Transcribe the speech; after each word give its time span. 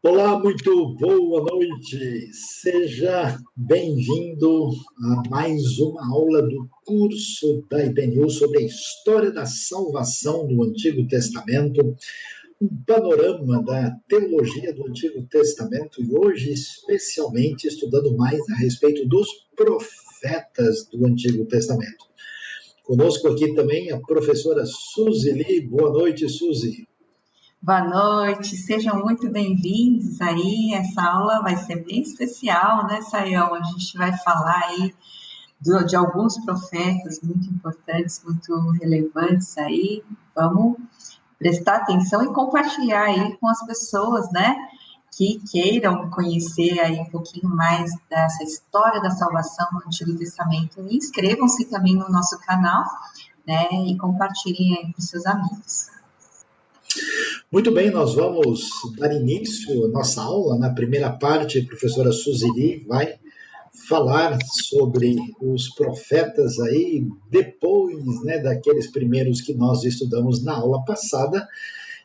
Olá, 0.00 0.38
muito 0.38 0.94
boa 0.94 1.42
noite. 1.42 2.30
Seja 2.32 3.36
bem-vindo 3.56 4.70
a 4.96 5.28
mais 5.28 5.80
uma 5.80 6.08
aula 6.14 6.40
do 6.40 6.70
curso 6.86 7.64
da 7.68 7.84
IPNU 7.84 8.30
sobre 8.30 8.58
a 8.58 8.66
história 8.66 9.32
da 9.32 9.44
salvação 9.44 10.46
no 10.46 10.62
Antigo 10.62 11.04
Testamento, 11.08 11.96
um 12.62 12.68
panorama 12.86 13.60
da 13.64 13.90
teologia 14.08 14.72
do 14.72 14.86
Antigo 14.86 15.20
Testamento 15.26 16.00
e 16.00 16.16
hoje 16.16 16.52
especialmente 16.52 17.66
estudando 17.66 18.16
mais 18.16 18.38
a 18.50 18.54
respeito 18.54 19.04
dos 19.04 19.48
profetas 19.56 20.86
do 20.92 21.04
Antigo 21.06 21.44
Testamento. 21.46 22.06
Conosco 22.84 23.26
aqui 23.26 23.52
também 23.52 23.90
a 23.90 23.98
professora 23.98 24.64
Suzy 24.64 25.32
Lee. 25.32 25.60
Boa 25.60 25.90
noite, 25.90 26.28
Suzy. 26.28 26.86
Boa 27.60 27.82
noite, 27.82 28.56
sejam 28.56 29.00
muito 29.00 29.28
bem-vindos 29.32 30.20
aí. 30.20 30.72
Essa 30.74 31.02
aula 31.02 31.42
vai 31.42 31.56
ser 31.56 31.84
bem 31.84 32.02
especial, 32.02 32.86
né, 32.86 33.02
Sayão? 33.02 33.52
A 33.52 33.62
gente 33.64 33.98
vai 33.98 34.16
falar 34.18 34.62
aí 34.68 34.94
de, 35.60 35.84
de 35.84 35.96
alguns 35.96 36.38
profetas 36.44 37.20
muito 37.20 37.50
importantes, 37.50 38.22
muito 38.24 38.70
relevantes 38.80 39.58
aí. 39.58 40.04
Vamos 40.36 40.76
prestar 41.36 41.78
atenção 41.78 42.22
e 42.22 42.32
compartilhar 42.32 43.02
aí 43.02 43.36
com 43.38 43.48
as 43.48 43.66
pessoas, 43.66 44.30
né, 44.30 44.56
que 45.16 45.42
queiram 45.50 46.08
conhecer 46.10 46.78
aí 46.78 47.00
um 47.00 47.10
pouquinho 47.10 47.48
mais 47.48 47.90
dessa 48.08 48.44
história 48.44 49.02
da 49.02 49.10
salvação 49.10 49.66
no 49.72 49.80
Antigo 49.84 50.16
Testamento. 50.16 50.80
Inscrevam-se 50.88 51.64
também 51.64 51.96
no 51.96 52.08
nosso 52.08 52.38
canal, 52.38 52.84
né, 53.44 53.66
e 53.72 53.98
compartilhem 53.98 54.78
aí 54.78 54.92
com 54.92 55.02
seus 55.02 55.26
amigos. 55.26 55.97
Muito 57.50 57.70
bem, 57.72 57.90
nós 57.90 58.14
vamos 58.14 58.68
dar 58.98 59.12
início 59.12 59.86
à 59.86 59.88
nossa 59.88 60.22
aula. 60.22 60.58
Na 60.58 60.70
primeira 60.70 61.10
parte, 61.10 61.58
a 61.58 61.64
professora 61.64 62.12
Suzili 62.12 62.84
vai 62.86 63.18
falar 63.88 64.38
sobre 64.44 65.16
os 65.40 65.70
profetas 65.74 66.58
aí, 66.60 67.06
depois 67.30 68.22
né, 68.24 68.38
daqueles 68.38 68.90
primeiros 68.90 69.40
que 69.40 69.54
nós 69.54 69.84
estudamos 69.84 70.44
na 70.44 70.56
aula 70.56 70.84
passada, 70.84 71.46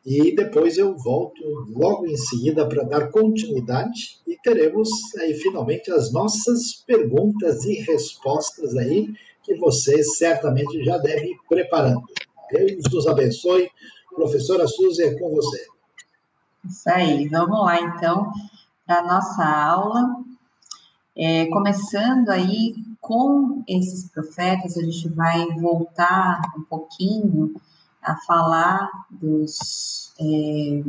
e 0.06 0.36
depois 0.36 0.78
eu 0.78 0.98
volto 0.98 1.42
logo 1.70 2.06
em 2.06 2.18
seguida 2.18 2.68
para 2.68 2.84
dar 2.84 3.10
continuidade 3.10 4.20
e 4.28 4.38
teremos 4.44 4.90
aí 5.20 5.34
finalmente 5.36 5.92
as 5.92 6.12
nossas 6.12 6.84
perguntas 6.86 7.64
e 7.66 7.76
respostas 7.76 8.76
aí, 8.76 9.10
que 9.44 9.56
vocês 9.56 10.18
certamente 10.18 10.84
já 10.84 10.98
devem 10.98 11.32
ir 11.32 11.38
preparando. 11.48 12.02
Deus 12.52 12.84
nos 12.92 13.08
abençoe. 13.08 13.70
Professora 14.14 14.68
Suzy, 14.68 15.04
é 15.04 15.20
com 15.20 15.30
você. 15.30 15.66
Isso 16.66 16.90
aí, 16.90 17.28
vamos 17.28 17.60
lá 17.60 17.80
então 17.82 18.32
para 18.86 19.00
a 19.00 19.04
nossa 19.04 19.46
aula. 19.46 20.24
É, 21.16 21.46
começando 21.48 22.30
aí 22.30 22.76
com 23.00 23.64
esses 23.68 24.10
profetas, 24.10 24.78
a 24.78 24.82
gente 24.82 25.10
vai 25.10 25.46
voltar 25.60 26.42
um 26.58 26.64
pouquinho 26.64 27.54
a 28.02 28.16
falar 28.16 28.90
dos, 29.12 30.14
é, 30.20 30.84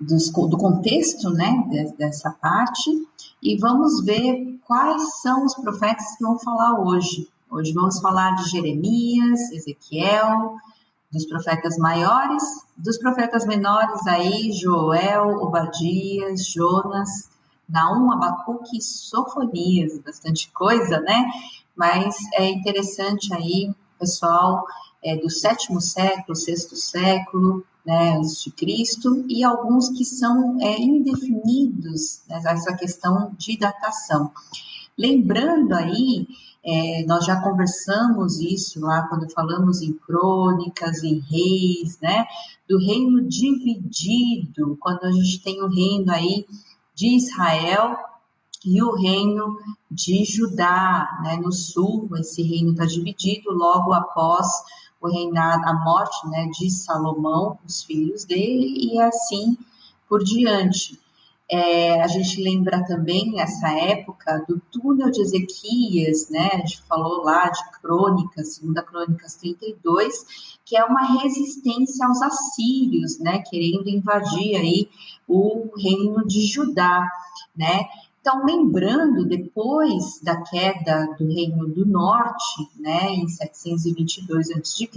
dos, 0.00 0.30
do 0.30 0.58
contexto 0.58 1.30
né, 1.30 1.92
dessa 1.98 2.30
parte 2.30 2.90
e 3.42 3.56
vamos 3.56 4.04
ver 4.04 4.58
quais 4.66 5.20
são 5.20 5.44
os 5.44 5.54
profetas 5.54 6.16
que 6.16 6.22
vão 6.22 6.38
falar 6.38 6.80
hoje. 6.80 7.28
Hoje 7.50 7.72
vamos 7.72 7.98
falar 8.00 8.36
de 8.36 8.48
Jeremias, 8.50 9.50
Ezequiel, 9.50 10.56
dos 11.12 11.26
profetas 11.26 11.76
maiores, 11.76 12.42
dos 12.76 12.98
profetas 12.98 13.44
menores 13.44 14.06
aí, 14.06 14.52
Joel, 14.52 15.42
Obadias, 15.42 16.46
Jonas, 16.46 17.30
Naum, 17.68 18.12
Abacuque 18.12 18.80
Sofonias, 18.80 19.98
bastante 19.98 20.50
coisa, 20.52 21.00
né? 21.00 21.24
Mas 21.74 22.16
é 22.34 22.48
interessante 22.50 23.32
aí, 23.34 23.72
pessoal, 23.98 24.64
é, 25.02 25.16
do 25.16 25.30
sétimo 25.30 25.80
século, 25.80 26.36
sexto 26.36 26.76
século, 26.76 27.64
né, 27.84 28.16
antes 28.16 28.42
de 28.42 28.50
Cristo, 28.50 29.24
e 29.28 29.42
alguns 29.42 29.88
que 29.88 30.04
são 30.04 30.60
é, 30.60 30.78
indefinidos, 30.78 32.22
né, 32.28 32.40
essa 32.44 32.74
questão 32.74 33.32
de 33.38 33.56
datação. 33.56 34.30
Lembrando 34.96 35.74
aí 35.74 36.28
é, 36.64 37.04
nós 37.06 37.24
já 37.24 37.40
conversamos 37.40 38.38
isso 38.38 38.80
lá 38.80 39.06
quando 39.08 39.30
falamos 39.32 39.80
em 39.80 39.92
crônicas, 39.94 41.02
em 41.02 41.18
reis, 41.20 41.98
né? 42.00 42.26
Do 42.68 42.78
reino 42.78 43.22
dividido, 43.22 44.76
quando 44.78 45.04
a 45.04 45.10
gente 45.10 45.42
tem 45.42 45.62
o 45.62 45.68
reino 45.68 46.12
aí 46.12 46.46
de 46.94 47.16
Israel 47.16 47.96
e 48.64 48.82
o 48.82 48.94
reino 48.94 49.58
de 49.90 50.22
Judá, 50.24 51.20
né? 51.22 51.36
No 51.36 51.50
sul, 51.50 52.08
esse 52.18 52.42
reino 52.42 52.72
está 52.72 52.84
dividido 52.84 53.50
logo 53.52 53.94
após 53.94 54.46
o 55.00 55.08
reinado, 55.08 55.66
a 55.66 55.72
morte, 55.72 56.28
né? 56.28 56.46
De 56.58 56.70
Salomão, 56.70 57.58
os 57.66 57.82
filhos 57.84 58.24
dele 58.24 58.92
e 58.92 59.00
assim 59.00 59.56
por 60.06 60.22
diante. 60.22 61.00
É, 61.52 62.00
a 62.00 62.06
gente 62.06 62.40
lembra 62.40 62.84
também 62.84 63.40
essa 63.40 63.68
época 63.70 64.44
do 64.46 64.60
túnel 64.70 65.10
de 65.10 65.20
Ezequias, 65.20 66.30
né? 66.30 66.48
A 66.52 66.58
gente 66.58 66.80
falou 66.82 67.24
lá 67.24 67.48
de 67.48 67.70
Crônicas, 67.80 68.54
segunda 68.54 68.84
Crônicas 68.84 69.34
32, 69.34 70.58
que 70.64 70.76
é 70.76 70.84
uma 70.84 71.20
resistência 71.20 72.06
aos 72.06 72.22
assírios, 72.22 73.18
né? 73.18 73.42
Querendo 73.50 73.88
invadir 73.88 74.54
aí 74.54 74.88
o 75.26 75.68
reino 75.76 76.24
de 76.24 76.46
Judá, 76.46 77.04
né? 77.56 77.84
Então, 78.20 78.44
lembrando, 78.44 79.24
depois 79.24 80.20
da 80.22 80.40
queda 80.42 81.16
do 81.18 81.26
Reino 81.26 81.66
do 81.66 81.86
Norte, 81.86 82.68
né, 82.78 83.14
em 83.14 83.26
722 83.26 84.50
a.C., 84.50 84.88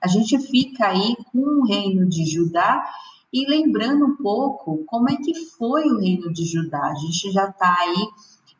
a 0.00 0.06
gente 0.06 0.38
fica 0.38 0.86
aí 0.86 1.16
com 1.32 1.40
o 1.40 1.66
Reino 1.66 2.08
de 2.08 2.24
Judá 2.24 2.88
e 3.32 3.48
lembrando 3.48 4.06
um 4.06 4.16
pouco 4.16 4.84
como 4.86 5.08
é 5.08 5.16
que 5.16 5.34
foi 5.56 5.84
o 5.90 5.98
reino 5.98 6.32
de 6.32 6.44
Judá. 6.44 6.82
A 6.82 6.94
gente 6.94 7.30
já 7.30 7.48
está 7.48 7.76
aí 7.78 8.08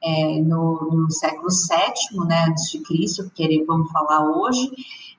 é, 0.03 0.41
no, 0.41 0.89
no, 0.93 1.11
século 1.11 1.49
VII, 1.49 2.27
né, 2.27 2.47
antes 2.49 2.71
de 2.71 2.81
Cristo, 2.81 3.31
que 3.35 3.65
vamos 3.65 3.91
falar 3.91 4.25
hoje, 4.31 4.71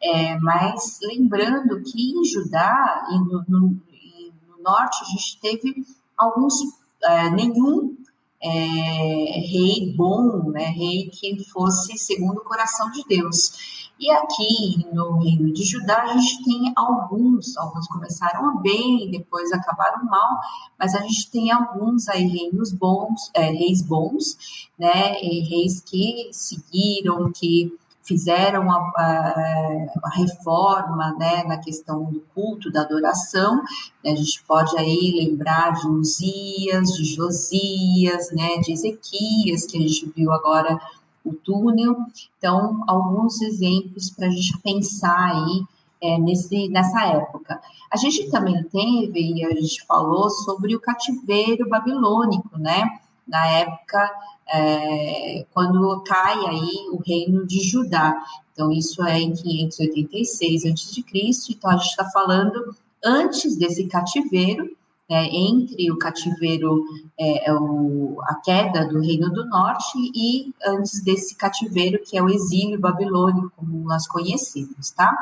é, 0.02 0.40
mas 0.40 1.00
lembrando 1.04 1.82
que 1.84 2.12
em 2.12 2.26
Judá 2.26 3.08
e 3.12 3.20
no, 3.20 3.44
no, 3.48 3.60
no 3.70 4.64
norte 4.64 4.98
a 5.02 5.06
gente 5.06 5.40
teve 5.40 5.86
alguns, 6.18 6.56
é, 7.04 7.30
nenhum 7.30 7.96
é, 8.44 9.40
rei 9.40 9.94
bom, 9.96 10.50
né, 10.50 10.66
rei 10.66 11.10
que 11.10 11.44
fosse 11.46 11.98
segundo 11.98 12.40
o 12.40 12.44
coração 12.44 12.90
de 12.92 13.04
Deus. 13.08 13.82
E 14.00 14.10
aqui 14.10 14.84
no 14.92 15.20
reino 15.20 15.54
de 15.54 15.64
Judá 15.64 16.02
a 16.02 16.18
gente 16.18 16.44
tem 16.44 16.74
alguns, 16.76 17.56
alguns 17.56 17.88
começaram 17.88 18.60
bem, 18.60 19.12
depois 19.12 19.52
acabaram 19.52 20.04
mal, 20.06 20.40
mas 20.80 20.96
a 20.96 21.02
gente 21.02 21.30
tem 21.30 21.52
alguns 21.52 22.10
aí 22.10 22.26
reinos 22.26 22.74
bons, 22.74 23.30
é, 23.36 23.52
reis 23.52 23.84
bons, 23.84 24.70
né, 24.80 25.12
reis 25.22 25.82
que 25.82 26.30
seguiram, 26.32 27.32
que 27.32 27.72
fizeram 28.12 28.70
a, 28.70 28.76
a, 28.98 29.86
a, 30.04 30.10
reforma 30.16 31.16
né, 31.18 31.44
na 31.46 31.58
questão 31.58 32.04
do 32.12 32.22
culto, 32.36 32.70
da 32.70 32.82
adoração. 32.82 33.62
A 34.06 34.10
gente 34.10 34.44
pode 34.44 34.78
aí 34.78 35.14
lembrar 35.16 35.72
de 35.72 35.88
Uzias, 35.88 36.90
de 36.94 37.06
Josias, 37.06 38.32
né, 38.32 38.58
de 38.58 38.74
Ezequias, 38.74 39.66
que 39.66 39.78
a 39.78 39.82
gente 39.82 40.12
viu 40.14 40.34
agora 40.34 40.78
o 41.24 41.34
túnel. 41.34 41.96
Então, 42.38 42.84
alguns 42.86 43.42
exemplos 43.42 44.10
para 44.10 44.28
a 44.28 44.32
gente 44.32 44.58
pensar 44.60 45.32
aí 45.34 45.64
é, 46.02 46.18
nesse, 46.18 46.68
nessa 46.68 47.06
época. 47.06 47.62
A 47.90 47.96
gente 47.96 48.30
também 48.30 48.62
teve, 48.64 49.36
e 49.36 49.46
a 49.46 49.56
gente 49.56 49.86
falou 49.86 50.30
sobre 50.30 50.76
o 50.76 50.82
cativeiro 50.82 51.70
babilônico, 51.70 52.58
né? 52.60 52.84
Na 53.28 53.46
época, 53.48 54.12
é, 54.54 55.46
quando 55.54 56.02
cai 56.04 56.46
aí 56.46 56.90
o 56.92 57.02
reino 57.06 57.46
de 57.48 57.62
Judá. 57.62 58.22
Então, 58.52 58.72
isso 58.72 59.04
é 59.04 59.20
em 59.20 59.34
586 59.34 60.66
a.C., 60.66 61.52
então 61.52 61.72
a 61.72 61.78
gente 61.78 61.90
está 61.90 62.06
falando 62.10 62.76
antes 63.04 63.56
desse 63.58 63.88
cativeiro, 63.88 64.76
é, 65.10 65.26
entre 65.26 65.92
o 65.92 65.98
cativeiro, 65.98 66.86
é, 67.18 67.50
é, 67.50 67.54
o, 67.54 68.18
a 68.24 68.36
queda 68.36 68.88
do 68.88 69.02
Reino 69.02 69.30
do 69.30 69.46
Norte 69.46 69.98
e 69.98 70.54
antes 70.66 71.04
desse 71.04 71.36
cativeiro, 71.36 72.02
que 72.04 72.18
é 72.18 72.24
o 72.24 72.30
exílio 72.30 72.80
babilônico, 72.80 73.52
como 73.56 73.84
nós 73.84 74.08
conhecemos, 74.08 74.92
tá? 74.92 75.14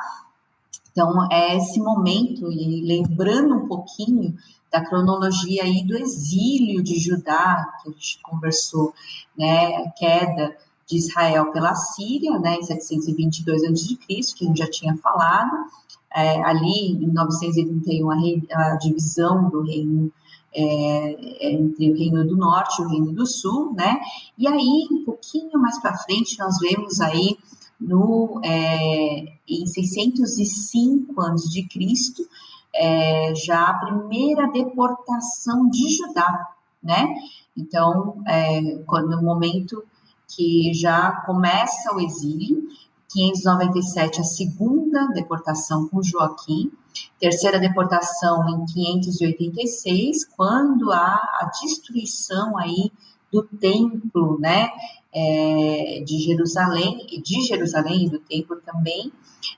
Então, 0.92 1.32
é 1.32 1.58
esse 1.58 1.80
momento, 1.80 2.52
e 2.52 2.82
lembrando 2.82 3.56
um 3.56 3.68
pouquinho 3.68 4.36
da 4.72 4.86
cronologia 4.86 5.64
aí 5.64 5.84
do 5.86 5.98
exílio 5.98 6.84
de 6.84 7.00
Judá, 7.00 7.66
que 7.82 7.90
a 7.90 7.92
gente 7.92 8.20
conversou, 8.22 8.94
né, 9.38 9.76
a 9.76 9.90
queda 9.92 10.56
de 10.88 10.98
Israel 10.98 11.52
pela 11.52 11.76
Síria, 11.76 12.38
né, 12.40 12.56
em 12.56 12.64
722 12.64 13.64
a.C., 13.64 13.98
que 14.36 14.46
a 14.46 14.48
gente 14.48 14.58
já 14.58 14.70
tinha 14.70 14.98
falado, 14.98 15.56
é, 16.14 16.42
ali 16.44 16.94
em 16.94 17.12
981 17.12 18.10
a, 18.10 18.74
a, 18.74 18.76
divisão 18.78 19.50
do 19.50 19.62
reino 19.62 20.12
é, 20.52 21.52
entre 21.52 21.92
o 21.92 21.96
Reino 21.96 22.28
do 22.28 22.36
Norte 22.36 22.82
e 22.82 22.86
o 22.86 22.90
Reino 22.90 23.14
do 23.14 23.26
Sul, 23.28 23.72
né? 23.74 24.00
E 24.36 24.48
aí, 24.48 24.88
um 24.92 25.06
pouquinho 25.06 25.60
mais 25.60 25.80
para 25.80 25.98
frente, 25.98 26.40
nós 26.40 26.58
vemos 26.60 27.00
aí 27.00 27.38
no, 27.80 28.42
é, 28.44 29.34
em 29.48 29.66
605 29.68 31.22
anos 31.22 31.44
de 31.50 31.68
Cristo, 31.68 32.24
é, 32.74 33.34
já 33.36 33.70
a 33.70 33.74
primeira 33.74 34.52
deportação 34.52 35.70
de 35.70 35.96
Judá, 35.96 36.48
né? 36.82 37.16
Então, 37.56 38.22
é, 38.28 38.78
quando 38.86 39.16
no 39.16 39.24
momento 39.24 39.84
que 40.28 40.74
já 40.74 41.12
começa 41.26 41.94
o 41.94 42.00
exílio, 42.00 42.68
597 43.10 44.22
a 44.22 44.24
segunda 44.24 45.08
deportação 45.08 45.88
com 45.88 46.02
Joaquim, 46.02 46.72
terceira 47.20 47.60
deportação 47.60 48.48
em 48.48 48.66
586, 48.66 50.26
quando 50.26 50.92
há 50.92 51.16
a 51.16 51.52
destruição 51.62 52.58
aí 52.58 52.92
do 53.32 53.44
templo, 53.44 54.40
né, 54.40 54.70
é, 55.14 56.04
de 56.06 56.20
Jerusalém, 56.20 57.06
de 57.24 57.42
Jerusalém 57.42 58.06
e 58.06 58.10
do 58.10 58.20
templo 58.20 58.58
também, 58.66 59.12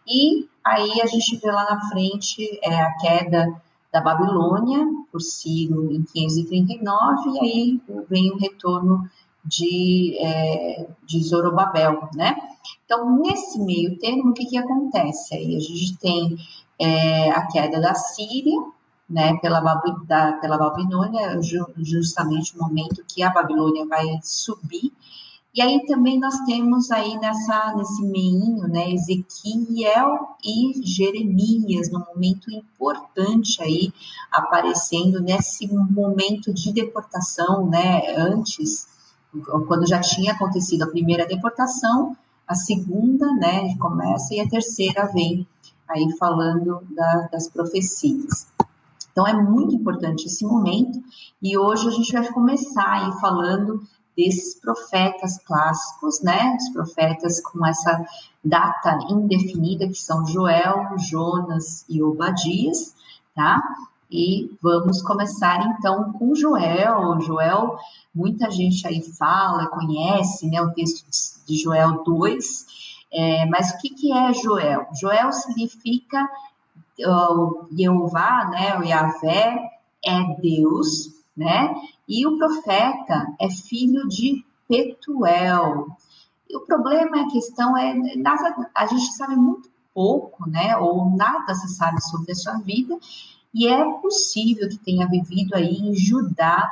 e 0.08 0.48
aí 0.64 1.02
a 1.02 1.06
gente 1.06 1.38
vê 1.38 1.52
lá 1.52 1.64
na 1.64 1.90
frente 1.90 2.60
é, 2.64 2.82
a 2.82 2.98
queda 2.98 3.62
da 3.92 4.00
Babilônia 4.00 4.86
por 5.12 5.22
Ciro 5.22 5.92
em 5.92 6.04
539, 6.04 7.30
e 7.30 7.40
aí 7.40 7.82
vem 8.10 8.32
o 8.32 8.38
retorno 8.38 9.10
de, 9.44 10.18
é, 10.20 10.88
de 11.06 11.24
Zorobabel, 11.24 12.10
né? 12.16 12.36
Então, 12.86 13.18
nesse 13.22 13.60
meio 13.60 13.98
termo, 13.98 14.30
o 14.30 14.34
que, 14.34 14.46
que 14.46 14.58
acontece? 14.58 15.36
Aí 15.36 15.56
a 15.56 15.60
gente 15.60 15.98
tem 15.98 16.38
é, 16.80 17.32
a 17.32 17.48
queda 17.48 17.82
da 17.82 17.94
Síria, 17.94 18.62
né, 19.10 19.38
pela, 19.42 19.60
da, 20.08 20.34
pela 20.34 20.58
Babilônia, 20.58 21.40
justamente 21.78 22.56
o 22.56 22.62
momento 22.62 23.04
que 23.06 23.22
a 23.22 23.30
Babilônia 23.30 23.86
vai 23.86 24.06
subir, 24.24 24.94
e 25.54 25.62
aí 25.62 25.86
também 25.86 26.18
nós 26.18 26.40
temos 26.46 26.92
aí 26.92 27.18
nessa, 27.18 27.74
nesse 27.76 28.04
meinho, 28.04 28.68
né, 28.70 28.94
Ezequiel 28.94 30.38
e 30.42 30.82
Jeremias, 30.86 31.92
num 31.92 32.06
momento 32.14 32.50
importante 32.50 33.62
aí, 33.62 33.94
aparecendo 34.32 35.20
nesse 35.20 35.68
momento 35.68 36.54
de 36.54 36.72
deportação, 36.72 37.68
né, 37.68 38.16
antes, 38.16 38.88
quando 39.68 39.86
já 39.86 40.00
tinha 40.00 40.34
acontecido 40.34 40.84
a 40.84 40.90
primeira 40.90 41.26
deportação, 41.26 42.16
a 42.48 42.56
segunda, 42.56 43.34
né, 43.34 43.76
começa 43.78 44.34
e 44.34 44.40
a 44.40 44.48
terceira 44.48 45.06
vem 45.08 45.46
aí 45.88 46.10
falando 46.18 46.82
da, 46.90 47.28
das 47.32 47.50
profecias. 47.50 48.48
Então 49.12 49.28
é 49.28 49.34
muito 49.34 49.76
importante 49.76 50.28
esse 50.28 50.46
momento 50.46 51.04
e 51.42 51.58
hoje 51.58 51.88
a 51.88 51.92
gente 51.92 52.14
vai 52.14 52.26
começar 52.32 52.90
aí 52.90 53.12
falando 53.20 53.82
desses 54.16 54.60
profetas 54.60 55.38
clássicos, 55.40 56.22
né? 56.22 56.58
Os 56.60 56.70
profetas 56.70 57.42
com 57.42 57.66
essa 57.66 58.06
data 58.44 59.00
indefinida 59.10 59.88
que 59.88 59.98
são 59.98 60.26
Joel, 60.26 60.98
Jonas 60.98 61.86
e 61.88 62.02
Obadias, 62.02 62.94
tá? 63.36 63.62
E 64.10 64.52
vamos 64.62 65.02
começar 65.02 65.66
então 65.66 66.12
com 66.14 66.36
Joel. 66.36 67.22
Joel, 67.22 67.78
muita 68.14 68.52
gente 68.52 68.86
aí 68.86 69.02
fala, 69.02 69.68
conhece, 69.68 70.50
né? 70.50 70.62
O 70.62 70.72
texto 70.72 71.06
de 71.48 71.58
Joel 71.58 72.04
2. 72.04 72.82
É, 73.14 73.46
mas 73.46 73.72
o 73.72 73.78
que, 73.78 73.90
que 73.90 74.12
é 74.12 74.34
Joel? 74.34 74.88
Joel 75.00 75.32
significa 75.32 76.30
o 77.00 77.66
Jeová, 77.72 78.50
né? 78.50 78.78
O 78.78 78.84
Yahvé 78.84 79.72
é 80.04 80.24
Deus, 80.42 81.10
né? 81.36 81.74
E 82.14 82.28
o 82.28 82.38
profeta 82.38 83.26
é 83.40 83.50
filho 83.50 84.06
de 84.06 84.44
Petuel. 84.68 85.96
E 86.50 86.58
o 86.58 86.66
problema, 86.66 87.22
a 87.22 87.32
questão 87.32 87.78
é, 87.78 87.96
a 88.76 88.86
gente 88.86 89.14
sabe 89.14 89.38
muito 89.38 89.70
pouco, 89.94 90.50
né? 90.50 90.76
Ou 90.76 91.10
nada 91.16 91.56
se 91.56 91.70
sabe 91.70 92.02
sobre 92.04 92.34
a 92.34 92.36
sua 92.36 92.58
vida, 92.58 93.00
e 93.54 93.66
é 93.66 93.94
possível 94.02 94.68
que 94.68 94.78
tenha 94.78 95.08
vivido 95.08 95.56
aí 95.56 95.74
em 95.74 95.96
Judá 95.96 96.70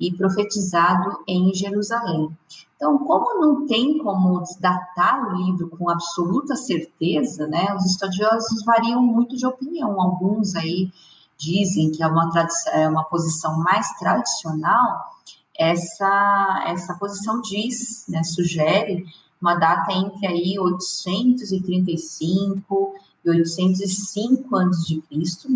e 0.00 0.10
profetizado 0.16 1.22
em 1.28 1.52
Jerusalém. 1.52 2.34
Então, 2.74 2.96
como 2.96 3.38
não 3.38 3.66
tem 3.66 3.98
como 3.98 4.42
datar 4.60 5.28
o 5.28 5.36
livro 5.36 5.68
com 5.68 5.90
absoluta 5.90 6.56
certeza, 6.56 7.46
né? 7.46 7.74
Os 7.74 7.84
estudiosos 7.84 8.64
variam 8.64 9.02
muito 9.02 9.36
de 9.36 9.44
opinião. 9.44 10.00
Alguns 10.00 10.54
aí 10.56 10.90
dizem 11.40 11.90
que 11.90 12.02
é 12.02 12.06
uma, 12.06 12.30
é 12.72 12.86
uma 12.86 13.04
posição 13.04 13.56
mais 13.58 13.88
tradicional, 13.98 15.16
essa, 15.58 16.62
essa 16.66 16.92
posição 16.94 17.40
diz, 17.40 18.04
né, 18.08 18.22
sugere 18.22 19.06
uma 19.40 19.54
data 19.54 19.90
entre 19.92 20.26
aí 20.26 20.58
835 20.58 22.94
e 23.24 23.30
805 23.30 24.56
a.C., 24.56 25.02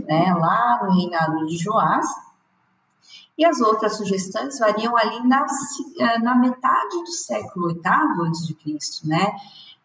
né, 0.07 0.35
lá 0.35 0.81
no 0.83 0.95
reinado 0.95 1.45
de 1.47 1.59
Joás, 1.59 2.07
e 3.37 3.45
as 3.45 3.61
outras 3.61 3.97
sugestões 3.97 4.59
variam 4.59 4.97
ali 4.97 5.21
na, 5.27 5.45
na 6.23 6.37
metade 6.37 7.03
do 7.03 7.11
século 7.11 7.75
VIII 7.75 7.83
a.C., 7.83 9.07
né, 9.07 9.35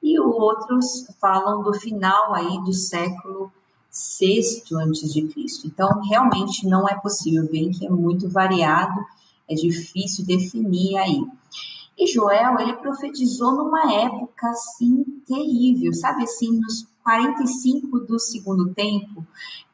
e 0.01 0.17
outros 0.19 1.07
falam 1.19 1.61
do 1.61 1.73
final 1.73 2.33
aí 2.33 2.57
do 2.63 2.71
século 2.73 3.51
sexto 3.89 4.77
antes 4.77 5.11
de 5.13 5.27
Cristo. 5.27 5.67
Então, 5.67 6.01
realmente 6.01 6.67
não 6.67 6.87
é 6.87 6.95
possível, 6.95 7.49
bem 7.49 7.71
que 7.71 7.85
é 7.85 7.89
muito 7.89 8.29
variado, 8.29 8.99
é 9.49 9.55
difícil 9.55 10.25
definir 10.25 10.97
aí. 10.97 11.25
E 11.97 12.07
Joel, 12.07 12.59
ele 12.59 12.77
profetizou 12.77 13.51
numa 13.51 13.93
época 13.93 14.47
assim 14.49 15.03
terrível, 15.27 15.93
sabe 15.93 16.23
assim, 16.23 16.59
nos 16.59 16.87
45 17.03 17.99
do 17.99 18.19
segundo 18.19 18.73
tempo, 18.73 19.25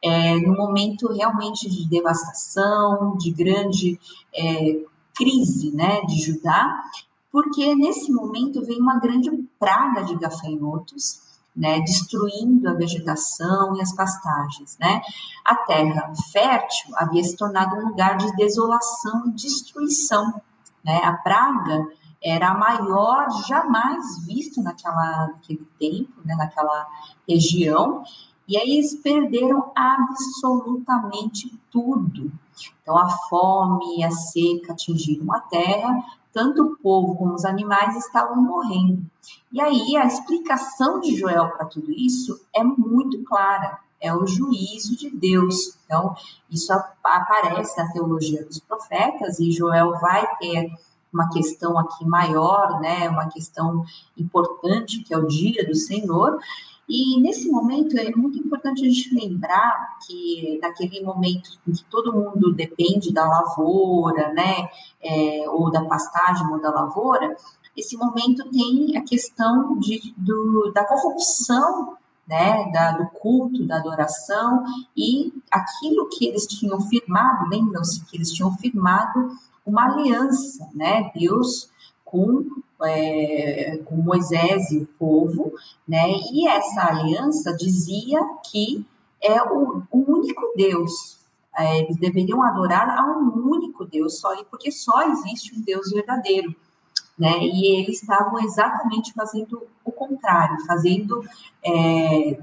é, 0.02 0.36
no 0.38 0.56
momento 0.56 1.12
realmente 1.12 1.70
de 1.70 1.88
devastação, 1.88 3.16
de 3.18 3.32
grande 3.32 4.00
é, 4.34 4.82
crise, 5.14 5.72
né, 5.72 6.02
de 6.02 6.22
Judá, 6.22 6.84
porque 7.32 7.76
nesse 7.76 8.12
momento 8.12 8.66
vem 8.66 8.80
uma 8.80 9.00
grande 9.00 9.30
praga 9.60 10.04
de 10.04 10.16
gafanhotos 10.16 11.25
né, 11.56 11.80
destruindo 11.80 12.68
a 12.68 12.74
vegetação 12.74 13.76
e 13.78 13.82
as 13.82 13.96
pastagens, 13.96 14.78
né? 14.80 15.02
A 15.44 15.56
terra 15.56 16.12
fértil 16.32 16.92
havia 16.96 17.24
se 17.24 17.38
tornado 17.38 17.76
um 17.78 17.90
lugar 17.90 18.18
de 18.18 18.36
desolação 18.36 19.28
e 19.28 19.32
destruição, 19.32 20.42
né? 20.84 20.98
A 21.04 21.14
praga 21.14 21.88
era 22.22 22.50
a 22.50 22.58
maior 22.58 23.30
jamais 23.48 24.26
vista 24.26 24.62
naquela, 24.62 25.28
naquele 25.28 25.66
tempo, 25.80 26.14
né, 26.26 26.36
naquela 26.36 26.88
região, 27.30 28.04
e 28.48 28.58
aí 28.58 28.72
eles 28.72 28.96
perderam 28.96 29.72
absolutamente 29.76 31.58
tudo. 31.72 32.32
Então 32.86 32.96
a 32.96 33.10
fome 33.10 33.98
e 33.98 34.04
a 34.04 34.12
seca 34.12 34.74
atingiram 34.74 35.34
a 35.34 35.40
terra, 35.40 36.04
tanto 36.32 36.62
o 36.62 36.78
povo 36.78 37.16
como 37.16 37.34
os 37.34 37.44
animais 37.44 37.98
estavam 37.98 38.36
morrendo. 38.36 39.04
E 39.52 39.60
aí 39.60 39.98
a 39.98 40.06
explicação 40.06 41.00
de 41.00 41.16
Joel 41.16 41.50
para 41.50 41.66
tudo 41.66 41.92
isso 41.92 42.40
é 42.54 42.64
muito 42.64 43.24
clara, 43.24 43.80
é 44.00 44.14
o 44.14 44.28
juízo 44.28 44.96
de 44.96 45.10
Deus. 45.10 45.76
Então, 45.84 46.16
isso 46.48 46.72
aparece 47.04 47.76
na 47.76 47.92
teologia 47.92 48.46
dos 48.46 48.60
profetas 48.60 49.40
e 49.40 49.52
Joel 49.52 49.98
vai 50.00 50.28
ter 50.38 50.72
uma 51.12 51.28
questão 51.30 51.80
aqui 51.80 52.06
maior, 52.06 52.80
né, 52.82 53.10
uma 53.10 53.30
questão 53.30 53.84
importante 54.16 55.02
que 55.02 55.14
é 55.14 55.18
o 55.18 55.26
dia 55.26 55.66
do 55.66 55.74
Senhor, 55.74 56.38
e 56.88 57.20
nesse 57.20 57.50
momento 57.50 57.98
é 57.98 58.12
muito 58.16 58.38
importante 58.38 58.86
a 58.86 58.90
gente 58.90 59.14
lembrar 59.14 59.98
que 60.06 60.60
naquele 60.62 61.02
momento 61.02 61.50
em 61.68 61.72
que 61.72 61.84
todo 61.86 62.14
mundo 62.14 62.54
depende 62.54 63.12
da 63.12 63.28
lavoura, 63.28 64.32
né, 64.34 64.70
é, 65.02 65.50
ou 65.50 65.72
da 65.72 65.84
pastagem 65.86 66.48
ou 66.48 66.62
da 66.62 66.70
lavoura, 66.70 67.36
esse 67.76 67.98
momento 67.98 68.50
tem 68.52 68.96
a 68.96 69.02
questão 69.02 69.78
de, 69.80 70.14
do, 70.16 70.72
da 70.74 70.86
corrupção 70.86 71.98
né, 72.28 72.72
da, 72.72 72.92
do 72.92 73.08
culto, 73.08 73.66
da 73.66 73.78
adoração 73.78 74.64
e 74.96 75.34
aquilo 75.52 76.10
que 76.10 76.28
eles 76.28 76.48
tinham 76.48 76.80
firmado, 76.82 77.50
lembram-se 77.50 78.04
que 78.06 78.18
eles 78.18 78.32
tinham 78.32 78.56
firmado 78.58 79.32
uma 79.66 79.86
aliança, 79.86 80.70
né, 80.74 81.12
Deus 81.16 81.70
com 82.04 82.46
é, 82.84 83.78
com 83.86 83.96
Moisés 83.96 84.72
e 84.72 84.78
o 84.80 84.86
povo, 84.86 85.54
né? 85.88 86.12
E 86.32 86.48
essa 86.48 86.90
aliança 86.90 87.56
dizia 87.56 88.20
que 88.50 88.86
é 89.22 89.42
o, 89.42 89.82
o 89.92 90.12
único 90.12 90.54
Deus. 90.56 91.20
É, 91.58 91.80
eles 91.80 91.98
deveriam 91.98 92.44
adorar 92.44 92.90
a 92.90 93.06
um 93.06 93.50
único 93.50 93.86
Deus, 93.86 94.20
só 94.20 94.36
porque 94.46 94.72
só 94.72 95.10
existe 95.10 95.56
um 95.56 95.62
Deus 95.62 95.90
verdadeiro. 95.92 96.54
Né? 97.18 97.46
E 97.46 97.80
eles 97.80 98.02
estavam 98.02 98.40
exatamente 98.40 99.14
fazendo 99.14 99.66
o 99.86 99.92
contrário, 99.92 100.66
fazendo 100.66 101.24
é, 101.66 102.38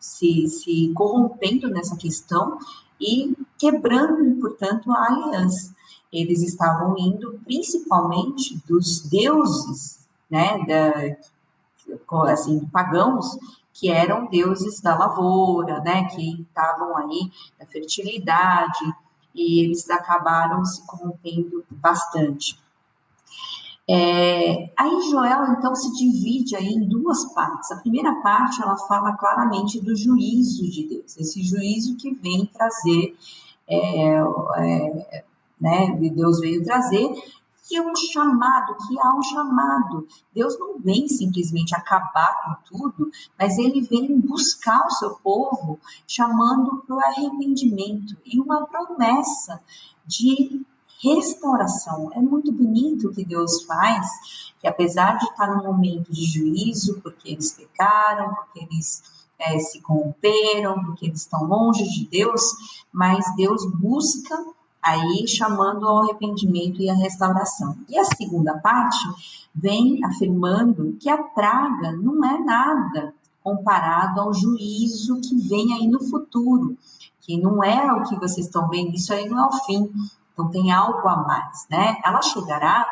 se, 0.00 0.48
se 0.48 0.90
corrompendo 0.94 1.68
nessa 1.68 1.96
questão 1.96 2.58
e 2.98 3.36
quebrando, 3.58 4.40
portanto, 4.40 4.90
a 4.90 5.06
aliança. 5.06 5.75
Eles 6.12 6.42
estavam 6.42 6.96
indo 6.98 7.38
principalmente 7.44 8.60
dos 8.66 9.00
deuses, 9.00 10.06
né, 10.30 10.64
da, 10.66 12.32
assim, 12.32 12.60
pagãos, 12.66 13.38
que 13.72 13.90
eram 13.90 14.26
deuses 14.26 14.80
da 14.80 14.96
lavoura, 14.96 15.80
né, 15.80 16.04
que 16.08 16.40
estavam 16.40 16.96
aí 16.96 17.30
da 17.58 17.66
fertilidade, 17.66 18.94
e 19.34 19.60
eles 19.60 19.88
acabaram 19.90 20.64
se 20.64 20.84
corrompendo 20.86 21.64
bastante. 21.70 22.58
É, 23.88 24.68
aí 24.76 25.10
Joel, 25.10 25.52
então, 25.52 25.74
se 25.74 25.92
divide 25.92 26.56
aí 26.56 26.66
em 26.66 26.88
duas 26.88 27.32
partes. 27.32 27.70
A 27.70 27.76
primeira 27.76 28.14
parte, 28.16 28.60
ela 28.60 28.76
fala 28.76 29.16
claramente 29.16 29.80
do 29.80 29.94
juízo 29.94 30.68
de 30.68 30.88
Deus, 30.88 31.16
esse 31.16 31.42
juízo 31.42 31.96
que 31.96 32.12
vem 32.14 32.46
trazer, 32.46 33.16
é, 33.68 34.16
é, 34.56 35.24
né, 35.60 35.96
Deus 36.14 36.40
veio 36.40 36.64
trazer, 36.64 37.08
que 37.66 37.76
é 37.76 37.82
um 37.82 37.94
chamado, 37.96 38.76
que 38.86 38.98
há 39.00 39.14
um 39.14 39.22
chamado. 39.22 40.06
Deus 40.32 40.58
não 40.58 40.78
vem 40.78 41.08
simplesmente 41.08 41.74
acabar 41.74 42.60
com 42.68 42.78
tudo, 42.78 43.10
mas 43.38 43.58
ele 43.58 43.80
vem 43.82 44.20
buscar 44.20 44.86
o 44.86 44.90
seu 44.90 45.16
povo, 45.16 45.80
chamando 46.06 46.82
para 46.86 46.96
o 46.96 47.00
arrependimento 47.00 48.16
e 48.24 48.40
uma 48.40 48.66
promessa 48.66 49.60
de 50.06 50.64
restauração. 51.02 52.10
É 52.12 52.20
muito 52.20 52.52
bonito 52.52 53.08
o 53.08 53.12
que 53.12 53.24
Deus 53.24 53.64
faz, 53.64 54.06
que 54.60 54.68
apesar 54.68 55.18
de 55.18 55.24
estar 55.26 55.48
num 55.48 55.64
momento 55.64 56.12
de 56.12 56.24
juízo, 56.24 57.00
porque 57.02 57.30
eles 57.30 57.52
pecaram, 57.52 58.34
porque 58.34 58.60
eles 58.60 59.02
é, 59.38 59.58
se 59.58 59.80
corromperam, 59.80 60.82
porque 60.84 61.06
eles 61.06 61.20
estão 61.22 61.44
longe 61.44 61.84
de 61.84 62.06
Deus, 62.08 62.42
mas 62.92 63.24
Deus 63.36 63.66
busca 63.74 64.36
aí 64.86 65.26
chamando 65.26 65.86
ao 65.86 66.04
arrependimento 66.04 66.80
e 66.80 66.88
à 66.88 66.94
restauração. 66.94 67.76
E 67.88 67.98
a 67.98 68.04
segunda 68.04 68.56
parte 68.58 68.98
vem 69.54 70.04
afirmando 70.04 70.96
que 71.00 71.08
a 71.08 71.22
praga 71.22 71.92
não 71.92 72.24
é 72.24 72.38
nada 72.38 73.14
comparado 73.42 74.20
ao 74.20 74.32
juízo 74.34 75.20
que 75.20 75.36
vem 75.48 75.72
aí 75.72 75.86
no 75.86 76.00
futuro, 76.00 76.76
que 77.20 77.40
não 77.40 77.62
é 77.62 77.92
o 77.92 78.04
que 78.04 78.16
vocês 78.16 78.46
estão 78.46 78.68
vendo, 78.68 78.94
isso 78.94 79.12
aí 79.12 79.28
não 79.28 79.38
é 79.38 79.46
o 79.46 79.64
fim, 79.64 79.90
então 80.32 80.50
tem 80.50 80.70
algo 80.70 81.06
a 81.08 81.16
mais, 81.16 81.66
né? 81.70 81.96
Ela 82.04 82.20
chegará, 82.22 82.86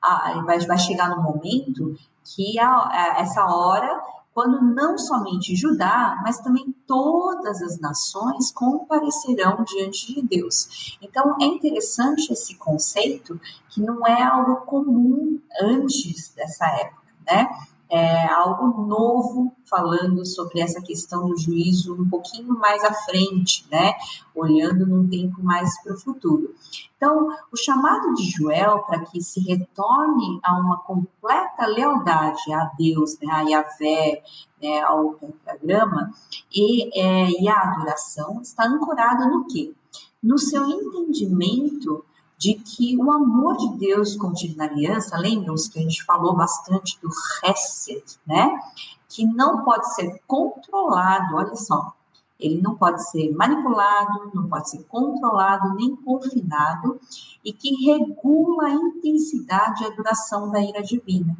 a, 0.00 0.42
vai, 0.44 0.58
vai 0.60 0.78
chegar 0.78 1.10
no 1.10 1.22
momento 1.22 1.96
que 2.24 2.58
a, 2.58 2.68
a, 2.68 3.20
essa 3.20 3.44
hora, 3.46 4.00
quando 4.38 4.62
não 4.62 4.96
somente 4.96 5.56
Judá, 5.56 6.16
mas 6.22 6.38
também 6.38 6.72
todas 6.86 7.60
as 7.60 7.80
nações 7.80 8.52
comparecerão 8.52 9.64
diante 9.64 10.14
de 10.14 10.22
Deus. 10.22 10.96
Então 11.02 11.34
é 11.40 11.44
interessante 11.44 12.32
esse 12.32 12.54
conceito 12.54 13.40
que 13.68 13.80
não 13.80 14.06
é 14.06 14.22
algo 14.22 14.58
comum 14.58 15.40
antes 15.60 16.32
dessa 16.36 16.66
época, 16.66 17.02
né? 17.26 17.48
É, 17.90 18.26
algo 18.26 18.86
novo 18.86 19.52
falando 19.64 20.24
sobre 20.26 20.60
essa 20.60 20.80
questão 20.82 21.28
do 21.28 21.38
juízo 21.38 21.94
um 21.94 22.08
pouquinho 22.08 22.58
mais 22.58 22.84
à 22.84 22.92
frente, 22.92 23.66
né? 23.70 23.94
Olhando 24.34 24.86
num 24.86 25.08
tempo 25.08 25.42
mais 25.42 25.82
para 25.82 25.94
o 25.94 25.98
futuro. 25.98 26.54
Então, 26.96 27.28
o 27.52 27.56
chamado 27.56 28.12
de 28.14 28.24
Joel 28.24 28.80
para 28.80 29.04
que 29.06 29.22
se 29.22 29.40
retorne 29.40 30.40
a 30.42 30.58
uma 30.58 30.78
completa 30.78 31.66
lealdade 31.66 32.52
a 32.52 32.70
Deus, 32.76 33.18
né, 33.20 33.32
a 33.32 33.40
Yahvé, 33.42 34.22
né, 34.60 34.80
ao 34.82 35.12
pentagrama, 35.12 36.12
e, 36.52 36.90
é, 36.98 37.30
e 37.40 37.48
a 37.48 37.60
adoração 37.60 38.42
está 38.42 38.66
ancorado 38.66 39.30
no 39.30 39.46
quê? 39.46 39.72
No 40.20 40.38
seu 40.38 40.68
entendimento 40.68 42.04
de 42.38 42.54
que 42.54 42.96
o 42.96 43.10
amor 43.10 43.56
de 43.56 43.76
Deus 43.76 44.16
contido 44.16 44.56
na 44.56 44.64
aliança, 44.64 45.18
lembram-se 45.18 45.70
que 45.70 45.80
a 45.80 45.82
gente 45.82 46.04
falou 46.04 46.36
bastante 46.36 46.98
do 47.02 47.10
Hesed, 47.44 48.04
né? 48.24 48.60
Que 49.08 49.26
não 49.26 49.64
pode 49.64 49.92
ser 49.94 50.22
controlado, 50.26 51.34
olha 51.34 51.56
só, 51.56 51.92
ele 52.38 52.62
não 52.62 52.76
pode 52.76 53.10
ser 53.10 53.34
manipulado, 53.34 54.30
não 54.32 54.48
pode 54.48 54.70
ser 54.70 54.84
controlado 54.84 55.74
nem 55.74 55.96
confinado 55.96 57.00
e 57.44 57.52
que 57.52 57.74
regula 57.84 58.66
a 58.66 58.72
intensidade 58.72 59.82
e 59.82 59.86
a 59.86 59.90
duração 59.90 60.50
da 60.50 60.62
ira 60.62 60.82
divina. 60.82 61.36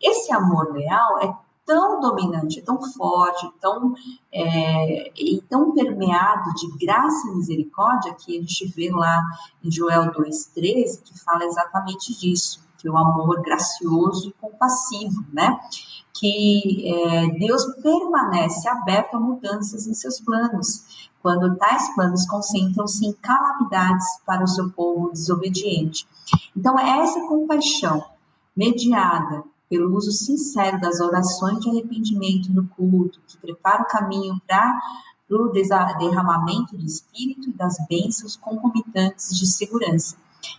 Esse 0.00 0.32
amor 0.32 0.72
leal 0.72 1.18
é 1.18 1.36
tão 1.70 2.00
dominante, 2.00 2.60
tão 2.62 2.82
forte, 2.82 3.48
tão, 3.60 3.94
é, 4.32 5.12
e 5.16 5.40
tão 5.48 5.72
permeado 5.72 6.52
de 6.54 6.84
graça 6.84 7.28
e 7.28 7.36
misericórdia 7.36 8.12
que 8.14 8.36
a 8.36 8.40
gente 8.40 8.66
vê 8.74 8.90
lá 8.90 9.22
em 9.62 9.70
Joel 9.70 10.10
2,13, 10.10 11.00
que 11.04 11.16
fala 11.20 11.44
exatamente 11.44 12.18
disso, 12.18 12.60
que 12.76 12.88
é 12.88 12.90
o 12.90 12.98
amor 12.98 13.40
gracioso 13.40 14.30
e 14.30 14.32
compassivo, 14.32 15.24
né? 15.32 15.60
Que 16.12 16.92
é, 16.92 17.28
Deus 17.38 17.64
permanece 17.80 18.68
aberto 18.68 19.14
a 19.14 19.20
mudanças 19.20 19.86
em 19.86 19.94
seus 19.94 20.18
planos, 20.18 21.08
quando 21.22 21.54
tais 21.54 21.94
planos 21.94 22.26
concentram-se 22.26 23.06
em 23.06 23.12
calamidades 23.12 24.06
para 24.26 24.42
o 24.42 24.48
seu 24.48 24.70
povo 24.70 25.12
desobediente. 25.12 26.04
Então, 26.56 26.76
é 26.76 26.98
essa 26.98 27.20
compaixão 27.28 28.04
mediada 28.56 29.44
pelo 29.70 29.96
uso 29.96 30.10
sincero 30.10 30.80
das 30.80 30.98
orações 31.00 31.60
de 31.60 31.70
arrependimento 31.70 32.52
no 32.52 32.66
culto, 32.66 33.20
que 33.24 33.38
prepara 33.38 33.84
o 33.84 33.86
caminho 33.86 34.40
para 34.44 34.80
o 35.30 35.48
derramamento 35.48 36.76
do 36.76 36.84
Espírito 36.84 37.48
e 37.48 37.52
das 37.52 37.76
bênçãos 37.88 38.34
concomitantes 38.34 39.38
de 39.38 39.46
segurança, 39.46 40.16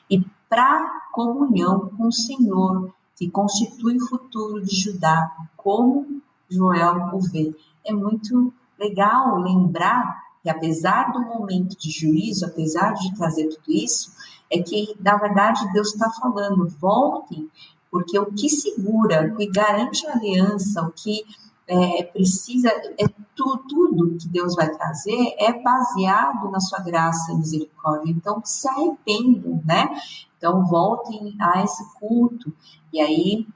e 0.10 0.24
para 0.50 1.10
comunhão 1.12 1.90
com 1.98 2.08
o 2.08 2.12
Senhor, 2.12 2.94
que 3.18 3.30
constitui 3.30 3.98
o 3.98 4.08
futuro 4.08 4.64
de 4.66 4.74
Judá, 4.74 5.30
como 5.58 6.22
Joel 6.50 7.10
o 7.14 7.20
vê. 7.20 7.54
É 7.86 7.92
muito 7.92 8.54
legal 8.80 9.38
lembrar 9.40 10.24
que, 10.42 10.50
apesar 10.50 11.12
do 11.12 11.20
momento 11.22 11.78
de 11.78 11.92
juízo, 11.92 12.46
apesar 12.46 12.94
de 12.94 13.14
trazer 13.16 13.48
tudo 13.50 13.72
isso, 13.76 14.12
é 14.50 14.62
que, 14.62 14.96
na 15.00 15.18
verdade, 15.18 15.72
Deus 15.74 15.94
está 15.94 16.10
falando: 16.10 16.68
voltem 16.80 17.50
porque 17.92 18.18
o 18.18 18.32
que 18.32 18.50
segura, 18.50 19.28
o 19.28 19.36
que 19.36 19.48
garante 19.48 20.08
a 20.08 20.14
aliança, 20.14 20.82
o 20.82 20.92
que 20.92 21.26
é, 21.68 22.04
precisa, 22.04 22.70
é 22.70 23.08
tu, 23.36 23.58
tudo 23.68 24.18
que 24.18 24.28
Deus 24.30 24.56
vai 24.56 24.70
trazer 24.70 25.36
é 25.38 25.54
baseado 25.62 26.50
na 26.50 26.60
sua 26.60 26.80
graça 26.80 27.32
e 27.32 27.36
misericórdia. 27.36 28.12
Então, 28.12 28.42
se 28.44 28.68
arrependam, 28.68 29.62
né? 29.66 29.90
Então, 30.38 30.66
voltem 30.66 31.36
a 31.40 31.64
esse 31.64 31.84
culto. 32.00 32.52
E 32.92 33.00
aí, 33.00 33.48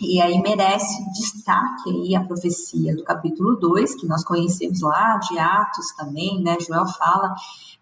e 0.00 0.20
aí 0.20 0.40
merece 0.40 1.04
destaque 1.12 1.90
aí 1.90 2.14
a 2.14 2.24
profecia 2.24 2.94
do 2.96 3.04
capítulo 3.04 3.56
2, 3.56 3.94
que 3.96 4.06
nós 4.06 4.24
conhecemos 4.24 4.80
lá, 4.80 5.16
de 5.18 5.38
Atos 5.38 5.92
também, 5.96 6.42
né? 6.42 6.56
Joel 6.60 6.86
fala 6.86 7.34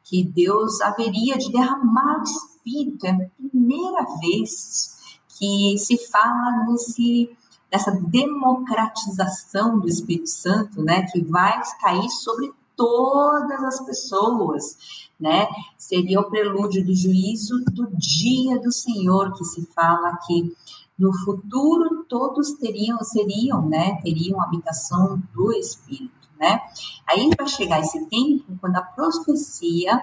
que 0.03 0.25
Deus 0.25 0.81
haveria 0.81 1.37
de 1.39 1.51
derramar 1.51 2.21
o 2.21 2.23
Espírito, 2.23 3.07
é 3.07 3.11
a 3.11 3.49
primeira 3.51 4.05
vez 4.21 4.95
que 5.39 5.77
se 5.79 5.99
fala 6.11 6.67
nesse 6.67 7.37
nessa 7.73 7.91
democratização 7.91 9.81
do 9.81 9.89
Espírito 9.89 10.29
Santo, 10.29 10.81
né, 10.81 11.07
que 11.11 11.21
vai 11.25 11.61
cair 11.81 12.09
sobre 12.09 12.53
todas 12.77 13.65
as 13.65 13.81
pessoas, 13.85 14.77
né? 15.19 15.49
Seria 15.77 16.21
o 16.21 16.31
prelúdio 16.31 16.85
do 16.85 16.95
juízo 16.95 17.65
do 17.73 17.89
dia 17.97 18.61
do 18.61 18.71
Senhor 18.71 19.33
que 19.35 19.45
se 19.45 19.67
fala 19.75 20.11
aqui. 20.11 20.55
No 20.97 21.13
futuro 21.25 22.05
todos 22.09 22.53
teriam 22.53 23.03
seriam, 23.03 23.69
né, 23.69 24.01
teriam 24.03 24.41
habitação 24.41 25.21
do 25.35 25.53
Espírito, 25.53 26.29
né? 26.39 26.61
Aí 27.09 27.29
vai 27.37 27.49
chegar 27.49 27.81
esse 27.81 28.07
tempo 28.07 28.57
quando 28.61 28.77
a 28.77 28.83
profecia 28.83 30.01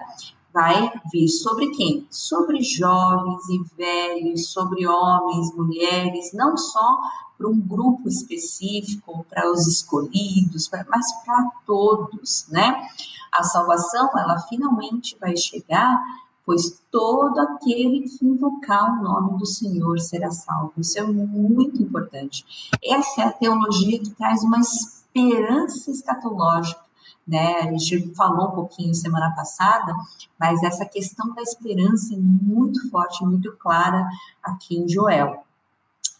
vai 0.52 0.92
vir 1.12 1.28
sobre 1.28 1.70
quem? 1.70 2.06
Sobre 2.10 2.62
jovens 2.62 3.48
e 3.48 3.62
velhos, 3.76 4.52
sobre 4.52 4.86
homens, 4.86 5.54
mulheres, 5.54 6.32
não 6.32 6.56
só 6.56 7.00
para 7.38 7.48
um 7.48 7.58
grupo 7.58 8.08
específico, 8.08 9.26
para 9.28 9.50
os 9.50 9.66
escolhidos, 9.66 10.70
mas 10.88 11.12
para 11.24 11.50
todos, 11.66 12.46
né? 12.48 12.86
A 13.32 13.42
salvação, 13.42 14.10
ela 14.16 14.38
finalmente 14.40 15.16
vai 15.18 15.36
chegar, 15.36 15.98
pois 16.44 16.80
todo 16.90 17.38
aquele 17.40 18.08
que 18.08 18.24
invocar 18.24 18.92
o 18.92 19.02
nome 19.02 19.38
do 19.38 19.46
Senhor 19.46 19.98
será 19.98 20.30
salvo. 20.30 20.72
Isso 20.76 20.98
é 20.98 21.02
muito 21.02 21.82
importante. 21.82 22.44
Essa 22.84 23.22
é 23.22 23.24
a 23.24 23.32
teologia 23.32 23.98
que 23.98 24.10
traz 24.10 24.42
uma 24.42 24.58
esperança 24.60 25.90
escatológica 25.90 26.81
né? 27.26 27.60
A 27.60 27.70
gente 27.70 28.14
falou 28.14 28.48
um 28.48 28.52
pouquinho 28.52 28.94
semana 28.94 29.34
passada, 29.34 29.94
mas 30.38 30.62
essa 30.62 30.84
questão 30.84 31.34
da 31.34 31.42
esperança 31.42 32.14
é 32.14 32.18
muito 32.18 32.90
forte, 32.90 33.24
muito 33.24 33.52
clara 33.56 34.08
aqui 34.42 34.76
em 34.76 34.88
Joel, 34.88 35.44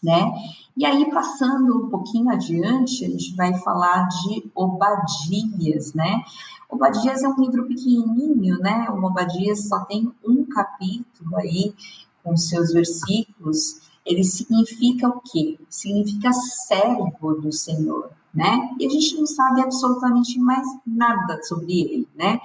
né? 0.01 0.31
E 0.75 0.85
aí, 0.85 1.09
passando 1.11 1.85
um 1.85 1.89
pouquinho 1.89 2.29
adiante, 2.29 3.05
a 3.05 3.09
gente 3.09 3.35
vai 3.35 3.53
falar 3.59 4.07
de 4.07 4.49
Obadias, 4.55 5.93
né? 5.93 6.23
Obadias 6.69 7.21
é 7.21 7.27
um 7.27 7.39
livro 7.39 7.67
pequenininho, 7.67 8.57
né? 8.59 8.87
O 8.89 9.03
Obadias 9.05 9.67
só 9.67 9.81
tem 9.85 10.11
um 10.25 10.43
capítulo 10.45 11.37
aí 11.37 11.73
com 12.23 12.35
seus 12.35 12.73
versículos. 12.73 13.81
Ele 14.03 14.23
significa 14.23 15.07
o 15.07 15.21
quê? 15.21 15.59
Significa 15.69 16.33
servo 16.33 17.35
do 17.35 17.51
Senhor, 17.51 18.11
né? 18.33 18.75
E 18.79 18.85
a 18.85 18.89
gente 18.89 19.15
não 19.15 19.25
sabe 19.25 19.61
absolutamente 19.61 20.39
mais 20.39 20.65
nada 20.85 21.41
sobre 21.43 21.81
ele, 21.81 22.07
né? 22.15 22.39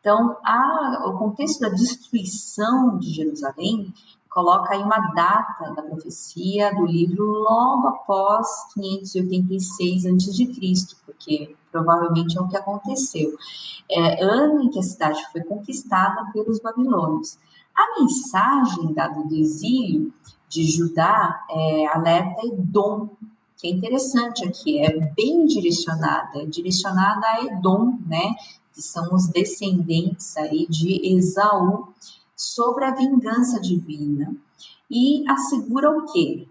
Então, 0.00 0.36
a, 0.44 1.04
o 1.06 1.18
contexto 1.18 1.60
da 1.60 1.68
destruição 1.68 2.98
de 2.98 3.10
Jerusalém 3.12 3.92
coloca 4.28 4.74
aí 4.74 4.82
uma 4.82 4.98
data 5.14 5.72
da 5.74 5.82
profecia 5.82 6.74
do 6.74 6.86
livro 6.86 7.24
logo 7.24 7.88
após 7.88 8.72
586 8.74 10.06
a.C., 10.06 10.96
porque 11.04 11.56
provavelmente 11.72 12.38
é 12.38 12.40
o 12.40 12.48
que 12.48 12.56
aconteceu. 12.56 13.36
É, 13.90 14.24
ano 14.24 14.62
em 14.62 14.70
que 14.70 14.78
a 14.78 14.82
cidade 14.82 15.20
foi 15.32 15.42
conquistada 15.42 16.30
pelos 16.32 16.60
babilônios. 16.60 17.38
A 17.74 18.00
mensagem 18.00 18.92
dada 18.92 19.22
do 19.22 19.34
exílio 19.34 20.12
de 20.48 20.64
Judá 20.64 21.44
é, 21.50 21.86
alerta 21.86 22.46
Edom, 22.46 23.10
que 23.58 23.66
é 23.66 23.70
interessante 23.70 24.46
aqui, 24.46 24.78
é 24.78 24.98
bem 25.14 25.44
direcionada, 25.44 26.42
é 26.42 26.46
direcionada 26.46 27.26
a 27.26 27.44
Edom, 27.44 27.98
né, 28.06 28.34
que 28.72 28.80
são 28.80 29.12
os 29.12 29.26
descendentes 29.28 30.36
aí 30.36 30.66
de 30.68 31.16
Esaú, 31.16 31.88
sobre 32.36 32.84
a 32.84 32.94
vingança 32.94 33.60
divina 33.60 34.32
e 34.88 35.28
assegura 35.28 35.90
o 35.90 36.10
quê? 36.12 36.46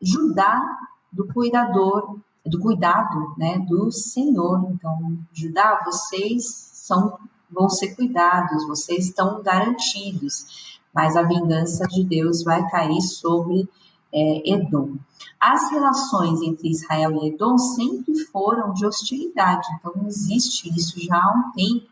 Judá 0.00 0.62
do 1.10 1.26
cuidador, 1.28 2.18
do 2.44 2.60
cuidado, 2.60 3.34
né, 3.38 3.58
do 3.58 3.90
Senhor. 3.90 4.70
Então, 4.70 5.18
Judá, 5.32 5.82
vocês 5.84 6.46
são 6.46 7.18
vão 7.50 7.68
ser 7.68 7.96
cuidados, 7.96 8.66
vocês 8.68 9.06
estão 9.06 9.42
garantidos, 9.42 10.78
mas 10.94 11.16
a 11.16 11.22
vingança 11.22 11.84
de 11.88 12.04
Deus 12.04 12.44
vai 12.44 12.68
cair 12.70 13.00
sobre 13.00 13.68
é, 14.12 14.52
Edom. 14.52 14.96
As 15.40 15.70
relações 15.70 16.42
entre 16.42 16.70
Israel 16.70 17.12
e 17.22 17.28
Edom 17.28 17.56
sempre 17.56 18.14
foram 18.26 18.72
de 18.74 18.84
hostilidade, 18.84 19.66
então 19.78 19.92
existe 20.06 20.68
isso 20.76 21.00
já 21.00 21.16
há 21.16 21.32
um 21.32 21.52
tempo. 21.52 21.88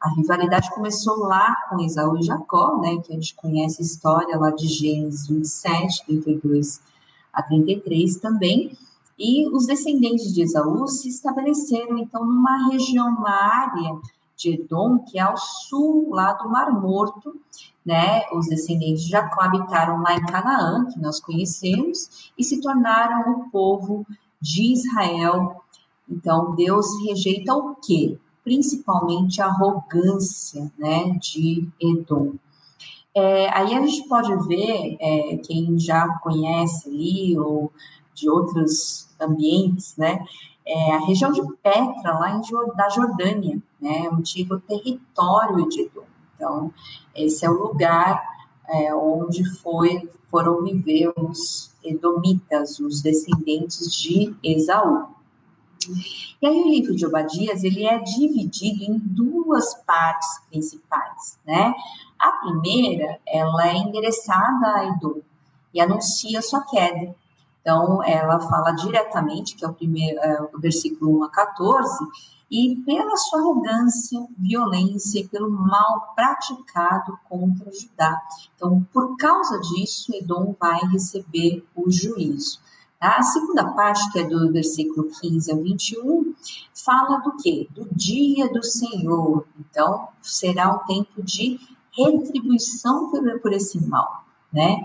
A 0.00 0.10
rivalidade 0.10 0.70
começou 0.70 1.16
lá 1.18 1.54
com 1.68 1.80
Esaú 1.80 2.16
e 2.18 2.22
Jacó, 2.22 2.78
né, 2.80 2.96
que 2.98 3.12
a 3.12 3.16
gente 3.16 3.34
conhece 3.34 3.82
a 3.82 3.84
história 3.84 4.38
lá 4.38 4.50
de 4.50 4.66
Gênesis 4.66 5.26
27, 5.26 6.06
32 6.06 6.80
a 7.32 7.42
33 7.42 8.16
também. 8.16 8.76
E 9.18 9.48
os 9.48 9.66
descendentes 9.66 10.32
de 10.32 10.42
Esaú 10.42 10.86
se 10.86 11.08
estabeleceram, 11.08 11.98
então, 11.98 12.24
numa 12.24 12.68
região, 12.68 13.08
uma 13.08 13.30
área 13.30 13.98
de 14.36 14.54
Edom, 14.54 14.98
que 14.98 15.18
é 15.18 15.22
ao 15.22 15.36
sul, 15.36 16.10
lá 16.10 16.34
do 16.34 16.48
Mar 16.48 16.70
Morto, 16.72 17.40
né? 17.84 18.22
Os 18.32 18.46
descendentes 18.48 19.04
de 19.04 19.10
Jacó 19.10 19.42
habitaram 19.42 20.02
lá 20.02 20.14
em 20.14 20.26
Canaã, 20.26 20.86
que 20.86 21.00
nós 21.00 21.20
conhecemos, 21.20 22.30
e 22.36 22.44
se 22.44 22.60
tornaram 22.60 23.32
o 23.32 23.50
povo 23.50 24.06
de 24.40 24.72
Israel. 24.72 25.62
Então, 26.08 26.54
Deus 26.54 26.86
rejeita 27.06 27.54
o 27.54 27.74
quê? 27.76 28.18
Principalmente 28.44 29.40
a 29.40 29.46
arrogância, 29.46 30.70
né, 30.78 31.16
de 31.18 31.68
Edom. 31.80 32.34
É, 33.14 33.48
aí 33.48 33.74
a 33.74 33.80
gente 33.80 34.06
pode 34.08 34.46
ver, 34.46 34.96
é, 35.00 35.38
quem 35.38 35.78
já 35.78 36.06
conhece 36.18 36.88
ali, 36.88 37.38
ou 37.38 37.72
de 38.14 38.28
outros 38.28 39.08
ambientes, 39.20 39.96
né, 39.96 40.24
é, 40.66 40.94
a 40.94 40.98
região 40.98 41.30
de 41.30 41.40
Petra, 41.62 42.18
lá 42.18 42.32
em, 42.32 42.40
da 42.74 42.88
Jordânia, 42.88 43.62
né, 43.80 44.08
o 44.10 44.16
antigo 44.16 44.58
território 44.60 45.68
de 45.68 45.82
Edom. 45.82 46.04
Então, 46.34 46.72
esse 47.14 47.46
é 47.46 47.50
o 47.50 47.54
lugar 47.54 48.22
é, 48.68 48.94
onde 48.94 49.44
foi, 49.60 50.08
foram 50.30 50.62
viver 50.62 51.12
os 51.16 51.70
edomitas, 51.84 52.80
os 52.80 53.00
descendentes 53.00 53.94
de 53.94 54.34
Esaú. 54.42 55.14
E 56.42 56.46
aí 56.46 56.62
o 56.62 56.68
livro 56.68 56.96
de 56.96 57.06
Obadias, 57.06 57.62
ele 57.62 57.86
é 57.86 57.98
dividido 57.98 58.82
em 58.82 58.98
duas 58.98 59.74
partes 59.84 60.28
principais, 60.50 61.38
né? 61.46 61.72
A 62.18 62.32
primeira, 62.32 63.20
ela 63.24 63.68
é 63.68 63.76
endereçada 63.76 64.66
a 64.66 64.86
Edom 64.86 65.20
e 65.72 65.80
anuncia 65.80 66.42
sua 66.42 66.62
queda. 66.62 67.14
Então, 67.66 68.00
ela 68.04 68.38
fala 68.38 68.70
diretamente, 68.70 69.56
que 69.56 69.64
é 69.64 69.68
o 69.68 69.74
primeiro, 69.74 70.20
é, 70.20 70.40
o 70.54 70.60
versículo 70.60 71.18
1 71.18 71.24
a 71.24 71.30
14, 71.30 72.06
e 72.48 72.76
pela 72.86 73.16
sua 73.16 73.40
arrogância, 73.40 74.24
violência 74.38 75.18
e 75.18 75.26
pelo 75.26 75.50
mal 75.50 76.12
praticado 76.14 77.18
contra 77.28 77.68
Judá. 77.72 78.22
Então, 78.54 78.86
por 78.92 79.16
causa 79.16 79.58
disso, 79.58 80.14
Edom 80.14 80.54
vai 80.60 80.78
receber 80.92 81.66
o 81.74 81.90
juízo. 81.90 82.60
A 83.00 83.20
segunda 83.24 83.72
parte, 83.72 84.12
que 84.12 84.20
é 84.20 84.24
do 84.24 84.52
versículo 84.52 85.10
15 85.20 85.50
a 85.50 85.56
21, 85.56 86.34
fala 86.72 87.18
do 87.18 87.36
quê? 87.36 87.66
Do 87.72 87.88
dia 87.92 88.48
do 88.48 88.62
Senhor. 88.62 89.44
Então, 89.58 90.06
será 90.22 90.72
um 90.72 90.86
tempo 90.86 91.20
de 91.20 91.58
retribuição 91.90 93.10
por, 93.10 93.40
por 93.40 93.52
esse 93.52 93.84
mal, 93.84 94.22
né? 94.52 94.84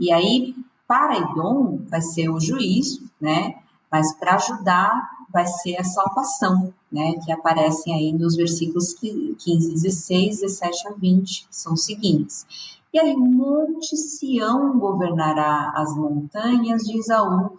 E 0.00 0.10
aí, 0.10 0.54
para 0.86 1.16
Edom 1.18 1.80
vai 1.88 2.00
ser 2.00 2.28
o 2.28 2.40
juízo, 2.40 3.08
né? 3.20 3.54
Mas 3.90 4.14
para 4.18 4.38
Judá 4.38 5.10
vai 5.32 5.46
ser 5.46 5.76
a 5.76 5.84
salvação, 5.84 6.72
né? 6.90 7.14
Que 7.24 7.32
aparecem 7.32 7.94
aí 7.94 8.12
nos 8.12 8.36
versículos 8.36 8.94
15, 8.94 9.72
16, 9.72 10.40
17 10.40 10.88
a 10.88 10.92
20, 10.92 11.48
que 11.48 11.56
são 11.56 11.74
os 11.74 11.84
seguintes. 11.84 12.46
E 12.92 12.98
aí, 12.98 13.16
Monte 13.16 13.96
Sião 13.96 14.78
governará 14.78 15.72
as 15.74 15.96
montanhas 15.96 16.82
de 16.82 16.98
Isaú, 16.98 17.58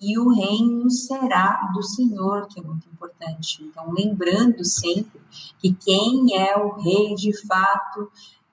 e 0.00 0.16
o 0.16 0.32
reino 0.32 0.88
será 0.88 1.72
do 1.74 1.82
Senhor, 1.82 2.46
que 2.46 2.60
é 2.60 2.62
muito 2.62 2.88
importante. 2.88 3.64
Então, 3.64 3.90
lembrando 3.90 4.64
sempre 4.64 5.20
que 5.58 5.74
quem 5.74 6.36
é 6.36 6.56
o 6.56 6.76
rei 6.76 7.16
de 7.16 7.36
fato 7.48 8.08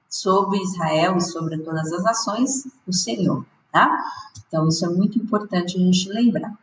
sobre 0.10 0.58
Israel 0.60 1.17
e 1.17 1.21
sobre 1.21 1.60
todas 1.60 1.91
as 1.93 2.04
nações, 2.04 2.65
o 2.88 2.93
Senhor 2.93 3.45
tá? 3.76 4.06
Então, 4.48 4.70
isso 4.70 4.86
é 4.86 4.90
muito 4.90 5.20
importante 5.20 5.76
a 5.76 5.80
gente 5.82 6.08
lembrar. 6.08 6.58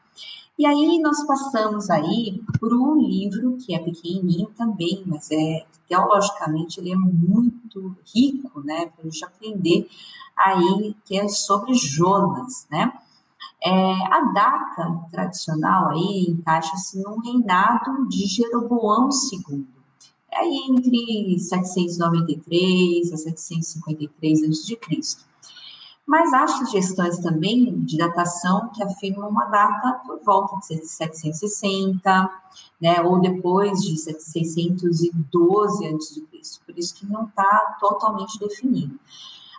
E 0.59 0.65
aí 0.65 0.99
nós 0.99 1.27
passamos 1.27 1.91
aí 1.91 2.43
por 2.59 2.73
um 2.73 2.99
livro 3.03 3.59
que 3.59 3.75
é 3.75 3.79
pequenininho 3.79 4.49
também, 4.57 5.03
mas 5.05 5.31
é 5.31 5.67
teologicamente 5.87 6.81
ele 6.81 6.91
é 6.91 6.97
muito 6.97 7.95
rico, 8.15 8.63
né, 8.63 8.87
para 8.87 9.03
a 9.03 9.05
gente 9.05 9.25
aprender 9.27 9.91
aí 10.35 10.97
que 11.05 11.19
é 11.19 11.29
sobre 11.29 11.75
Jonas, 11.75 12.67
né? 12.71 12.91
É, 13.63 13.93
a 14.07 14.33
data 14.33 15.07
tradicional 15.11 15.91
aí 15.91 16.27
encaixa-se 16.31 16.99
no 17.03 17.21
reinado 17.21 18.09
de 18.09 18.27
Jeroboão 18.27 19.11
II, 19.11 19.67
é 20.31 20.39
aí 20.39 20.67
entre 20.71 21.39
793 21.39 23.13
a 23.13 23.17
753 23.19 24.45
a.C. 24.45 25.32
Mas 26.07 26.33
há 26.33 26.47
sugestões 26.49 27.19
também 27.19 27.81
de 27.85 27.97
datação 27.97 28.69
que 28.71 28.83
afirmam 28.83 29.29
uma 29.29 29.47
data 29.47 30.01
por 30.05 30.21
volta 30.25 30.57
de 30.57 30.85
760, 30.87 32.31
né, 32.81 33.01
ou 33.03 33.21
depois 33.21 33.81
de 33.83 33.97
612 33.97 35.87
a.C., 35.87 36.23
por 36.67 36.77
isso 36.77 36.95
que 36.97 37.07
não 37.07 37.27
está 37.27 37.77
totalmente 37.79 38.39
definido. 38.39 38.99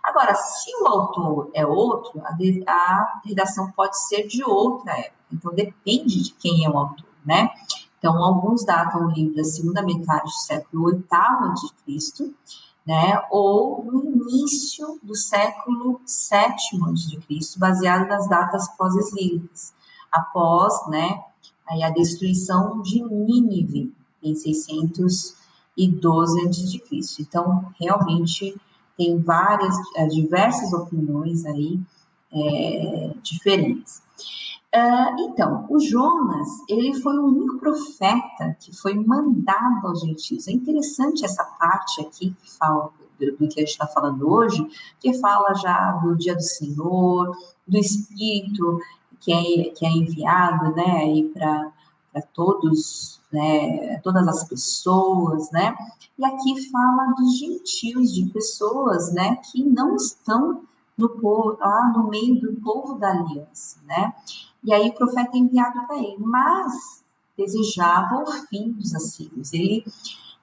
Agora, 0.03 0.35
se 0.35 0.69
o 0.81 0.87
autor 0.87 1.49
é 1.53 1.65
outro, 1.65 2.21
a, 2.25 2.33
de, 2.33 2.61
a 2.67 3.21
redação 3.23 3.71
pode 3.71 3.97
ser 4.05 4.27
de 4.27 4.43
outra 4.43 4.91
época, 4.99 5.15
então 5.31 5.53
depende 5.53 6.21
de 6.23 6.33
quem 6.33 6.65
é 6.65 6.69
o 6.69 6.77
autor, 6.77 7.05
né? 7.25 7.49
Então, 7.97 8.21
alguns 8.21 8.65
datam 8.65 9.05
o 9.05 9.11
livro 9.11 9.37
da 9.37 9.45
segunda 9.45 9.81
metade 9.81 10.25
do 10.25 10.29
século 10.29 10.91
VIII 10.91 11.05
a.C., 11.97 12.33
né, 12.85 13.21
ou 13.31 13.83
no 13.85 14.03
início 14.03 14.99
do 15.01 15.15
século 15.15 16.01
VII 16.05 16.81
a.C., 16.83 17.57
baseado 17.57 18.07
nas 18.07 18.27
datas 18.27 18.67
pós-exílicas, 18.77 19.73
após 20.11 20.87
né, 20.89 21.23
a 21.67 21.89
destruição 21.89 22.81
de 22.81 23.01
Nínive, 23.03 23.93
em 24.21 24.35
612 24.35 25.35
a.C. 25.77 27.21
Então, 27.21 27.73
realmente, 27.79 28.55
tem 28.97 29.19
várias, 29.19 29.75
eh, 29.95 30.07
diversas 30.07 30.71
opiniões 30.73 31.45
aí 31.45 31.79
é, 32.31 33.11
diferentes. 33.21 34.01
Uh, 34.75 35.29
então, 35.29 35.67
o 35.69 35.79
Jonas, 35.79 36.47
ele 36.67 36.99
foi 36.99 37.15
o 37.17 37.27
único 37.27 37.59
profeta 37.59 38.57
que 38.59 38.75
foi 38.75 38.95
mandado 38.95 39.87
aos 39.87 40.01
gentios. 40.01 40.47
É 40.47 40.51
interessante 40.51 41.23
essa 41.23 41.43
parte 41.43 42.01
aqui 42.01 42.35
que 42.41 42.51
fala 42.57 42.89
do, 43.19 43.31
do 43.37 43.47
que 43.47 43.59
a 43.59 43.63
gente 43.63 43.69
está 43.69 43.85
falando 43.85 44.27
hoje, 44.27 44.67
que 44.99 45.13
fala 45.19 45.53
já 45.53 45.91
do 45.97 46.15
dia 46.15 46.35
do 46.35 46.41
Senhor, 46.41 47.37
do 47.67 47.77
Espírito 47.77 48.79
que 49.23 49.31
é, 49.31 49.69
que 49.69 49.85
é 49.85 49.89
enviado 49.89 50.75
né, 50.75 51.23
para 51.33 52.21
todos, 52.33 53.21
né, 53.31 53.99
todas 54.03 54.27
as 54.27 54.43
pessoas, 54.47 55.49
né? 55.51 55.75
E 56.17 56.25
aqui 56.25 56.69
fala 56.69 57.13
dos 57.17 57.39
gentios, 57.39 58.13
de 58.13 58.25
pessoas, 58.29 59.13
né, 59.13 59.37
que 59.37 59.63
não 59.63 59.95
estão 59.95 60.61
no 60.97 61.09
povo, 61.09 61.57
lá 61.59 61.91
no 61.95 62.09
meio 62.09 62.39
do 62.39 62.53
povo 62.61 62.95
da 62.95 63.11
aliança, 63.11 63.79
né? 63.85 64.13
E 64.63 64.73
aí 64.73 64.89
o 64.89 64.93
profeta 64.93 65.35
é 65.35 65.39
enviado 65.39 65.85
para 65.85 65.97
ele, 65.97 66.17
mas 66.19 67.03
desejava 67.37 68.23
o 68.23 68.31
fim 68.47 68.71
dos 68.71 68.93
assírios. 68.95 69.53
Ele, 69.53 69.83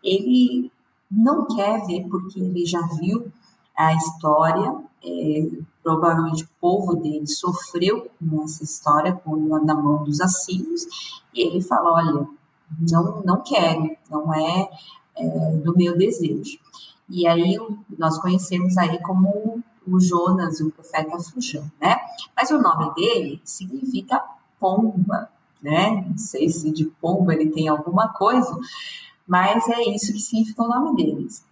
ele 0.02 0.72
não 1.10 1.46
quer 1.46 1.86
ver 1.86 2.06
porque 2.08 2.38
ele 2.38 2.66
já 2.66 2.80
viu 3.00 3.32
a 3.76 3.94
história, 3.94 4.76
é, 5.02 5.48
provavelmente 5.82 6.44
o 6.44 6.48
povo 6.60 6.96
dele 6.96 7.26
sofreu 7.26 8.10
com 8.18 8.42
essa 8.42 8.62
história, 8.62 9.12
com, 9.12 9.36
na 9.64 9.74
mão 9.74 10.04
dos 10.04 10.20
assírios, 10.20 10.84
e 11.34 11.40
ele 11.40 11.62
fala, 11.62 11.92
olha, 11.92 12.28
não, 12.78 13.22
não 13.22 13.42
quero, 13.42 13.96
não 14.10 14.34
é, 14.34 14.70
é 15.16 15.56
do 15.56 15.74
meu 15.76 15.96
desejo. 15.96 16.58
E 17.08 17.26
aí 17.26 17.58
nós 17.98 18.18
conhecemos 18.18 18.76
aí 18.76 19.00
como 19.00 19.62
o 19.90 20.00
Jonas, 20.00 20.60
o 20.60 20.70
profeta 20.70 21.18
Fujão, 21.18 21.70
né? 21.80 21.96
Mas 22.36 22.50
o 22.50 22.60
nome 22.60 22.94
dele 22.94 23.40
significa 23.44 24.22
pomba, 24.58 25.30
né? 25.62 26.04
Não 26.08 26.18
sei 26.18 26.48
se 26.48 26.70
de 26.70 26.84
pomba 26.84 27.34
ele 27.34 27.50
tem 27.50 27.68
alguma 27.68 28.08
coisa, 28.08 28.56
mas 29.26 29.68
é 29.68 29.82
isso 29.82 30.12
que 30.12 30.20
significa 30.20 30.62
o 30.62 30.68
nome 30.68 30.96
deles, 30.96 31.44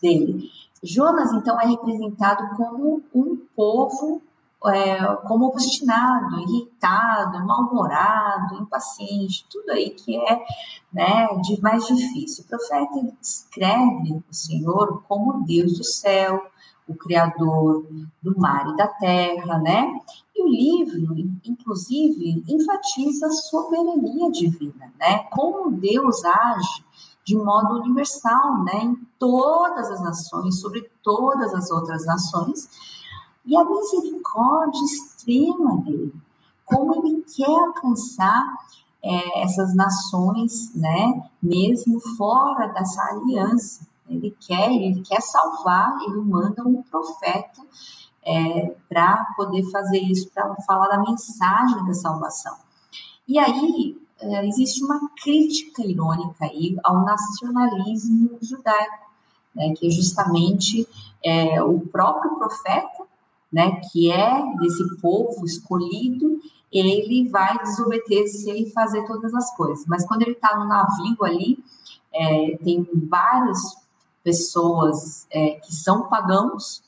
dele. 0.00 0.50
Jonas, 0.82 1.32
então, 1.32 1.60
é 1.60 1.66
representado 1.66 2.56
como 2.56 3.02
um 3.14 3.36
povo 3.56 4.22
é, 4.64 5.04
como 5.28 5.46
obstinado, 5.46 6.40
irritado, 6.40 7.44
mal-humorado, 7.46 8.56
impaciente, 8.56 9.46
tudo 9.50 9.70
aí 9.70 9.90
que 9.90 10.16
é 10.16 10.44
né, 10.92 11.28
de 11.42 11.60
mais 11.60 11.86
difícil. 11.86 12.44
O 12.44 12.48
profeta 12.48 13.16
descreve 13.20 14.24
o 14.28 14.34
Senhor 14.34 15.02
como 15.06 15.44
Deus 15.44 15.76
do 15.76 15.84
céu, 15.84 16.46
o 16.88 16.94
Criador 16.94 17.86
do 18.22 18.38
mar 18.38 18.68
e 18.68 18.76
da 18.76 18.86
terra, 18.86 19.58
né? 19.58 20.00
E 20.34 20.42
o 20.42 20.48
livro, 20.48 21.16
inclusive, 21.44 22.44
enfatiza 22.48 23.26
a 23.26 23.30
soberania 23.30 24.30
divina, 24.30 24.92
né? 24.98 25.24
Como 25.30 25.72
Deus 25.72 26.24
age 26.24 26.84
de 27.24 27.36
modo 27.36 27.80
universal, 27.80 28.62
né? 28.64 28.84
Em 28.84 28.94
todas 29.18 29.90
as 29.90 30.00
nações, 30.02 30.60
sobre 30.60 30.88
todas 31.02 31.52
as 31.54 31.70
outras 31.70 32.06
nações, 32.06 32.68
e 33.44 33.56
a 33.56 33.64
misericórdia 33.64 34.84
extrema 34.84 35.78
dele, 35.82 36.14
como 36.64 37.06
ele 37.06 37.24
quer 37.36 37.48
alcançar 37.48 38.44
é, 39.02 39.42
essas 39.42 39.74
nações, 39.74 40.74
né? 40.74 41.30
Mesmo 41.42 42.00
fora 42.16 42.68
dessa 42.68 43.02
aliança. 43.02 43.85
Ele 44.08 44.36
quer, 44.40 44.70
ele 44.70 45.02
quer 45.02 45.20
salvar, 45.20 45.98
ele 46.02 46.20
manda 46.20 46.62
um 46.66 46.82
profeta 46.82 47.62
é, 48.24 48.74
para 48.88 49.24
poder 49.36 49.62
fazer 49.70 49.98
isso, 49.98 50.30
para 50.30 50.54
falar 50.66 50.88
da 50.88 50.98
mensagem 50.98 51.84
da 51.86 51.94
salvação. 51.94 52.56
E 53.26 53.38
aí 53.38 53.96
é, 54.20 54.46
existe 54.46 54.84
uma 54.84 55.10
crítica 55.22 55.84
irônica 55.84 56.44
aí 56.44 56.76
ao 56.82 57.04
nacionalismo 57.04 58.38
judaico, 58.40 59.06
né, 59.54 59.72
que 59.76 59.86
é 59.86 59.90
justamente 59.90 60.86
é, 61.24 61.62
o 61.62 61.80
próprio 61.80 62.36
profeta, 62.36 63.04
né, 63.52 63.80
que 63.92 64.10
é 64.10 64.42
desse 64.58 65.00
povo 65.00 65.44
escolhido, 65.44 66.40
ele 66.72 67.28
vai 67.28 67.56
desobedecer 67.58 68.54
e 68.56 68.70
fazer 68.70 69.06
todas 69.06 69.32
as 69.34 69.54
coisas. 69.56 69.86
Mas 69.86 70.06
quando 70.06 70.22
ele 70.22 70.32
está 70.32 70.58
no 70.58 70.66
navio 70.66 71.16
ali, 71.22 71.58
é, 72.12 72.56
tem 72.62 72.86
vários 73.08 73.76
pessoas 74.26 75.24
é, 75.30 75.50
que 75.50 75.72
são 75.72 76.08
pagãos, 76.08 76.82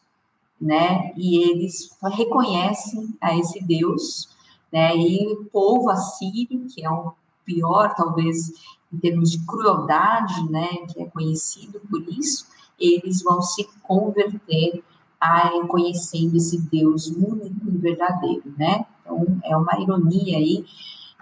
né? 0.60 1.12
E 1.16 1.38
eles 1.48 1.96
reconhecem 2.02 3.16
a 3.20 3.36
esse 3.36 3.62
Deus, 3.64 4.28
né? 4.72 4.96
E 4.96 5.24
o 5.32 5.44
povo 5.44 5.88
assírio, 5.88 6.66
que 6.66 6.84
é 6.84 6.90
o 6.90 7.12
pior, 7.44 7.94
talvez, 7.94 8.50
em 8.92 8.98
termos 8.98 9.30
de 9.30 9.46
crueldade, 9.46 10.50
né? 10.50 10.66
Que 10.92 11.02
é 11.02 11.06
conhecido 11.06 11.80
por 11.88 12.02
isso, 12.08 12.48
eles 12.76 13.22
vão 13.22 13.40
se 13.40 13.68
converter 13.84 14.82
a 15.20 15.50
conhecendo 15.68 16.36
esse 16.36 16.60
Deus 16.62 17.06
único 17.06 17.68
e 17.68 17.78
verdadeiro, 17.78 18.52
né? 18.56 18.84
Então, 19.00 19.38
é 19.44 19.56
uma 19.56 19.80
ironia 19.80 20.38
aí. 20.38 20.64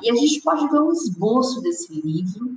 E 0.02 0.11
a 0.11 0.14
gente 0.14 0.40
pode 0.40 0.66
ver 0.68 0.81
um 0.81 0.92
esboço 0.92 1.61
desse 1.61 1.92
livro, 2.00 2.57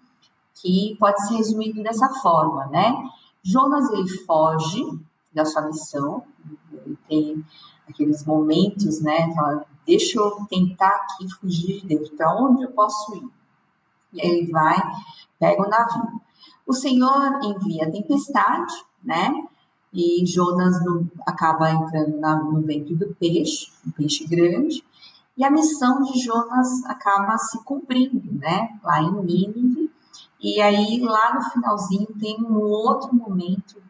que 0.62 0.95
pode 0.98 1.28
ser 1.28 1.36
resumido 1.36 1.84
dessa 1.84 2.08
forma, 2.22 2.67
né? 2.67 2.95
Jonas 3.43 3.89
ele 3.91 4.10
foge 4.25 4.84
da 5.34 5.45
sua 5.45 5.63
missão, 5.63 6.23
ele 6.71 6.97
tem 7.08 7.45
aqueles 7.88 8.25
momentos, 8.25 9.02
né? 9.02 9.34
Fala, 9.34 9.65
deixa 9.86 10.19
eu 10.19 10.45
tentar 10.49 10.89
aqui 10.89 11.30
fugir 11.39 11.82
de 11.82 11.88
Deus, 11.88 12.10
para 12.10 12.36
onde 12.36 12.63
eu 12.63 12.71
posso 12.71 13.15
ir? 13.15 13.30
E 14.13 14.21
aí 14.21 14.30
ele 14.30 14.52
vai, 14.52 14.78
pega 15.39 15.62
o 15.62 15.69
navio. 15.69 16.21
O 16.65 16.73
Senhor 16.73 17.39
envia 17.43 17.88
a 17.88 17.91
tempestade, 17.91 18.73
né? 19.04 19.34
E 19.91 20.23
Jonas 20.25 20.84
no, 20.86 21.10
acaba 21.25 21.71
entrando 21.71 22.17
na, 22.19 22.36
no 22.36 22.62
ventre 22.62 22.95
do 22.95 23.15
peixe, 23.15 23.71
um 23.86 23.91
peixe 23.91 24.28
grande, 24.28 24.84
e 25.36 25.43
a 25.43 25.49
missão 25.49 26.04
de 26.04 26.19
Jonas 26.19 26.84
acaba 26.86 27.38
se 27.38 27.63
cumprindo, 27.63 28.21
né? 28.39 28.78
Lá 28.84 29.02
em 29.02 29.12
Nínive, 29.23 29.88
e 30.41 30.62
aí, 30.62 30.99
lá 31.02 31.34
no 31.34 31.41
finalzinho, 31.52 32.08
tem 32.19 32.38
um 32.41 32.58
outro 32.58 33.13
momento 33.13 33.82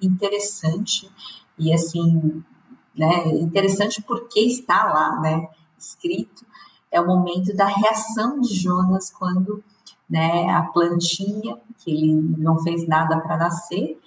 interessante, 0.00 1.10
e 1.58 1.72
assim, 1.72 2.42
né, 2.96 3.28
interessante 3.28 4.00
porque 4.02 4.40
está 4.40 4.84
lá, 4.84 5.20
né, 5.20 5.48
escrito, 5.78 6.46
é 6.90 7.00
o 7.00 7.06
momento 7.06 7.54
da 7.54 7.66
reação 7.66 8.40
de 8.40 8.54
Jonas 8.54 9.10
quando, 9.10 9.62
né, 10.08 10.48
a 10.50 10.62
plantinha, 10.62 11.58
que 11.78 11.90
ele 11.90 12.14
não 12.38 12.58
fez 12.60 12.86
nada 12.86 13.20
para 13.20 13.36
nascer, 13.36 14.00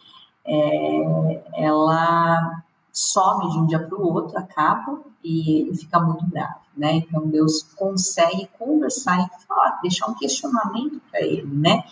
é, 0.46 1.44
ela 1.56 2.64
some 3.00 3.50
de 3.50 3.58
um 3.58 3.66
dia 3.66 3.80
para 3.80 3.98
o 3.98 4.14
outro, 4.14 4.38
acaba, 4.38 5.00
e 5.24 5.62
ele 5.62 5.76
fica 5.76 6.00
muito 6.00 6.26
bravo, 6.26 6.60
né? 6.76 6.98
Então 6.98 7.28
Deus 7.28 7.64
consegue 7.76 8.48
conversar 8.60 9.22
e 9.22 9.48
falar, 9.48 9.80
deixar 9.82 10.08
um 10.08 10.14
questionamento 10.14 11.02
para 11.10 11.22
ele, 11.22 11.48
né? 11.48 11.84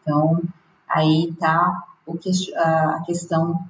Então 0.00 0.40
aí 0.88 1.34
tá 1.38 1.84
que, 2.20 2.54
a 2.56 3.02
questão 3.04 3.60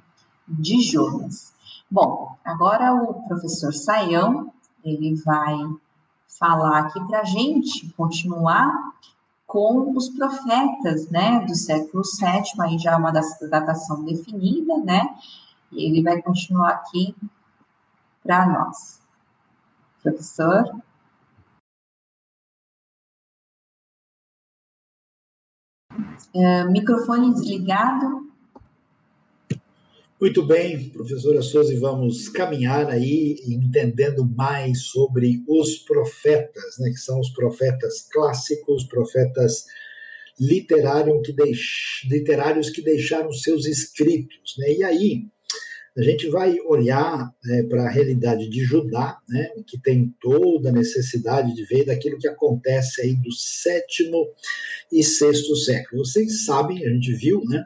de 0.47 0.81
Jonas. 0.81 1.53
Bom, 1.91 2.37
agora 2.45 2.93
o 2.93 3.27
professor 3.27 3.73
Saião 3.73 4.51
ele 4.83 5.15
vai 5.15 5.57
falar 6.39 6.79
aqui 6.79 7.03
para 7.05 7.19
a 7.19 7.25
gente 7.25 7.89
continuar 7.97 8.71
com 9.45 9.95
os 9.95 10.09
profetas, 10.09 11.09
né, 11.09 11.39
do 11.45 11.55
século 11.55 12.03
VII, 12.03 12.61
aí 12.61 12.77
já 12.77 12.91
é 12.91 12.95
uma 12.97 13.11
datação 13.11 14.03
definida, 14.03 14.77
né, 14.77 15.07
e 15.71 15.89
ele 15.89 16.03
vai 16.03 16.21
continuar 16.21 16.69
aqui 16.69 17.15
para 18.23 18.45
nós. 18.47 19.01
Professor? 20.01 20.81
Uh, 26.33 26.71
microfone 26.71 27.33
desligado. 27.33 28.27
Muito 30.19 30.43
bem, 30.45 30.89
professora 30.89 31.43
Souza, 31.43 31.79
vamos 31.79 32.27
caminhar 32.29 32.89
aí 32.89 33.39
entendendo 33.45 34.25
mais 34.25 34.85
sobre 34.85 35.43
os 35.47 35.77
profetas, 35.79 36.79
né, 36.79 36.89
que 36.89 36.97
são 36.97 37.19
os 37.19 37.29
profetas 37.29 38.07
clássicos, 38.11 38.83
profetas 38.85 39.65
literários 40.39 41.21
que, 41.25 41.33
deix... 41.33 42.01
literários 42.05 42.71
que 42.71 42.81
deixaram 42.81 43.31
seus 43.31 43.65
escritos. 43.65 44.55
Né? 44.57 44.73
E 44.73 44.83
aí, 44.83 45.27
a 45.97 46.03
gente 46.03 46.29
vai 46.29 46.59
olhar 46.61 47.33
né, 47.43 47.63
para 47.63 47.85
a 47.85 47.89
realidade 47.89 48.47
de 48.47 48.63
Judá, 48.63 49.17
né, 49.27 49.49
que 49.65 49.81
tem 49.81 50.13
toda 50.21 50.69
a 50.69 50.71
necessidade 50.71 51.55
de 51.55 51.65
ver 51.65 51.85
daquilo 51.85 52.19
que 52.19 52.27
acontece 52.27 53.01
aí 53.01 53.15
do 53.15 53.31
sétimo 53.31 54.27
e 54.91 55.03
sexto 55.03 55.55
século. 55.55 56.05
Vocês 56.05 56.45
sabem, 56.45 56.85
a 56.85 56.89
gente 56.89 57.11
viu, 57.13 57.43
né, 57.45 57.65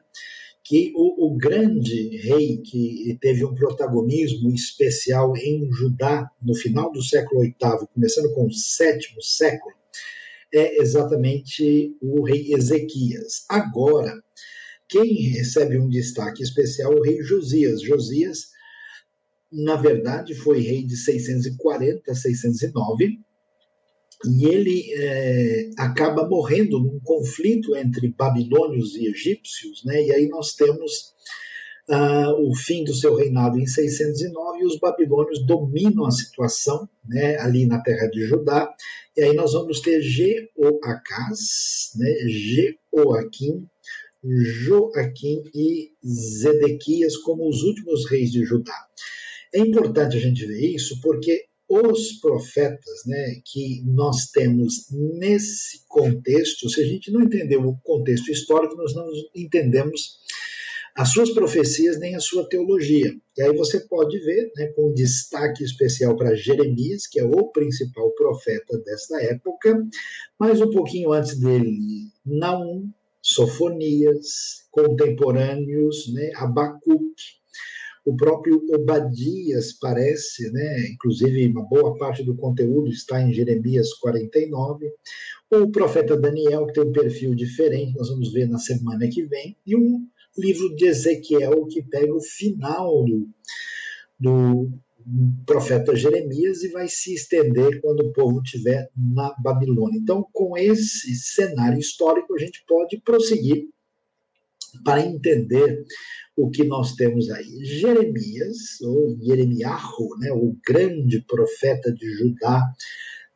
que 0.64 0.94
o, 0.96 1.28
o 1.28 1.38
grande 1.38 2.16
rei 2.20 2.58
que 2.60 3.18
teve 3.20 3.44
um 3.44 3.54
protagonismo 3.54 4.50
especial 4.54 5.36
em 5.36 5.70
Judá 5.70 6.32
no 6.42 6.56
final 6.56 6.90
do 6.90 7.04
século 7.04 7.42
VIII, 7.42 7.88
começando 7.94 8.34
com 8.34 8.46
o 8.48 8.54
sétimo 8.54 9.22
século, 9.22 9.76
é 10.54 10.82
exatamente 10.82 11.98
o 12.02 12.24
rei 12.24 12.54
Ezequias. 12.54 13.46
Agora, 13.50 14.14
quem 14.92 15.30
recebe 15.30 15.80
um 15.80 15.88
destaque 15.88 16.44
especial 16.44 16.92
é 16.92 16.96
o 16.98 17.02
rei 17.02 17.24
Josias. 17.24 17.82
Josias, 17.82 18.50
na 19.50 19.78
verdade, 19.78 20.36
foi 20.36 20.60
rei 20.60 20.86
de 20.86 20.98
640 20.98 22.12
a 22.12 22.14
609, 22.14 23.18
e 24.26 24.46
ele 24.46 24.94
é, 24.94 25.70
acaba 25.78 26.28
morrendo 26.28 26.78
num 26.78 27.00
conflito 27.00 27.76
entre 27.76 28.10
babilônios 28.10 28.96
e 28.96 29.08
egípcios, 29.08 29.84
né? 29.86 30.04
E 30.04 30.12
aí 30.12 30.28
nós 30.28 30.54
temos 30.54 31.14
ah, 31.90 32.36
o 32.38 32.54
fim 32.54 32.84
do 32.84 32.94
seu 32.94 33.16
reinado 33.16 33.58
em 33.58 33.66
609 33.66 34.60
e 34.60 34.66
os 34.66 34.78
babilônios 34.78 35.44
dominam 35.46 36.06
a 36.06 36.12
situação, 36.12 36.88
né? 37.08 37.38
Ali 37.40 37.66
na 37.66 37.82
terra 37.82 38.08
de 38.08 38.26
Judá. 38.26 38.72
E 39.18 39.24
aí 39.24 39.34
nós 39.34 39.54
vamos 39.54 39.80
ter 39.80 40.02
Jeoacás, 40.02 41.92
né? 41.96 42.14
Jeoaquim, 42.28 43.68
Joaquim 44.24 45.44
e 45.54 45.92
Zedequias 46.06 47.18
como 47.18 47.48
os 47.48 47.64
últimos 47.64 48.10
reis 48.10 48.32
de 48.32 48.44
Judá. 48.44 48.78
É 49.54 49.60
importante 49.60 50.18
a 50.18 50.20
gente 50.20 50.46
ver 50.46 50.76
isso 50.76 51.00
porque 51.02 51.46
os 51.68 52.20
profetas 52.20 53.06
né, 53.06 53.42
que 53.46 53.82
nós 53.86 54.30
temos 54.32 54.88
nesse 54.92 55.86
contexto, 55.88 56.70
se 56.70 56.82
a 56.82 56.86
gente 56.86 57.10
não 57.12 57.22
entender 57.22 57.58
o 57.58 57.78
contexto 57.84 58.30
histórico, 58.30 58.76
nós 58.76 58.94
não 58.94 59.08
entendemos 59.34 60.20
as 60.96 61.10
suas 61.14 61.32
profecias 61.32 61.98
nem 61.98 62.16
a 62.16 62.20
sua 62.20 62.48
teologia. 62.48 63.16
E 63.38 63.42
aí 63.42 63.56
você 63.56 63.80
pode 63.80 64.20
ver, 64.20 64.52
né, 64.58 64.68
com 64.76 64.94
destaque 64.94 65.64
especial 65.64 66.18
para 66.18 66.36
Jeremias, 66.36 67.08
que 67.08 67.20
é 67.20 67.24
o 67.24 67.48
principal 67.52 68.12
profeta 68.12 68.78
desta 68.80 69.22
época, 69.22 69.82
mas 70.38 70.60
um 70.60 70.70
pouquinho 70.70 71.14
antes 71.14 71.40
dele, 71.40 71.78
Naum, 72.26 72.92
Sofonias, 73.22 74.68
contemporâneos, 74.72 76.12
né, 76.14 76.32
Abacuque, 76.36 77.42
o 78.04 78.16
próprio 78.16 78.64
Obadias 78.74 79.74
parece, 79.80 80.52
né, 80.52 80.88
inclusive 80.92 81.48
uma 81.48 81.68
boa 81.68 81.96
parte 81.98 82.24
do 82.24 82.36
conteúdo 82.36 82.90
está 82.90 83.22
em 83.22 83.32
Jeremias 83.32 83.94
49, 83.96 84.92
o 85.52 85.70
profeta 85.70 86.18
Daniel, 86.18 86.66
que 86.66 86.74
tem 86.74 86.84
um 86.84 86.92
perfil 86.92 87.36
diferente, 87.36 87.96
nós 87.96 88.10
vamos 88.10 88.32
ver 88.34 88.48
na 88.48 88.58
semana 88.58 89.08
que 89.08 89.24
vem, 89.26 89.56
e 89.68 89.76
um 89.76 90.08
livro 90.38 90.74
de 90.76 90.86
Ezequiel, 90.86 91.68
que 91.68 91.84
pega 91.84 92.14
o 92.14 92.22
final 92.22 93.06
do, 93.06 93.30
do 94.20 94.72
profeta 95.46 95.96
Jeremias 95.96 96.64
e 96.64 96.70
vai 96.70 96.88
se 96.88 97.14
estender 97.14 97.82
quando 97.82 98.02
o 98.02 98.14
povo 98.14 98.42
estiver 98.42 98.90
na 98.96 99.34
Babilônia. 99.40 100.00
Então, 100.00 100.26
com 100.32 100.58
esse 100.58 101.16
cenário 101.16 101.80
histórico, 101.80 102.36
a 102.36 102.40
gente 102.40 102.64
pode 102.68 103.00
prosseguir 103.02 103.66
para 104.84 105.06
entender 105.06 105.84
o 106.36 106.50
que 106.50 106.64
nós 106.64 106.96
temos 106.96 107.30
aí. 107.30 107.66
Jeremias, 107.66 108.80
ou 108.82 109.18
Jeremiahu, 109.22 110.18
né, 110.20 110.32
o 110.32 110.56
grande 110.66 111.22
profeta 111.28 111.92
de 111.92 112.10
Judá, 112.14 112.64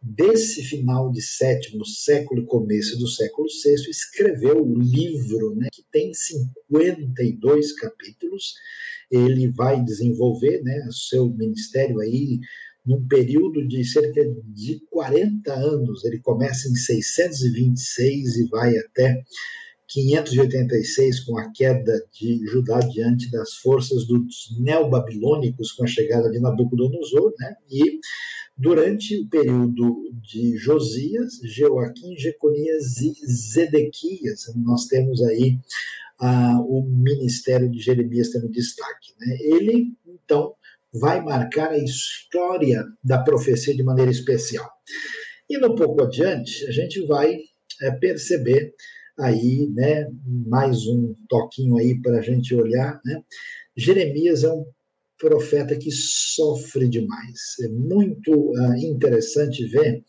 desse 0.06 0.63
final 0.63 1.12
de 1.12 1.20
sétimo 1.20 1.84
século 1.84 2.44
e 2.44 2.46
começo 2.46 2.98
do 3.00 3.08
século 3.08 3.48
VI, 3.48 3.89
escreveu 3.89 4.63
o 4.63 4.80
livro, 4.80 5.56
né, 5.56 5.68
que 5.72 5.84
tem 5.91 6.13
52 6.13 7.74
capítulos. 7.74 8.54
Ele 9.10 9.52
vai 9.52 9.84
desenvolver 9.84 10.62
né, 10.62 10.88
seu 10.91 11.28
ministério 11.28 12.00
aí 12.00 12.39
num 12.86 13.08
período 13.08 13.68
de 13.68 13.84
cerca 13.84 14.22
de 14.46 14.80
40 14.91 15.52
anos. 15.52 16.06
Ele 16.06 16.20
começa 16.20 16.70
em 16.70 16.76
626 16.76 18.38
e 18.38 18.48
vai 18.48 18.78
até 18.78 19.24
586, 19.88 21.22
com 21.22 21.38
a 21.38 21.52
queda 21.52 22.06
de 22.13 22.46
Judá 22.46 22.80
diante 22.80 23.32
das 23.32 23.56
forças 23.56 24.06
dos 24.06 24.56
neobabilônicos, 24.60 25.72
com 25.72 25.84
a 25.84 25.88
chegada 25.88 26.30
de 26.30 26.39
Nabucodonosor, 26.39 27.34
né? 27.39 27.56
e 27.72 28.00
durante 28.58 29.22
o 29.22 29.30
período 29.30 30.12
de 30.22 30.58
Josias, 30.58 31.39
Joaquim, 31.44 32.18
Jeconias 32.18 33.02
e 33.02 33.13
Zedequias, 33.28 34.46
nós 34.56 34.86
temos 34.86 35.22
aí 35.24 35.60
ah, 36.20 36.60
o 36.62 36.82
ministério 36.84 37.70
de 37.70 37.80
Jeremias 37.80 38.30
tendo 38.30 38.50
destaque. 38.50 39.13
Né? 39.20 39.38
Ele, 39.41 39.94
então, 40.08 40.54
vai 40.94 41.22
marcar 41.22 41.72
a 41.72 41.78
história 41.78 42.84
da 43.04 43.22
profecia 43.22 43.76
de 43.76 43.84
maneira 43.84 44.12
especial. 44.12 44.70
E 45.50 45.58
no 45.58 45.76
pouco 45.76 46.04
adiante, 46.04 46.65
a 46.68 46.72
gente 46.72 47.06
vai 47.06 47.38
é, 47.82 47.91
perceber 47.91 48.74
aí, 49.18 49.70
né, 49.74 50.08
mais 50.26 50.88
um 50.88 51.13
toquinho 51.30 51.78
aí 51.78 52.00
para 52.02 52.20
a 52.20 52.22
gente 52.22 52.54
olhar, 52.56 53.00
né? 53.06 53.22
Jeremias 53.76 54.44
é 54.44 54.52
um 54.52 54.65
profeta 55.17 55.78
que 55.78 55.91
sofre 55.91 56.88
demais. 56.89 57.56
É 57.62 57.67
muito 57.69 58.32
uh, 58.32 58.75
interessante 58.78 59.65
ver, 59.65 60.04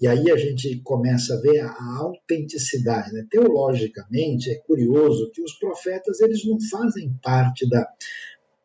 e 0.00 0.06
aí 0.06 0.30
a 0.30 0.36
gente 0.36 0.80
começa 0.82 1.34
a 1.34 1.40
ver 1.40 1.60
a, 1.60 1.74
autenticidade. 1.98 3.12
Né? 3.12 3.26
Teologicamente, 3.30 4.50
é 4.50 4.56
curioso 4.66 5.30
que 5.32 5.42
os 5.42 5.52
profetas 5.54 6.20
eles 6.20 6.44
não 6.44 6.58
fazem 6.70 7.16
parte 7.22 7.68
da 7.68 7.86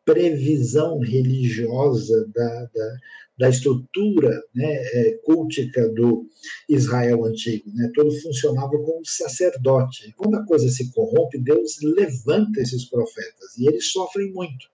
previsão 0.04 0.98
religiosa 1.00 2.26
da, 2.34 2.64
da, 2.74 2.96
da 3.38 3.48
estrutura 3.50 4.42
né, 4.54 4.72
é, 4.72 5.18
cultica 5.22 5.88
do 5.90 6.26
Israel 6.68 7.24
antigo. 7.24 7.70
Né? 7.74 7.90
Todo 7.94 8.10
funcionava 8.20 8.70
como 8.70 9.04
sacerdote. 9.04 10.12
Quando 10.16 10.36
a 10.36 10.46
coisa 10.46 10.68
se 10.68 10.90
corrompe, 10.92 11.38
Deus 11.38 11.76
levanta 11.82 12.60
esses 12.60 12.86
profetas 12.86 13.56
e 13.58 13.68
eles 13.68 13.92
sofrem 13.92 14.32
muito. 14.32 14.66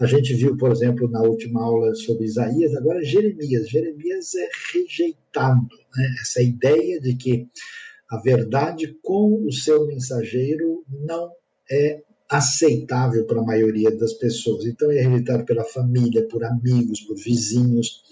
A 0.00 0.06
gente 0.06 0.34
viu, 0.34 0.56
por 0.56 0.70
exemplo, 0.70 1.08
na 1.08 1.22
última 1.22 1.62
aula 1.62 1.94
sobre 1.94 2.26
Isaías, 2.26 2.74
agora 2.74 3.02
Jeremias. 3.02 3.68
Jeremias 3.68 4.34
é 4.34 4.48
rejeitado. 4.72 5.68
Né? 5.96 6.14
Essa 6.20 6.42
ideia 6.42 7.00
de 7.00 7.14
que 7.16 7.48
a 8.10 8.18
verdade 8.18 8.96
com 9.02 9.44
o 9.46 9.52
seu 9.52 9.86
mensageiro 9.86 10.84
não 10.88 11.30
é 11.70 12.02
aceitável 12.28 13.24
para 13.24 13.40
a 13.40 13.44
maioria 13.44 13.90
das 13.96 14.12
pessoas. 14.14 14.66
Então, 14.66 14.90
é 14.90 15.00
rejeitado 15.00 15.44
pela 15.44 15.64
família, 15.64 16.26
por 16.28 16.44
amigos, 16.44 17.00
por 17.00 17.16
vizinhos, 17.16 18.02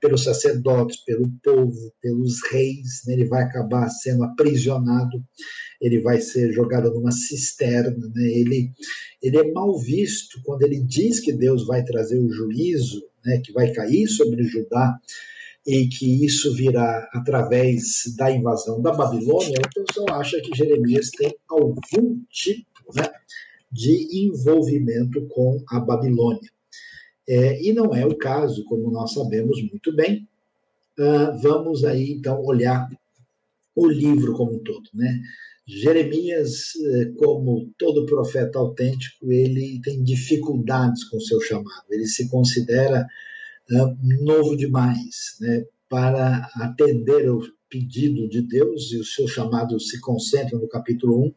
pelos 0.00 0.24
sacerdotes, 0.24 0.96
pelo 1.04 1.30
povo, 1.42 1.92
pelos 2.00 2.40
reis. 2.50 3.02
Né? 3.06 3.14
Ele 3.14 3.26
vai 3.26 3.42
acabar 3.42 3.88
sendo 3.88 4.24
aprisionado, 4.24 5.22
ele 5.80 6.00
vai 6.00 6.20
ser 6.20 6.52
jogado 6.52 6.92
numa 6.92 7.12
cisterna. 7.12 8.08
Né? 8.14 8.24
Ele, 8.32 8.72
ele 9.22 9.38
é 9.38 9.52
mal 9.52 9.78
visto 9.78 10.40
quando 10.44 10.62
ele 10.62 10.80
diz 10.80 11.20
que 11.20 11.32
Deus 11.32 11.66
vai 11.66 11.84
trazer 11.84 12.18
o 12.18 12.30
juízo, 12.30 13.02
né? 13.24 13.40
que 13.44 13.52
vai 13.52 13.72
cair 13.72 14.08
sobre 14.08 14.44
Judá 14.44 14.98
e 15.66 15.88
que 15.88 16.24
isso 16.24 16.54
virá 16.54 17.08
através 17.12 18.14
da 18.16 18.30
invasão 18.30 18.80
da 18.80 18.92
Babilônia, 18.92 19.58
o 19.58 19.86
pessoal 19.86 20.20
acha 20.20 20.40
que 20.40 20.56
Jeremias 20.56 21.10
tem 21.10 21.34
algum 21.48 22.20
tipo 22.30 22.66
né, 22.94 23.10
de 23.70 24.24
envolvimento 24.24 25.26
com 25.28 25.62
a 25.68 25.78
Babilônia. 25.78 26.50
É, 27.32 27.62
e 27.62 27.72
não 27.72 27.94
é 27.94 28.04
o 28.04 28.16
caso, 28.16 28.64
como 28.64 28.90
nós 28.90 29.12
sabemos 29.12 29.62
muito 29.62 29.94
bem. 29.94 30.28
Uh, 30.98 31.40
vamos 31.40 31.84
aí 31.84 32.10
então 32.10 32.42
olhar 32.42 32.88
o 33.76 33.86
livro 33.86 34.32
como 34.32 34.56
um 34.56 34.58
todo, 34.58 34.90
né? 34.92 35.20
Jeremias, 35.64 36.72
eh, 36.84 37.12
como 37.16 37.70
todo 37.78 38.04
profeta 38.04 38.58
autêntico, 38.58 39.30
ele 39.30 39.80
tem 39.84 40.02
dificuldades 40.02 41.04
com 41.04 41.18
o 41.18 41.20
seu 41.20 41.40
chamado. 41.40 41.84
Ele 41.88 42.06
se 42.06 42.28
considera 42.28 43.06
uh, 43.70 44.24
novo 44.24 44.56
demais, 44.56 45.36
né? 45.40 45.64
Para 45.90 46.48
atender 46.54 47.28
o 47.28 47.42
pedido 47.68 48.28
de 48.28 48.42
Deus 48.42 48.92
e 48.92 48.98
o 48.98 49.04
seu 49.04 49.28
chamado 49.28 49.78
se 49.78 50.00
concentra 50.00 50.58
no 50.58 50.68
capítulo 50.68 51.22
1. 51.26 51.34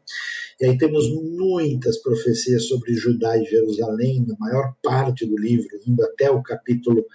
E 0.62 0.66
aí 0.66 0.78
temos 0.78 1.10
muitas 1.10 2.02
profecias 2.02 2.68
sobre 2.68 2.94
Judá 2.94 3.38
e 3.38 3.46
Jerusalém, 3.46 4.26
na 4.28 4.36
maior 4.40 4.74
parte 4.82 5.26
do 5.26 5.38
livro, 5.38 5.68
indo 5.86 6.04
até 6.04 6.32
o 6.32 6.42
capítulo 6.42 7.06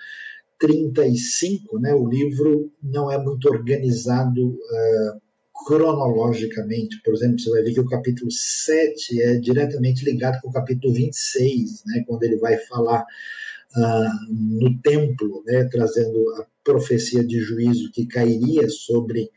35. 0.59 1.79
Né? 1.81 1.95
O 1.95 2.09
livro 2.09 2.73
não 2.83 3.11
é 3.11 3.19
muito 3.19 3.49
organizado 3.49 4.51
uh, 4.51 5.21
cronologicamente. 5.67 7.01
Por 7.03 7.15
exemplo, 7.15 7.39
você 7.41 7.51
vai 7.51 7.63
ver 7.63 7.75
que 7.75 7.81
o 7.81 7.89
capítulo 7.89 8.31
7 8.31 9.23
é 9.23 9.39
diretamente 9.39 10.05
ligado 10.05 10.41
com 10.41 10.49
o 10.49 10.53
capítulo 10.53 10.95
26, 10.95 11.85
né? 11.87 12.05
quando 12.07 12.23
ele 12.23 12.37
vai 12.37 12.57
falar 12.67 13.03
uh, 13.03 14.35
no 14.35 14.81
templo, 14.81 15.43
né? 15.47 15.65
trazendo 15.65 16.19
a 16.37 16.47
profecia 16.69 17.25
de 17.25 17.41
juízo 17.41 17.91
que 17.91 18.07
cairia 18.07 18.69
sobre 18.69 19.31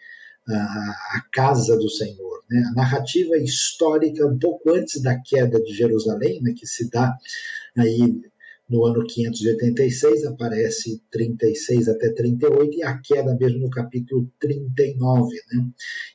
a, 0.49 1.21
casa 1.31 1.77
do 1.77 1.89
Senhor. 1.89 2.43
Né? 2.49 2.61
A 2.71 2.73
narrativa 2.73 3.37
histórica, 3.37 4.27
um 4.27 4.37
pouco 4.37 4.71
antes 4.71 5.01
da 5.01 5.17
queda 5.17 5.61
de 5.61 5.73
Jerusalém, 5.73 6.41
né, 6.41 6.53
que 6.53 6.67
se 6.67 6.89
dá 6.89 7.15
aí 7.77 8.21
no 8.71 8.86
ano 8.86 9.05
586, 9.05 10.25
aparece 10.25 11.01
36 11.12 11.89
até 11.89 12.10
38, 12.13 12.77
e 12.77 12.84
a 12.84 12.97
queda 12.97 13.36
mesmo 13.36 13.60
no 13.60 13.69
capítulo 13.69 14.31
39. 14.39 15.27
Né? 15.51 15.69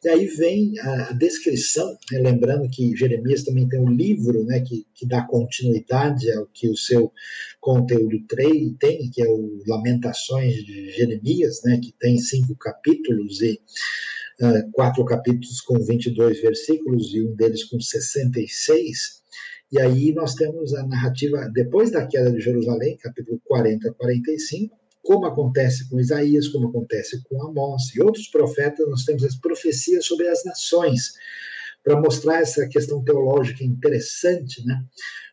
E 0.05 0.09
aí 0.09 0.27
vem 0.27 0.79
a, 0.81 1.13
descrição, 1.13 1.87
né? 2.11 2.19
lembrando 2.19 2.67
que 2.71 2.97
Jeremias 2.97 3.45
também 3.45 3.69
tem 3.69 3.79
um 3.79 3.91
livro 3.91 4.43
né, 4.45 4.61
que, 4.61 4.87
que 4.95 5.07
dá 5.07 5.23
continuidade 5.27 6.33
ao 6.33 6.47
que 6.47 6.71
o 6.71 6.77
seu 6.77 7.13
conteúdo 7.61 8.17
tem, 8.27 9.11
que 9.11 9.23
é 9.23 9.29
o 9.29 9.63
Lamentações 9.67 10.55
de 10.65 10.93
Jeremias, 10.93 11.61
né, 11.63 11.79
que 11.79 11.93
tem 12.01 12.17
cinco 12.19 12.57
capítulos 12.57 13.43
e 13.43 13.61
uh, 14.41 14.71
quatro 14.73 15.05
capítulos 15.05 15.61
com 15.61 15.79
22 15.79 16.41
versículos 16.41 17.15
e 17.15 17.23
um 17.23 17.35
deles 17.35 17.65
com 17.65 17.79
66. 17.79 19.27
E 19.73 19.81
aí 19.81 20.13
nós 20.13 20.35
temos 20.35 20.75
a 20.75 20.87
narrativa, 20.87 21.51
depois 21.53 21.91
da 21.91 22.07
queda 22.07 22.31
de 22.31 22.41
Jerusalém, 22.41 22.97
capítulo 22.99 23.41
40 23.45 23.91
a 23.91 23.95
45, 23.95 24.77
como 25.03 25.27
acontece 25.27 25.89
com 25.89 26.01
Isaías, 26.01 26.49
como 26.49 26.69
acontece 26.69 27.23
com 27.25 27.43
Amós 27.43 27.95
e 27.95 28.03
outros 28.03 28.29
profetas, 28.29 28.89
nós 28.89 29.05
temos 29.05 29.25
as 29.25 29.37
profecias 29.37 30.05
sobre 30.05 30.29
as 30.29 30.45
nações, 30.45 31.15
para 31.83 32.01
mostrar 32.01 32.41
essa 32.41 32.67
questão 32.69 33.03
teológica 33.05 33.63
interessante, 33.63 34.65
né? 34.67 34.85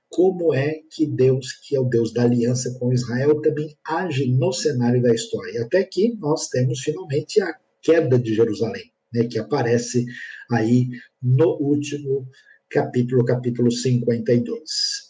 Como 0.07 0.53
é 0.53 0.75
que 0.91 1.07
Deus, 1.07 1.53
que 1.53 1.75
é 1.75 1.79
o 1.79 1.85
Deus 1.89 2.13
da 2.13 2.23
aliança 2.23 2.77
com 2.79 2.93
Israel, 2.93 3.41
também 3.41 3.75
age 3.83 4.27
no 4.27 4.53
cenário 4.53 5.01
da 5.01 5.11
história. 5.11 5.63
Até 5.63 5.83
que 5.83 6.15
nós 6.17 6.49
temos 6.49 6.81
finalmente 6.81 7.41
a 7.41 7.55
queda 7.81 8.19
de 8.19 8.35
Jerusalém, 8.35 8.91
né, 9.11 9.25
que 9.25 9.39
aparece 9.39 10.05
aí 10.51 10.89
no 11.19 11.57
último 11.59 12.27
capítulo, 12.73 13.23
capítulo 13.23 13.71
52. 13.71 14.59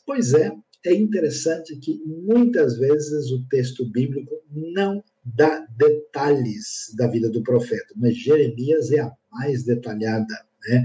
Pois 0.05 0.33
é, 0.33 0.51
é 0.85 0.93
interessante 0.93 1.77
que 1.77 1.97
muitas 2.05 2.77
vezes 2.77 3.31
o 3.31 3.47
texto 3.47 3.89
bíblico 3.89 4.35
não 4.51 5.01
dá 5.23 5.65
detalhes 5.77 6.93
da 6.97 7.07
vida 7.07 7.29
do 7.29 7.41
profeta, 7.41 7.93
mas 7.95 8.17
Jeremias 8.17 8.91
é 8.91 8.99
a 8.99 9.11
mais 9.31 9.63
detalhada. 9.63 10.35
Né? 10.67 10.83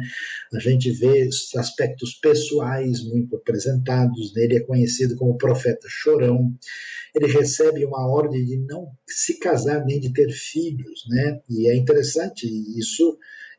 A 0.55 0.61
gente 0.61 0.93
vê 0.93 1.29
aspectos 1.57 2.14
pessoais 2.14 3.03
muito 3.03 3.37
apresentados, 3.37 4.33
nele 4.35 4.59
é 4.59 4.61
conhecido 4.61 5.17
como 5.17 5.37
profeta 5.37 5.87
chorão. 5.88 6.55
Ele 7.12 7.27
recebe 7.27 7.85
uma 7.85 8.07
ordem 8.07 8.45
de 8.45 8.57
não 8.57 8.87
se 9.09 9.38
casar 9.41 9.85
nem 9.85 9.99
de 9.99 10.12
ter 10.12 10.31
filhos, 10.31 11.05
né? 11.09 11.41
E 11.49 11.69
é 11.69 11.75
interessante 11.75 12.47
isso 12.79 13.19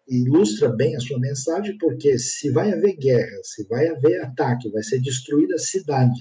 ilustra 0.09 0.69
bem 0.69 0.95
a 0.95 0.99
sua 0.99 1.19
mensagem, 1.19 1.77
porque 1.77 2.17
se 2.17 2.49
vai 2.51 2.71
haver 2.71 2.95
guerra, 2.97 3.39
se 3.43 3.67
vai 3.67 3.87
haver 3.87 4.21
ataque, 4.21 4.69
vai 4.69 4.83
ser 4.83 4.99
destruída 4.99 5.55
a 5.55 5.59
cidade, 5.59 6.19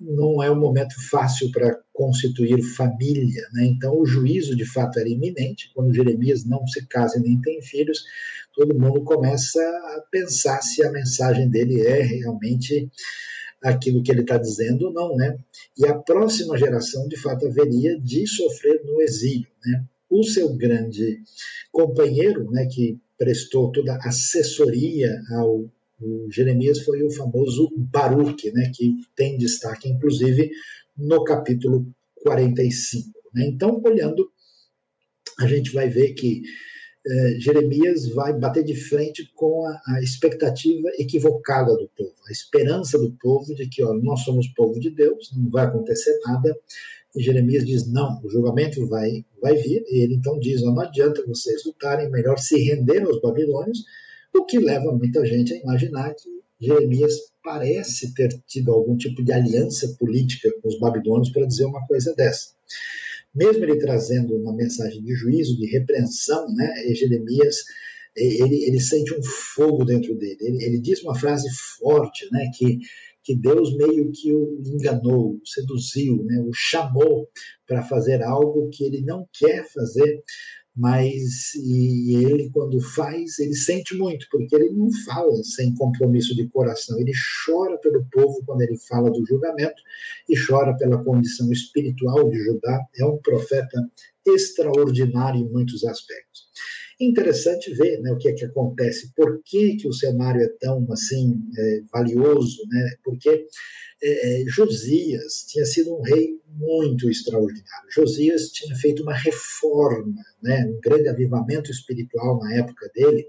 não 0.00 0.42
é 0.42 0.50
um 0.50 0.58
momento 0.58 0.94
fácil 1.10 1.50
para 1.52 1.78
constituir 1.92 2.62
família. 2.62 3.42
Né? 3.52 3.66
Então, 3.66 3.98
o 3.98 4.06
juízo 4.06 4.56
de 4.56 4.64
fato 4.64 4.98
era 4.98 5.08
iminente. 5.08 5.70
Quando 5.74 5.94
Jeremias 5.94 6.44
não 6.44 6.66
se 6.66 6.86
casa 6.86 7.18
e 7.18 7.22
nem 7.22 7.40
tem 7.40 7.62
filhos, 7.62 8.02
todo 8.54 8.78
mundo 8.78 9.04
começa 9.04 9.60
a 9.60 10.02
pensar 10.10 10.60
se 10.62 10.82
a 10.84 10.90
mensagem 10.90 11.48
dele 11.48 11.80
é 11.86 12.02
realmente 12.02 12.90
aquilo 13.62 14.02
que 14.02 14.10
ele 14.10 14.22
está 14.22 14.36
dizendo 14.36 14.86
ou 14.86 14.92
não. 14.92 15.16
Né? 15.16 15.36
E 15.78 15.86
a 15.86 15.94
próxima 15.94 16.58
geração, 16.58 17.06
de 17.06 17.16
fato, 17.16 17.46
haveria 17.46 17.98
de 18.00 18.26
sofrer 18.26 18.82
no 18.84 19.00
exílio. 19.00 19.48
Né? 19.64 19.84
O 20.12 20.22
seu 20.22 20.54
grande 20.54 21.20
companheiro, 21.72 22.50
né, 22.50 22.66
que 22.66 22.98
prestou 23.18 23.72
toda 23.72 23.94
a 23.94 24.08
assessoria 24.08 25.18
ao 25.36 25.64
Jeremias, 26.30 26.80
foi 26.80 27.02
o 27.02 27.10
famoso 27.10 27.72
Baruch, 27.76 28.50
né, 28.52 28.70
que 28.74 28.92
tem 29.16 29.38
destaque, 29.38 29.88
inclusive, 29.88 30.50
no 30.96 31.24
capítulo 31.24 31.86
45. 32.22 33.10
Né? 33.32 33.46
Então, 33.46 33.80
olhando, 33.84 34.30
a 35.38 35.46
gente 35.46 35.72
vai 35.72 35.88
ver 35.88 36.12
que 36.12 36.42
eh, 37.04 37.40
Jeremias 37.40 38.08
vai 38.08 38.32
bater 38.32 38.62
de 38.62 38.76
frente 38.76 39.28
com 39.34 39.66
a, 39.66 39.80
a, 39.88 40.02
expectativa 40.02 40.88
equivocada 40.98 41.76
do 41.76 41.88
povo, 41.96 42.14
a 42.28 42.32
esperança 42.32 42.96
do 42.98 43.12
povo 43.20 43.54
de 43.54 43.68
que 43.68 43.82
ó, 43.82 43.92
nós 43.94 44.20
somos 44.20 44.46
povo 44.48 44.78
de 44.78 44.90
Deus, 44.90 45.32
não 45.36 45.50
vai 45.50 45.66
acontecer 45.66 46.16
nada, 46.24 46.56
e 47.14 47.22
Jeremias 47.22 47.64
diz: 47.66 47.90
não, 47.90 48.20
o 48.22 48.30
julgamento 48.30 48.86
vai, 48.86 49.24
vai 49.40 49.54
vir. 49.56 49.84
E 49.88 50.02
ele 50.02 50.14
então 50.14 50.38
diz: 50.38 50.62
não 50.62 50.78
adianta 50.80 51.24
vocês 51.26 51.64
lutarem, 51.64 52.10
melhor 52.10 52.38
se 52.38 52.56
render 52.58 53.02
aos 53.02 53.20
babilônios, 53.20 53.84
o 54.34 54.44
que 54.44 54.58
leva 54.58 54.92
muita 54.92 55.24
gente 55.24 55.52
a 55.52 55.58
imaginar 55.58 56.14
que 56.14 56.28
Jeremias 56.60 57.14
parece 57.42 58.14
ter 58.14 58.28
tido 58.46 58.72
algum 58.72 58.96
tipo 58.96 59.22
de 59.22 59.32
aliança 59.32 59.96
política 59.98 60.48
com 60.60 60.68
os 60.68 60.78
babilônios 60.78 61.30
para 61.30 61.46
dizer 61.46 61.64
uma 61.64 61.84
coisa 61.86 62.14
dessa. 62.14 62.52
Mesmo 63.34 63.64
ele 63.64 63.78
trazendo 63.78 64.36
uma 64.36 64.54
mensagem 64.54 65.02
de 65.02 65.14
juízo, 65.14 65.56
de 65.56 65.66
repreensão, 65.66 66.46
né, 66.54 66.94
Jeremias 66.94 67.56
ele, 68.14 68.64
ele 68.64 68.80
sente 68.80 69.14
um 69.14 69.22
fogo 69.22 69.84
dentro 69.84 70.14
dele. 70.14 70.36
Ele, 70.40 70.64
ele 70.64 70.78
diz 70.80 71.02
uma 71.02 71.14
frase 71.14 71.48
forte, 71.78 72.28
né, 72.30 72.50
que 72.56 72.78
que 73.24 73.34
Deus 73.34 73.76
meio 73.76 74.10
que 74.12 74.32
o 74.32 74.60
enganou, 74.64 75.34
o 75.34 75.46
seduziu, 75.46 76.24
né, 76.24 76.40
o 76.40 76.50
chamou 76.52 77.28
para 77.66 77.82
fazer 77.82 78.22
algo 78.22 78.68
que 78.70 78.84
ele 78.84 79.02
não 79.02 79.26
quer 79.32 79.66
fazer, 79.72 80.22
mas 80.74 81.54
e 81.54 82.14
ele 82.14 82.50
quando 82.50 82.80
faz, 82.80 83.38
ele 83.38 83.54
sente 83.54 83.94
muito, 83.94 84.26
porque 84.30 84.54
ele 84.56 84.70
não 84.70 84.90
fala 85.04 85.42
sem 85.44 85.74
compromisso 85.74 86.34
de 86.34 86.48
coração, 86.48 86.98
ele 86.98 87.12
chora 87.44 87.76
pelo 87.78 88.04
povo 88.10 88.42
quando 88.46 88.62
ele 88.62 88.78
fala 88.78 89.10
do 89.10 89.24
julgamento 89.26 89.82
e 90.28 90.34
chora 90.34 90.74
pela 90.76 91.02
condição 91.04 91.52
espiritual 91.52 92.28
de 92.30 92.38
Judá, 92.42 92.80
é 92.98 93.04
um 93.04 93.18
profeta 93.18 93.90
extraordinário 94.26 95.40
em 95.40 95.50
muitos 95.50 95.84
aspectos. 95.84 96.51
Interessante 97.02 97.74
ver 97.74 98.00
né, 98.00 98.12
o 98.12 98.16
que 98.16 98.28
é 98.28 98.32
que 98.32 98.44
acontece, 98.44 99.12
por 99.16 99.42
que, 99.42 99.74
que 99.76 99.88
o 99.88 99.92
cenário 99.92 100.40
é 100.40 100.48
tão 100.60 100.86
assim 100.92 101.36
é, 101.58 101.80
valioso, 101.92 102.62
né? 102.68 102.94
porque 103.02 103.44
é, 104.00 104.42
é, 104.42 104.44
Josias 104.46 105.44
tinha 105.48 105.64
sido 105.64 105.96
um 105.96 106.00
rei 106.00 106.38
muito 106.46 107.10
extraordinário. 107.10 107.90
Josias 107.90 108.50
tinha 108.50 108.76
feito 108.76 109.02
uma 109.02 109.14
reforma, 109.14 110.22
né, 110.40 110.64
um 110.66 110.78
grande 110.80 111.08
avivamento 111.08 111.72
espiritual 111.72 112.38
na 112.38 112.54
época 112.54 112.88
dele. 112.94 113.26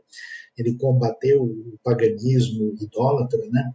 Ele 0.55 0.75
combateu 0.77 1.41
o 1.41 1.79
paganismo 1.83 2.75
idólatra, 2.79 3.39
né, 3.49 3.71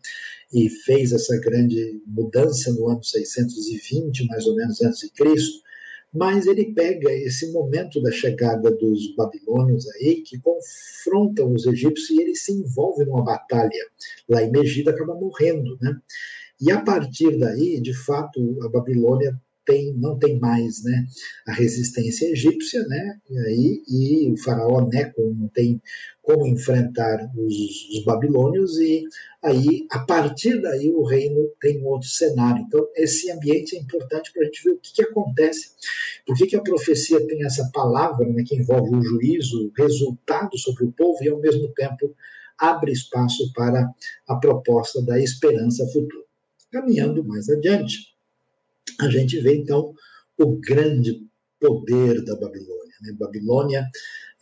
e 0.52 0.70
fez 0.70 1.12
essa 1.12 1.36
grande 1.40 2.00
mudança 2.06 2.72
no 2.72 2.88
ano 2.88 3.02
620, 3.02 4.26
mais 4.26 4.46
ou 4.46 4.54
menos 4.54 4.80
antes 4.80 5.00
de 5.00 5.10
Cristo 5.10 5.66
mas 6.12 6.46
ele 6.46 6.72
pega 6.72 7.12
esse 7.12 7.52
momento 7.52 8.00
da 8.00 8.10
chegada 8.10 8.70
dos 8.70 9.14
babilônios 9.14 9.86
aí, 9.96 10.22
que 10.22 10.38
confrontam 10.40 11.52
os 11.52 11.66
egípcios 11.66 12.10
e 12.10 12.22
ele 12.22 12.34
se 12.34 12.52
envolve 12.52 13.04
numa 13.04 13.22
batalha. 13.22 13.86
Lá 14.28 14.42
em 14.42 14.50
Megida 14.50 14.90
acaba 14.90 15.14
morrendo, 15.14 15.76
né? 15.80 15.96
E 16.60 16.72
a 16.72 16.80
partir 16.82 17.38
daí, 17.38 17.80
de 17.80 17.94
fato, 17.94 18.58
a 18.64 18.68
Babilônia 18.68 19.40
tem, 19.68 19.92
não 19.98 20.18
tem 20.18 20.40
mais 20.40 20.82
né, 20.82 21.06
a 21.46 21.52
resistência 21.52 22.26
egípcia, 22.30 22.82
né, 22.86 23.18
e, 23.28 23.38
aí, 23.38 23.82
e 23.86 24.32
o 24.32 24.36
faraó 24.38 24.80
Neco 24.88 25.22
não 25.36 25.46
tem 25.48 25.80
como 26.22 26.46
enfrentar 26.46 27.30
os, 27.36 27.88
os, 27.90 28.04
babilônios, 28.04 28.78
e 28.78 29.04
aí, 29.42 29.86
a 29.90 29.98
partir 30.00 30.60
daí, 30.60 30.90
o 30.90 31.04
reino 31.04 31.50
tem 31.60 31.82
um 31.82 31.86
outro 31.86 32.08
cenário. 32.08 32.64
Então, 32.66 32.86
esse 32.96 33.30
ambiente 33.30 33.76
é 33.76 33.80
importante 33.80 34.32
para 34.32 34.42
a 34.42 34.44
gente 34.46 34.62
ver 34.62 34.70
o 34.72 34.78
que, 34.78 34.92
que 34.92 35.02
acontece. 35.02 35.70
Por 36.26 36.36
que, 36.36 36.46
que 36.46 36.56
a 36.56 36.62
profecia 36.62 37.26
tem 37.26 37.44
essa 37.44 37.70
palavra 37.72 38.26
né, 38.26 38.42
que 38.46 38.56
envolve 38.56 38.94
o 38.94 39.02
juízo, 39.02 39.68
o 39.68 39.82
resultado 39.82 40.58
sobre 40.58 40.84
o 40.84 40.92
povo, 40.92 41.22
e, 41.22 41.28
ao 41.28 41.40
mesmo 41.40 41.68
tempo, 41.74 42.14
abre 42.58 42.92
espaço 42.92 43.50
para 43.54 43.90
a 44.26 44.36
proposta 44.36 45.02
da 45.02 45.18
esperança 45.18 45.86
futura. 45.86 46.24
Caminhando 46.70 47.24
mais 47.24 47.48
adiante, 47.48 48.17
a 49.00 49.08
gente 49.08 49.40
vê 49.40 49.56
então 49.56 49.92
o 50.38 50.58
grande 50.60 51.26
poder 51.60 52.24
da 52.24 52.36
Babilônia. 52.36 52.94
Né? 53.02 53.12
Babilônia 53.18 53.86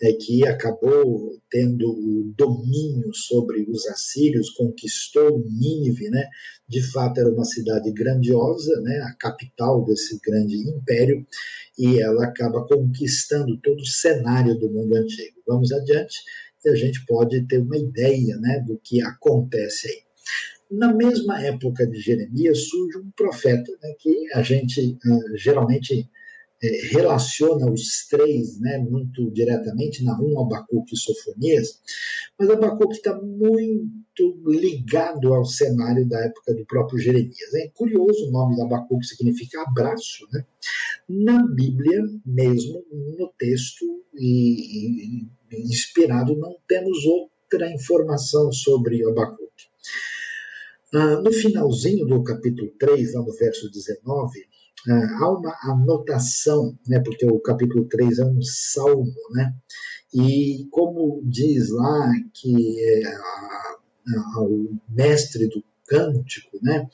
é 0.01 0.13
que 0.13 0.47
acabou 0.47 1.41
tendo 1.51 1.89
o 1.89 2.35
domínio 2.37 3.15
sobre 3.15 3.63
os 3.71 3.87
assírios, 3.87 4.51
conquistou 4.51 5.43
Nínive, 5.49 6.11
né? 6.11 6.29
De 6.69 6.83
fato 6.83 7.19
era 7.19 7.31
uma 7.31 7.45
cidade 7.45 7.91
grandiosa, 7.93 8.79
né? 8.83 8.99
A 9.01 9.15
capital 9.15 9.85
desse 9.87 10.21
grande 10.23 10.57
império 10.69 11.27
e 11.79 11.99
ela 12.01 12.27
acaba 12.27 12.67
conquistando 12.67 13.59
todo 13.63 13.81
o 13.81 13.87
cenário 13.87 14.59
do 14.59 14.71
mundo 14.71 14.97
antigo. 14.97 15.41
Vamos 15.47 15.73
adiante 15.73 16.19
e 16.65 16.69
a 16.69 16.75
gente 16.75 17.05
pode 17.07 17.47
ter 17.47 17.59
uma 17.59 17.79
ideia, 17.79 18.37
né? 18.37 18.63
Do 18.67 18.79
que 18.83 19.01
acontece 19.01 19.89
aí. 19.89 20.07
Na 20.71 20.93
mesma 20.93 21.41
época 21.43 21.87
de 21.87 22.01
Jeremias 22.01 22.69
surge 22.69 22.99
um 22.99 23.11
profeta, 23.17 23.71
né, 23.83 23.95
que 24.01 24.33
a 24.35 24.43
gente 24.43 24.99
uh, 25.07 25.37
geralmente 25.37 26.11
é, 26.63 26.89
relaciona 26.89 27.71
os 27.71 28.07
três 28.09 28.59
né, 28.59 28.79
muito 28.79 29.31
diretamente, 29.31 30.03
Nahum, 30.03 30.41
Abacuque 30.41 30.95
e 30.95 30.99
Sofonias, 30.99 31.81
mas 32.39 32.49
Abacuque 32.49 32.97
está 32.97 33.15
muito 33.21 34.41
ligado 34.47 35.35
ao 35.35 35.45
cenário 35.45 36.09
da 36.09 36.19
época 36.25 36.55
do 36.55 36.65
próprio 36.65 36.99
Jeremias. 36.99 37.55
É 37.55 37.69
curioso 37.75 38.27
o 38.27 38.31
nome 38.31 38.57
de 38.57 38.63
Abacuque 38.63 39.07
significa 39.07 39.63
abraço. 39.63 40.27
Né? 40.33 40.45
Na 41.09 41.47
Bíblia 41.47 42.03
mesmo, 42.25 42.83
no 43.19 43.31
texto 43.39 43.85
e, 44.15 45.21
e, 45.21 45.29
inspirado, 45.53 46.35
não 46.37 46.57
temos 46.67 47.05
outra 47.05 47.71
informação 47.71 48.51
sobre 48.51 49.07
Abacuque. 49.07 49.46
Ah, 50.95 51.21
no 51.21 51.33
finalzinho 51.33 52.07
do 52.07 52.23
capítulo 52.23 52.71
3, 52.79 53.15
lá 53.15 53.23
no 53.23 53.33
verso 53.33 53.71
19, 53.71 54.47
ah, 54.89 55.19
há 55.21 55.31
uma 55.31 55.57
anotação, 55.65 56.79
né, 56.87 57.01
porque 57.01 57.27
o 57.27 57.41
capítulo 57.41 57.87
3 57.87 58.21
é 58.21 58.25
um 58.25 58.41
salmo, 58.43 59.13
né, 59.33 59.53
e 60.15 60.67
como 60.71 61.21
diz 61.25 61.71
lá 61.71 62.13
que 62.33 62.81
é, 62.81 63.07
a, 63.07 63.77
a, 64.37 64.41
o 64.43 64.79
mestre 64.89 65.49
do 65.49 65.63
cântico, 65.89 66.57
né, 66.63 66.89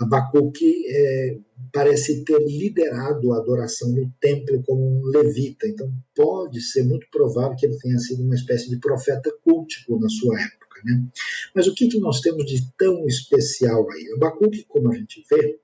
Abacuque 0.00 0.84
é, 0.88 1.38
parece 1.72 2.24
ter 2.24 2.38
liderado 2.40 3.32
a 3.32 3.38
adoração 3.38 3.90
no 3.92 4.12
templo 4.20 4.60
como 4.64 4.82
um 4.82 5.04
levita, 5.04 5.68
então 5.68 5.88
pode 6.16 6.60
ser 6.60 6.84
muito 6.84 7.06
provável 7.12 7.56
que 7.56 7.66
ele 7.66 7.78
tenha 7.78 7.98
sido 7.98 8.24
uma 8.24 8.34
espécie 8.34 8.68
de 8.68 8.78
profeta 8.80 9.32
cultico 9.44 9.98
na 10.00 10.08
sua 10.08 10.40
época. 10.40 10.65
Né? 10.84 11.06
Mas 11.54 11.66
o 11.66 11.74
que, 11.74 11.88
que 11.88 11.98
nós 11.98 12.20
temos 12.20 12.46
de 12.46 12.70
tão 12.76 13.06
especial 13.06 13.90
aí? 13.90 14.12
Abacuque, 14.14 14.64
como 14.68 14.92
a 14.92 14.96
gente 14.96 15.24
vê, 15.30 15.58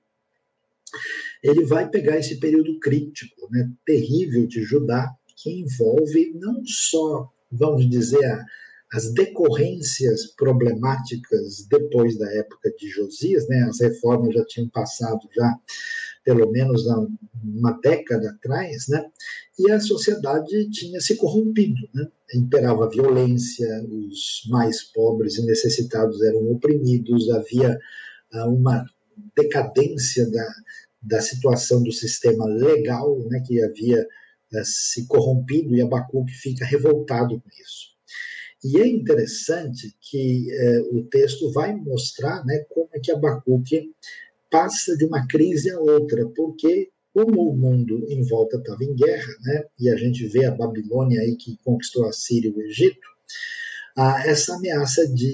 ele 1.43 1.65
vai 1.65 1.89
pegar 1.89 2.17
esse 2.17 2.39
período 2.39 2.79
crítico, 2.79 3.49
né, 3.51 3.69
terrível 3.85 4.47
de 4.47 4.63
Judá, 4.63 5.13
que 5.35 5.51
envolve 5.51 6.33
não 6.35 6.63
só, 6.65 7.29
vamos 7.51 7.89
dizer, 7.89 8.45
as 8.93 9.11
decorrências 9.11 10.27
problemáticas 10.27 11.65
depois 11.67 12.17
da 12.17 12.31
época 12.31 12.71
de 12.77 12.87
Josias, 12.89 13.47
né, 13.47 13.63
as 13.63 13.81
reformas 13.81 14.35
já 14.35 14.45
tinham 14.45 14.69
passado 14.69 15.27
já 15.35 15.59
pelo 16.23 16.49
menos 16.51 16.87
há 16.87 17.05
uma 17.43 17.79
década 17.81 18.29
atrás, 18.29 18.87
né, 18.87 19.05
e 19.59 19.69
a 19.71 19.79
sociedade 19.79 20.69
tinha 20.69 20.99
se 20.99 21.15
corrompido, 21.15 21.81
né, 21.93 22.07
imperava 22.33 22.85
a 22.85 22.89
violência, 22.89 23.67
os 23.89 24.43
mais 24.49 24.83
pobres 24.83 25.37
e 25.37 25.45
necessitados 25.45 26.21
eram 26.21 26.51
oprimidos, 26.51 27.29
havia 27.29 27.77
uh, 28.33 28.49
uma 28.49 28.85
decadência 29.35 30.29
da, 30.31 30.53
da 31.01 31.21
situação 31.21 31.83
do 31.83 31.91
sistema 31.91 32.45
legal, 32.45 33.19
né, 33.29 33.43
que 33.45 33.61
havia 33.61 34.01
uh, 34.01 34.63
se 34.63 35.05
corrompido, 35.07 35.75
e 35.75 35.81
Abacuque 35.81 36.33
fica 36.33 36.65
revoltado 36.65 37.39
com 37.39 37.49
isso. 37.61 37.93
E 38.63 38.79
é 38.79 38.87
interessante 38.87 39.93
que 39.99 40.47
uh, 40.49 40.97
o 40.97 41.03
texto 41.03 41.51
vai 41.51 41.75
mostrar 41.75 42.45
né, 42.45 42.65
como 42.69 42.87
é 42.93 42.99
que 42.99 43.11
Abacuque 43.11 43.91
passa 44.53 44.95
de 44.95 45.03
uma 45.05 45.25
crise 45.25 45.71
a 45.71 45.79
outra, 45.79 46.27
porque 46.35 46.91
como 47.11 47.49
o 47.49 47.57
mundo 47.57 48.05
em 48.07 48.21
volta 48.27 48.57
estava 48.57 48.83
em 48.83 48.93
guerra, 48.93 49.33
né, 49.41 49.63
e 49.79 49.89
a 49.89 49.95
gente 49.97 50.27
vê 50.27 50.45
a 50.45 50.51
Babilônia 50.51 51.21
aí 51.21 51.35
que 51.35 51.57
conquistou 51.63 52.07
a 52.07 52.13
Síria 52.13 52.49
e 52.49 52.53
o 52.53 52.61
Egito, 52.61 53.07
ah, 53.97 54.23
essa 54.27 54.55
ameaça 54.55 55.07
de 55.07 55.31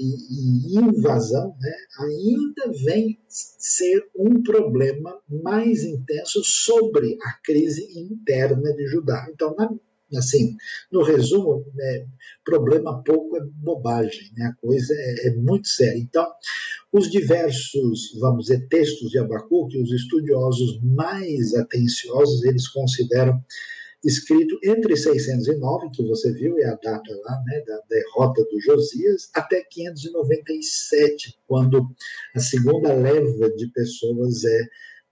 invasão 0.70 1.54
né, 1.60 1.72
ainda 1.98 2.72
vem 2.82 3.18
ser 3.28 4.02
um 4.16 4.42
problema 4.42 5.18
mais 5.28 5.84
intenso 5.84 6.42
sobre 6.42 7.18
a 7.22 7.32
crise 7.44 7.86
interna 7.98 8.72
de 8.74 8.86
Judá. 8.86 9.26
Então, 9.30 9.54
na, 9.56 9.70
assim, 10.16 10.56
no 10.90 11.02
resumo, 11.02 11.64
né, 11.74 12.06
problema 12.44 13.02
pouco 13.02 13.36
é 13.36 13.40
bobagem, 13.54 14.30
né, 14.36 14.46
a 14.46 14.54
coisa 14.54 14.92
é, 14.94 15.28
é 15.28 15.36
muito 15.36 15.68
séria. 15.68 15.98
Então, 15.98 16.26
os 16.92 17.10
diversos, 17.10 18.18
vamos 18.18 18.46
dizer, 18.46 18.66
textos 18.68 19.10
de 19.10 19.18
Abacuque, 19.18 19.80
os 19.80 19.92
estudiosos 19.92 20.80
mais 20.82 21.54
atenciosos, 21.54 22.44
eles 22.44 22.68
consideram 22.68 23.42
escrito 24.04 24.58
entre 24.64 24.96
609, 24.96 25.90
que 25.92 26.02
você 26.04 26.32
viu, 26.32 26.58
é 26.58 26.66
a 26.66 26.74
data 26.74 27.14
lá, 27.24 27.42
né, 27.46 27.62
da 27.66 27.80
derrota 27.88 28.42
do 28.44 28.60
Josias, 28.60 29.30
até 29.34 29.62
597, 29.62 31.38
quando 31.46 31.86
a 32.34 32.40
segunda 32.40 32.94
leva 32.94 33.50
de 33.50 33.66
pessoas 33.68 34.44
é 34.44 34.60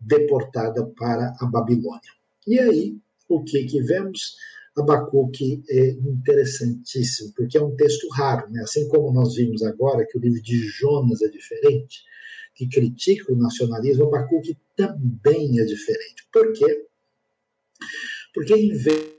deportada 0.01 0.86
para 0.96 1.34
a 1.40 1.46
Babilônia. 1.46 2.01
E 2.46 2.59
aí, 2.59 2.96
o 3.28 3.44
que 3.44 3.64
que 3.64 3.82
vemos? 3.82 4.36
Abacuque 4.83 5.62
é 5.68 5.91
interessantíssimo, 5.91 7.33
porque 7.37 7.59
é 7.59 7.62
um 7.62 7.74
texto 7.76 8.09
raro, 8.11 8.51
né? 8.51 8.62
assim 8.62 8.89
como 8.89 9.12
nós 9.12 9.35
vimos 9.35 9.62
agora 9.62 10.07
que 10.07 10.18
o 10.18 10.20
livro 10.20 10.43
de 10.43 10.57
Jonas 10.68 11.22
é 11.22 11.29
diferente, 11.29 12.03
que 12.55 12.68
critica 12.68 13.33
o 13.33 13.37
nacionalismo, 13.37 14.07
Abacuque 14.07 14.59
também 14.76 15.61
é 15.61 15.64
diferente. 15.64 16.26
Por 16.33 16.53
quê? 16.53 16.87
Porque 18.35 18.55
em 18.55 18.72
vez 18.72 19.18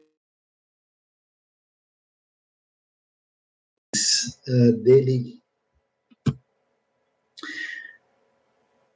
uh, 4.48 4.74
dele. 4.82 5.40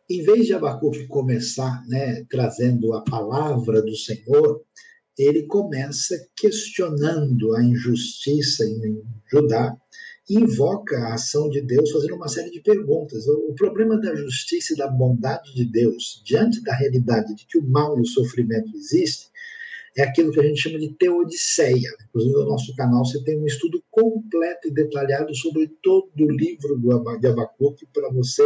Em 0.10 0.22
vez 0.22 0.46
de 0.46 0.54
Abacuque 0.54 1.08
começar 1.08 1.86
né, 1.88 2.24
trazendo 2.30 2.94
a 2.94 3.02
palavra 3.04 3.82
do 3.82 3.96
Senhor, 3.96 4.62
ele 5.18 5.44
começa 5.44 6.16
questionando 6.36 7.56
a 7.56 7.64
injustiça 7.64 8.66
em 8.66 9.02
Judá 9.30 9.76
invoca 10.30 10.98
a 10.98 11.14
ação 11.16 11.50
de 11.50 11.62
Deus 11.62 11.92
fazendo 11.92 12.16
uma 12.16 12.28
série 12.28 12.50
de 12.50 12.62
perguntas. 12.62 13.28
O 13.28 13.54
problema 13.56 14.00
da 14.00 14.16
justiça 14.16 14.74
e 14.74 14.78
da 14.78 14.88
bondade 14.88 15.54
de 15.54 15.66
Deus 15.66 16.22
diante 16.26 16.64
da 16.64 16.74
realidade 16.74 17.36
de 17.36 17.46
que 17.46 17.58
o 17.58 17.64
mal 17.64 17.98
e 17.98 18.02
o 18.02 18.06
sofrimento 18.06 18.72
existem 18.76 19.32
é 19.96 20.04
aquilo 20.04 20.32
que 20.32 20.40
a 20.40 20.44
gente 20.44 20.60
chama 20.60 20.80
de 20.80 20.92
teodiceia. 20.96 21.90
Inclusive, 22.10 22.34
no 22.34 22.46
nosso 22.46 22.76
canal 22.76 23.06
você 23.06 23.24
tem 23.24 23.40
um 23.40 23.46
estudo 23.46 23.84
completo 23.92 24.68
e 24.68 24.74
detalhado 24.74 25.36
sobre 25.36 25.68
todo 25.84 26.10
o 26.20 26.32
livro 26.32 26.80
de 27.20 27.28
Abacuque 27.28 27.86
para 27.94 28.10
você 28.10 28.44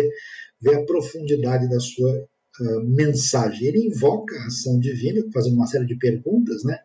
ver 0.60 0.76
a 0.76 0.86
profundidade 0.86 1.70
da 1.70 1.80
sua 1.80 2.28
uh, 2.62 2.84
mensagem. 2.84 3.68
Ele 3.68 3.88
invoca 3.88 4.36
a 4.36 4.48
ação 4.48 4.80
divina, 4.80 5.24
fazendo 5.34 5.56
uma 5.56 5.68
série 5.68 5.86
de 5.86 5.96
perguntas, 5.96 6.64
né? 6.64 6.80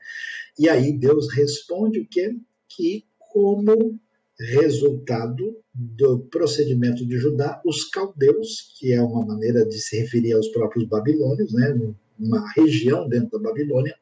E 0.59 0.69
aí 0.69 0.93
Deus 0.93 1.33
responde 1.33 2.01
o 2.01 2.07
quê? 2.09 2.37
Que 2.69 3.05
como 3.33 3.99
resultado 4.39 5.57
do 5.75 6.21
procedimento 6.31 7.07
de 7.07 7.17
Judá, 7.17 7.61
os 7.65 7.85
caldeus, 7.85 8.75
que 8.79 8.93
é 8.93 9.01
uma 9.01 9.25
maneira 9.25 9.65
de 9.65 9.81
se 9.81 9.99
referir 9.99 10.33
aos 10.33 10.49
próprios 10.49 10.87
babilônios, 10.87 11.53
né, 11.53 11.95
uma 12.19 12.51
região 12.53 13.09
dentro 13.09 13.39
da 13.39 13.51
Babilônia, 13.51 13.95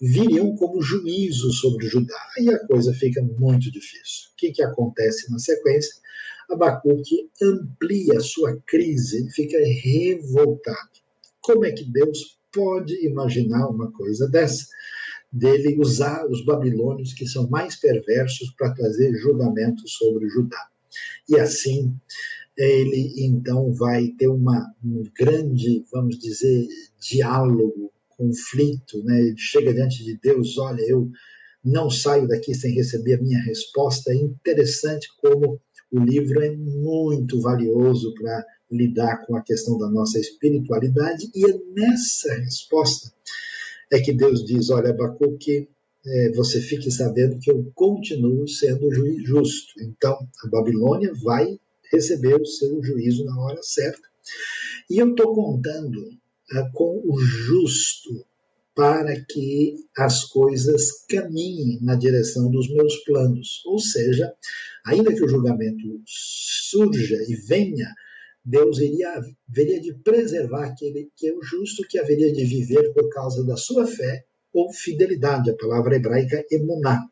viriam 0.00 0.54
como 0.56 0.82
juízo 0.82 1.52
sobre 1.52 1.86
Judá. 1.86 2.18
Aí 2.36 2.48
a 2.48 2.66
coisa 2.66 2.92
fica 2.92 3.22
muito 3.22 3.70
difícil. 3.70 4.30
O 4.32 4.36
que, 4.36 4.52
que 4.52 4.62
acontece 4.62 5.30
na 5.30 5.38
sequência? 5.38 5.94
Abacuque 6.50 7.30
amplia 7.42 8.20
sua 8.20 8.56
crise, 8.66 9.18
ele 9.18 9.30
fica 9.30 9.58
revoltado. 9.58 10.90
Como 11.40 11.64
é 11.64 11.72
que 11.72 11.84
Deus 11.84 12.38
pode 12.52 12.94
imaginar 13.04 13.68
uma 13.68 13.90
coisa 13.92 14.28
dessa? 14.28 14.66
Dele 15.32 15.76
usar 15.78 16.26
os 16.30 16.44
babilônios, 16.44 17.12
que 17.12 17.26
são 17.26 17.48
mais 17.48 17.76
perversos, 17.76 18.50
para 18.56 18.72
trazer 18.72 19.14
julgamento 19.18 19.86
sobre 19.88 20.28
Judá. 20.28 20.68
E 21.28 21.36
assim, 21.38 21.94
ele 22.56 23.12
então 23.18 23.72
vai 23.72 24.08
ter 24.18 24.28
uma, 24.28 24.72
um 24.84 25.02
grande, 25.18 25.84
vamos 25.92 26.18
dizer, 26.18 26.66
diálogo 27.00 27.92
conflito, 28.16 29.02
né? 29.04 29.20
Ele 29.20 29.36
chega 29.36 29.74
diante 29.74 30.02
de 30.02 30.16
Deus, 30.16 30.56
olha, 30.56 30.80
eu 30.82 31.10
não 31.62 31.90
saio 31.90 32.26
daqui 32.26 32.54
sem 32.54 32.74
receber 32.74 33.14
a 33.14 33.22
minha 33.22 33.42
resposta. 33.42 34.12
É 34.12 34.16
interessante 34.16 35.08
como 35.20 35.60
o 35.96 36.04
livro 36.04 36.42
é 36.42 36.50
muito 36.54 37.40
valioso 37.40 38.14
para 38.14 38.44
lidar 38.70 39.24
com 39.26 39.36
a 39.36 39.42
questão 39.42 39.78
da 39.78 39.88
nossa 39.88 40.18
espiritualidade, 40.18 41.30
e 41.34 41.50
é 41.50 41.58
nessa 41.74 42.34
resposta 42.34 43.12
é 43.90 44.00
que 44.00 44.12
Deus 44.12 44.44
diz: 44.44 44.70
Olha, 44.70 44.90
Abacuque, 44.90 45.68
é, 46.04 46.32
você 46.32 46.60
fique 46.60 46.90
sabendo 46.90 47.38
que 47.38 47.50
eu 47.50 47.70
continuo 47.74 48.46
sendo 48.48 48.92
juiz 48.92 49.22
justo. 49.24 49.74
Então, 49.80 50.16
a 50.44 50.48
Babilônia 50.48 51.12
vai 51.22 51.58
receber 51.92 52.34
o 52.34 52.46
seu 52.46 52.82
juízo 52.82 53.24
na 53.24 53.38
hora 53.40 53.62
certa. 53.62 54.06
E 54.90 54.98
eu 54.98 55.10
estou 55.10 55.34
contando 55.34 56.10
com 56.72 57.02
o 57.04 57.18
justo 57.18 58.24
para 58.76 59.18
que 59.24 59.74
as 59.96 60.24
coisas 60.24 61.06
caminhem 61.08 61.78
na 61.80 61.94
direção 61.94 62.50
dos 62.50 62.68
meus 62.68 62.94
planos. 63.04 63.62
Ou 63.64 63.78
seja, 63.78 64.30
ainda 64.84 65.14
que 65.14 65.24
o 65.24 65.28
julgamento 65.28 66.02
surja 66.04 67.16
e 67.26 67.34
venha, 67.48 67.88
Deus 68.44 68.78
iria, 68.78 69.14
haveria 69.48 69.80
de 69.80 69.94
preservar 70.04 70.66
aquele 70.66 71.10
que 71.16 71.26
é 71.26 71.32
o 71.32 71.42
justo, 71.42 71.88
que 71.88 71.98
haveria 71.98 72.30
de 72.30 72.44
viver 72.44 72.92
por 72.92 73.08
causa 73.08 73.42
da 73.44 73.56
sua 73.56 73.86
fé, 73.86 74.24
ou 74.52 74.70
fidelidade, 74.72 75.50
a 75.50 75.56
palavra 75.56 75.96
hebraica 75.96 76.44
emuná. 76.50 77.02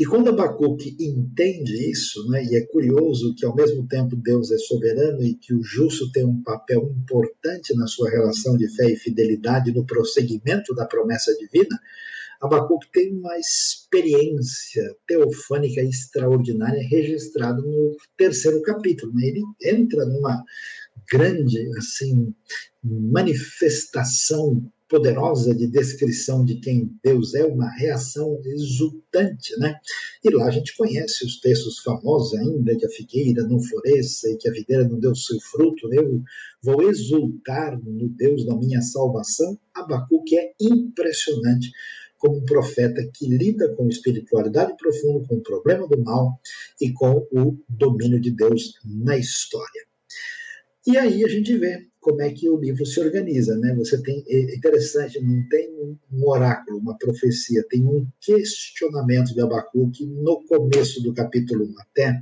E 0.00 0.06
quando 0.06 0.30
Abacuque 0.30 0.96
entende 0.98 1.90
isso, 1.90 2.26
né, 2.30 2.42
e 2.42 2.56
é 2.56 2.64
curioso 2.64 3.34
que 3.34 3.44
ao 3.44 3.54
mesmo 3.54 3.86
tempo 3.86 4.16
Deus 4.16 4.50
é 4.50 4.56
soberano 4.56 5.22
e 5.22 5.34
que 5.34 5.52
o 5.52 5.62
justo 5.62 6.10
tem 6.10 6.24
um 6.24 6.42
papel 6.42 6.90
importante 6.90 7.76
na 7.76 7.86
sua 7.86 8.08
relação 8.08 8.56
de 8.56 8.66
fé 8.74 8.90
e 8.90 8.96
fidelidade 8.96 9.70
no 9.70 9.84
prosseguimento 9.84 10.74
da 10.74 10.86
promessa 10.86 11.36
divina, 11.36 11.78
Abacuque 12.40 12.90
tem 12.90 13.12
uma 13.12 13.38
experiência 13.38 14.82
teofânica 15.06 15.82
extraordinária 15.82 16.82
registrada 16.88 17.60
no 17.60 17.94
terceiro 18.16 18.62
capítulo. 18.62 19.12
Né? 19.12 19.26
Ele 19.26 19.42
entra 19.62 20.06
numa 20.06 20.42
grande 21.12 21.58
assim 21.76 22.34
manifestação 22.82 24.66
poderosa 24.90 25.54
de 25.54 25.68
descrição 25.68 26.44
de 26.44 26.56
quem 26.56 26.90
Deus 27.02 27.32
é, 27.34 27.44
uma 27.44 27.70
reação 27.70 28.40
exultante, 28.44 29.56
né? 29.58 29.76
E 30.22 30.30
lá 30.30 30.46
a 30.46 30.50
gente 30.50 30.76
conhece 30.76 31.24
os 31.24 31.40
textos 31.40 31.78
famosos 31.78 32.38
ainda, 32.38 32.76
que 32.76 32.84
a 32.84 32.90
figueira 32.90 33.44
não 33.44 33.60
floresça 33.60 34.28
e 34.28 34.36
que 34.36 34.48
a 34.48 34.52
videira 34.52 34.86
não 34.86 34.98
deu 34.98 35.14
seu 35.14 35.38
fruto, 35.40 35.88
eu 35.94 36.20
vou 36.60 36.82
exultar 36.90 37.80
no 37.82 38.08
Deus 38.08 38.44
da 38.44 38.56
minha 38.56 38.82
salvação. 38.82 39.56
Abacuque 39.72 40.36
é 40.36 40.52
impressionante 40.60 41.70
como 42.18 42.38
um 42.38 42.44
profeta 42.44 43.00
que 43.14 43.26
lida 43.26 43.74
com 43.76 43.88
espiritualidade 43.88 44.76
profunda, 44.76 45.26
com 45.26 45.36
o 45.36 45.42
problema 45.42 45.86
do 45.86 46.02
mal 46.02 46.38
e 46.80 46.92
com 46.92 47.26
o 47.32 47.56
domínio 47.68 48.20
de 48.20 48.32
Deus 48.32 48.74
na 48.84 49.16
história. 49.16 49.86
E 50.86 50.98
aí 50.98 51.24
a 51.24 51.28
gente 51.28 51.56
vê 51.56 51.89
como 52.00 52.22
é 52.22 52.30
que 52.30 52.48
o 52.48 52.58
livro 52.58 52.84
se 52.86 52.98
organiza, 52.98 53.56
né? 53.58 53.74
Você 53.74 54.02
tem 54.02 54.24
é 54.26 54.56
interessante, 54.56 55.20
não 55.20 55.46
tem 55.48 55.70
um 56.10 56.28
oráculo, 56.28 56.78
uma 56.78 56.96
profecia, 56.96 57.64
tem 57.68 57.84
um 57.84 58.06
questionamento 58.20 59.34
de 59.34 59.40
Abacuque 59.40 60.06
no 60.06 60.42
começo 60.46 61.02
do 61.02 61.12
capítulo 61.12 61.66
1 61.66 61.74
até 61.80 62.18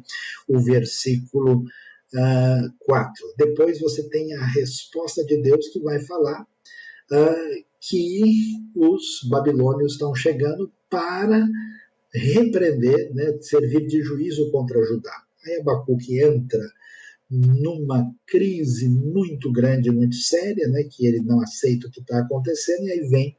o 0.49 0.59
versículo 0.59 1.63
uh, 1.63 2.19
ah, 2.19 2.69
4. 2.81 3.35
Depois 3.39 3.81
você 3.81 4.09
tem 4.09 4.35
a 4.35 4.47
resposta 4.47 5.25
de 5.25 5.41
Deus 5.41 5.69
que 5.69 5.81
vai 5.81 6.01
falar 6.01 6.43
uh, 6.43 7.65
que 7.81 8.57
os 8.75 9.29
babilônios 9.31 9.93
estão 9.93 10.13
chegando 10.13 10.73
para 10.91 11.47
repreender, 12.13 13.15
né, 13.15 13.39
servir 13.41 13.87
de 13.87 14.03
juízo 14.03 14.51
contra 14.51 14.83
Judá. 14.85 15.23
Aí 15.47 15.61
Abacuque 15.61 16.21
entra 16.21 16.61
numa 17.31 18.11
crise 18.27 18.89
muito 18.89 19.53
grande, 19.53 19.91
muito 19.91 20.17
séria, 20.17 20.67
né, 20.69 20.85
que 20.85 21.07
ele 21.07 21.21
não 21.21 21.41
aceita 21.41 21.87
o 21.87 21.91
que 21.91 22.01
está 22.01 22.21
acontecendo, 22.21 22.87
e 22.87 22.93
aí 22.93 23.09
vem 23.09 23.37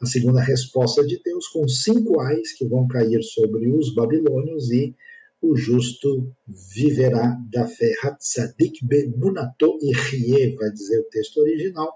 a 0.00 0.06
segunda 0.06 0.40
resposta 0.42 1.04
de 1.06 1.20
Deus 1.22 1.48
com 1.48 1.66
cinco 1.68 2.20
ais 2.20 2.52
que 2.52 2.66
vão 2.66 2.86
cair 2.86 3.22
sobre 3.22 3.68
os 3.70 3.94
babilônios 3.94 4.70
e 4.70 4.94
o 5.40 5.54
justo 5.54 6.32
viverá 6.74 7.38
da 7.50 7.66
fé. 7.66 7.92
Hatzadik 8.02 8.84
benunato 8.84 9.78
e 9.82 9.92
rie, 9.92 10.54
vai 10.56 10.70
dizer 10.70 11.00
o 11.00 11.08
texto 11.10 11.38
original, 11.38 11.92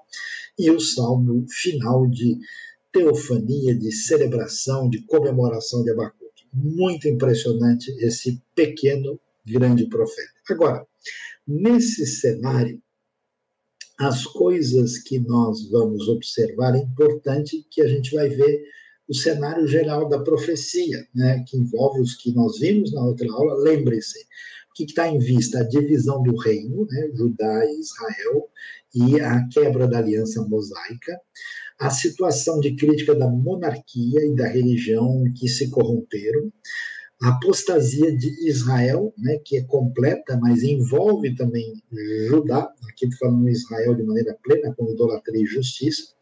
e 0.59 0.70
o 0.70 0.78
salmo 0.78 1.45
final 1.49 2.07
de 2.07 2.38
teofania, 2.93 3.74
de 3.74 3.93
celebração, 3.93 4.88
de 4.88 5.03
comemoração 5.07 5.82
de 5.82 5.91
Abacuque. 5.91 6.47
Muito 6.53 7.09
impressionante 7.09 7.91
esse 8.05 8.43
pequeno, 8.55 9.18
grande 9.47 9.88
profeta. 9.88 10.32
Agora, 10.51 10.86
Nesse 11.47 12.07
cenário, 12.07 12.80
as 13.99 14.24
coisas 14.24 14.99
que 14.99 15.18
nós 15.18 15.68
vamos 15.70 16.09
observar, 16.09 16.74
é 16.74 16.78
importante 16.78 17.66
que 17.70 17.82
a 17.82 17.88
gente 17.88 18.14
vai 18.14 18.28
ver 18.28 18.62
o 19.09 19.14
cenário 19.14 19.66
geral 19.66 20.09
da 20.09 20.22
profecia, 20.22 21.07
né, 21.14 21.45
que 21.47 21.57
envolve 21.57 22.01
os 22.01 22.14
que 22.14 22.32
nós 22.32 22.59
vimos 22.59 22.93
na 22.93 23.05
outra 23.05 23.30
aula. 23.32 23.57
Lembre-se, 23.62 24.20
o 24.20 24.74
que 24.74 24.84
está 24.84 25.09
em 25.09 25.18
vista? 25.18 25.59
A 25.59 25.68
divisão 25.68 26.22
do 26.22 26.36
reino, 26.36 26.86
né, 26.88 27.11
Judá 27.14 27.66
e 27.66 27.80
Israel, 27.80 28.49
e 28.95 29.20
a 29.20 29.47
quebra 29.49 29.88
da 29.88 29.99
aliança 29.99 30.47
mosaica, 30.47 31.20
a 31.78 31.91
situação 31.91 32.61
de 32.61 32.76
crítica 32.76 33.14
da 33.14 33.28
monarquia 33.28 34.24
e 34.24 34.34
da 34.34 34.47
religião 34.47 35.24
que 35.36 35.49
se 35.49 35.68
corromperam, 35.70 36.53
a 37.23 37.29
apostasia 37.29 38.16
de 38.16 38.49
Israel, 38.49 39.12
né, 39.18 39.39
que 39.45 39.59
é 39.59 39.62
completa, 39.64 40.39
mas 40.41 40.62
envolve 40.62 41.35
também 41.35 41.83
Judá, 42.29 42.73
aqui 42.89 43.14
falando 43.16 43.49
Israel 43.49 43.95
de 43.95 44.03
maneira 44.03 44.37
plena, 44.43 44.75
com 44.75 44.91
idolatria 44.91 45.43
e 45.43 45.47
justiça. 45.47 46.14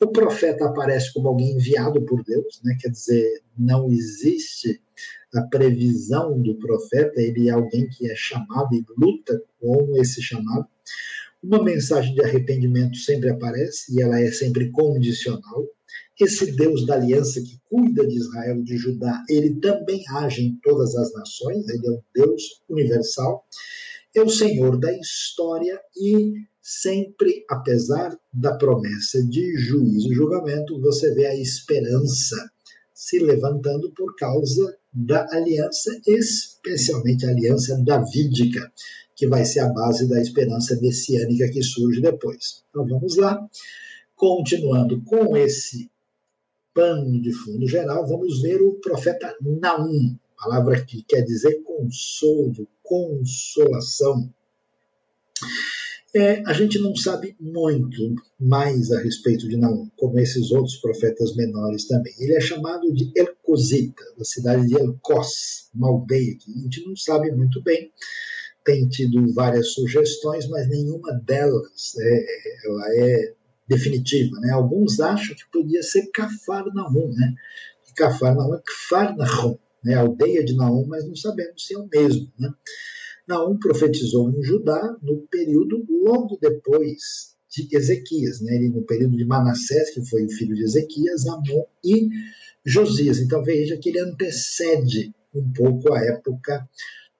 O 0.00 0.06
profeta 0.08 0.64
aparece 0.64 1.12
como 1.12 1.28
alguém 1.28 1.52
enviado 1.52 2.00
por 2.02 2.24
Deus, 2.24 2.60
né, 2.64 2.76
quer 2.80 2.88
dizer, 2.88 3.42
não 3.56 3.90
existe 3.90 4.80
a 5.34 5.42
previsão 5.42 6.40
do 6.40 6.54
profeta, 6.54 7.20
ele 7.20 7.48
é 7.48 7.52
alguém 7.52 7.86
que 7.88 8.10
é 8.10 8.14
chamado 8.14 8.74
e 8.74 8.84
luta 8.96 9.42
com 9.60 9.94
esse 9.96 10.22
chamado. 10.22 10.66
Uma 11.46 11.62
mensagem 11.62 12.12
de 12.12 12.20
arrependimento 12.24 12.96
sempre 12.96 13.30
aparece 13.30 13.94
e 13.94 14.02
ela 14.02 14.20
é 14.20 14.32
sempre 14.32 14.68
condicional. 14.72 15.64
Esse 16.20 16.50
Deus 16.56 16.84
da 16.84 16.94
aliança 16.94 17.40
que 17.40 17.60
cuida 17.70 18.04
de 18.04 18.16
Israel, 18.16 18.64
de 18.64 18.76
Judá, 18.76 19.22
ele 19.28 19.54
também 19.60 20.02
age 20.10 20.42
em 20.42 20.58
todas 20.60 20.96
as 20.96 21.12
nações, 21.12 21.68
ele 21.68 21.86
é 21.86 21.90
um 21.92 22.00
Deus 22.12 22.42
universal, 22.68 23.44
é 24.16 24.22
o 24.22 24.28
Senhor 24.28 24.76
da 24.76 24.92
história 24.98 25.80
e 25.96 26.32
sempre, 26.60 27.44
apesar 27.48 28.18
da 28.32 28.56
promessa 28.56 29.22
de 29.22 29.56
juízo 29.56 30.10
e 30.10 30.16
julgamento, 30.16 30.80
você 30.80 31.14
vê 31.14 31.26
a 31.26 31.36
esperança 31.36 32.36
se 32.92 33.20
levantando 33.20 33.92
por 33.92 34.16
causa 34.16 34.76
da 34.92 35.24
aliança, 35.30 35.96
especialmente 36.08 37.24
a 37.24 37.30
aliança 37.30 37.80
davídica, 37.84 38.68
que 39.16 39.26
vai 39.26 39.44
ser 39.46 39.60
a 39.60 39.72
base 39.72 40.06
da 40.06 40.20
esperança 40.20 40.78
messiânica 40.80 41.50
que 41.50 41.62
surge 41.62 42.02
depois. 42.02 42.62
Então 42.68 42.86
vamos 42.86 43.16
lá. 43.16 43.44
Continuando 44.14 45.02
com 45.02 45.36
esse 45.36 45.90
pano 46.74 47.20
de 47.20 47.32
fundo 47.32 47.66
geral, 47.66 48.06
vamos 48.06 48.42
ver 48.42 48.60
o 48.60 48.74
profeta 48.74 49.34
Naum, 49.40 50.14
palavra 50.38 50.84
que 50.84 51.02
quer 51.02 51.22
dizer 51.22 51.62
consolo, 51.62 52.68
consolação. 52.82 54.30
É, 56.14 56.42
a 56.46 56.52
gente 56.52 56.78
não 56.78 56.94
sabe 56.94 57.36
muito 57.40 58.14
mais 58.38 58.90
a 58.90 59.00
respeito 59.00 59.48
de 59.48 59.56
Naum, 59.56 59.90
como 59.96 60.18
esses 60.18 60.50
outros 60.50 60.76
profetas 60.76 61.34
menores 61.34 61.86
também. 61.86 62.14
Ele 62.18 62.34
é 62.34 62.40
chamado 62.40 62.92
de 62.92 63.10
Elcosita, 63.14 64.02
da 64.16 64.24
cidade 64.24 64.66
de 64.66 64.76
Elcos, 64.76 65.68
uma 65.74 65.88
aldeia 65.88 66.36
que 66.36 66.50
a 66.50 66.62
gente 66.62 66.86
não 66.86 66.96
sabe 66.96 67.30
muito 67.32 67.62
bem. 67.62 67.90
Tem 68.66 68.88
tido 68.88 69.32
várias 69.32 69.72
sugestões, 69.74 70.48
mas 70.48 70.68
nenhuma 70.68 71.12
delas 71.24 71.94
é, 71.98 72.26
ela 72.66 72.84
é 72.96 73.34
definitiva. 73.68 74.40
Né? 74.40 74.50
Alguns 74.50 74.98
acham 74.98 75.36
que 75.36 75.48
podia 75.52 75.82
ser 75.82 76.10
Cafarnaum, 76.12 77.12
né? 77.14 77.34
E 77.88 77.94
Cafarnaum 77.94 78.54
é 78.54 78.62
Kfarnahum, 78.66 79.56
né? 79.84 79.94
aldeia 79.94 80.44
de 80.44 80.56
Naum, 80.56 80.84
mas 80.86 81.06
não 81.06 81.14
sabemos 81.14 81.64
se 81.64 81.74
é 81.74 81.78
o 81.78 81.88
mesmo. 81.88 82.30
Né? 82.38 82.50
Naum 83.26 83.56
profetizou 83.56 84.30
em 84.30 84.42
Judá 84.42 84.96
no 85.00 85.22
período 85.28 85.84
logo 85.88 86.36
depois 86.42 87.36
de 87.48 87.68
Ezequias, 87.74 88.40
né? 88.40 88.56
Ele, 88.56 88.68
no 88.68 88.82
período 88.82 89.16
de 89.16 89.24
Manassés, 89.24 89.90
que 89.90 90.04
foi 90.04 90.24
o 90.24 90.30
filho 90.30 90.56
de 90.56 90.64
Ezequias, 90.64 91.26
Amon 91.26 91.64
e 91.84 92.08
Josias. 92.64 93.18
Então 93.20 93.42
veja 93.44 93.76
que 93.76 93.88
ele 93.88 94.00
antecede 94.00 95.14
um 95.32 95.52
pouco 95.52 95.92
a 95.92 96.00
época 96.00 96.68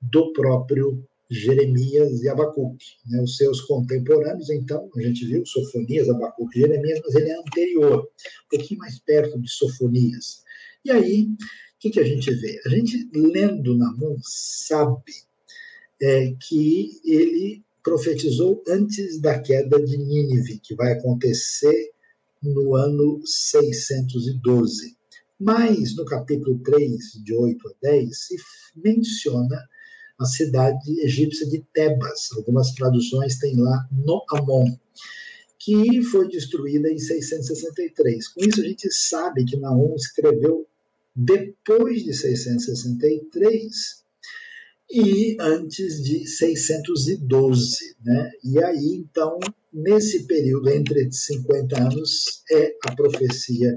do 0.01 0.33
próprio 0.33 1.05
Jeremias 1.29 2.23
e 2.23 2.29
Abacuque, 2.29 2.87
né, 3.07 3.21
os 3.21 3.37
seus 3.37 3.61
contemporâneos, 3.63 4.49
então, 4.51 4.89
a 4.97 5.03
gente 5.03 5.27
viu 5.27 5.45
Sofonias, 5.45 6.09
Abacuque, 6.09 6.61
Jeremias, 6.61 7.01
mas 7.05 7.15
ele 7.17 7.31
é 7.31 7.39
anterior, 7.39 8.03
um 8.03 8.49
pouquinho 8.57 8.81
mais 8.81 8.99
perto 9.01 9.41
de 9.41 9.51
Sofonias. 9.51 10.43
E 10.85 10.91
aí, 10.91 11.25
o 11.25 11.37
que, 11.81 11.91
que 11.91 12.01
a 12.01 12.05
gente 12.05 12.31
vê? 12.31 12.61
A 12.65 12.69
gente, 12.69 13.09
lendo 13.13 13.77
Namum, 13.77 14.17
sabe 14.23 15.13
é, 16.01 16.33
que 16.49 17.01
ele 17.05 17.65
profetizou 17.83 18.63
antes 18.69 19.21
da 19.21 19.39
queda 19.39 19.81
de 19.85 19.97
Nínive, 19.97 20.61
que 20.61 20.75
vai 20.75 20.93
acontecer 20.93 21.93
no 22.43 22.75
ano 22.75 23.21
612. 23.25 24.97
Mas 25.39 25.95
no 25.97 26.05
capítulo 26.05 26.59
3, 26.61 27.23
de 27.23 27.35
8 27.35 27.69
a 27.69 27.73
10, 27.83 28.17
se 28.17 28.37
menciona 28.77 29.57
a 30.19 30.25
cidade 30.25 31.01
egípcia 31.01 31.47
de 31.47 31.65
Tebas. 31.73 32.31
Algumas 32.37 32.73
traduções 32.73 33.39
têm 33.39 33.57
lá 33.57 33.87
no 33.93 34.25
Amon, 34.31 34.77
que 35.59 36.03
foi 36.03 36.29
destruída 36.29 36.91
em 36.91 36.99
663. 36.99 38.29
Com 38.29 38.41
isso, 38.45 38.61
a 38.61 38.65
gente 38.65 38.93
sabe 38.93 39.45
que 39.45 39.57
Naum 39.57 39.95
escreveu 39.95 40.67
depois 41.15 42.05
de 42.05 42.13
663 42.13 44.05
e 44.91 45.37
antes 45.41 46.03
de 46.03 46.27
612. 46.27 47.97
Né? 48.05 48.33
E 48.45 48.63
aí, 48.63 48.95
então, 48.95 49.39
nesse 49.73 50.25
período 50.27 50.71
entre 50.71 51.11
50 51.11 51.83
anos, 51.83 52.43
é 52.51 52.75
a 52.85 52.95
profecia 52.95 53.77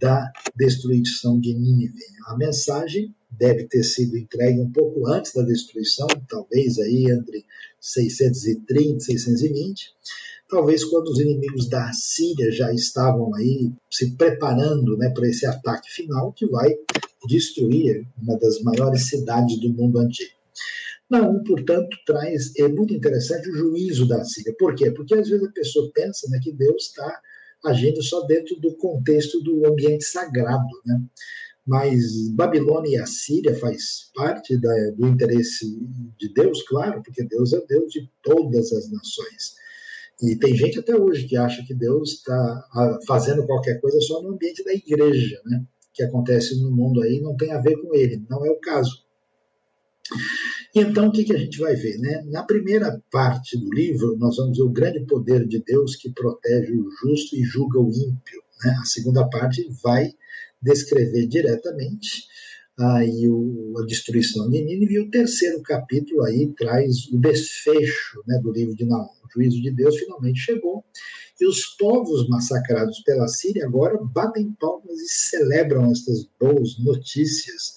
da 0.00 0.30
destruição 0.56 1.40
de 1.40 1.54
Nínive. 1.54 1.98
A 2.26 2.36
mensagem 2.36 3.14
deve 3.30 3.64
ter 3.64 3.82
sido 3.82 4.16
entregue 4.16 4.60
um 4.60 4.70
pouco 4.70 5.06
antes 5.08 5.32
da 5.32 5.42
destruição, 5.42 6.06
talvez 6.28 6.78
aí 6.78 7.10
entre 7.10 7.44
630 7.80 8.96
e 8.96 9.00
620, 9.00 9.92
talvez 10.48 10.84
quando 10.84 11.08
os 11.08 11.20
inimigos 11.20 11.68
da 11.68 11.92
Síria 11.92 12.50
já 12.50 12.72
estavam 12.72 13.34
aí 13.34 13.70
se 13.90 14.12
preparando 14.16 14.96
né, 14.96 15.10
para 15.10 15.28
esse 15.28 15.46
ataque 15.46 15.90
final 15.90 16.32
que 16.32 16.46
vai 16.46 16.74
destruir 17.26 18.06
uma 18.20 18.38
das 18.38 18.60
maiores 18.62 19.08
cidades 19.08 19.60
do 19.60 19.72
mundo 19.72 19.98
antigo. 19.98 20.38
Naum, 21.10 21.42
portanto, 21.42 21.96
traz, 22.06 22.54
é 22.56 22.68
muito 22.68 22.92
interessante 22.92 23.48
o 23.48 23.56
juízo 23.56 24.06
da 24.06 24.22
Síria. 24.24 24.54
Por 24.58 24.74
quê? 24.74 24.90
Porque 24.90 25.14
às 25.14 25.28
vezes 25.28 25.46
a 25.46 25.52
pessoa 25.52 25.90
pensa 25.94 26.28
né, 26.28 26.38
que 26.42 26.52
Deus 26.52 26.84
está 26.84 27.20
agindo 27.64 28.02
só 28.02 28.22
dentro 28.26 28.56
do 28.56 28.74
contexto 28.76 29.42
do 29.42 29.66
ambiente 29.66 30.04
sagrado, 30.04 30.66
né? 30.86 31.00
Mas 31.66 32.30
Babilônia 32.30 32.90
e 32.90 32.96
a 32.96 33.06
Síria 33.06 33.54
faz 33.54 34.10
parte 34.14 34.56
da, 34.56 34.72
do 34.96 35.06
interesse 35.06 35.66
de 36.18 36.32
Deus, 36.32 36.62
claro, 36.62 37.02
porque 37.02 37.22
Deus 37.24 37.52
é 37.52 37.60
Deus 37.66 37.92
de 37.92 38.10
todas 38.22 38.72
as 38.72 38.90
nações. 38.90 39.54
E 40.22 40.34
tem 40.34 40.56
gente 40.56 40.78
até 40.78 40.96
hoje 40.96 41.26
que 41.26 41.36
acha 41.36 41.62
que 41.64 41.74
Deus 41.74 42.14
está 42.14 42.68
ah, 42.72 42.98
fazendo 43.06 43.46
qualquer 43.46 43.80
coisa 43.80 44.00
só 44.00 44.22
no 44.22 44.30
ambiente 44.30 44.64
da 44.64 44.72
igreja, 44.72 45.40
né? 45.44 45.62
Que 45.92 46.02
acontece 46.02 46.58
no 46.58 46.70
mundo 46.70 47.02
aí 47.02 47.20
não 47.20 47.36
tem 47.36 47.52
a 47.52 47.60
ver 47.60 47.76
com 47.82 47.94
ele, 47.94 48.24
não 48.30 48.44
é 48.46 48.50
o 48.50 48.58
caso. 48.60 49.04
E 50.74 50.80
então, 50.80 51.08
o 51.08 51.12
que, 51.12 51.24
que 51.24 51.34
a 51.34 51.38
gente 51.38 51.58
vai 51.58 51.74
ver? 51.74 51.98
Né? 51.98 52.22
Na 52.26 52.42
primeira 52.42 53.00
parte 53.10 53.56
do 53.56 53.72
livro, 53.72 54.16
nós 54.18 54.36
vamos 54.36 54.56
ver 54.56 54.64
o 54.64 54.70
grande 54.70 55.04
poder 55.06 55.46
de 55.46 55.62
Deus 55.64 55.96
que 55.96 56.12
protege 56.12 56.72
o 56.72 56.90
justo 57.00 57.36
e 57.36 57.42
julga 57.42 57.80
o 57.80 57.90
ímpio. 57.90 58.42
Né? 58.64 58.76
A 58.80 58.84
segunda 58.84 59.28
parte 59.28 59.66
vai 59.82 60.12
descrever 60.62 61.26
diretamente 61.26 62.26
aí 62.78 63.28
o, 63.28 63.74
a 63.78 63.86
destruição 63.86 64.48
de 64.48 64.62
Nínive, 64.62 64.94
e 64.94 65.00
o 65.00 65.10
terceiro 65.10 65.60
capítulo 65.62 66.24
aí 66.24 66.52
traz 66.56 67.06
o 67.08 67.18
desfecho 67.18 68.22
né, 68.26 68.38
do 68.40 68.52
livro 68.52 68.74
de 68.74 68.84
Naum. 68.84 69.08
O 69.24 69.32
juízo 69.32 69.60
de 69.60 69.72
Deus 69.72 69.96
finalmente 69.96 70.38
chegou, 70.38 70.84
e 71.40 71.46
os 71.46 71.64
povos 71.76 72.28
massacrados 72.28 73.00
pela 73.00 73.26
Síria 73.28 73.64
agora 73.64 73.98
batem 74.00 74.52
palmas 74.60 74.98
e 75.00 75.08
celebram 75.08 75.90
estas 75.90 76.28
boas 76.38 76.78
notícias 76.78 77.74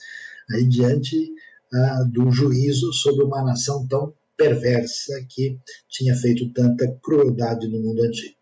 aí 0.52 0.64
diante 0.68 1.34
ah, 1.74 2.04
do 2.04 2.32
juízo 2.32 2.92
sobre 2.94 3.24
uma 3.24 3.44
nação 3.44 3.88
tão 3.88 4.14
perversa 4.38 5.14
que 5.30 5.58
tinha 5.90 6.16
feito 6.16 6.52
tanta 6.52 6.88
crueldade 7.02 7.68
no 7.68 7.80
mundo 7.80 8.04
antigo. 8.04 8.36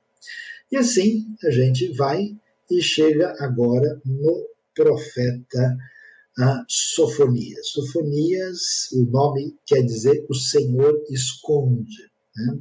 E 0.71 0.77
assim 0.77 1.25
a 1.43 1.49
gente 1.49 1.91
vai 1.93 2.35
e 2.71 2.81
chega 2.81 3.35
agora 3.39 3.99
no 4.05 4.47
profeta 4.73 5.77
ah, 6.37 6.63
Sofonias. 6.67 7.69
Sofonias, 7.69 8.91
o 8.93 9.05
nome 9.05 9.57
quer 9.65 9.81
dizer 9.83 10.25
o 10.29 10.33
Senhor 10.33 11.03
esconde. 11.09 12.09
Né? 12.35 12.59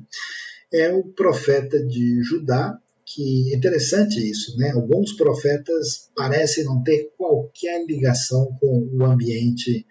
É 0.73 0.93
o 0.93 1.05
profeta 1.05 1.83
de 1.87 2.23
Judá, 2.23 2.79
que 3.07 3.55
interessante 3.55 4.19
isso, 4.19 4.57
né? 4.59 4.71
Alguns 4.73 5.15
profetas 5.15 6.11
parecem 6.15 6.65
não 6.65 6.83
ter 6.83 7.11
qualquer 7.17 7.87
ligação 7.87 8.55
com 8.61 8.87
o 8.93 9.05
ambiente 9.05 9.87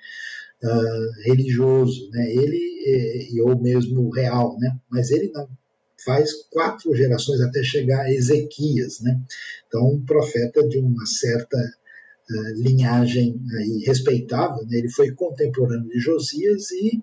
uh, 0.63 1.21
religioso, 1.25 2.09
né? 2.11 2.31
Ele 2.33 2.67
e 3.31 3.41
ou 3.41 3.61
mesmo 3.61 4.09
real, 4.09 4.57
né? 4.59 4.77
Mas 4.89 5.11
ele 5.11 5.29
não 5.31 5.47
faz 6.05 6.31
quatro 6.49 6.95
gerações 6.95 7.41
até 7.41 7.61
chegar 7.63 8.01
a 8.01 8.13
Ezequias, 8.13 9.01
né? 9.01 9.19
Então 9.67 9.87
um 9.91 10.05
profeta 10.05 10.65
de 10.67 10.79
uma 10.79 11.05
certa 11.05 11.57
uh, 11.57 12.61
linhagem 12.61 13.41
aí 13.57 13.83
respeitável, 13.85 14.65
né? 14.65 14.77
Ele 14.77 14.89
foi 14.89 15.11
contemporâneo 15.11 15.89
de 15.89 15.99
Josias 15.99 16.71
e 16.71 17.01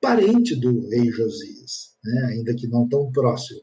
parente 0.00 0.54
do 0.56 0.88
rei 0.88 1.10
Josias, 1.10 1.94
né? 2.04 2.26
Ainda 2.32 2.54
que 2.54 2.66
não 2.66 2.88
tão 2.88 3.10
próximo. 3.10 3.60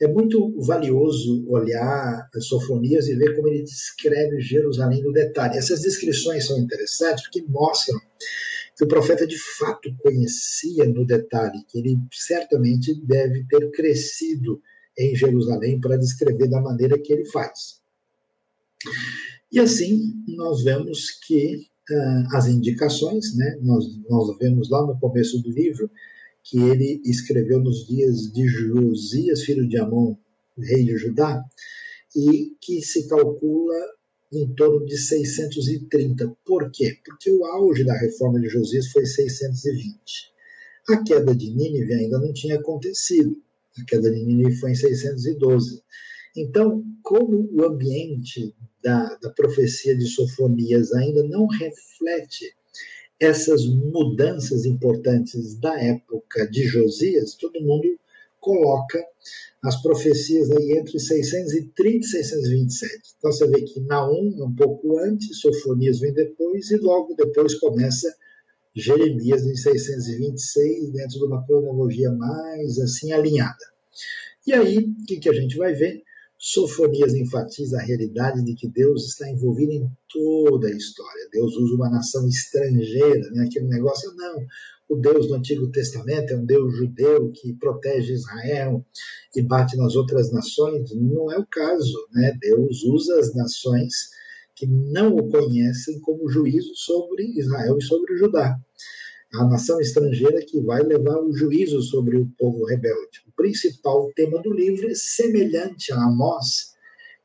É 0.00 0.08
muito 0.08 0.58
valioso 0.62 1.46
olhar 1.46 2.26
Sofonias 2.38 3.06
e 3.06 3.14
ver 3.16 3.36
como 3.36 3.48
ele 3.48 3.64
descreve 3.64 4.40
Jerusalém 4.40 5.02
no 5.02 5.12
detalhe. 5.12 5.58
Essas 5.58 5.82
descrições 5.82 6.46
são 6.46 6.58
interessantes 6.58 7.24
porque 7.24 7.44
mostram 7.46 8.00
que 8.80 8.84
o 8.84 8.88
profeta 8.88 9.26
de 9.26 9.36
fato 9.36 9.94
conhecia 9.98 10.86
no 10.86 11.04
detalhe, 11.04 11.62
que 11.68 11.78
ele 11.78 11.98
certamente 12.10 12.94
deve 13.04 13.44
ter 13.44 13.70
crescido 13.72 14.58
em 14.98 15.14
Jerusalém 15.14 15.78
para 15.78 15.98
descrever 15.98 16.48
da 16.48 16.62
maneira 16.62 16.98
que 16.98 17.12
ele 17.12 17.26
faz. 17.26 17.82
E 19.52 19.60
assim 19.60 20.14
nós 20.28 20.62
vemos 20.62 21.10
que 21.26 21.56
uh, 21.90 22.34
as 22.34 22.46
indicações, 22.48 23.36
né, 23.36 23.58
nós, 23.60 23.84
nós 24.08 24.38
vemos 24.38 24.70
lá 24.70 24.86
no 24.86 24.98
começo 24.98 25.42
do 25.42 25.50
livro, 25.50 25.90
que 26.42 26.58
ele 26.58 27.02
escreveu 27.04 27.60
nos 27.60 27.86
dias 27.86 28.32
de 28.32 28.46
Josias, 28.48 29.42
filho 29.42 29.68
de 29.68 29.76
Amon, 29.76 30.16
rei 30.56 30.86
de 30.86 30.96
Judá, 30.96 31.44
e 32.16 32.56
que 32.62 32.80
se 32.80 33.06
calcula 33.08 33.76
em 34.32 34.52
torno 34.54 34.84
de 34.86 34.96
630. 34.96 36.36
Por 36.44 36.70
quê? 36.70 36.98
Porque 37.04 37.30
o 37.30 37.44
auge 37.44 37.84
da 37.84 37.96
reforma 37.96 38.40
de 38.40 38.48
Josias 38.48 38.88
foi 38.88 39.04
620. 39.04 40.30
A 40.88 41.02
queda 41.02 41.34
de 41.34 41.50
Nínive 41.50 41.94
ainda 41.94 42.18
não 42.18 42.32
tinha 42.32 42.56
acontecido. 42.56 43.36
A 43.78 43.84
queda 43.84 44.10
de 44.10 44.24
Nínive 44.24 44.56
foi 44.56 44.72
em 44.72 44.74
612. 44.74 45.82
Então, 46.36 46.84
como 47.02 47.48
o 47.52 47.64
ambiente 47.64 48.54
da, 48.82 49.16
da 49.16 49.30
profecia 49.30 49.96
de 49.96 50.06
Sofonias 50.06 50.92
ainda 50.92 51.22
não 51.24 51.46
reflete 51.46 52.54
essas 53.18 53.66
mudanças 53.66 54.64
importantes 54.64 55.54
da 55.58 55.78
época 55.78 56.48
de 56.48 56.62
Josias, 56.62 57.34
todo 57.34 57.60
mundo 57.60 57.98
coloca 58.40 59.02
as 59.62 59.80
profecias 59.82 60.50
aí 60.50 60.78
entre 60.78 60.98
630 60.98 61.98
e 61.98 62.02
627. 62.02 63.14
Então 63.18 63.30
você 63.30 63.46
vê 63.46 63.62
que 63.62 63.80
Naum 63.80 64.34
é 64.38 64.44
um 64.44 64.54
pouco 64.54 64.98
antes, 64.98 65.38
Sofonias 65.38 66.00
vem 66.00 66.12
depois, 66.12 66.70
e 66.70 66.76
logo 66.76 67.14
depois 67.14 67.54
começa 67.56 68.12
Jeremias 68.74 69.44
em 69.44 69.54
626, 69.54 70.92
dentro 70.92 71.18
de 71.18 71.24
uma 71.24 71.44
cronologia 71.44 72.10
mais 72.12 72.78
assim 72.78 73.12
alinhada. 73.12 73.70
E 74.46 74.52
aí, 74.52 74.78
o 74.78 75.04
que, 75.06 75.18
que 75.18 75.28
a 75.28 75.34
gente 75.34 75.56
vai 75.56 75.74
ver? 75.74 76.02
Sofonias 76.38 77.12
enfatiza 77.14 77.76
a 77.76 77.82
realidade 77.82 78.42
de 78.42 78.54
que 78.54 78.66
Deus 78.66 79.08
está 79.08 79.28
envolvido 79.28 79.72
em 79.72 79.90
toda 80.08 80.68
a 80.68 80.72
história. 80.72 81.28
Deus 81.30 81.54
usa 81.54 81.74
uma 81.74 81.90
nação 81.90 82.26
estrangeira, 82.26 83.30
né? 83.32 83.44
aquele 83.44 83.66
negócio, 83.66 84.10
não, 84.16 84.46
o 84.90 84.96
Deus 84.96 85.28
do 85.28 85.34
Antigo 85.34 85.70
Testamento 85.70 86.32
é 86.32 86.36
um 86.36 86.44
Deus 86.44 86.76
judeu 86.76 87.30
que 87.32 87.54
protege 87.54 88.12
Israel 88.12 88.84
e 89.34 89.40
bate 89.40 89.76
nas 89.76 89.94
outras 89.96 90.32
nações. 90.32 90.90
Não 90.94 91.32
é 91.32 91.38
o 91.38 91.46
caso, 91.46 92.06
né? 92.12 92.36
Deus 92.40 92.82
usa 92.84 93.18
as 93.18 93.34
nações 93.34 93.94
que 94.56 94.66
não 94.66 95.14
o 95.14 95.30
conhecem 95.30 96.00
como 96.00 96.28
juízo 96.28 96.74
sobre 96.74 97.24
Israel 97.38 97.78
e 97.78 97.82
sobre 97.82 98.18
Judá 98.18 98.58
a 99.34 99.44
nação 99.44 99.80
estrangeira 99.80 100.44
que 100.44 100.60
vai 100.60 100.82
levar 100.82 101.18
o 101.18 101.32
juízo 101.32 101.80
sobre 101.82 102.16
o 102.16 102.28
povo 102.36 102.64
rebelde. 102.64 103.22
O 103.28 103.32
principal 103.32 104.10
tema 104.14 104.42
do 104.42 104.52
livro 104.52 104.90
é 104.90 104.94
semelhante 104.94 105.92
a 105.92 106.02
Amós, 106.02 106.74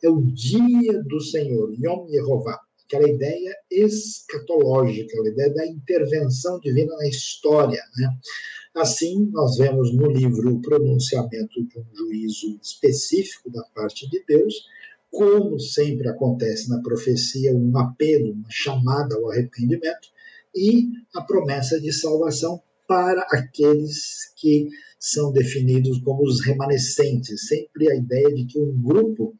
é 0.03 0.09
o 0.09 0.22
dia 0.22 1.01
do 1.01 1.20
Senhor, 1.20 1.74
Yom 1.74 2.07
Yehovah, 2.09 2.59
aquela 2.86 3.10
ideia 3.10 3.56
escatológica, 3.70 5.08
aquela 5.08 5.30
ideia 5.30 5.54
da 5.54 5.68
intervenção 5.68 6.60
divina 6.60 6.96
na 6.96 7.08
história. 7.08 7.82
Né? 7.98 8.18
Assim, 8.76 9.30
nós 9.32 9.58
vemos 9.58 9.94
no 9.94 10.12
livro 10.12 10.54
o 10.54 10.62
pronunciamento 10.62 11.64
de 11.64 11.80
um 11.80 11.96
juízo 11.96 12.60
específico 12.62 13.50
da 13.50 13.64
parte 13.76 14.10
de 14.10 14.24
Deus, 14.28 14.66
como 15.12 15.60
sempre 15.60 16.10
acontece 16.10 16.70
na 16.70 16.82
profecia, 16.82 17.56
um 17.56 17.78
apelo, 17.78 18.34
uma 18.34 18.50
chamada 18.50 19.16
ao 19.16 19.32
arrependimento, 19.32 20.10
e 20.54 20.90
a 21.14 21.22
promessa 21.22 21.80
de 21.80 21.92
salvação 21.92 22.62
para 22.88 23.22
aqueles 23.32 24.34
que 24.36 24.70
são 25.00 25.32
definidos 25.32 26.00
como 26.00 26.24
os 26.24 26.46
remanescentes. 26.46 27.48
Sempre 27.48 27.92
a 27.92 27.96
ideia 27.96 28.34
de 28.34 28.46
que 28.46 28.60
um 28.60 28.82
grupo 28.82 29.36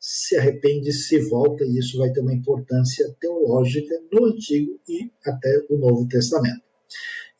se 0.00 0.34
arrepende, 0.38 0.90
se 0.92 1.18
volta, 1.28 1.62
e 1.62 1.78
isso 1.78 1.98
vai 1.98 2.10
ter 2.10 2.20
uma 2.20 2.32
importância 2.32 3.14
teológica 3.20 3.94
no 4.10 4.24
Antigo 4.24 4.80
e 4.88 5.10
até 5.26 5.62
o 5.68 5.76
Novo 5.76 6.08
Testamento. 6.08 6.62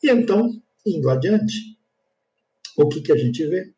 E 0.03 0.11
então, 0.11 0.61
indo 0.85 1.09
adiante, 1.09 1.75
o 2.77 2.87
que, 2.87 3.01
que 3.01 3.11
a 3.11 3.17
gente 3.17 3.43
vê? 3.47 3.73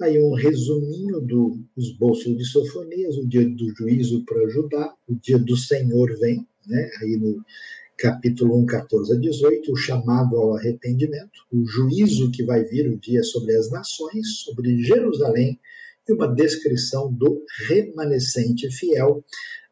Aí 0.00 0.20
um 0.20 0.34
resuminho 0.34 1.20
dos 1.20 1.96
bolsos 1.98 2.36
de 2.36 2.44
Sofonias, 2.44 3.16
o 3.16 3.26
dia 3.26 3.48
do 3.48 3.74
juízo 3.76 4.24
para 4.24 4.48
Judá, 4.48 4.94
o 5.08 5.14
dia 5.16 5.38
do 5.38 5.56
Senhor 5.56 6.16
vem, 6.18 6.46
né? 6.66 6.90
aí 7.00 7.16
no 7.16 7.44
capítulo 7.96 8.60
1, 8.62 8.66
14 8.66 9.12
a 9.12 9.16
18, 9.16 9.72
o 9.72 9.76
chamado 9.76 10.36
ao 10.36 10.56
arrependimento, 10.56 11.46
o 11.52 11.64
juízo 11.64 12.30
que 12.30 12.44
vai 12.44 12.64
vir 12.64 12.88
o 12.88 12.98
dia 12.98 13.22
sobre 13.22 13.54
as 13.54 13.70
nações, 13.70 14.40
sobre 14.40 14.82
Jerusalém, 14.82 15.58
e 16.08 16.12
uma 16.12 16.28
descrição 16.28 17.12
do 17.12 17.42
remanescente 17.66 18.70
fiel, 18.70 19.24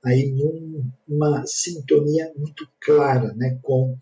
aí 0.04 0.34
numa 1.08 1.46
sintonia 1.46 2.32
muito 2.36 2.68
clara 2.80 3.32
né, 3.34 3.58
com 3.62 3.96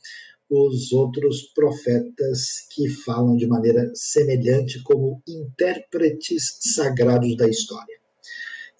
os 0.48 0.92
outros 0.92 1.42
profetas 1.54 2.66
que 2.70 2.88
falam 2.88 3.36
de 3.36 3.46
maneira 3.46 3.90
semelhante 3.94 4.82
como 4.82 5.22
intérpretes 5.26 6.58
sagrados 6.60 7.36
da 7.36 7.48
história. 7.48 8.00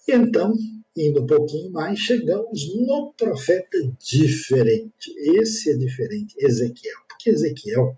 E 0.07 0.11
então, 0.11 0.53
indo 0.97 1.23
um 1.23 1.25
pouquinho 1.25 1.71
mais, 1.71 1.99
chegamos 1.99 2.75
no 2.75 3.13
profeta 3.13 3.77
diferente. 3.99 5.13
Esse 5.17 5.71
é 5.71 5.77
diferente, 5.77 6.35
Ezequiel. 6.37 6.97
Porque 7.07 7.29
Ezequiel 7.29 7.97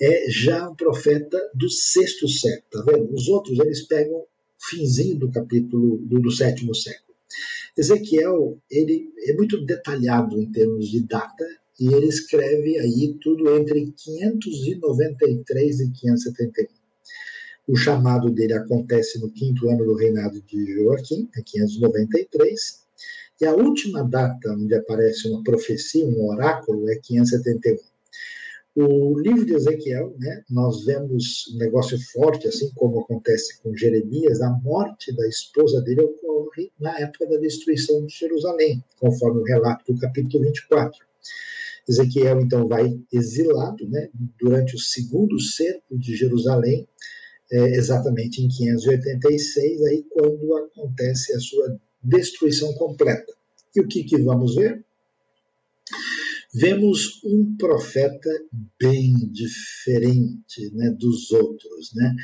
é 0.00 0.30
já 0.30 0.68
um 0.68 0.74
profeta 0.74 1.38
do 1.54 1.68
sexto 1.68 2.26
século, 2.26 2.64
tá 2.70 2.82
vendo? 2.90 3.14
Os 3.14 3.28
outros, 3.28 3.58
eles 3.60 3.86
pegam 3.86 4.24
finzinho 4.68 5.18
do 5.18 5.30
capítulo 5.30 5.98
do, 5.98 6.20
do 6.20 6.30
sétimo 6.30 6.74
século. 6.74 7.14
Ezequiel, 7.76 8.58
ele 8.70 9.10
é 9.26 9.34
muito 9.34 9.64
detalhado 9.64 10.40
em 10.40 10.50
termos 10.50 10.88
de 10.88 11.00
data 11.06 11.44
e 11.78 11.86
ele 11.94 12.06
escreve 12.06 12.78
aí 12.78 13.16
tudo 13.20 13.56
entre 13.56 13.92
593 13.96 15.80
e 15.80 15.90
571. 15.92 16.66
O 17.66 17.76
chamado 17.76 18.30
dele 18.30 18.54
acontece 18.54 19.18
no 19.20 19.30
quinto 19.30 19.68
ano 19.70 19.84
do 19.84 19.94
reinado 19.94 20.42
de 20.42 20.74
Joaquim, 20.74 21.30
em 21.36 21.42
593, 21.42 22.80
e 23.40 23.46
a 23.46 23.54
última 23.54 24.02
data 24.02 24.52
onde 24.52 24.74
aparece 24.74 25.28
uma 25.28 25.42
profecia, 25.42 26.04
um 26.04 26.28
oráculo, 26.28 26.90
é 26.90 26.96
571. 26.96 27.89
O 28.76 29.18
livro 29.18 29.44
de 29.44 29.54
Ezequiel, 29.54 30.14
né, 30.18 30.44
nós 30.48 30.84
vemos 30.84 31.52
um 31.52 31.58
negócio 31.58 31.98
forte, 32.12 32.46
assim 32.46 32.70
como 32.74 33.00
acontece 33.00 33.60
com 33.60 33.76
Jeremias, 33.76 34.40
a 34.40 34.50
morte 34.50 35.14
da 35.14 35.26
esposa 35.26 35.80
dele 35.82 36.02
ocorre 36.02 36.70
na 36.78 36.96
época 37.00 37.26
da 37.26 37.36
destruição 37.36 38.06
de 38.06 38.14
Jerusalém, 38.14 38.82
conforme 38.98 39.40
o 39.40 39.44
relato 39.44 39.92
do 39.92 39.98
capítulo 39.98 40.44
24. 40.44 41.04
Ezequiel, 41.88 42.40
então, 42.40 42.68
vai 42.68 42.96
exilado 43.12 43.88
né, 43.88 44.08
durante 44.40 44.76
o 44.76 44.78
segundo 44.78 45.40
cerco 45.40 45.98
de 45.98 46.14
Jerusalém, 46.14 46.86
é, 47.50 47.76
exatamente 47.76 48.40
em 48.40 48.48
586, 48.48 49.82
aí 49.82 50.04
quando 50.10 50.56
acontece 50.56 51.34
a 51.34 51.40
sua 51.40 51.76
destruição 52.00 52.72
completa. 52.74 53.32
E 53.74 53.80
o 53.80 53.88
que, 53.88 54.04
que 54.04 54.22
vamos 54.22 54.54
ver? 54.54 54.84
Vemos 56.52 57.22
um 57.24 57.56
profeta 57.56 58.30
bem 58.80 59.14
diferente 59.30 60.70
né, 60.74 60.90
dos 60.90 61.30
outros. 61.30 61.92
Né? 61.94 62.14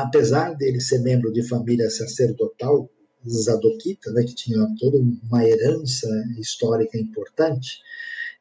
Apesar 0.00 0.54
dele 0.54 0.80
ser 0.80 1.00
membro 1.00 1.32
de 1.32 1.46
família 1.46 1.90
sacerdotal, 1.90 2.90
Zadoquita, 3.28 4.10
né, 4.12 4.22
que 4.24 4.34
tinha 4.34 4.66
toda 4.78 4.98
uma 4.98 5.46
herança 5.46 6.08
histórica 6.38 6.96
importante, 6.98 7.80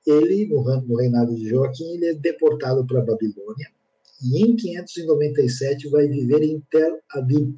ele, 0.07 0.47
no 0.47 0.95
reinado 0.95 1.35
de 1.35 1.49
Joaquim, 1.49 1.95
ele 1.95 2.05
é 2.07 2.13
deportado 2.13 2.85
para 2.87 3.01
a 3.01 3.05
Babilônia 3.05 3.67
e 4.23 4.41
em 4.41 4.55
597 4.55 5.89
vai 5.89 6.07
viver 6.07 6.43
em 6.43 6.61
Tel 6.71 6.99
Aviv, 7.11 7.55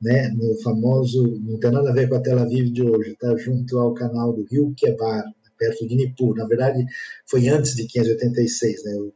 né, 0.00 0.28
no 0.28 0.60
famoso, 0.62 1.40
não 1.40 1.58
tem 1.58 1.70
nada 1.70 1.90
a 1.90 1.92
ver 1.92 2.08
com 2.08 2.16
a 2.16 2.20
Tel 2.20 2.38
Aviv 2.38 2.70
de 2.70 2.82
hoje, 2.82 3.12
está 3.12 3.34
junto 3.36 3.78
ao 3.78 3.94
canal 3.94 4.32
do 4.32 4.44
rio 4.44 4.74
Quebar, 4.76 5.24
perto 5.58 5.86
de 5.86 5.96
Nippur. 5.96 6.34
Na 6.36 6.46
verdade, 6.46 6.84
foi 7.26 7.48
antes 7.48 7.74
de 7.74 7.86
586, 7.86 8.84
né, 8.84 8.92
eu 8.94 9.14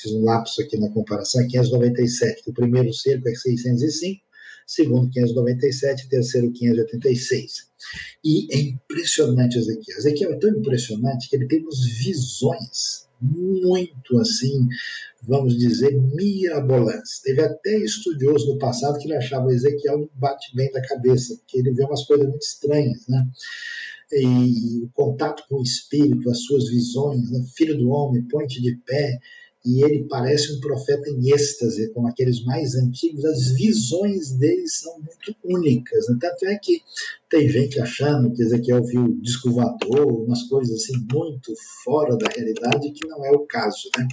fiz 0.00 0.12
um 0.12 0.24
lapso 0.24 0.62
aqui 0.62 0.78
na 0.78 0.90
comparação, 0.90 1.42
é 1.42 1.46
597, 1.46 2.50
o 2.50 2.52
primeiro 2.52 2.92
cerco 2.92 3.28
é 3.28 3.34
605, 3.34 4.22
segundo 4.66 5.10
597, 5.10 6.08
terceiro 6.08 6.52
586. 6.52 7.68
E 8.24 8.54
é 8.54 8.58
impressionante 8.58 9.58
Ezequiel. 9.58 9.98
Ezequiel 9.98 10.32
é 10.32 10.36
tão 10.36 10.50
impressionante 10.50 11.28
que 11.28 11.36
ele 11.36 11.46
tem 11.46 11.60
umas 11.60 11.84
visões 11.84 13.04
muito 13.20 14.18
assim, 14.18 14.68
vamos 15.22 15.56
dizer, 15.56 15.92
mirabolantes. 15.92 17.20
Teve 17.22 17.42
até 17.42 17.76
estudioso 17.78 18.52
no 18.52 18.58
passado 18.58 18.98
que 18.98 19.06
ele 19.06 19.16
achava 19.16 19.52
Ezequiel 19.52 20.00
um 20.00 20.08
bate 20.14 20.54
bem 20.54 20.70
da 20.72 20.82
cabeça, 20.82 21.36
porque 21.36 21.58
ele 21.58 21.72
vê 21.72 21.84
umas 21.84 22.04
coisas 22.04 22.28
muito 22.28 22.42
estranhas, 22.42 23.06
né? 23.08 23.26
E, 24.12 24.82
o 24.84 24.90
contato 24.92 25.44
com 25.48 25.56
o 25.56 25.62
espírito, 25.62 26.30
as 26.30 26.42
suas 26.42 26.68
visões, 26.68 27.30
né? 27.30 27.44
filho 27.56 27.76
do 27.76 27.88
homem, 27.90 28.22
ponte 28.28 28.60
de 28.60 28.76
pé, 28.76 29.18
e 29.64 29.82
ele 29.82 30.04
parece 30.04 30.52
um 30.52 30.60
profeta 30.60 31.08
em 31.08 31.30
êxtase, 31.30 31.90
como 31.94 32.06
aqueles 32.06 32.44
mais 32.44 32.74
antigos, 32.74 33.24
as 33.24 33.48
visões 33.52 34.32
dele 34.32 34.68
são 34.68 34.98
muito 34.98 35.34
únicas. 35.42 36.06
Né? 36.08 36.18
Tanto 36.20 36.44
é 36.46 36.58
que 36.58 36.82
tem 37.30 37.48
gente 37.48 37.80
achando 37.80 38.30
que 38.30 38.42
Ezequiel 38.42 38.84
viu 38.84 39.18
disco 39.22 39.48
umas 39.48 40.42
coisas 40.42 40.82
assim 40.82 41.06
muito 41.10 41.54
fora 41.82 42.14
da 42.18 42.28
realidade, 42.28 42.92
que 42.92 43.08
não 43.08 43.24
é 43.24 43.30
o 43.30 43.46
caso. 43.46 43.88
Né? 43.98 44.06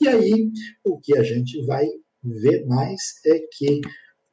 E 0.00 0.08
aí, 0.08 0.50
o 0.82 0.98
que 0.98 1.18
a 1.18 1.22
gente 1.22 1.62
vai 1.66 1.86
ver 2.24 2.64
mais 2.66 3.20
é 3.26 3.40
que 3.52 3.82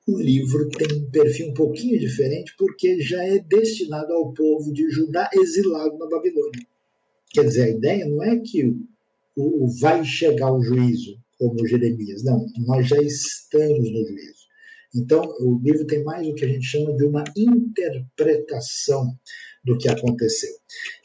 o 0.08 0.20
livro 0.20 0.70
tem 0.70 1.00
um 1.00 1.10
perfil 1.10 1.50
um 1.50 1.54
pouquinho 1.54 2.00
diferente, 2.00 2.54
porque 2.58 3.02
já 3.02 3.24
é 3.24 3.40
destinado 3.40 4.14
ao 4.14 4.34
povo 4.34 4.72
de 4.72 4.90
Judá 4.90 5.30
exilado 5.34 5.98
na 5.98 6.08
Babilônia. 6.08 6.66
Quer 7.32 7.46
dizer, 7.46 7.64
a 7.64 7.70
ideia 7.70 8.06
não 8.06 8.24
é 8.24 8.38
que 8.40 8.76
o, 9.36 9.68
vai 9.80 10.04
chegar 10.06 10.54
o 10.54 10.62
juízo, 10.62 11.18
como 11.38 11.68
Jeremias. 11.68 12.24
Não, 12.24 12.46
nós 12.66 12.88
já 12.88 13.02
estamos 13.02 13.92
no 13.92 14.06
juízo. 14.06 14.46
Então, 14.96 15.22
o 15.42 15.60
livro 15.62 15.86
tem 15.86 16.04
mais 16.04 16.26
o 16.26 16.34
que 16.34 16.46
a 16.46 16.48
gente 16.48 16.66
chama 16.66 16.96
de 16.96 17.04
uma 17.04 17.24
interpretação 17.36 19.14
do 19.66 19.78
que 19.78 19.90
aconteceu. 19.90 20.52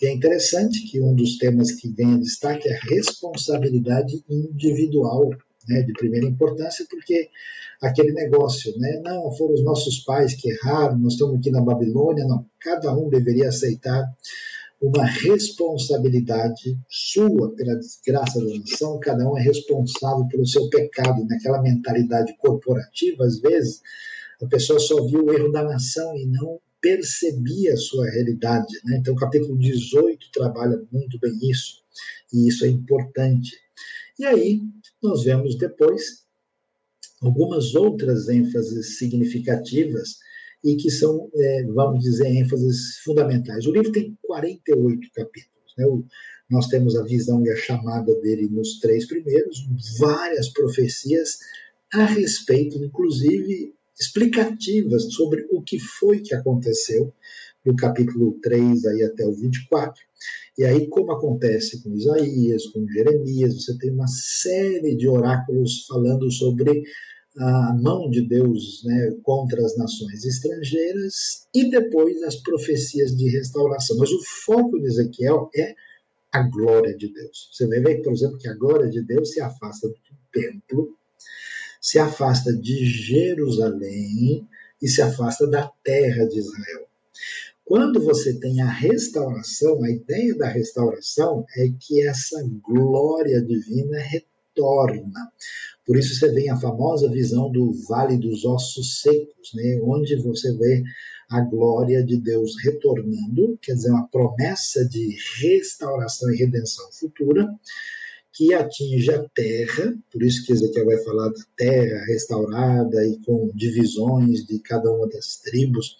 E 0.00 0.06
é 0.06 0.12
interessante 0.12 0.86
que 0.88 1.00
um 1.00 1.14
dos 1.14 1.38
temas 1.38 1.72
que 1.72 1.90
ganha 1.90 2.18
destaque 2.18 2.68
é 2.68 2.76
a 2.76 2.80
responsabilidade 2.80 4.22
individual, 4.28 5.30
né, 5.70 5.82
de 5.82 5.92
primeira 5.92 6.26
importância, 6.26 6.84
porque 6.90 7.30
aquele 7.80 8.12
negócio, 8.12 8.76
né, 8.78 9.00
não, 9.04 9.30
foram 9.32 9.54
os 9.54 9.64
nossos 9.64 10.00
pais 10.00 10.34
que 10.34 10.50
erraram, 10.50 10.98
nós 10.98 11.12
estamos 11.12 11.38
aqui 11.38 11.50
na 11.50 11.62
Babilônia, 11.62 12.26
não, 12.26 12.44
cada 12.58 12.92
um 12.92 13.08
deveria 13.08 13.48
aceitar 13.48 14.04
uma 14.82 15.04
responsabilidade 15.04 16.76
sua 16.88 17.54
pela 17.54 17.76
desgraça 17.76 18.40
da 18.44 18.58
nação, 18.58 18.98
cada 18.98 19.28
um 19.28 19.38
é 19.38 19.42
responsável 19.42 20.26
pelo 20.26 20.46
seu 20.46 20.68
pecado, 20.68 21.24
naquela 21.26 21.62
mentalidade 21.62 22.34
corporativa, 22.38 23.24
às 23.24 23.38
vezes, 23.40 23.80
a 24.42 24.46
pessoa 24.46 24.80
só 24.80 25.04
viu 25.04 25.26
o 25.26 25.32
erro 25.32 25.52
da 25.52 25.62
nação 25.62 26.16
e 26.16 26.26
não 26.26 26.58
percebia 26.80 27.74
a 27.74 27.76
sua 27.76 28.08
realidade. 28.08 28.72
Né? 28.84 28.96
Então, 28.98 29.12
o 29.12 29.16
capítulo 29.18 29.58
18 29.58 30.30
trabalha 30.32 30.82
muito 30.90 31.18
bem 31.20 31.38
isso, 31.42 31.82
e 32.32 32.48
isso 32.48 32.64
é 32.64 32.68
importante. 32.68 33.50
E 34.18 34.24
aí, 34.24 34.60
nós 35.02 35.24
vemos 35.24 35.56
depois 35.56 36.24
algumas 37.22 37.74
outras 37.74 38.28
ênfases 38.28 38.98
significativas 38.98 40.16
e 40.64 40.76
que 40.76 40.90
são, 40.90 41.30
é, 41.34 41.64
vamos 41.64 42.02
dizer, 42.02 42.26
ênfases 42.26 42.98
fundamentais. 42.98 43.66
O 43.66 43.72
livro 43.72 43.92
tem 43.92 44.16
48 44.22 45.08
capítulos. 45.14 45.74
Né? 45.76 45.86
O, 45.86 46.04
nós 46.50 46.66
temos 46.66 46.96
a 46.96 47.04
visão 47.04 47.44
e 47.44 47.50
a 47.50 47.56
chamada 47.56 48.14
dele 48.20 48.48
nos 48.48 48.78
três 48.80 49.06
primeiros, 49.06 49.66
várias 49.98 50.48
profecias 50.48 51.38
a 51.92 52.04
respeito, 52.04 52.76
inclusive 52.82 53.74
explicativas 53.98 55.12
sobre 55.12 55.46
o 55.50 55.62
que 55.62 55.78
foi 55.78 56.20
que 56.20 56.34
aconteceu, 56.34 57.12
do 57.64 57.76
capítulo 57.76 58.38
3 58.42 58.86
aí 58.86 59.02
até 59.02 59.26
o 59.26 59.32
24. 59.32 60.02
E 60.60 60.64
aí, 60.66 60.88
como 60.88 61.10
acontece 61.12 61.82
com 61.82 61.96
Isaías, 61.96 62.66
com 62.66 62.86
Jeremias, 62.86 63.54
você 63.54 63.78
tem 63.78 63.90
uma 63.92 64.06
série 64.06 64.94
de 64.94 65.08
oráculos 65.08 65.86
falando 65.86 66.30
sobre 66.30 66.82
a 67.38 67.74
mão 67.80 68.10
de 68.10 68.28
Deus 68.28 68.84
né, 68.84 69.16
contra 69.22 69.64
as 69.64 69.74
nações 69.78 70.22
estrangeiras 70.22 71.48
e 71.54 71.70
depois 71.70 72.22
as 72.24 72.36
profecias 72.36 73.16
de 73.16 73.30
restauração. 73.30 73.96
Mas 73.96 74.10
o 74.10 74.20
foco 74.44 74.78
de 74.78 74.88
Ezequiel 74.88 75.48
é 75.56 75.74
a 76.30 76.42
glória 76.42 76.94
de 76.94 77.10
Deus. 77.10 77.48
Você 77.54 77.66
vai 77.66 77.80
ver, 77.80 78.02
por 78.02 78.12
exemplo, 78.12 78.36
que 78.36 78.48
a 78.48 78.54
glória 78.54 78.90
de 78.90 79.00
Deus 79.00 79.30
se 79.30 79.40
afasta 79.40 79.88
do 79.88 79.96
templo, 80.30 80.94
se 81.80 81.98
afasta 81.98 82.52
de 82.52 82.84
Jerusalém 82.84 84.46
e 84.82 84.88
se 84.88 85.00
afasta 85.00 85.46
da 85.46 85.72
terra 85.82 86.26
de 86.26 86.38
Israel. 86.38 86.89
Quando 87.70 88.00
você 88.00 88.34
tem 88.34 88.60
a 88.62 88.68
restauração, 88.68 89.84
a 89.84 89.90
ideia 89.92 90.36
da 90.36 90.48
restauração 90.48 91.46
é 91.56 91.68
que 91.78 92.02
essa 92.02 92.44
glória 92.68 93.40
divina 93.40 93.96
retorna. 93.96 95.30
Por 95.86 95.96
isso 95.96 96.16
você 96.16 96.32
vê 96.32 96.48
a 96.48 96.56
famosa 96.56 97.08
visão 97.08 97.48
do 97.52 97.72
Vale 97.86 98.18
dos 98.18 98.44
Ossos 98.44 99.00
Secos, 99.02 99.52
né, 99.54 99.80
onde 99.84 100.16
você 100.16 100.52
vê 100.56 100.82
a 101.30 101.42
glória 101.42 102.04
de 102.04 102.16
Deus 102.16 102.56
retornando, 102.60 103.56
quer 103.62 103.74
dizer, 103.74 103.92
uma 103.92 104.08
promessa 104.08 104.84
de 104.88 105.16
restauração 105.40 106.28
e 106.34 106.38
redenção 106.38 106.90
futura, 106.90 107.48
que 108.32 108.52
atinge 108.52 109.12
a 109.12 109.22
terra, 109.28 109.94
por 110.10 110.24
isso 110.24 110.44
que 110.44 110.52
Ezequiel 110.52 110.86
vai 110.86 110.98
falar 111.04 111.28
da 111.28 111.44
terra 111.56 112.04
restaurada 112.06 113.06
e 113.06 113.16
com 113.18 113.48
divisões 113.54 114.44
de 114.44 114.58
cada 114.58 114.90
uma 114.90 115.08
das 115.08 115.36
tribos, 115.36 115.96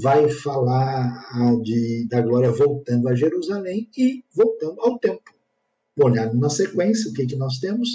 vai 0.00 0.28
falar 0.28 1.60
de, 1.62 2.06
da 2.08 2.20
glória 2.20 2.50
voltando 2.50 3.08
a 3.08 3.14
Jerusalém 3.14 3.88
e 3.96 4.24
voltando 4.34 4.80
ao 4.80 4.98
templo. 4.98 5.34
Olhando 5.98 6.36
na 6.36 6.50
sequência, 6.50 7.10
o 7.10 7.14
que, 7.14 7.26
que 7.26 7.36
nós 7.36 7.58
temos? 7.58 7.88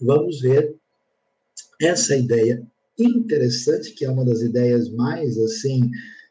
Vamos 0.00 0.40
ver 0.40 0.74
essa 1.80 2.16
ideia 2.16 2.62
interessante, 2.98 3.92
que 3.92 4.04
é 4.04 4.10
uma 4.10 4.24
das 4.24 4.40
ideias 4.40 4.88
mais 4.90 5.38
assim 5.38 5.90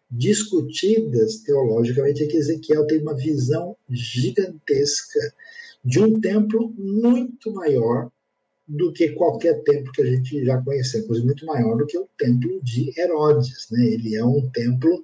discutidas 0.09 1.37
teologicamente, 1.37 2.23
é 2.23 2.27
que 2.27 2.37
Ezequiel 2.37 2.87
tem 2.87 3.01
uma 3.01 3.15
visão 3.15 3.75
gigantesca 3.89 5.19
de 5.83 5.99
um 5.99 6.19
templo 6.19 6.73
muito 6.77 7.51
maior 7.53 8.09
do 8.67 8.91
que 8.91 9.09
qualquer 9.09 9.61
templo 9.63 9.91
que 9.91 10.01
a 10.01 10.05
gente 10.05 10.43
já 10.43 10.61
conhecemos, 10.61 11.23
muito 11.23 11.45
maior 11.45 11.77
do 11.77 11.85
que 11.85 11.97
o 11.97 12.07
templo 12.17 12.59
de 12.63 12.91
Herodes. 12.99 13.67
Né? 13.71 13.85
Ele 13.85 14.15
é 14.15 14.25
um 14.25 14.49
templo 14.49 15.03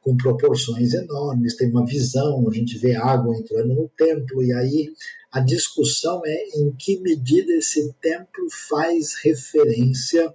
com 0.00 0.16
proporções 0.16 0.94
enormes, 0.94 1.56
tem 1.56 1.68
uma 1.68 1.84
visão, 1.84 2.48
a 2.48 2.54
gente 2.54 2.78
vê 2.78 2.94
água 2.94 3.36
entrando 3.36 3.74
no 3.74 3.90
templo, 3.96 4.40
e 4.40 4.52
aí 4.52 4.92
a 5.32 5.40
discussão 5.40 6.22
é 6.24 6.44
em 6.54 6.70
que 6.78 7.00
medida 7.00 7.52
esse 7.52 7.92
templo 8.00 8.46
faz 8.68 9.14
referência 9.24 10.32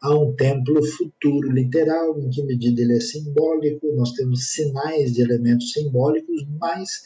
a 0.00 0.16
um 0.16 0.32
templo 0.34 0.80
futuro 0.84 1.50
literal, 1.50 2.16
em 2.18 2.30
que 2.30 2.44
medida 2.44 2.80
ele 2.80 2.96
é 2.96 3.00
simbólico, 3.00 3.92
nós 3.94 4.12
temos 4.12 4.52
sinais 4.52 5.12
de 5.12 5.22
elementos 5.22 5.72
simbólicos, 5.72 6.46
mas 6.60 7.02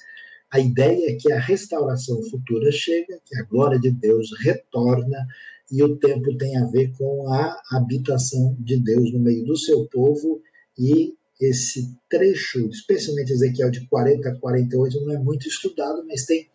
a 0.50 0.60
ideia 0.60 1.10
é 1.10 1.14
que 1.14 1.32
a 1.32 1.40
restauração 1.40 2.22
futura 2.24 2.70
chega, 2.70 3.20
que 3.24 3.36
a 3.36 3.44
glória 3.44 3.78
de 3.78 3.90
Deus 3.90 4.30
retorna 4.40 5.26
e 5.70 5.82
o 5.82 5.96
tempo 5.96 6.36
tem 6.36 6.56
a 6.56 6.66
ver 6.66 6.92
com 6.96 7.32
a 7.32 7.60
habitação 7.72 8.56
de 8.60 8.78
Deus 8.78 9.12
no 9.12 9.18
meio 9.18 9.44
do 9.44 9.56
seu 9.56 9.86
povo 9.86 10.40
e 10.78 11.14
esse 11.40 11.94
trecho, 12.08 12.68
especialmente 12.70 13.32
Ezequiel 13.32 13.70
de 13.70 13.86
40 13.88 14.28
a 14.28 14.36
48, 14.36 15.04
não 15.04 15.14
é 15.14 15.18
muito 15.18 15.46
estudado, 15.48 16.04
mas 16.06 16.24
tem 16.24 16.48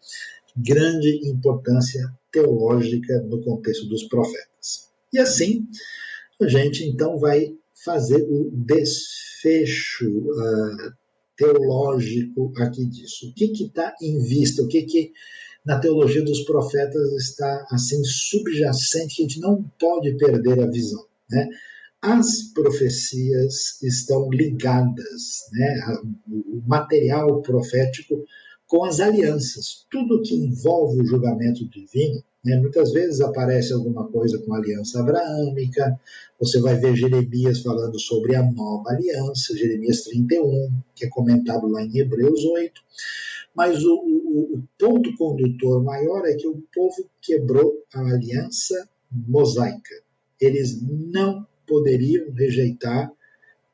grande 0.57 1.27
importância 1.27 2.01
teológica 2.31 3.21
no 3.21 3.41
contexto 3.43 3.87
dos 3.87 4.03
profetas. 4.03 4.89
E 5.13 5.19
assim, 5.19 5.67
a 6.41 6.47
gente 6.47 6.83
então 6.83 7.19
vai 7.19 7.55
fazer 7.83 8.23
o 8.23 8.49
desfecho 8.51 10.09
uh, 10.09 10.93
teológico 11.41 12.53
aqui 12.57 12.85
disso. 12.85 13.29
O 13.29 13.33
que 13.33 13.45
está 13.45 13.93
em 14.01 14.19
vista? 14.21 14.61
O 14.61 14.67
que, 14.67 14.83
que 14.83 15.11
na 15.65 15.79
teologia 15.79 16.23
dos 16.23 16.41
profetas 16.41 17.11
está 17.13 17.65
assim 17.71 18.03
subjacente 18.03 19.15
que 19.15 19.23
a 19.23 19.27
gente 19.27 19.39
não 19.39 19.63
pode 19.79 20.15
perder 20.17 20.59
a 20.59 20.69
visão, 20.69 21.05
né? 21.29 21.47
As 22.01 22.51
profecias 22.53 23.81
estão 23.83 24.29
ligadas, 24.31 25.45
né? 25.51 25.75
O 26.27 26.61
material 26.67 27.41
profético 27.41 28.25
com 28.67 28.83
as 28.83 28.99
alianças. 28.99 29.85
Tudo 29.89 30.21
que 30.23 30.33
envolve 30.33 30.99
o 30.99 31.05
julgamento 31.05 31.67
divino 31.69 32.23
né? 32.43 32.57
Muitas 32.57 32.91
vezes 32.91 33.21
aparece 33.21 33.73
alguma 33.73 34.07
coisa 34.07 34.39
com 34.39 34.53
a 34.53 34.57
aliança 34.57 34.99
abraâmica, 34.99 35.99
você 36.39 36.59
vai 36.59 36.75
ver 36.75 36.95
Jeremias 36.95 37.61
falando 37.61 37.99
sobre 37.99 38.35
a 38.35 38.43
nova 38.43 38.89
aliança, 38.89 39.55
Jeremias 39.55 40.01
31, 40.03 40.71
que 40.95 41.05
é 41.05 41.09
comentado 41.09 41.67
lá 41.67 41.83
em 41.83 41.97
Hebreus 41.97 42.43
8. 42.43 42.81
Mas 43.55 43.83
o, 43.83 43.93
o, 43.93 44.57
o 44.57 44.63
ponto 44.79 45.15
condutor 45.17 45.83
maior 45.83 46.25
é 46.25 46.35
que 46.35 46.47
o 46.47 46.63
povo 46.73 47.05
quebrou 47.21 47.83
a 47.93 47.99
aliança 47.99 48.89
mosaica. 49.11 50.01
Eles 50.39 50.81
não 50.81 51.45
poderiam 51.67 52.31
rejeitar 52.31 53.11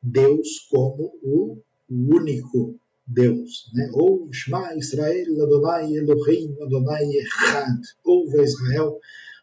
Deus 0.02 0.66
como 0.70 1.12
o 1.22 1.58
único 1.88 2.78
Deus. 3.08 3.70
Né? 3.74 3.90
Ou 3.94 4.28
Shema 4.32 4.74
Israel, 4.76 5.42
Adonai 5.42 5.96
Elohim, 5.96 6.54
Adonai 6.60 7.04
Echad. 7.04 7.80
Ouve 8.04 8.42
Israel, 8.42 8.98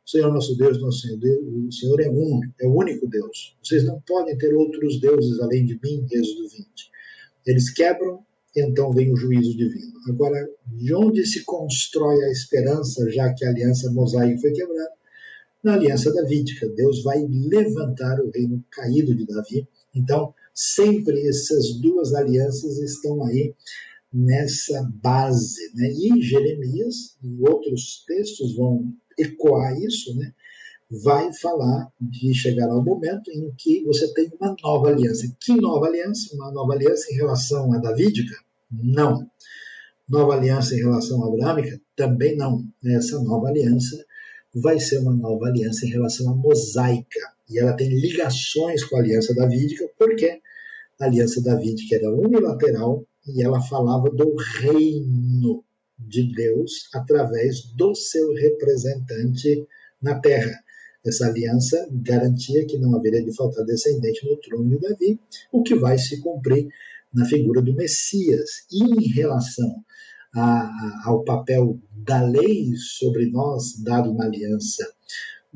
o 0.05 0.09
Senhor 0.09 0.31
nosso 0.31 0.55
Deus, 0.55 0.79
nosso 0.79 1.01
Senhor 1.01 1.17
Deus, 1.17 1.39
o 1.43 1.71
Senhor 1.71 1.99
é 1.99 2.09
um, 2.09 2.39
é 2.61 2.67
o 2.67 2.75
único 2.75 3.07
Deus. 3.09 3.57
Vocês 3.63 3.83
não 3.83 3.99
podem 4.01 4.37
ter 4.37 4.53
outros 4.53 4.99
deuses 5.01 5.39
além 5.39 5.65
de 5.65 5.79
mim, 5.83 6.05
Êxodo 6.11 6.47
20. 6.47 6.67
Eles 7.47 7.71
quebram, 7.71 8.23
então 8.55 8.91
vem 8.91 9.11
o 9.11 9.15
juízo 9.15 9.57
divino. 9.57 9.93
Agora, 10.07 10.47
de 10.67 10.93
onde 10.93 11.25
se 11.25 11.43
constrói 11.43 12.23
a 12.23 12.31
esperança, 12.31 13.09
já 13.09 13.33
que 13.33 13.45
a 13.45 13.49
aliança 13.49 13.91
mosaica 13.91 14.39
foi 14.39 14.51
quebrada? 14.51 14.91
Na 15.63 15.73
aliança 15.73 16.13
davídica. 16.13 16.67
Deus 16.69 17.01
vai 17.01 17.25
levantar 17.27 18.21
o 18.21 18.29
reino 18.29 18.63
caído 18.69 19.15
de 19.15 19.25
Davi. 19.25 19.67
Então, 19.95 20.33
sempre 20.55 21.27
essas 21.27 21.73
duas 21.73 22.13
alianças 22.13 22.77
estão 22.79 23.23
aí 23.25 23.53
nessa 24.11 24.89
base. 25.03 25.71
Né? 25.75 25.91
E 25.91 26.21
Jeremias, 26.21 27.17
e 27.21 27.41
outros 27.41 28.03
textos 28.07 28.55
vão 28.55 28.93
ecoar 29.19 29.77
isso, 29.79 30.15
né? 30.15 30.33
vai 30.89 31.33
falar 31.33 31.91
de 31.99 32.33
chegar 32.33 32.69
ao 32.69 32.83
momento 32.83 33.31
em 33.31 33.51
que 33.57 33.83
você 33.83 34.13
tem 34.13 34.31
uma 34.39 34.55
nova 34.63 34.89
aliança. 34.89 35.35
Que 35.39 35.53
nova 35.55 35.87
aliança? 35.87 36.33
Uma 36.35 36.51
nova 36.51 36.73
aliança 36.73 37.11
em 37.11 37.15
relação 37.15 37.73
à 37.73 37.77
davídica? 37.77 38.35
Não. 38.71 39.29
Nova 40.07 40.35
aliança 40.35 40.75
em 40.75 40.79
relação 40.79 41.23
à 41.23 41.27
abrâmica? 41.27 41.79
Também 41.95 42.37
não. 42.37 42.63
Essa 42.83 43.19
nova 43.21 43.47
aliança 43.47 44.05
vai 44.53 44.79
ser 44.79 44.99
uma 44.99 45.13
nova 45.13 45.47
aliança 45.47 45.85
em 45.85 45.89
relação 45.89 46.31
à 46.31 46.35
mosaica. 46.35 47.34
E 47.49 47.59
ela 47.59 47.73
tem 47.73 47.89
ligações 47.89 48.83
com 48.83 48.97
a 48.97 48.99
aliança 48.99 49.33
davídica, 49.33 49.89
porque 49.97 50.41
a 50.99 51.05
aliança 51.05 51.41
davídica 51.41 51.95
era 51.95 52.09
unilateral 52.09 53.05
e 53.27 53.43
ela 53.43 53.61
falava 53.61 54.09
do 54.09 54.35
reino 54.59 55.63
de 55.97 56.33
Deus 56.33 56.89
através 56.93 57.63
do 57.75 57.95
seu 57.95 58.33
representante 58.33 59.65
na 60.01 60.19
terra. 60.19 60.59
Essa 61.05 61.27
aliança 61.27 61.87
garantia 61.91 62.65
que 62.65 62.77
não 62.77 62.95
haveria 62.95 63.23
de 63.23 63.35
faltar 63.35 63.63
descendente 63.65 64.27
no 64.27 64.37
trono 64.37 64.69
de 64.69 64.79
Davi, 64.79 65.19
o 65.51 65.61
que 65.61 65.75
vai 65.75 65.97
se 65.97 66.19
cumprir 66.19 66.67
na 67.13 67.25
figura 67.25 67.61
do 67.61 67.75
Messias. 67.75 68.65
E 68.71 68.83
em 68.83 69.07
relação 69.09 69.83
a, 70.33 70.41
a, 70.41 71.01
ao 71.05 71.23
papel 71.23 71.79
da 71.91 72.23
lei 72.23 72.75
sobre 72.75 73.27
nós, 73.27 73.79
dado 73.83 74.13
na 74.13 74.25
aliança 74.25 74.85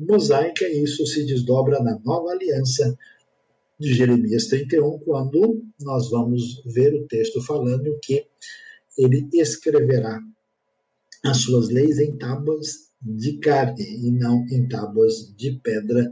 mosaica, 0.00 0.66
isso 0.68 1.06
se 1.06 1.24
desdobra 1.24 1.82
na 1.82 1.98
nova 2.00 2.30
aliança 2.30 2.96
de 3.78 3.94
Jeremias 3.94 4.46
31, 4.46 4.98
quando 5.00 5.62
nós 5.80 6.10
vamos 6.10 6.62
ver 6.66 6.94
o 6.94 7.06
texto 7.06 7.40
falando 7.42 7.98
que 8.02 8.26
ele 8.98 9.28
escreverá 9.32 10.20
as 11.24 11.38
suas 11.38 11.68
leis 11.68 11.98
em 11.98 12.16
tábuas 12.16 12.90
de 13.02 13.38
carne 13.38 13.82
e 13.82 14.10
não 14.10 14.44
em 14.50 14.68
tábuas 14.68 15.34
de 15.36 15.52
pedra, 15.62 16.08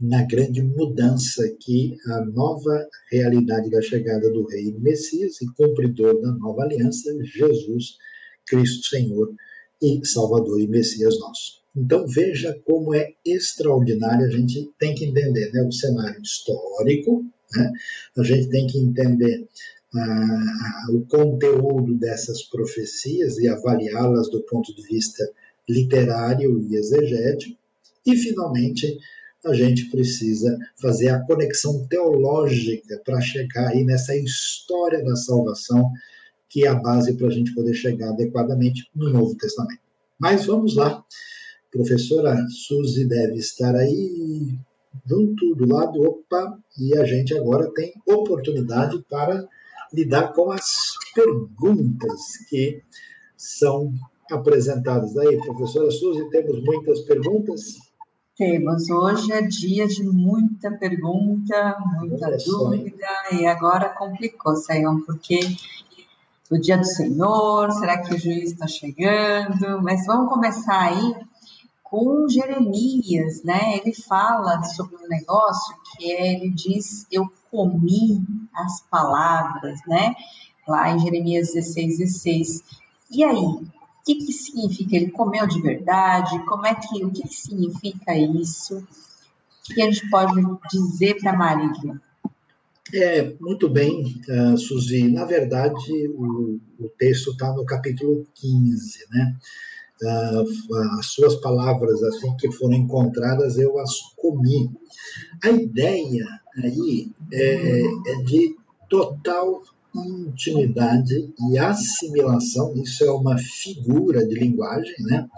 na 0.00 0.24
grande 0.24 0.60
mudança 0.60 1.42
que 1.60 1.96
a 2.06 2.24
nova 2.24 2.88
realidade 3.10 3.70
da 3.70 3.80
chegada 3.80 4.30
do 4.32 4.44
Rei 4.46 4.72
Messias 4.72 5.40
e 5.40 5.46
cumpridor 5.54 6.20
da 6.20 6.32
nova 6.32 6.62
aliança, 6.62 7.16
Jesus 7.22 7.98
Cristo 8.46 8.88
Senhor 8.88 9.32
e 9.80 10.04
Salvador 10.04 10.60
e 10.60 10.66
Messias 10.66 11.18
nosso. 11.20 11.61
Então 11.74 12.06
veja 12.06 12.58
como 12.66 12.94
é 12.94 13.14
extraordinário, 13.24 14.26
a 14.26 14.30
gente 14.30 14.70
tem 14.78 14.94
que 14.94 15.06
entender 15.06 15.50
né, 15.52 15.62
o 15.62 15.72
cenário 15.72 16.20
histórico, 16.20 17.24
né, 17.54 17.72
a 18.16 18.22
gente 18.22 18.48
tem 18.50 18.66
que 18.66 18.78
entender 18.78 19.48
ah, 19.94 20.86
o 20.90 21.00
conteúdo 21.06 21.94
dessas 21.94 22.42
profecias 22.42 23.38
e 23.38 23.48
avaliá-las 23.48 24.30
do 24.30 24.42
ponto 24.42 24.74
de 24.74 24.82
vista 24.82 25.28
literário 25.68 26.60
e 26.60 26.76
exegético, 26.76 27.56
e 28.04 28.16
finalmente 28.16 28.98
a 29.44 29.54
gente 29.54 29.90
precisa 29.90 30.56
fazer 30.80 31.08
a 31.08 31.24
conexão 31.24 31.86
teológica 31.88 33.00
para 33.04 33.20
chegar 33.20 33.68
aí 33.68 33.82
nessa 33.82 34.14
história 34.14 35.02
da 35.02 35.16
salvação, 35.16 35.90
que 36.48 36.64
é 36.64 36.68
a 36.68 36.74
base 36.74 37.16
para 37.16 37.28
a 37.28 37.30
gente 37.30 37.54
poder 37.54 37.74
chegar 37.74 38.10
adequadamente 38.10 38.88
no 38.94 39.10
Novo 39.10 39.34
Testamento. 39.36 39.80
Mas 40.18 40.46
vamos 40.46 40.76
lá 40.76 41.04
professora 41.72 42.36
Suzy 42.48 43.06
deve 43.06 43.38
estar 43.38 43.74
aí 43.74 44.58
junto 45.06 45.54
do 45.54 45.66
lado, 45.66 46.02
opa, 46.02 46.58
e 46.78 46.96
a 46.96 47.04
gente 47.04 47.34
agora 47.34 47.72
tem 47.72 47.94
oportunidade 48.06 49.02
para 49.08 49.48
lidar 49.92 50.32
com 50.34 50.52
as 50.52 50.92
perguntas 51.14 52.20
que 52.48 52.82
são 53.36 53.92
apresentadas. 54.30 55.16
Aí, 55.16 55.38
professora 55.38 55.90
Suzy, 55.90 56.28
temos 56.30 56.62
muitas 56.62 57.00
perguntas? 57.00 57.60
Temos. 58.36 58.88
Hoje 58.90 59.32
é 59.32 59.42
dia 59.42 59.86
de 59.86 60.02
muita 60.04 60.70
pergunta, 60.72 61.76
muita 62.00 62.36
dúvida, 62.44 63.06
e 63.32 63.46
agora 63.46 63.90
complicou, 63.90 64.56
Sayão, 64.56 65.00
porque 65.02 65.38
o 66.50 66.58
dia 66.58 66.76
do 66.76 66.84
Senhor, 66.84 67.70
será 67.72 67.98
que 67.98 68.14
o 68.14 68.18
juiz 68.18 68.52
está 68.52 68.66
chegando? 68.66 69.82
Mas 69.82 70.06
vamos 70.06 70.32
começar 70.32 70.80
aí 70.80 71.14
com 71.92 72.26
Jeremias, 72.26 73.42
né? 73.44 73.76
Ele 73.76 73.94
fala 73.94 74.62
sobre 74.62 74.96
um 74.96 75.08
negócio 75.08 75.76
que 75.84 76.10
é, 76.10 76.32
ele 76.32 76.48
diz, 76.48 77.06
eu 77.12 77.30
comi 77.50 78.24
as 78.54 78.80
palavras, 78.90 79.78
né? 79.86 80.14
Lá 80.66 80.90
em 80.90 80.98
Jeremias 80.98 81.52
16, 81.52 81.98
16. 81.98 82.64
E 83.10 83.22
aí, 83.22 83.36
o 83.36 83.66
que, 84.06 84.14
que 84.14 84.32
significa? 84.32 84.96
Ele 84.96 85.10
comeu 85.10 85.46
de 85.46 85.60
verdade? 85.60 86.42
Como 86.46 86.64
é 86.64 86.74
que, 86.74 87.04
o 87.04 87.10
que, 87.10 87.28
que 87.28 87.34
significa 87.34 88.16
isso? 88.16 88.78
O 88.78 89.74
que 89.74 89.82
a 89.82 89.84
gente 89.84 90.08
pode 90.08 90.42
dizer 90.70 91.20
para 91.20 91.36
Marília? 91.36 92.00
É, 92.94 93.34
muito 93.38 93.68
bem, 93.68 94.18
uh, 94.30 94.56
Suzy. 94.56 95.12
Na 95.12 95.26
verdade, 95.26 96.08
o, 96.08 96.58
o 96.80 96.88
texto 96.96 97.32
está 97.32 97.52
no 97.52 97.66
capítulo 97.66 98.26
15, 98.34 98.98
né? 99.10 99.36
Uh, 100.02 100.98
as 100.98 101.06
suas 101.06 101.36
palavras, 101.36 102.02
assim 102.02 102.36
que 102.36 102.50
foram 102.52 102.74
encontradas, 102.74 103.56
eu 103.56 103.78
as 103.78 104.00
comi. 104.16 104.70
A 105.44 105.50
ideia 105.50 106.26
aí 106.56 107.10
é, 107.32 107.80
é 107.82 108.14
de 108.24 108.56
total 108.88 109.62
intimidade 109.94 111.32
e 111.50 111.58
assimilação, 111.58 112.74
isso 112.76 113.04
é 113.04 113.10
uma 113.10 113.36
figura 113.38 114.26
de 114.26 114.34
linguagem, 114.34 114.94
né? 115.00 115.28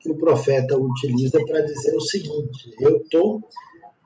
Que 0.00 0.10
o 0.10 0.16
profeta 0.16 0.76
utiliza 0.76 1.38
para 1.44 1.60
dizer 1.60 1.94
o 1.94 2.00
seguinte: 2.00 2.74
eu 2.80 2.98
estou 2.98 3.42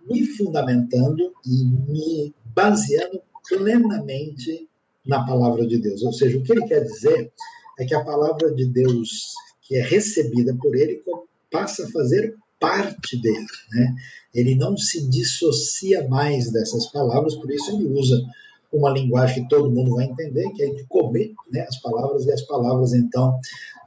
me 0.09 0.27
fundamentando 0.27 1.33
e 1.47 1.65
me 1.65 2.35
baseando 2.55 3.21
plenamente 3.49 4.69
na 5.07 5.25
palavra 5.25 5.67
de 5.67 5.79
Deus. 5.79 6.03
Ou 6.03 6.13
seja, 6.13 6.39
o 6.39 6.43
que 6.43 6.53
ele 6.53 6.67
quer 6.67 6.81
dizer 6.81 7.33
é 7.79 7.85
que 7.85 7.95
a 7.95 8.05
palavra 8.05 8.53
de 8.55 8.67
Deus 8.67 9.33
que 9.73 9.79
é 9.79 9.83
recebida 9.83 10.55
por 10.61 10.77
ele 10.77 11.03
passa 11.51 11.87
a 11.87 11.91
fazer 11.91 12.37
parte 12.61 13.17
dele, 13.23 13.47
né? 13.73 13.95
Ele 14.35 14.55
não 14.55 14.77
se 14.77 15.09
dissocia 15.09 16.07
mais 16.09 16.53
dessas 16.53 16.87
palavras, 16.89 17.35
por 17.37 17.51
isso 17.51 17.71
ele 17.71 17.89
usa 17.99 18.23
uma 18.71 18.91
linguagem 18.91 19.43
que 19.43 19.49
todo 19.49 19.71
mundo 19.71 19.95
vai 19.95 20.05
entender, 20.05 20.47
que 20.51 20.63
é 20.63 20.75
de 20.75 20.85
comer 20.85 21.33
né, 21.51 21.63
as 21.63 21.81
palavras, 21.81 22.27
e 22.27 22.33
as 22.33 22.43
palavras, 22.43 22.93
então, 22.93 23.39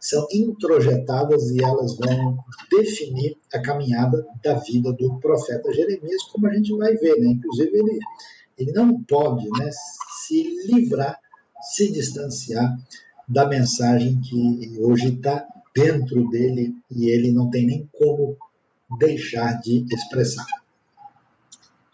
são 0.02 0.26
introjetadas 0.32 1.52
e 1.52 1.64
elas 1.64 1.96
vão 1.98 2.38
definir 2.72 3.38
a 3.54 3.60
caminhada 3.60 4.26
da 4.44 4.56
vida 4.56 4.92
do 4.92 5.20
profeta 5.20 5.72
Jeremias, 5.72 6.24
como 6.32 6.48
a 6.48 6.54
gente 6.54 6.76
vai 6.76 6.96
ver. 6.96 7.16
Né? 7.20 7.28
Inclusive, 7.28 7.78
ele, 7.78 8.00
ele 8.58 8.72
não 8.72 9.04
pode 9.04 9.48
né, 9.60 9.70
se 10.26 10.44
livrar, 10.66 11.20
se 11.62 11.92
distanciar 11.92 12.76
da 13.28 13.48
mensagem 13.48 14.20
que 14.22 14.80
hoje 14.80 15.10
está 15.10 15.46
dentro 15.76 16.28
dele 16.30 16.76
e 16.90 17.10
ele 17.10 17.32
não 17.32 17.50
tem 17.50 17.66
nem 17.66 17.90
como 17.92 18.38
deixar 18.98 19.60
de 19.62 19.86
expressar. 19.92 20.46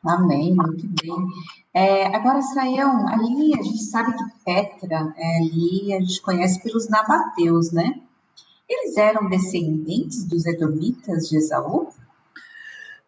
Amém, 0.04 0.56
muito 0.56 0.88
bem. 1.02 1.28
É, 1.74 2.08
agora, 2.08 2.42
Saião, 2.42 3.08
ali 3.08 3.54
a 3.54 3.62
gente 3.62 3.84
sabe 3.84 4.14
que 4.14 4.24
Petra, 4.44 5.14
é, 5.16 5.38
ali 5.38 5.94
a 5.94 6.00
gente 6.00 6.22
conhece 6.22 6.62
pelos 6.62 6.90
nabateus, 6.90 7.72
né? 7.72 8.02
Eles 8.68 8.98
eram 8.98 9.30
descendentes 9.30 10.26
dos 10.26 10.46
edomitas 10.46 11.30
de 11.30 11.38
Esaú? 11.38 11.90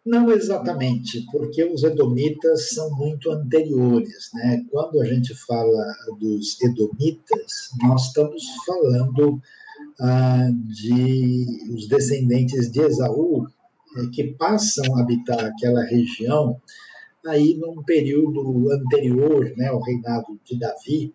Não 0.04 0.30
exatamente, 0.30 1.26
porque 1.32 1.64
os 1.64 1.82
edomitas 1.82 2.74
são 2.74 2.90
muito 2.94 3.30
anteriores, 3.30 4.30
né? 4.34 4.62
Quando 4.70 5.00
a 5.00 5.06
gente 5.06 5.34
fala 5.34 5.94
dos 6.20 6.60
edomitas, 6.60 7.70
nós 7.82 8.08
estamos 8.08 8.44
falando 8.66 9.40
ah, 10.00 10.48
de 10.52 11.46
os 11.72 11.88
descendentes 11.88 12.70
de 12.70 12.80
Esaú, 12.80 13.46
é, 13.96 14.06
que 14.08 14.24
passam 14.24 14.96
a 14.96 15.00
habitar 15.00 15.44
aquela 15.44 15.84
região 15.84 16.60
aí 17.26 17.54
num 17.54 17.82
período 17.82 18.70
anterior 18.72 19.52
né, 19.56 19.68
ao 19.68 19.80
reinado 19.80 20.38
de 20.44 20.58
Davi 20.58 21.14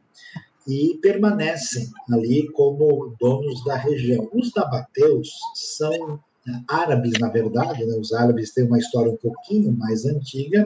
e 0.67 0.97
permanecem 1.01 1.89
ali 2.11 2.49
como 2.51 3.15
donos 3.19 3.63
da 3.65 3.75
região. 3.75 4.29
Os 4.33 4.51
nabateus 4.55 5.29
são 5.55 6.19
né, 6.45 6.63
árabes, 6.67 7.13
na 7.19 7.29
verdade, 7.29 7.85
né? 7.85 7.97
os 7.97 8.13
árabes 8.13 8.53
têm 8.53 8.65
uma 8.65 8.79
história 8.79 9.11
um 9.11 9.17
pouquinho 9.17 9.71
mais 9.71 10.05
antiga, 10.05 10.65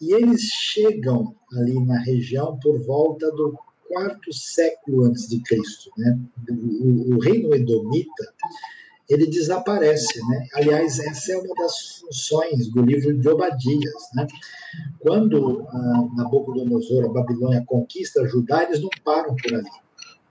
e 0.00 0.12
eles 0.12 0.42
chegam 0.42 1.34
ali 1.52 1.78
na 1.84 1.98
região 2.00 2.58
por 2.58 2.78
volta 2.84 3.30
do 3.30 3.58
quarto 3.88 4.32
século 4.32 5.04
antes 5.04 5.28
de 5.28 5.40
Cristo. 5.42 5.90
Né? 5.96 6.18
O, 6.50 7.16
o 7.16 7.18
reino 7.18 7.54
edomita 7.54 8.34
ele 9.08 9.26
desaparece. 9.26 10.20
Né? 10.28 10.46
Aliás, 10.54 10.98
essa 10.98 11.32
é 11.32 11.38
uma 11.38 11.54
das 11.54 11.98
funções 12.00 12.68
do 12.68 12.82
livro 12.82 13.18
de 13.18 13.28
Obadias. 13.28 14.02
Né? 14.14 14.26
Quando 15.00 15.66
a 15.68 16.08
Nabucodonosor, 16.16 17.06
a 17.06 17.12
Babilônia, 17.12 17.64
conquista 17.66 18.26
Judá, 18.28 18.64
eles 18.64 18.80
não 18.82 18.90
param 19.02 19.34
por 19.34 19.54
ali. 19.54 19.70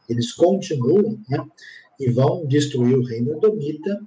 Eles 0.08 0.32
continuam 0.32 1.20
né? 1.28 1.44
e 2.00 2.12
vão 2.12 2.46
destruir 2.46 2.96
o 2.98 3.04
reino 3.04 3.34
edomita, 3.34 4.00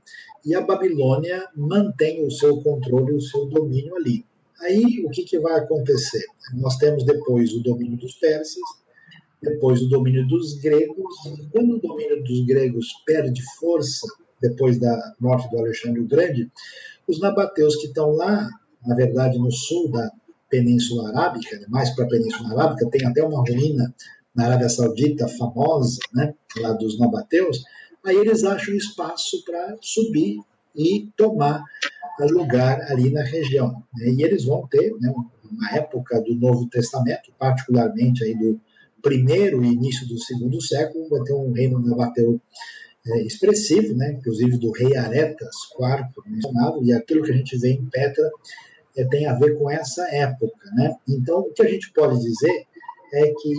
e 0.44 0.54
a 0.54 0.60
Babilônia 0.60 1.48
mantém 1.54 2.24
o 2.24 2.30
seu 2.30 2.62
controle, 2.62 3.12
o 3.12 3.20
seu 3.20 3.46
domínio 3.46 3.96
ali. 3.96 4.24
Aí, 4.60 5.04
o 5.04 5.10
que, 5.10 5.24
que 5.24 5.38
vai 5.38 5.58
acontecer? 5.58 6.24
Nós 6.54 6.76
temos 6.76 7.04
depois 7.04 7.52
o 7.52 7.62
domínio 7.62 7.98
dos 7.98 8.14
persas, 8.14 8.62
depois 9.42 9.80
o 9.80 9.88
domínio 9.88 10.26
dos 10.26 10.54
gregos, 10.54 11.14
quando 11.50 11.76
o 11.76 11.80
domínio 11.80 12.22
dos 12.22 12.44
gregos 12.44 12.88
perde 13.06 13.42
força, 13.58 14.06
depois 14.40 14.78
da 14.78 15.14
morte 15.20 15.50
do 15.50 15.58
Alexandre 15.58 16.00
o 16.00 16.08
Grande, 16.08 16.50
os 17.06 17.20
nabateus 17.20 17.76
que 17.76 17.86
estão 17.86 18.10
lá, 18.12 18.48
na 18.86 18.94
verdade, 18.94 19.38
no 19.38 19.50
sul 19.50 19.90
da 19.90 20.10
Península 20.48 21.08
Arábica, 21.08 21.58
né, 21.58 21.66
mais 21.68 21.90
para 21.90 22.04
a 22.04 22.08
Península 22.08 22.50
Arábica, 22.52 22.88
tem 22.90 23.06
até 23.06 23.22
uma 23.22 23.38
ruína 23.38 23.94
na 24.34 24.46
Arábia 24.46 24.68
Saudita 24.68 25.28
famosa, 25.28 25.98
né, 26.12 26.34
lá 26.58 26.72
dos 26.72 26.98
nabateus, 26.98 27.62
aí 28.04 28.16
eles 28.16 28.44
acham 28.44 28.74
espaço 28.74 29.44
para 29.44 29.76
subir 29.80 30.38
e 30.74 31.10
tomar 31.16 31.62
lugar 32.32 32.80
ali 32.90 33.10
na 33.10 33.22
região. 33.22 33.82
Né, 33.94 34.10
e 34.10 34.22
eles 34.22 34.44
vão 34.44 34.66
ter, 34.66 34.92
né, 35.00 35.12
uma 35.50 35.70
época 35.72 36.20
do 36.20 36.34
Novo 36.34 36.68
Testamento, 36.68 37.32
particularmente 37.38 38.24
aí 38.24 38.34
do 38.34 38.60
primeiro 39.02 39.64
e 39.64 39.72
início 39.72 40.06
do 40.06 40.18
segundo 40.18 40.60
século, 40.60 41.08
vai 41.08 41.22
ter 41.22 41.34
um 41.34 41.52
reino 41.52 41.80
nabateu 41.80 42.40
é, 43.06 43.22
expressivo, 43.22 43.94
né, 43.94 44.12
inclusive 44.12 44.58
do 44.58 44.70
rei 44.72 44.96
Aretas 44.96 45.54
IV 45.78 46.06
mencionado, 46.26 46.84
e 46.84 46.92
aquilo 46.92 47.22
que 47.22 47.32
a 47.32 47.36
gente 47.36 47.58
vê 47.58 47.72
em 47.72 47.86
Petra 47.86 48.30
é, 48.96 49.04
tem 49.06 49.26
a 49.26 49.34
ver 49.34 49.58
com 49.58 49.70
essa 49.70 50.02
época. 50.14 50.70
Né? 50.74 50.94
Então, 51.08 51.40
o 51.40 51.52
que 51.52 51.62
a 51.62 51.68
gente 51.68 51.92
pode 51.92 52.20
dizer 52.20 52.66
é 53.14 53.32
que 53.32 53.54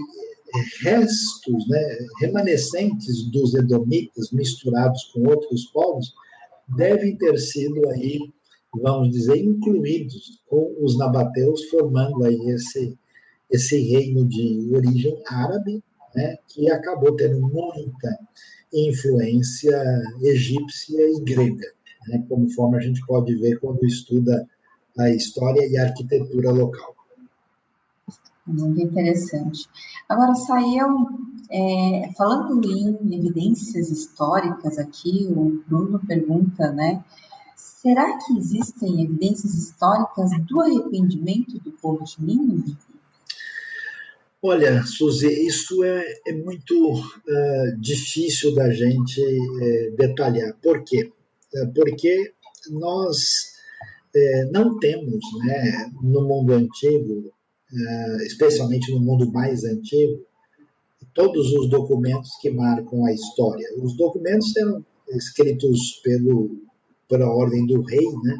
restos, 0.83 1.67
né, 1.69 1.97
remanescentes 2.19 3.23
dos 3.31 3.55
edomitas 3.55 4.31
misturados 4.31 5.05
com 5.13 5.27
outros 5.27 5.65
povos 5.65 6.13
devem 6.75 7.15
ter 7.17 7.37
sido 7.37 7.87
aí, 7.89 8.19
vamos 8.73 9.11
dizer, 9.11 9.37
incluídos 9.37 10.41
com 10.47 10.75
os 10.81 10.97
nabateus, 10.97 11.63
formando 11.65 12.23
aí 12.25 12.37
esse, 12.49 12.97
esse 13.51 13.79
reino 13.79 14.25
de 14.25 14.69
origem 14.73 15.21
árabe, 15.27 15.83
né, 16.15 16.37
que 16.47 16.69
acabou 16.71 17.15
tendo 17.15 17.39
muita 17.41 18.19
influência 18.73 19.77
egípcia 20.21 21.01
e 21.09 21.21
grega, 21.21 21.67
né, 22.07 22.23
conforme 22.29 22.77
a 22.77 22.81
gente 22.81 23.05
pode 23.05 23.35
ver 23.35 23.59
quando 23.59 23.85
estuda 23.85 24.47
a 24.97 25.09
história 25.09 25.67
e 25.67 25.77
a 25.77 25.83
arquitetura 25.83 26.51
local. 26.51 26.95
Muito 28.45 28.81
interessante. 28.81 29.69
Agora, 30.09 30.33
saiu, 30.35 31.07
é, 31.49 32.11
falando 32.17 32.61
em 32.65 33.15
evidências 33.15 33.89
históricas 33.89 34.77
aqui, 34.77 35.27
o 35.29 35.63
Bruno 35.67 35.99
pergunta, 36.05 36.71
né? 36.71 37.03
Será 37.55 38.17
que 38.17 38.37
existem 38.37 39.03
evidências 39.03 39.53
históricas 39.53 40.31
do 40.45 40.61
arrependimento 40.61 41.59
do 41.59 41.71
povo 41.71 42.03
de 42.03 42.21
Nínive? 42.23 42.77
Olha, 44.43 44.83
Suzy, 44.83 45.27
isso 45.45 45.83
é, 45.83 46.03
é 46.25 46.33
muito 46.33 46.95
uh, 46.95 47.79
difícil 47.79 48.55
da 48.55 48.71
gente 48.71 49.21
uh, 49.21 49.95
detalhar. 49.95 50.57
Por 50.63 50.83
quê? 50.83 51.11
Uh, 51.53 51.71
porque 51.73 52.33
nós 52.71 53.51
não 54.51 54.77
temos, 54.77 55.23
né, 55.45 55.89
no 56.03 56.27
mundo 56.27 56.51
antigo, 56.51 57.31
especialmente 58.25 58.91
no 58.91 58.99
mundo 58.99 59.31
mais 59.31 59.63
antigo, 59.63 60.25
todos 61.13 61.53
os 61.53 61.69
documentos 61.69 62.29
que 62.41 62.49
marcam 62.49 63.05
a 63.05 63.13
história. 63.13 63.65
Os 63.81 63.95
documentos 63.95 64.53
eram 64.57 64.85
escritos 65.15 66.01
pelo, 66.03 66.61
pela 67.07 67.33
ordem 67.33 67.65
do 67.65 67.81
rei, 67.83 68.05
né? 68.23 68.37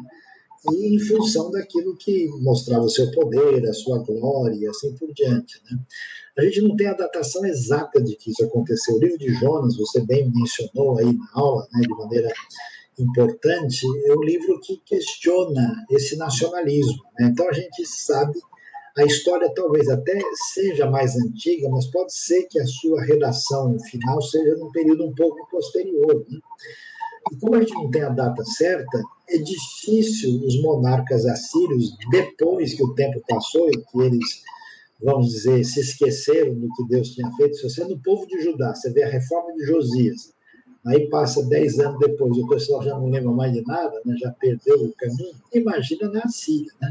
E 0.70 0.94
em 0.94 0.98
função 0.98 1.50
daquilo 1.50 1.96
que 1.96 2.28
mostrava 2.40 2.84
o 2.84 2.90
seu 2.90 3.10
poder, 3.10 3.66
a 3.68 3.72
sua 3.72 3.98
glória 3.98 4.54
e 4.54 4.66
assim 4.66 4.94
por 4.96 5.12
diante. 5.12 5.60
Né? 5.64 5.78
A 6.38 6.42
gente 6.44 6.62
não 6.62 6.76
tem 6.76 6.86
a 6.86 6.94
datação 6.94 7.44
exata 7.44 8.00
de 8.00 8.16
que 8.16 8.30
isso 8.30 8.44
aconteceu. 8.44 8.94
O 8.94 9.00
livro 9.00 9.18
de 9.18 9.34
Jonas, 9.34 9.76
você 9.76 10.00
bem 10.00 10.30
mencionou 10.32 10.98
aí 10.98 11.12
na 11.12 11.28
aula, 11.34 11.66
né, 11.72 11.80
de 11.80 11.94
maneira 11.94 12.32
importante, 12.98 13.86
é 14.06 14.14
um 14.14 14.22
livro 14.22 14.60
que 14.60 14.80
questiona 14.86 15.84
esse 15.90 16.16
nacionalismo. 16.16 17.02
Né? 17.18 17.28
Então 17.32 17.48
a 17.48 17.52
gente 17.52 17.84
sabe, 17.84 18.38
a 18.96 19.04
história 19.04 19.52
talvez 19.54 19.88
até 19.88 20.18
seja 20.54 20.88
mais 20.88 21.16
antiga, 21.16 21.68
mas 21.68 21.86
pode 21.90 22.14
ser 22.14 22.44
que 22.44 22.60
a 22.60 22.66
sua 22.66 23.02
redação 23.02 23.78
final 23.90 24.20
seja 24.22 24.54
num 24.56 24.70
período 24.70 25.06
um 25.06 25.14
pouco 25.14 25.48
posterior. 25.50 26.24
Né? 26.28 26.38
E 27.30 27.36
como 27.36 27.54
a 27.54 27.60
gente 27.60 27.74
não 27.74 27.90
tem 27.90 28.02
a 28.02 28.08
data 28.08 28.44
certa, 28.44 29.02
é 29.28 29.38
difícil 29.38 30.40
os 30.44 30.60
monarcas 30.62 31.24
assírios, 31.26 31.96
depois 32.10 32.74
que 32.74 32.82
o 32.82 32.94
tempo 32.94 33.22
passou 33.28 33.68
e 33.68 33.72
que 33.72 34.00
eles, 34.00 34.42
vamos 35.00 35.30
dizer, 35.30 35.64
se 35.64 35.80
esqueceram 35.80 36.54
do 36.54 36.68
que 36.74 36.88
Deus 36.88 37.10
tinha 37.10 37.30
feito, 37.36 37.56
se 37.56 37.62
você 37.62 37.82
é 37.82 37.86
no 37.86 37.98
povo 37.98 38.26
de 38.26 38.40
Judá, 38.42 38.74
você 38.74 38.90
vê 38.90 39.04
a 39.04 39.08
reforma 39.08 39.54
de 39.54 39.64
Josias, 39.64 40.32
aí 40.86 41.08
passa 41.08 41.44
dez 41.44 41.78
anos 41.78 41.98
depois, 42.00 42.36
o 42.36 42.48
pessoal 42.48 42.82
já 42.82 42.98
não 42.98 43.08
lembra 43.08 43.30
mais 43.30 43.52
de 43.52 43.62
nada, 43.62 44.00
né, 44.04 44.16
já 44.18 44.30
perdeu 44.32 44.82
o 44.82 44.92
caminho, 44.94 45.34
imagina 45.54 46.08
na 46.10 46.28
Síria. 46.28 46.72
Né? 46.80 46.90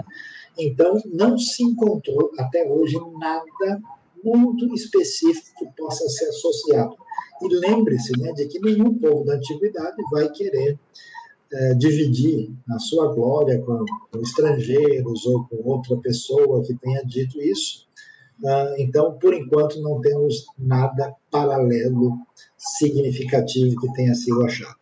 Então, 0.57 1.01
não 1.05 1.37
se 1.37 1.63
encontrou 1.63 2.31
até 2.37 2.69
hoje 2.69 2.97
nada 3.19 3.81
muito 4.23 4.73
específico 4.73 5.47
que 5.57 5.65
possa 5.77 6.07
ser 6.09 6.25
associado 6.25 6.95
e 7.41 7.55
lembre-se 7.55 8.17
né, 8.19 8.31
de 8.33 8.47
que 8.47 8.59
nenhum 8.59 8.97
povo 8.97 9.25
da 9.25 9.35
antiguidade 9.35 9.97
vai 10.11 10.29
querer 10.29 10.77
é, 11.53 11.73
dividir 11.73 12.51
a 12.69 12.79
sua 12.79 13.13
glória 13.13 13.59
com, 13.61 13.83
com, 14.11 14.19
estrangeiros 14.21 15.25
ou 15.25 15.45
com 15.45 15.57
outra 15.69 15.97
pessoa 15.97 16.63
que 16.63 16.73
tenha 16.75 17.03
dito 17.03 17.41
isso. 17.41 17.87
Ah, 18.45 18.75
então, 18.77 19.17
por 19.19 19.33
enquanto, 19.33 19.81
não 19.81 20.01
temos 20.01 20.45
nada 20.57 21.13
paralelo 21.29 22.17
significativo 22.57 23.79
que 23.79 23.93
tenha 23.93 24.15
sido 24.15 24.43
achado. 24.43 24.81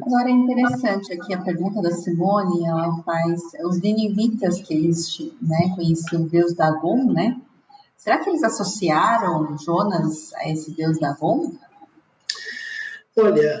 Agora 0.00 0.28
é 0.28 0.32
interessante 0.32 1.12
aqui 1.12 1.34
a 1.34 1.42
pergunta 1.42 1.80
da 1.82 1.90
Simone, 1.90 2.64
ela 2.66 3.02
faz 3.02 3.40
os 3.64 3.80
ninivitas 3.80 4.60
que 4.60 4.74
eles 4.74 5.18
né, 5.40 5.72
conheciam 5.74 6.22
deus 6.22 6.54
Dagon, 6.54 7.12
né? 7.12 7.40
Será 7.98 8.22
que 8.22 8.30
eles 8.30 8.44
associaram 8.44 9.58
Jonas 9.58 10.32
a 10.34 10.48
esse 10.48 10.70
deus 10.70 11.00
Dagon? 11.00 11.52
Olha, 13.16 13.60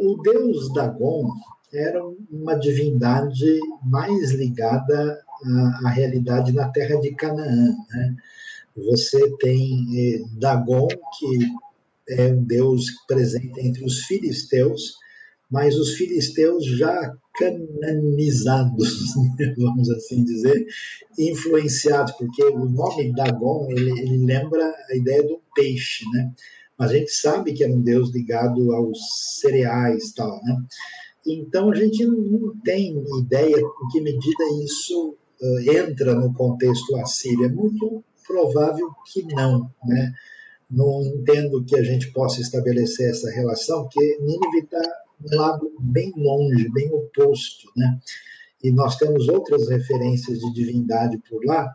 o 0.00 0.20
deus 0.20 0.72
Dagon 0.74 1.30
era 1.72 2.02
uma 2.28 2.58
divindade 2.58 3.60
mais 3.84 4.32
ligada 4.32 5.24
à, 5.84 5.88
realidade 5.88 6.52
na 6.52 6.68
terra 6.68 7.00
de 7.00 7.14
Canaã. 7.14 7.76
Né? 7.88 8.16
Você 8.76 9.30
tem 9.38 9.86
eh, 9.94 10.24
Dagon, 10.32 10.88
que 10.88 11.54
é 12.08 12.32
um 12.32 12.42
deus 12.42 12.90
presente 13.06 13.60
entre 13.60 13.84
os 13.84 14.00
filisteus, 14.00 14.96
mas 15.50 15.76
os 15.76 15.94
filisteus 15.94 16.64
já 16.64 17.16
cananizados, 17.34 19.14
vamos 19.56 19.90
assim 19.90 20.24
dizer, 20.24 20.66
influenciados, 21.18 22.12
porque 22.12 22.42
o 22.44 22.64
nome 22.66 23.12
Dagon 23.14 23.68
ele, 23.70 23.90
ele 24.00 24.24
lembra 24.24 24.64
a 24.90 24.96
ideia 24.96 25.22
do 25.22 25.40
peixe, 25.54 26.04
né? 26.12 26.32
Mas 26.78 26.90
a 26.90 26.94
gente 26.94 27.10
sabe 27.10 27.52
que 27.52 27.64
é 27.64 27.68
um 27.68 27.80
deus 27.80 28.10
ligado 28.10 28.72
aos 28.72 28.98
cereais 29.40 30.12
tal, 30.12 30.42
né? 30.44 30.62
Então 31.26 31.70
a 31.70 31.74
gente 31.74 32.04
não 32.06 32.54
tem 32.60 33.02
ideia 33.18 33.56
em 33.56 33.88
que 33.90 34.00
medida 34.00 34.44
isso 34.64 35.16
uh, 35.40 35.70
entra 35.70 36.14
no 36.14 36.32
contexto 36.32 36.96
assírio. 36.96 37.46
É 37.46 37.48
muito 37.48 38.04
provável 38.26 38.90
que 39.12 39.22
não, 39.34 39.70
né? 39.84 40.12
Não 40.70 41.02
entendo 41.02 41.64
que 41.64 41.76
a 41.76 41.82
gente 41.82 42.12
possa 42.12 42.40
estabelecer 42.40 43.10
essa 43.10 43.30
relação, 43.30 43.84
porque 43.84 44.18
Nínive 44.20 44.58
está 44.64 44.82
um 45.20 45.36
lado 45.36 45.72
bem 45.80 46.12
longe, 46.16 46.68
bem 46.70 46.92
oposto, 46.92 47.68
né? 47.76 47.98
E 48.62 48.70
nós 48.70 48.96
temos 48.96 49.28
outras 49.28 49.68
referências 49.68 50.38
de 50.38 50.52
divindade 50.52 51.18
por 51.28 51.44
lá. 51.44 51.74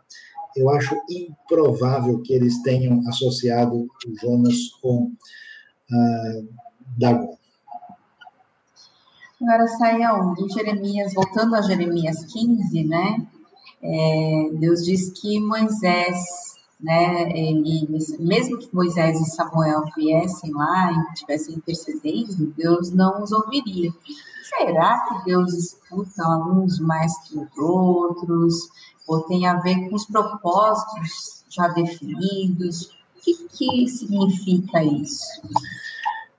Eu 0.56 0.68
acho 0.70 0.94
improvável 1.08 2.20
que 2.22 2.32
eles 2.32 2.62
tenham 2.62 3.00
associado 3.08 3.88
Jonas 4.20 4.68
com 4.80 5.04
uh, 5.04 6.48
Dagon. 6.98 7.38
Agora 9.40 9.66
sai 9.66 10.02
aonde? 10.02 10.52
Jeremias, 10.52 11.14
voltando 11.14 11.56
a 11.56 11.62
Jeremias 11.62 12.24
15, 12.26 12.84
né? 12.84 13.26
É, 13.82 14.50
Deus 14.54 14.84
diz 14.84 15.10
que 15.20 15.40
Moisés 15.40 16.51
né? 16.82 17.30
E 17.30 17.86
mesmo 18.18 18.58
que 18.58 18.74
Moisés 18.74 19.20
e 19.20 19.30
Samuel 19.30 19.84
viessem 19.96 20.52
lá 20.52 20.92
e 20.92 21.12
estivessem 21.12 21.54
intercedendo, 21.54 22.52
Deus 22.56 22.90
não 22.90 23.22
os 23.22 23.30
ouviria. 23.32 23.92
Será 24.42 25.00
que 25.08 25.24
Deus 25.24 25.54
escuta 25.54 26.22
alguns 26.24 26.78
mais 26.80 27.12
que 27.28 27.38
os 27.38 27.56
outros? 27.56 28.68
Ou 29.06 29.22
tem 29.22 29.46
a 29.46 29.60
ver 29.60 29.88
com 29.88 29.94
os 29.94 30.06
propósitos 30.06 31.44
já 31.48 31.68
definidos? 31.68 32.86
O 33.16 33.20
que, 33.22 33.34
que 33.48 33.88
significa 33.88 34.82
isso? 34.82 35.24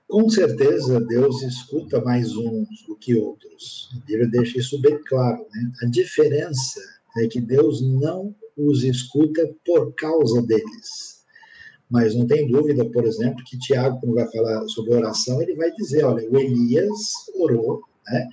Com 0.08 0.28
certeza, 0.28 1.00
Deus 1.00 1.42
escuta 1.42 2.00
mais 2.02 2.36
uns 2.36 2.84
do 2.86 2.94
que 2.94 3.14
outros. 3.16 3.90
A 3.96 4.06
Bíblia 4.06 4.28
deixa 4.28 4.58
isso 4.58 4.80
bem 4.80 5.02
claro. 5.02 5.44
Né? 5.52 5.72
A 5.82 5.86
diferença 5.86 6.80
é 7.16 7.26
que 7.26 7.40
Deus 7.40 7.80
não 7.80 8.34
os 8.56 8.82
escuta 8.84 9.54
por 9.64 9.92
causa 9.94 10.42
deles. 10.42 11.24
Mas 11.90 12.14
não 12.14 12.26
tem 12.26 12.48
dúvida, 12.48 12.84
por 12.86 13.04
exemplo, 13.04 13.44
que 13.46 13.58
Tiago, 13.58 14.00
quando 14.00 14.14
vai 14.14 14.30
falar 14.30 14.66
sobre 14.68 14.94
oração, 14.94 15.40
ele 15.42 15.54
vai 15.54 15.70
dizer: 15.72 16.04
olha, 16.04 16.28
o 16.28 16.36
Elias 16.36 17.00
orou, 17.36 17.82
né? 18.06 18.28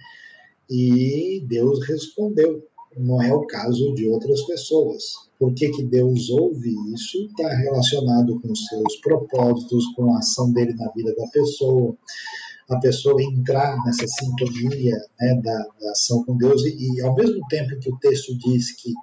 E 0.70 1.44
Deus 1.48 1.86
respondeu. 1.86 2.66
Não 2.98 3.22
é 3.22 3.34
o 3.34 3.46
caso 3.46 3.94
de 3.94 4.08
outras 4.10 4.42
pessoas. 4.42 5.04
Por 5.40 5.54
que, 5.54 5.70
que 5.70 5.84
Deus 5.84 6.30
ouve 6.30 6.76
isso? 6.94 7.26
Está 7.26 7.48
relacionado 7.56 8.40
com 8.42 8.54
seus 8.54 8.98
propósitos, 8.98 9.86
com 9.96 10.14
a 10.14 10.18
ação 10.18 10.52
dele 10.52 10.74
na 10.74 10.92
vida 10.92 11.16
da 11.16 11.26
pessoa, 11.28 11.96
a 12.70 12.80
pessoa 12.80 13.22
entrar 13.22 13.78
nessa 13.86 14.08
sintonia 14.08 14.96
né, 15.20 15.42
da, 15.42 15.68
da 15.80 15.92
ação 15.92 16.24
com 16.26 16.36
Deus, 16.38 16.66
e, 16.66 16.96
e 16.96 17.02
ao 17.02 17.16
mesmo 17.16 17.46
tempo 17.48 17.80
que 17.80 17.90
o 17.90 17.98
texto 17.98 18.38
diz 18.38 18.72
que 18.76 18.94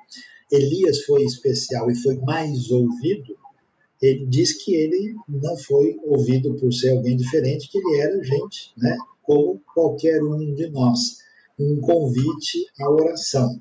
Elias 0.50 1.04
foi 1.04 1.24
especial 1.24 1.90
e 1.90 1.94
foi 1.94 2.16
mais 2.18 2.70
ouvido, 2.70 3.36
ele 4.00 4.26
diz 4.26 4.52
que 4.52 4.74
ele 4.74 5.14
não 5.28 5.56
foi 5.56 5.98
ouvido 6.04 6.54
por 6.54 6.72
ser 6.72 6.90
alguém 6.90 7.16
diferente, 7.16 7.68
que 7.68 7.78
ele 7.78 8.00
era 8.00 8.22
gente, 8.22 8.72
né, 8.76 8.96
como 9.22 9.60
qualquer 9.74 10.22
um 10.22 10.54
de 10.54 10.70
nós. 10.70 11.18
Um 11.58 11.80
convite 11.80 12.66
à 12.80 12.88
oração. 12.88 13.60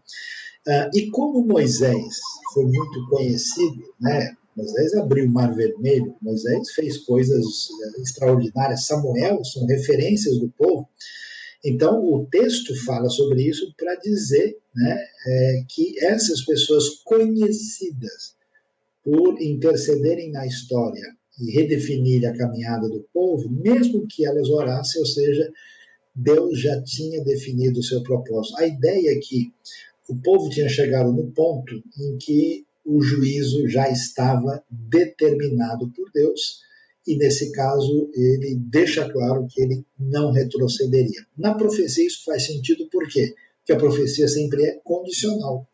Uh, 0.68 0.90
e 0.94 1.10
como 1.10 1.46
Moisés 1.46 2.20
foi 2.54 2.66
muito 2.66 3.10
conhecido, 3.10 3.84
né, 4.00 4.36
Moisés 4.56 4.94
abriu 4.96 5.26
o 5.26 5.32
Mar 5.32 5.54
Vermelho, 5.54 6.16
Moisés 6.22 6.72
fez 6.72 6.98
coisas 6.98 7.46
eh, 7.46 8.02
extraordinárias, 8.02 8.88
Samuel 8.88 9.44
são 9.46 9.68
referências 9.68 10.40
do 10.40 10.50
povo. 10.50 10.90
Então, 11.70 12.02
o 12.02 12.26
texto 12.32 12.74
fala 12.86 13.10
sobre 13.10 13.44
isso 13.44 13.74
para 13.78 13.94
dizer 13.96 14.58
né, 14.74 15.06
é, 15.28 15.64
que 15.68 16.00
essas 16.00 16.46
pessoas 16.46 17.02
conhecidas 17.04 18.38
por 19.04 19.42
intercederem 19.42 20.32
na 20.32 20.48
história 20.48 21.04
e 21.38 21.52
redefinir 21.52 22.26
a 22.26 22.38
caminhada 22.38 22.88
do 22.88 23.06
povo, 23.14 23.50
mesmo 23.50 24.08
que 24.08 24.26
elas 24.26 24.50
orassem, 24.50 25.02
ou 25.02 25.06
seja, 25.06 25.52
Deus 26.16 26.58
já 26.62 26.82
tinha 26.84 27.22
definido 27.22 27.82
o 27.82 27.84
seu 27.84 28.02
propósito. 28.02 28.58
A 28.60 28.66
ideia 28.66 29.12
é 29.12 29.20
que 29.20 29.52
o 30.08 30.16
povo 30.16 30.50
tinha 30.50 30.70
chegado 30.70 31.12
no 31.12 31.30
ponto 31.32 31.84
em 32.00 32.18
que 32.18 32.66
o 32.86 33.02
juízo 33.02 33.68
já 33.68 33.90
estava 33.90 34.64
determinado 34.70 35.92
por 35.92 36.10
Deus 36.14 36.62
e 37.08 37.16
nesse 37.16 37.52
caso 37.54 38.12
ele 38.14 38.56
deixa 38.56 39.10
claro 39.10 39.48
que 39.50 39.62
ele 39.62 39.86
não 39.98 40.32
retrocederia. 40.32 41.26
Na 41.38 41.54
profecia 41.56 42.06
isso 42.06 42.26
faz 42.26 42.46
sentido 42.46 42.90
por 42.92 43.08
quê? 43.08 43.34
Porque 43.60 43.72
a 43.72 43.78
profecia 43.78 44.28
sempre 44.28 44.66
é 44.66 44.80
condicional. 44.84 45.66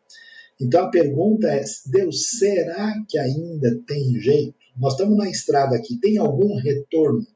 Então 0.60 0.84
a 0.84 0.90
pergunta 0.90 1.48
é: 1.48 1.64
Deus, 1.86 2.30
será 2.38 2.94
que 3.08 3.18
ainda 3.18 3.76
tem 3.86 4.14
jeito? 4.20 4.54
Nós 4.76 4.92
estamos 4.92 5.16
na 5.16 5.28
estrada 5.28 5.76
aqui, 5.76 5.98
tem 5.98 6.18
algum 6.18 6.56
retorno? 6.56 7.26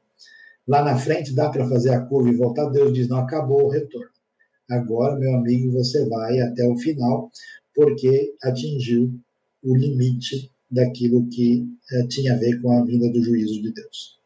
Lá 0.65 0.83
na 0.83 0.97
frente 0.97 1.33
dá 1.33 1.49
para 1.49 1.67
fazer 1.67 1.89
a 1.89 2.01
curva 2.01 2.29
e 2.29 2.37
voltar? 2.37 2.69
Deus 2.69 2.93
diz: 2.93 3.09
não, 3.09 3.17
acabou 3.17 3.65
o 3.65 3.69
retorno. 3.69 4.09
Agora, 4.69 5.17
meu 5.17 5.33
amigo, 5.35 5.71
você 5.71 6.07
vai 6.07 6.39
até 6.39 6.63
o 6.65 6.77
final, 6.77 7.29
porque 7.75 8.33
atingiu 8.41 9.11
o 9.63 9.75
limite 9.75 10.49
daquilo 10.69 11.27
que 11.27 11.67
eh, 11.91 12.07
tinha 12.07 12.33
a 12.33 12.37
ver 12.37 12.61
com 12.61 12.71
a 12.71 12.83
vinda 12.83 13.11
do 13.11 13.23
juízo 13.23 13.61
de 13.61 13.71
Deus. 13.71 14.19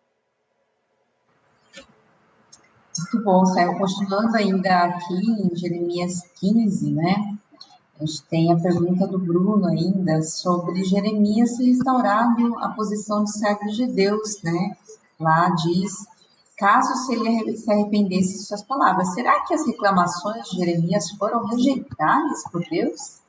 Muito 2.98 3.26
bom, 3.26 3.45
Saiu 3.45 3.78
continuando 3.78 4.36
ainda 4.36 4.84
aqui 4.86 5.15
em 5.15 5.56
Jeremias 5.56 6.22
15, 6.40 6.91
né? 6.91 7.38
A 7.99 8.06
gente 8.06 8.24
tem 8.24 8.52
a 8.52 8.60
pergunta 8.60 9.07
do 9.07 9.18
Bruno 9.18 9.65
ainda 9.65 10.22
sobre 10.22 10.84
Jeremias 10.84 11.57
restaurado 11.57 12.57
a 12.60 12.70
posição 12.70 13.24
de 13.24 13.32
servo 13.32 13.68
de 13.68 13.88
Deus, 13.88 14.41
né? 14.44 14.78
Lá 15.20 15.49
diz, 15.52 16.06
caso 16.57 16.94
se 17.06 17.14
ele 17.14 17.57
se 17.57 17.72
arrependesse 17.72 18.34
de 18.34 18.45
suas 18.45 18.64
palavras, 18.64 19.14
será 19.14 19.41
que 19.41 19.53
as 19.53 19.65
reclamações 19.65 20.49
de 20.49 20.57
Jeremias 20.57 21.10
foram 21.11 21.45
rejeitadas 21.45 22.44
por 22.52 22.61
Deus? 22.70 23.23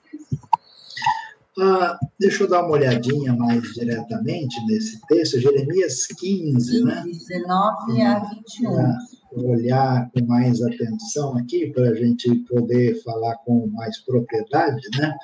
Ah, 1.58 1.98
deixa 2.18 2.44
eu 2.44 2.48
dar 2.48 2.62
uma 2.62 2.72
olhadinha 2.72 3.32
mais 3.34 3.62
diretamente 3.74 4.56
nesse 4.66 5.00
texto, 5.06 5.38
Jeremias 5.38 6.06
15, 6.06 6.52
15 6.52 6.84
né? 6.84 7.04
19 7.06 8.02
a 8.02 8.18
21. 8.24 8.76
Ah, 8.76 8.98
olhar 9.36 10.10
com 10.10 10.24
mais 10.26 10.60
atenção 10.62 11.36
aqui 11.36 11.70
para 11.70 11.90
a 11.90 11.94
gente 11.94 12.34
poder 12.48 13.00
falar 13.02 13.36
com 13.44 13.68
mais 13.68 13.98
propriedade, 14.04 14.82
né? 14.98 15.14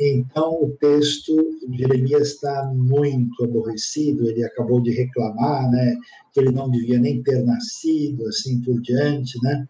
Então, 0.00 0.62
o 0.62 0.76
texto, 0.80 1.34
Jeremias 1.72 2.28
está 2.28 2.70
muito 2.72 3.44
aborrecido, 3.44 4.28
ele 4.28 4.44
acabou 4.44 4.80
de 4.80 4.92
reclamar, 4.92 5.68
né, 5.70 5.96
que 6.32 6.38
ele 6.38 6.52
não 6.52 6.70
devia 6.70 7.00
nem 7.00 7.20
ter 7.20 7.44
nascido, 7.44 8.24
assim 8.28 8.60
por 8.60 8.80
diante, 8.80 9.36
né? 9.42 9.66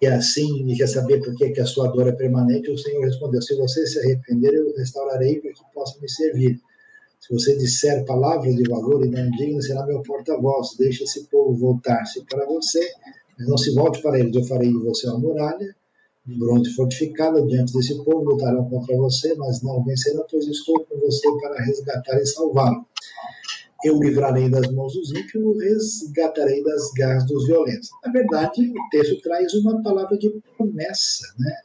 E 0.00 0.06
assim, 0.06 0.60
ele 0.60 0.76
quer 0.76 0.88
saber 0.88 1.20
por 1.22 1.34
que, 1.34 1.50
que 1.50 1.60
a 1.60 1.66
sua 1.66 1.88
dor 1.88 2.08
é 2.08 2.12
permanente, 2.12 2.70
o 2.70 2.78
Senhor 2.78 3.04
respondeu, 3.04 3.42
se 3.42 3.54
você 3.54 3.86
se 3.86 3.98
arrepender, 3.98 4.54
eu 4.54 4.74
restaurarei 4.76 5.40
para 5.40 5.52
que 5.52 5.60
possa 5.74 6.00
me 6.00 6.08
servir. 6.08 6.58
Se 7.20 7.34
você 7.34 7.56
disser 7.58 8.04
palavras 8.06 8.56
de 8.56 8.62
valor 8.68 9.04
e 9.04 9.10
não 9.10 9.30
digna, 9.32 9.60
será 9.60 9.84
meu 9.86 10.00
porta-voz. 10.02 10.74
Deixe 10.78 11.04
esse 11.04 11.24
povo 11.28 11.54
voltar-se 11.54 12.24
para 12.24 12.46
você, 12.46 12.80
mas 13.38 13.46
não 13.46 13.58
se 13.58 13.74
volte 13.74 14.00
para 14.00 14.18
eles. 14.18 14.34
Eu 14.34 14.44
farei 14.44 14.70
de 14.70 14.78
você 14.78 15.06
uma 15.06 15.18
muralha 15.18 15.76
de 16.24 16.38
bronze 16.38 16.70
fortificada 16.74 17.42
diante 17.46 17.74
desse 17.74 18.02
povo. 18.02 18.24
Lutarão 18.24 18.68
contra 18.70 18.96
você, 18.96 19.34
mas 19.34 19.62
não 19.62 19.84
vencerão, 19.84 20.24
pois 20.30 20.46
estou 20.46 20.80
com 20.86 20.98
você 20.98 21.28
para 21.42 21.62
resgatar 21.62 22.18
e 22.18 22.26
salvá-lo. 22.26 22.86
Eu 23.84 23.98
livrarei 23.98 24.48
das 24.48 24.70
mãos 24.72 24.94
dos 24.94 25.10
ímpios, 25.10 25.62
resgatarei 25.62 26.62
das 26.62 26.90
garras 26.92 27.26
dos 27.26 27.46
violentos. 27.46 27.88
Na 28.04 28.12
verdade, 28.12 28.70
o 28.70 28.88
texto 28.90 29.20
traz 29.22 29.54
uma 29.54 29.82
palavra 29.82 30.18
de 30.18 30.30
promessa, 30.56 31.24
né? 31.38 31.56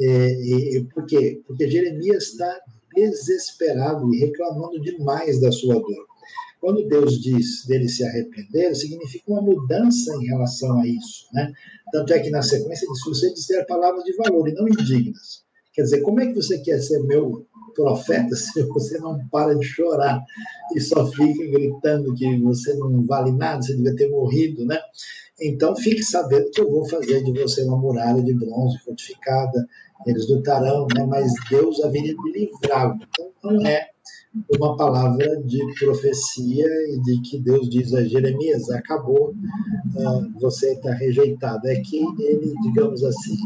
É, 0.00 0.76
é, 0.76 0.84
por 0.94 1.04
quê? 1.06 1.40
Porque 1.46 1.68
Jeremias 1.68 2.28
está 2.28 2.60
desesperado 2.94 4.14
e 4.14 4.20
reclamando 4.20 4.80
demais 4.80 5.40
da 5.40 5.50
sua 5.50 5.74
dor. 5.74 6.06
Quando 6.60 6.86
Deus 6.88 7.20
diz 7.20 7.64
dele 7.66 7.88
se 7.88 8.04
arrepender, 8.04 8.74
significa 8.74 9.30
uma 9.30 9.42
mudança 9.42 10.12
em 10.16 10.26
relação 10.26 10.80
a 10.80 10.86
isso. 10.86 11.26
Né? 11.32 11.52
Tanto 11.92 12.12
é 12.12 12.20
que 12.20 12.30
na 12.30 12.42
sequência 12.42 12.86
diz: 12.86 13.04
você 13.04 13.32
disser 13.32 13.66
palavras 13.66 14.04
de 14.04 14.14
valor 14.16 14.48
e 14.48 14.54
não 14.54 14.68
indignas. 14.68 15.44
Quer 15.72 15.82
dizer, 15.82 16.00
como 16.02 16.20
é 16.20 16.26
que 16.26 16.34
você 16.34 16.58
quer 16.58 16.80
ser 16.80 17.00
meu 17.04 17.46
profeta 17.74 18.34
se 18.36 18.62
você 18.64 18.98
não 18.98 19.18
para 19.28 19.54
de 19.54 19.64
chorar 19.64 20.22
e 20.74 20.80
só 20.80 21.06
fica 21.06 21.46
gritando 21.50 22.14
que 22.14 22.38
você 22.40 22.74
não 22.74 23.04
vale 23.06 23.32
nada, 23.32 23.62
você 23.62 23.74
devia 23.74 23.96
ter 23.96 24.08
morrido, 24.08 24.64
né? 24.64 24.78
Então 25.40 25.76
fique 25.76 26.02
sabendo 26.02 26.50
que 26.50 26.60
eu 26.60 26.70
vou 26.70 26.88
fazer 26.88 27.22
de 27.22 27.32
você 27.32 27.62
uma 27.62 27.78
muralha 27.78 28.22
de 28.22 28.34
bronze 28.34 28.78
fortificada, 28.78 29.68
eles 30.06 30.28
lutarão, 30.28 30.86
né? 30.94 31.04
mas 31.06 31.32
Deus 31.50 31.82
haveria 31.82 32.14
de 32.14 32.32
livrá-lo. 32.32 32.98
Então, 33.40 33.52
não 33.52 33.66
é 33.66 33.88
uma 34.58 34.76
palavra 34.76 35.40
de 35.42 35.58
profecia 35.78 36.66
e 36.66 37.00
de 37.02 37.20
que 37.22 37.38
Deus 37.38 37.68
diz 37.68 37.94
a 37.94 38.04
Jeremias: 38.04 38.70
acabou, 38.70 39.30
uh, 39.30 40.40
você 40.40 40.72
está 40.72 40.92
rejeitado. 40.92 41.66
É 41.66 41.76
que 41.80 41.98
ele, 42.18 42.54
digamos 42.62 43.02
assim, 43.04 43.36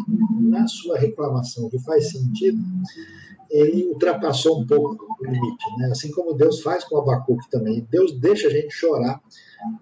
na 0.40 0.66
sua 0.66 0.98
reclamação, 0.98 1.68
que 1.68 1.78
faz 1.80 2.10
sentido, 2.10 2.58
ele 3.52 3.84
ultrapassou 3.88 4.60
um 4.60 4.66
pouco 4.66 5.06
o 5.20 5.24
limite, 5.24 5.64
né? 5.78 5.90
assim 5.92 6.10
como 6.10 6.32
Deus 6.32 6.62
faz 6.62 6.84
com 6.84 6.96
Abacuque 6.96 7.50
também. 7.50 7.86
Deus 7.90 8.18
deixa 8.18 8.48
a 8.48 8.50
gente 8.50 8.72
chorar, 8.72 9.20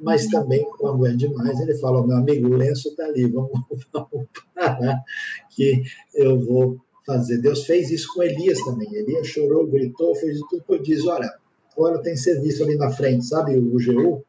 mas 0.00 0.26
também, 0.26 0.66
quando 0.76 1.06
é 1.06 1.14
demais, 1.14 1.58
ele 1.60 1.78
fala: 1.78 2.04
meu 2.04 2.16
amigo, 2.16 2.48
o 2.48 2.56
lenço 2.56 2.88
está 2.88 3.04
ali, 3.04 3.26
vamos, 3.26 3.52
vamos 3.92 4.26
parar, 4.54 5.02
que 5.50 5.84
eu 6.14 6.38
vou 6.40 6.80
fazer. 7.06 7.38
Deus 7.38 7.64
fez 7.64 7.90
isso 7.90 8.12
com 8.12 8.22
Elias 8.24 8.58
também. 8.64 8.92
Elias 8.92 9.28
chorou, 9.28 9.66
gritou, 9.66 10.14
fez 10.16 10.40
tudo 10.50 10.64
que 10.64 10.74
eu 10.74 10.82
disse: 10.82 11.08
olha, 11.08 11.32
agora 11.72 12.02
tem 12.02 12.16
serviço 12.16 12.64
ali 12.64 12.76
na 12.76 12.90
frente, 12.90 13.24
sabe 13.24 13.56
o 13.56 13.78
Jeú, 13.78 14.24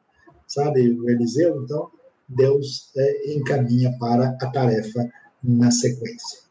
sabe 0.47 0.88
o 0.88 1.09
Eliseu? 1.09 1.63
Então, 1.63 1.89
Deus 2.30 2.91
é, 2.95 3.34
encaminha 3.34 3.91
para 3.99 4.38
a 4.39 4.51
tarefa 4.51 5.11
na 5.43 5.72
sequência. 5.72 6.41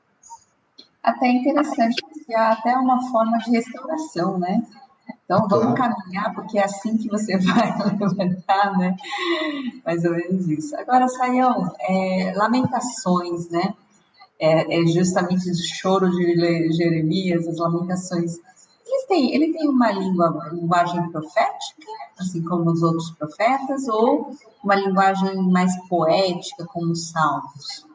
Até 1.03 1.29
interessante, 1.29 2.03
porque 2.31 2.35
há 2.35 2.52
até 2.52 2.77
uma 2.77 3.11
forma 3.11 3.39
de 3.39 3.51
restauração, 3.51 4.39
né? 4.39 4.62
Então 5.24 5.48
vamos 5.48 5.77
claro. 5.77 5.97
caminhar, 5.97 6.32
porque 6.35 6.59
é 6.59 6.65
assim 6.65 6.97
que 6.97 7.09
você 7.09 7.36
vai 7.43 7.77
levantar, 7.98 8.78
né? 8.78 8.97
Mais 9.85 10.05
ou 10.05 10.12
menos 10.12 10.48
isso. 10.48 10.77
Agora, 10.77 11.09
Saião, 11.09 11.73
é, 11.81 12.32
lamentações, 12.36 13.51
né? 13.51 13.74
É, 14.39 14.81
é, 14.81 14.86
justamente 14.86 15.51
o 15.51 15.55
choro 15.55 16.09
de 16.09 16.73
Jeremias, 16.73 17.48
as 17.48 17.59
lamentações. 17.59 18.36
Ele 18.86 19.07
tem, 19.09 19.35
ele 19.35 19.52
tem 19.52 19.69
uma 19.69 19.90
língua, 19.90 20.51
linguagem 20.52 21.11
profética, 21.11 21.86
assim 22.19 22.43
como 22.43 22.70
os 22.70 22.82
outros 22.82 23.11
profetas, 23.11 23.89
ou 23.89 24.32
uma 24.62 24.77
linguagem 24.77 25.36
mais 25.51 25.73
poética, 25.89 26.65
como 26.66 26.93
os 26.93 27.11
salmos? 27.11 27.90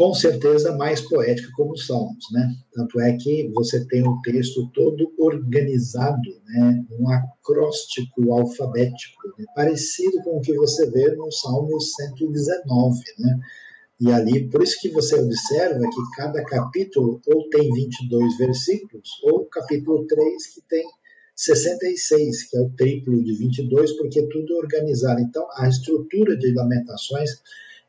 Com 0.00 0.14
certeza 0.14 0.74
mais 0.78 1.02
poética 1.02 1.50
como 1.54 1.72
os 1.72 1.86
Salmos, 1.86 2.24
né? 2.32 2.54
Tanto 2.72 2.98
é 3.02 3.18
que 3.18 3.50
você 3.52 3.84
tem 3.84 4.02
o 4.02 4.18
texto 4.22 4.66
todo 4.72 5.12
organizado, 5.18 6.40
né? 6.46 6.82
Um 6.98 7.10
acróstico 7.10 8.32
alfabético, 8.32 9.28
né? 9.38 9.44
parecido 9.54 10.22
com 10.22 10.38
o 10.38 10.40
que 10.40 10.54
você 10.54 10.90
vê 10.90 11.14
no 11.14 11.30
Salmo 11.30 11.78
119, 11.78 12.98
né? 13.18 13.40
E 14.00 14.10
ali, 14.10 14.48
por 14.48 14.62
isso 14.62 14.80
que 14.80 14.88
você 14.88 15.16
observa 15.16 15.80
que 15.80 16.16
cada 16.16 16.42
capítulo 16.46 17.20
ou 17.26 17.50
tem 17.50 17.70
22 17.70 18.38
versículos, 18.38 19.10
ou 19.22 19.44
capítulo 19.50 20.06
3 20.06 20.46
que 20.46 20.62
tem 20.66 20.86
66, 21.36 22.44
que 22.44 22.56
é 22.56 22.60
o 22.62 22.70
triplo 22.70 23.22
de 23.22 23.34
22, 23.34 23.92
porque 23.98 24.22
tudo 24.28 24.54
é 24.54 24.56
organizado. 24.60 25.20
Então, 25.20 25.46
a 25.58 25.68
estrutura 25.68 26.38
de 26.38 26.54
Lamentações 26.54 27.42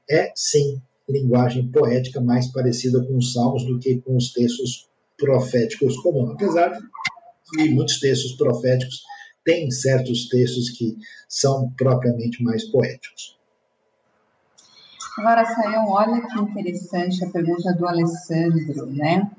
é, 0.09 0.33
sim, 0.35 0.81
linguagem 1.11 1.67
poética 1.71 2.21
mais 2.21 2.47
parecida 2.51 3.03
com 3.05 3.17
os 3.17 3.33
salmos 3.33 3.65
do 3.65 3.79
que 3.79 4.01
com 4.01 4.15
os 4.15 4.31
textos 4.31 4.89
proféticos 5.17 5.97
comuns. 5.97 6.31
Apesar 6.31 6.69
de 6.69 6.79
que 7.51 7.69
muitos 7.69 7.99
textos 7.99 8.33
proféticos 8.33 9.03
têm 9.45 9.69
certos 9.71 10.27
textos 10.29 10.69
que 10.69 10.95
são 11.27 11.71
propriamente 11.77 12.43
mais 12.43 12.63
poéticos. 12.65 13.37
Agora, 15.17 15.45
Sayão, 15.45 15.89
olha 15.89 16.21
que 16.21 16.39
interessante 16.39 17.23
a 17.23 17.29
pergunta 17.29 17.73
do 17.73 17.85
Alessandro, 17.85 18.85
né? 18.87 19.29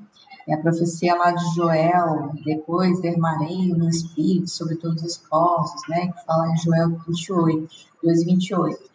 É 0.46 0.54
a 0.54 0.58
profecia 0.58 1.14
lá 1.14 1.30
de 1.30 1.54
Joel, 1.54 2.32
depois 2.44 3.00
dermarei 3.00 3.68
no 3.68 3.88
Espírito 3.88 4.50
sobre 4.50 4.76
todos 4.76 5.02
os 5.02 5.16
povos, 5.16 5.70
né? 5.88 6.08
Que 6.08 6.24
fala 6.26 6.52
em 6.52 6.56
Joel 6.58 6.90
28, 7.06 7.68
2, 8.02 8.24
28. 8.24 8.92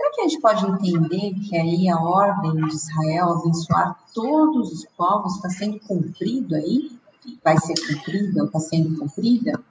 Será 0.00 0.12
que 0.12 0.20
a 0.22 0.28
gente 0.28 0.40
pode 0.40 0.64
entender 0.64 1.34
que 1.46 1.54
aí 1.54 1.86
a 1.90 2.00
ordem 2.00 2.64
de 2.64 2.74
Israel 2.74 3.32
abençoar 3.32 3.98
todos 4.14 4.72
os 4.72 4.86
povos 4.96 5.36
está 5.36 5.50
sendo 5.50 5.78
cumprido 5.80 6.54
aí? 6.54 6.90
Vai 7.44 7.54
ser 7.58 7.74
cumprida 7.74 8.44
está 8.44 8.60
sendo 8.60 8.98
cumprida? 8.98 9.62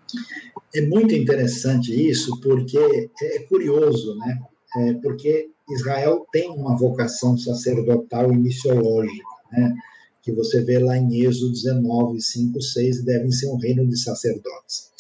É 0.76 0.82
muito 0.82 1.16
interessante 1.16 1.92
isso, 1.92 2.40
porque 2.42 2.78
é 3.24 3.40
curioso, 3.40 4.16
né? 4.20 4.40
É 4.78 4.94
porque 4.94 5.50
Israel 5.68 6.28
tem 6.32 6.48
uma 6.52 6.78
vocação 6.78 7.36
sacerdotal 7.36 8.32
e 8.32 8.38
missiológica, 8.38 9.26
né? 9.52 9.76
Que 10.22 10.32
você 10.32 10.62
vê 10.62 10.78
lá 10.78 10.96
em 10.96 11.22
Êxodo 11.26 11.54
19, 11.54 12.22
5, 12.22 12.62
6, 12.62 13.04
devem 13.04 13.32
ser 13.32 13.48
um 13.48 13.58
reino 13.58 13.88
de 13.88 13.98
sacerdotes. 13.98 14.92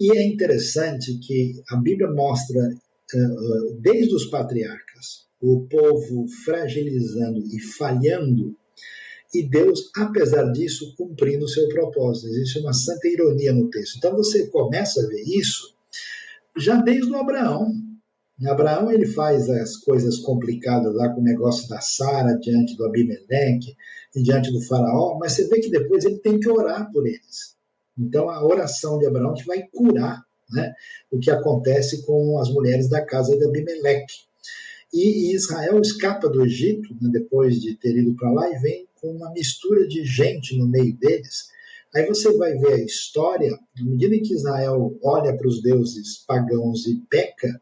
E 0.00 0.16
é 0.16 0.26
interessante 0.26 1.18
que 1.18 1.62
a 1.68 1.76
Bíblia 1.76 2.10
mostra 2.10 2.74
desde 3.80 4.14
os 4.14 4.26
patriarcas, 4.26 5.26
o 5.40 5.66
povo 5.68 6.26
fragilizando 6.44 7.40
e 7.46 7.60
falhando, 7.60 8.56
e 9.34 9.48
Deus, 9.48 9.90
apesar 9.96 10.52
disso, 10.52 10.94
cumprindo 10.96 11.46
o 11.46 11.48
seu 11.48 11.66
propósito. 11.68 12.28
Existe 12.28 12.58
uma 12.58 12.74
santa 12.74 13.08
ironia 13.08 13.52
no 13.52 13.70
texto. 13.70 13.96
Então 13.96 14.14
você 14.14 14.46
começa 14.48 15.02
a 15.02 15.06
ver 15.08 15.22
isso 15.22 15.74
já 16.56 16.76
desde 16.76 17.10
o 17.10 17.16
Abraão. 17.16 17.72
Abraão 18.46 18.90
ele 18.90 19.06
faz 19.06 19.48
as 19.48 19.76
coisas 19.76 20.18
complicadas 20.18 20.92
lá 20.94 21.08
com 21.10 21.20
o 21.20 21.24
negócio 21.24 21.68
da 21.68 21.80
Sara 21.80 22.34
diante 22.34 22.76
do 22.76 22.84
Abimeleque 22.84 23.76
e 24.14 24.22
diante 24.22 24.50
do 24.50 24.60
faraó, 24.62 25.16
mas 25.18 25.32
você 25.32 25.48
vê 25.48 25.60
que 25.60 25.70
depois 25.70 26.04
ele 26.04 26.18
tem 26.18 26.40
que 26.40 26.50
orar 26.50 26.90
por 26.92 27.06
eles. 27.06 27.56
Então 27.96 28.28
a 28.28 28.44
oração 28.44 28.98
de 28.98 29.06
Abraão 29.06 29.34
que 29.34 29.46
vai 29.46 29.62
curar 29.72 30.24
né? 30.52 30.72
o 31.10 31.18
que 31.18 31.30
acontece 31.30 32.04
com 32.04 32.38
as 32.38 32.50
mulheres 32.50 32.88
da 32.88 33.04
casa 33.04 33.36
de 33.36 33.44
Abimeleque. 33.44 34.14
E 34.92 35.34
Israel 35.34 35.80
escapa 35.80 36.28
do 36.28 36.44
Egito, 36.44 36.94
né, 37.00 37.08
depois 37.10 37.60
de 37.60 37.74
ter 37.76 37.96
ido 37.96 38.14
para 38.14 38.30
lá, 38.30 38.50
e 38.50 38.58
vem 38.58 38.86
com 39.00 39.10
uma 39.10 39.32
mistura 39.32 39.88
de 39.88 40.04
gente 40.04 40.56
no 40.56 40.68
meio 40.68 40.94
deles. 40.98 41.48
Aí 41.94 42.06
você 42.06 42.30
vai 42.36 42.56
ver 42.56 42.74
a 42.74 42.84
história, 42.84 43.50
na 43.76 43.84
medida 43.84 44.14
em 44.14 44.22
que 44.22 44.34
Israel 44.34 44.98
olha 45.02 45.36
para 45.36 45.48
os 45.48 45.62
deuses 45.62 46.18
pagãos 46.26 46.86
e 46.86 47.02
peca, 47.10 47.60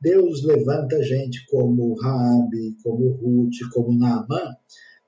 Deus 0.00 0.44
levanta 0.44 1.02
gente 1.02 1.46
como 1.46 1.94
Raabe, 1.94 2.76
como 2.82 3.12
Ruth, 3.12 3.68
como 3.72 3.98
Naamã, 3.98 4.54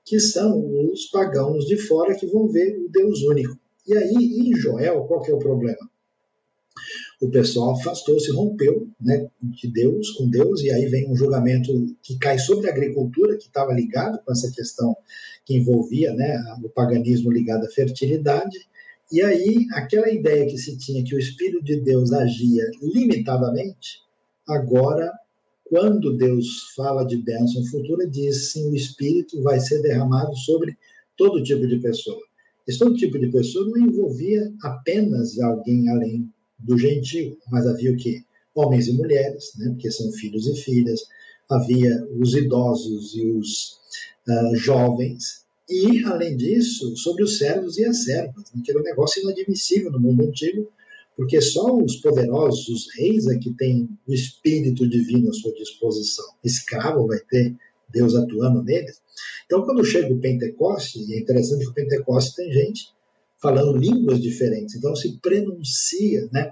que 0.03 0.19
são 0.19 0.63
os 0.91 1.05
pagãos 1.07 1.65
de 1.65 1.77
fora 1.77 2.15
que 2.15 2.25
vão 2.27 2.47
ver 2.47 2.77
o 2.77 2.89
Deus 2.89 3.21
único. 3.23 3.57
E 3.85 3.95
aí, 3.95 4.15
em 4.15 4.55
Joel, 4.55 5.03
qual 5.03 5.21
que 5.21 5.31
é 5.31 5.35
o 5.35 5.39
problema? 5.39 5.89
O 7.19 7.29
pessoal 7.29 7.71
afastou-se, 7.71 8.31
rompeu 8.31 8.87
né, 9.01 9.27
de 9.41 9.67
Deus, 9.71 10.11
com 10.11 10.29
Deus, 10.29 10.61
e 10.61 10.69
aí 10.69 10.85
vem 10.85 11.09
um 11.09 11.15
julgamento 11.15 11.71
que 12.03 12.17
cai 12.17 12.37
sobre 12.37 12.69
a 12.69 12.71
agricultura, 12.71 13.37
que 13.37 13.45
estava 13.45 13.73
ligado 13.73 14.19
com 14.23 14.31
essa 14.31 14.51
questão 14.51 14.95
que 15.43 15.55
envolvia 15.55 16.13
né, 16.13 16.37
o 16.63 16.69
paganismo 16.69 17.31
ligado 17.31 17.65
à 17.65 17.69
fertilidade, 17.69 18.57
e 19.11 19.21
aí 19.21 19.65
aquela 19.71 20.11
ideia 20.11 20.45
que 20.45 20.57
se 20.57 20.77
tinha 20.77 21.03
que 21.03 21.15
o 21.15 21.19
Espírito 21.19 21.63
de 21.63 21.81
Deus 21.81 22.11
agia 22.11 22.69
limitadamente, 22.81 24.01
agora, 24.47 25.11
quando 25.63 26.15
Deus 26.15 26.71
fala 26.75 27.03
de 27.03 27.17
bênção 27.17 27.65
futura, 27.65 28.07
diz 28.07 28.51
sim, 28.51 28.69
o 28.69 28.75
Espírito 28.75 29.41
vai 29.41 29.59
ser 29.59 29.81
derramado 29.81 30.35
sobre 30.37 30.77
todo 31.17 31.41
tipo 31.41 31.65
de 31.65 31.79
pessoa. 31.79 32.21
Esse 32.67 32.79
todo 32.79 32.95
tipo 32.95 33.17
de 33.17 33.29
pessoa 33.29 33.65
não 33.65 33.77
envolvia 33.77 34.53
apenas 34.61 35.39
alguém 35.39 35.89
além 35.89 36.29
do 36.59 36.77
gentio, 36.77 37.37
mas 37.51 37.65
havia 37.67 37.91
o 37.91 37.97
quê? 37.97 38.23
Homens 38.55 38.87
e 38.87 38.93
mulheres, 38.93 39.51
né, 39.57 39.69
porque 39.69 39.91
são 39.91 40.11
filhos 40.11 40.47
e 40.47 40.55
filhas, 40.55 41.01
havia 41.49 42.05
os 42.19 42.33
idosos 42.33 43.15
e 43.15 43.25
os 43.27 43.79
uh, 44.27 44.55
jovens, 44.55 45.45
e, 45.69 46.03
além 46.05 46.37
disso, 46.37 46.95
sobre 46.95 47.23
os 47.23 47.37
servos 47.37 47.77
e 47.77 47.85
as 47.85 48.03
servas, 48.03 48.45
né, 48.53 48.61
que 48.63 48.71
era 48.71 48.79
um 48.79 48.83
negócio 48.83 49.21
inadmissível 49.21 49.91
no 49.91 49.99
mundo 49.99 50.23
antigo, 50.23 50.71
porque 51.15 51.41
só 51.41 51.75
os 51.75 51.97
poderosos, 51.97 52.69
os 52.69 52.95
reis, 52.95 53.27
é 53.27 53.37
que 53.37 53.51
têm 53.53 53.89
o 54.07 54.13
espírito 54.13 54.87
divino 54.87 55.29
à 55.29 55.33
sua 55.33 55.51
disposição. 55.53 56.25
Escravo 56.43 57.07
vai 57.07 57.19
ter 57.19 57.55
Deus 57.89 58.15
atuando 58.15 58.63
neles. 58.63 59.01
Então, 59.45 59.63
quando 59.63 59.83
chega 59.83 60.13
o 60.13 60.19
Pentecoste, 60.19 60.99
e 60.99 61.15
é 61.15 61.19
interessante 61.19 61.65
que 61.65 61.71
o 61.71 61.73
Pentecoste 61.73 62.35
tem 62.35 62.51
gente 62.51 62.93
falando 63.41 63.77
línguas 63.77 64.21
diferentes. 64.21 64.75
Então 64.75 64.95
se 64.95 65.17
prenuncia 65.19 66.27
né, 66.31 66.51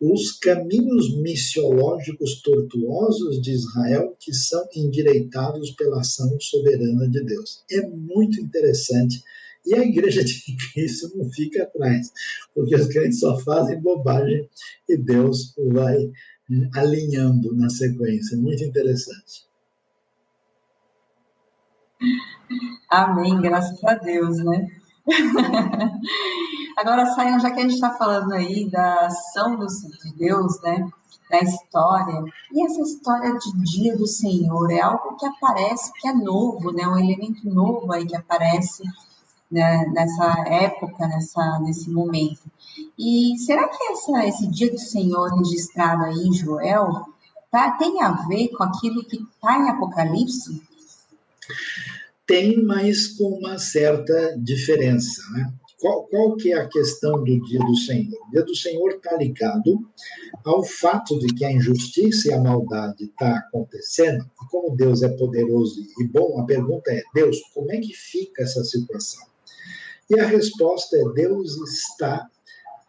os 0.00 0.32
caminhos 0.32 1.16
missiológicos 1.16 2.42
tortuosos 2.42 3.40
de 3.40 3.52
Israel 3.52 4.16
que 4.18 4.32
são 4.32 4.66
endireitados 4.74 5.70
pela 5.72 6.00
ação 6.00 6.36
soberana 6.40 7.08
de 7.08 7.22
Deus. 7.24 7.64
É 7.70 7.86
muito 7.86 8.40
interessante. 8.40 9.22
E 9.66 9.74
a 9.74 9.82
igreja 9.82 10.22
de 10.22 10.42
Cristo 10.72 11.10
não 11.16 11.30
fica 11.30 11.62
atrás, 11.62 12.12
porque 12.54 12.74
os 12.74 12.86
crentes 12.86 13.20
só 13.20 13.38
fazem 13.40 13.80
bobagem 13.80 14.48
e 14.88 14.96
Deus 14.96 15.54
vai 15.72 16.10
alinhando 16.74 17.54
na 17.54 17.70
sequência. 17.70 18.36
Muito 18.36 18.62
interessante. 18.62 19.46
Amém, 22.90 23.40
graças 23.40 23.82
a 23.84 23.94
Deus, 23.94 24.36
né? 24.44 24.83
Agora, 26.76 27.06
Sayão, 27.06 27.38
já 27.38 27.50
que 27.50 27.60
a 27.60 27.62
gente 27.62 27.74
está 27.74 27.90
falando 27.92 28.32
aí 28.32 28.68
da 28.70 29.06
ação 29.06 29.56
de 29.56 30.12
Deus, 30.16 30.60
né? 30.62 30.88
Da 31.30 31.40
história, 31.40 32.22
e 32.52 32.66
essa 32.66 32.82
história 32.82 33.36
de 33.38 33.52
dia 33.64 33.96
do 33.96 34.06
Senhor 34.06 34.70
é 34.70 34.80
algo 34.80 35.16
que 35.16 35.26
aparece, 35.26 35.90
que 35.94 36.06
é 36.06 36.12
novo, 36.12 36.70
né? 36.70 36.86
Um 36.86 36.98
elemento 36.98 37.48
novo 37.48 37.90
aí 37.92 38.06
que 38.06 38.14
aparece 38.14 38.82
né, 39.50 39.86
nessa 39.86 40.44
época, 40.48 41.06
nessa, 41.06 41.58
nesse 41.60 41.90
momento. 41.90 42.42
E 42.98 43.38
será 43.38 43.68
que 43.68 43.82
essa, 43.84 44.26
esse 44.26 44.46
dia 44.48 44.70
do 44.70 44.78
Senhor 44.78 45.34
registrado 45.36 46.04
aí 46.04 46.26
em 46.26 46.32
Joel 46.32 47.06
tá, 47.50 47.70
tem 47.72 48.02
a 48.02 48.10
ver 48.10 48.48
com 48.48 48.64
aquilo 48.64 49.04
que 49.04 49.16
está 49.16 49.58
em 49.58 49.70
Apocalipse? 49.70 50.62
Tem, 52.26 52.62
mas 52.62 53.08
com 53.08 53.38
uma 53.38 53.58
certa 53.58 54.36
diferença. 54.38 55.22
Né? 55.32 55.52
Qual, 55.78 56.06
qual 56.06 56.36
que 56.36 56.52
é 56.52 56.56
a 56.56 56.68
questão 56.68 57.22
do 57.22 57.40
dia 57.42 57.58
do 57.58 57.76
Senhor? 57.76 58.18
O 58.26 58.30
dia 58.30 58.42
do 58.42 58.56
Senhor 58.56 58.90
está 58.92 59.16
ligado 59.16 59.78
ao 60.44 60.62
fato 60.62 61.18
de 61.18 61.26
que 61.34 61.44
a 61.44 61.52
injustiça 61.52 62.28
e 62.28 62.32
a 62.32 62.40
maldade 62.40 63.04
está 63.04 63.36
acontecendo, 63.38 64.24
e 64.24 64.50
como 64.50 64.76
Deus 64.76 65.02
é 65.02 65.08
poderoso 65.08 65.80
e 66.00 66.04
bom, 66.08 66.40
a 66.40 66.44
pergunta 66.44 66.90
é, 66.90 67.02
Deus, 67.14 67.38
como 67.52 67.70
é 67.72 67.78
que 67.78 67.92
fica 67.92 68.42
essa 68.42 68.64
situação? 68.64 69.26
E 70.08 70.18
a 70.18 70.26
resposta 70.26 70.96
é, 70.96 71.04
Deus 71.14 71.56
está 71.56 72.28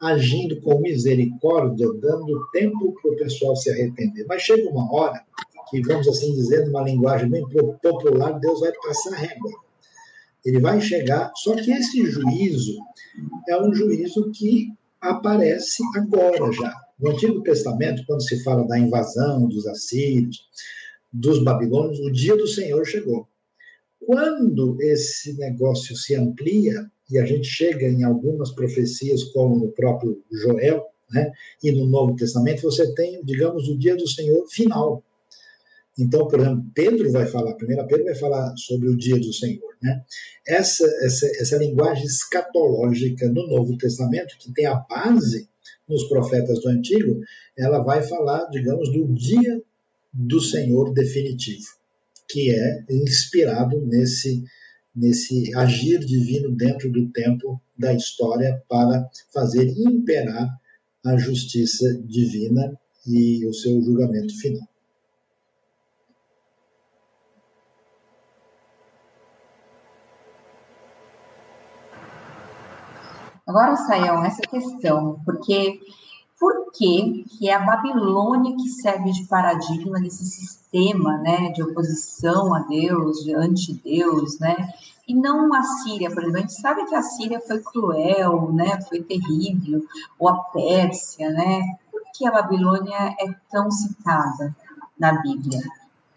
agindo 0.01 0.61
com 0.61 0.79
misericórdia, 0.79 1.87
dando 1.99 2.49
tempo 2.51 2.93
para 3.01 3.11
o 3.11 3.15
pessoal 3.15 3.55
se 3.55 3.69
arrepender. 3.71 4.25
Mas 4.27 4.41
chega 4.41 4.69
uma 4.69 4.93
hora 4.93 5.23
que, 5.69 5.81
vamos 5.81 6.07
assim 6.07 6.33
dizer, 6.33 6.65
numa 6.65 6.83
linguagem 6.83 7.29
bem 7.29 7.43
popular, 7.81 8.39
Deus 8.39 8.59
vai 8.59 8.71
passar 8.73 9.15
régua. 9.15 9.51
Ele 10.45 10.59
vai 10.59 10.79
chegar, 10.79 11.31
só 11.35 11.55
que 11.55 11.71
esse 11.71 12.05
juízo 12.05 12.77
é 13.49 13.61
um 13.61 13.73
juízo 13.73 14.31
que 14.31 14.71
aparece 15.01 15.83
agora 15.95 16.51
já. 16.51 16.73
No 16.99 17.11
Antigo 17.11 17.41
Testamento, 17.41 18.03
quando 18.05 18.21
se 18.21 18.43
fala 18.43 18.67
da 18.67 18.77
invasão 18.77 19.47
dos 19.47 19.65
assírios, 19.67 20.47
dos 21.11 21.43
babilônios, 21.43 21.99
o 21.99 22.11
dia 22.11 22.35
do 22.35 22.47
Senhor 22.47 22.85
chegou. 22.85 23.27
Quando 24.05 24.77
esse 24.81 25.33
negócio 25.37 25.95
se 25.95 26.15
amplia, 26.15 26.85
e 27.09 27.17
a 27.17 27.25
gente 27.25 27.47
chega 27.47 27.87
em 27.87 28.03
algumas 28.03 28.51
profecias, 28.51 29.23
como 29.25 29.57
no 29.57 29.71
próprio 29.71 30.23
Joel, 30.31 30.85
né, 31.11 31.31
e 31.63 31.71
no 31.71 31.85
Novo 31.85 32.15
Testamento, 32.15 32.63
você 32.63 32.93
tem, 32.93 33.23
digamos, 33.23 33.67
o 33.67 33.77
dia 33.77 33.95
do 33.95 34.07
Senhor 34.07 34.45
final. 34.47 35.03
Então, 35.97 36.27
por 36.27 36.39
exemplo, 36.39 36.65
Pedro 36.73 37.11
vai 37.11 37.25
falar, 37.25 37.53
primeira 37.53 37.85
Pedro 37.85 38.05
vai 38.05 38.15
falar 38.15 38.53
sobre 38.57 38.89
o 38.89 38.97
dia 38.97 39.17
do 39.17 39.31
Senhor. 39.31 39.75
Né? 39.81 40.03
Essa, 40.45 40.85
essa, 41.01 41.25
essa 41.39 41.57
linguagem 41.57 42.03
escatológica 42.03 43.29
no 43.29 43.47
Novo 43.47 43.77
Testamento, 43.77 44.37
que 44.37 44.53
tem 44.53 44.65
a 44.65 44.75
base 44.75 45.47
nos 45.87 46.03
profetas 46.09 46.59
do 46.61 46.69
Antigo, 46.69 47.21
ela 47.57 47.79
vai 47.79 48.03
falar, 48.03 48.45
digamos, 48.49 48.91
do 48.91 49.07
dia 49.13 49.61
do 50.11 50.41
Senhor 50.41 50.93
definitivo, 50.93 51.65
que 52.29 52.51
é 52.51 52.83
inspirado 52.89 53.79
nesse, 53.85 54.43
nesse 54.93 55.55
agir 55.55 55.99
divino 55.99 56.51
dentro 56.51 56.91
do 56.91 57.09
tempo 57.11 57.61
da 57.77 57.93
história 57.93 58.61
para 58.67 59.07
fazer 59.33 59.67
imperar 59.77 60.49
a 61.05 61.17
justiça 61.17 62.01
divina 62.03 62.77
e 63.05 63.45
o 63.45 63.53
seu 63.53 63.81
julgamento 63.81 64.37
final. 64.39 64.67
Agora, 73.47 73.75
Sayão, 73.75 74.23
essa 74.25 74.41
questão, 74.41 75.21
porque 75.23 75.79
por 76.39 76.71
que, 76.71 77.25
é 77.43 77.53
a 77.53 77.59
Babilônia 77.59 78.55
que 78.55 78.67
serve 78.69 79.11
de 79.11 79.25
paradigma 79.25 79.99
nesse 79.99 80.25
sistema 80.25 81.17
né, 81.19 81.51
de 81.51 81.63
oposição 81.63 82.53
a 82.53 82.59
Deus, 82.59 83.23
de 83.23 83.33
anti-Deus, 83.33 84.39
né? 84.39 84.55
E 85.07 85.13
não 85.13 85.53
a 85.53 85.63
Síria, 85.63 86.09
por 86.09 86.23
exemplo. 86.23 86.37
A 86.37 86.41
gente 86.41 86.61
sabe 86.61 86.85
que 86.85 86.95
a 86.95 87.01
Síria 87.01 87.39
foi 87.39 87.61
cruel, 87.61 88.51
né? 88.51 88.81
Foi 88.89 89.01
terrível, 89.01 89.85
ou 90.19 90.27
a 90.27 90.35
Pérsia, 90.35 91.29
né? 91.29 91.61
Por 91.91 92.01
que 92.13 92.27
a 92.27 92.31
Babilônia 92.31 93.15
é 93.19 93.33
tão 93.51 93.69
citada 93.69 94.55
na 94.99 95.21
Bíblia? 95.21 95.61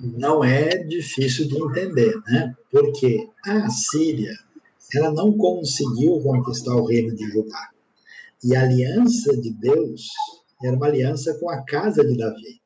Não 0.00 0.42
é 0.42 0.68
difícil 0.78 1.46
de 1.48 1.62
entender, 1.62 2.14
né? 2.26 2.54
Porque 2.70 3.28
a 3.44 3.68
Síria 3.68 4.32
ela 4.94 5.12
não 5.12 5.36
conseguiu 5.36 6.18
conquistar 6.20 6.74
o 6.76 6.86
reino 6.86 7.14
de 7.14 7.24
Judá. 7.30 7.70
E 8.42 8.54
a 8.54 8.62
aliança 8.62 9.36
de 9.36 9.52
Deus 9.52 10.06
era 10.62 10.76
uma 10.76 10.86
aliança 10.86 11.36
com 11.38 11.50
a 11.50 11.62
casa 11.62 12.04
de 12.04 12.16
Davi. 12.16 12.60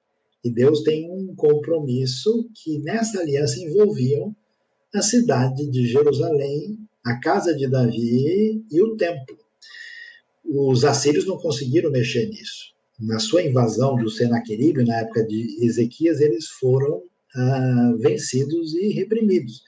E 0.45 0.51
Deus 0.51 0.83
tem 0.83 1.11
um 1.11 1.35
compromisso 1.35 2.49
que 2.55 2.79
nessa 2.81 3.21
aliança 3.21 3.61
envolviam 3.61 4.35
a 4.95 5.03
cidade 5.03 5.67
de 5.71 5.87
Jerusalém, 5.87 6.79
a 7.05 7.19
casa 7.19 7.55
de 7.55 7.69
Davi 7.69 8.65
e 8.71 8.83
o 8.83 8.97
templo. 8.97 9.39
Os 10.45 10.85
assírios 10.85 11.27
não 11.27 11.39
conseguiram 11.39 11.91
mexer 11.91 12.29
nisso. 12.29 12.73
Na 13.01 13.19
sua 13.19 13.43
invasão 13.43 13.97
do 13.97 14.11
Senaqueribe, 14.11 14.85
na 14.85 15.01
época 15.01 15.25
de 15.25 15.65
Ezequias, 15.65 16.21
eles 16.21 16.47
foram 16.47 17.03
ah, 17.35 17.95
vencidos 17.99 18.75
e 18.75 18.93
reprimidos 18.93 19.63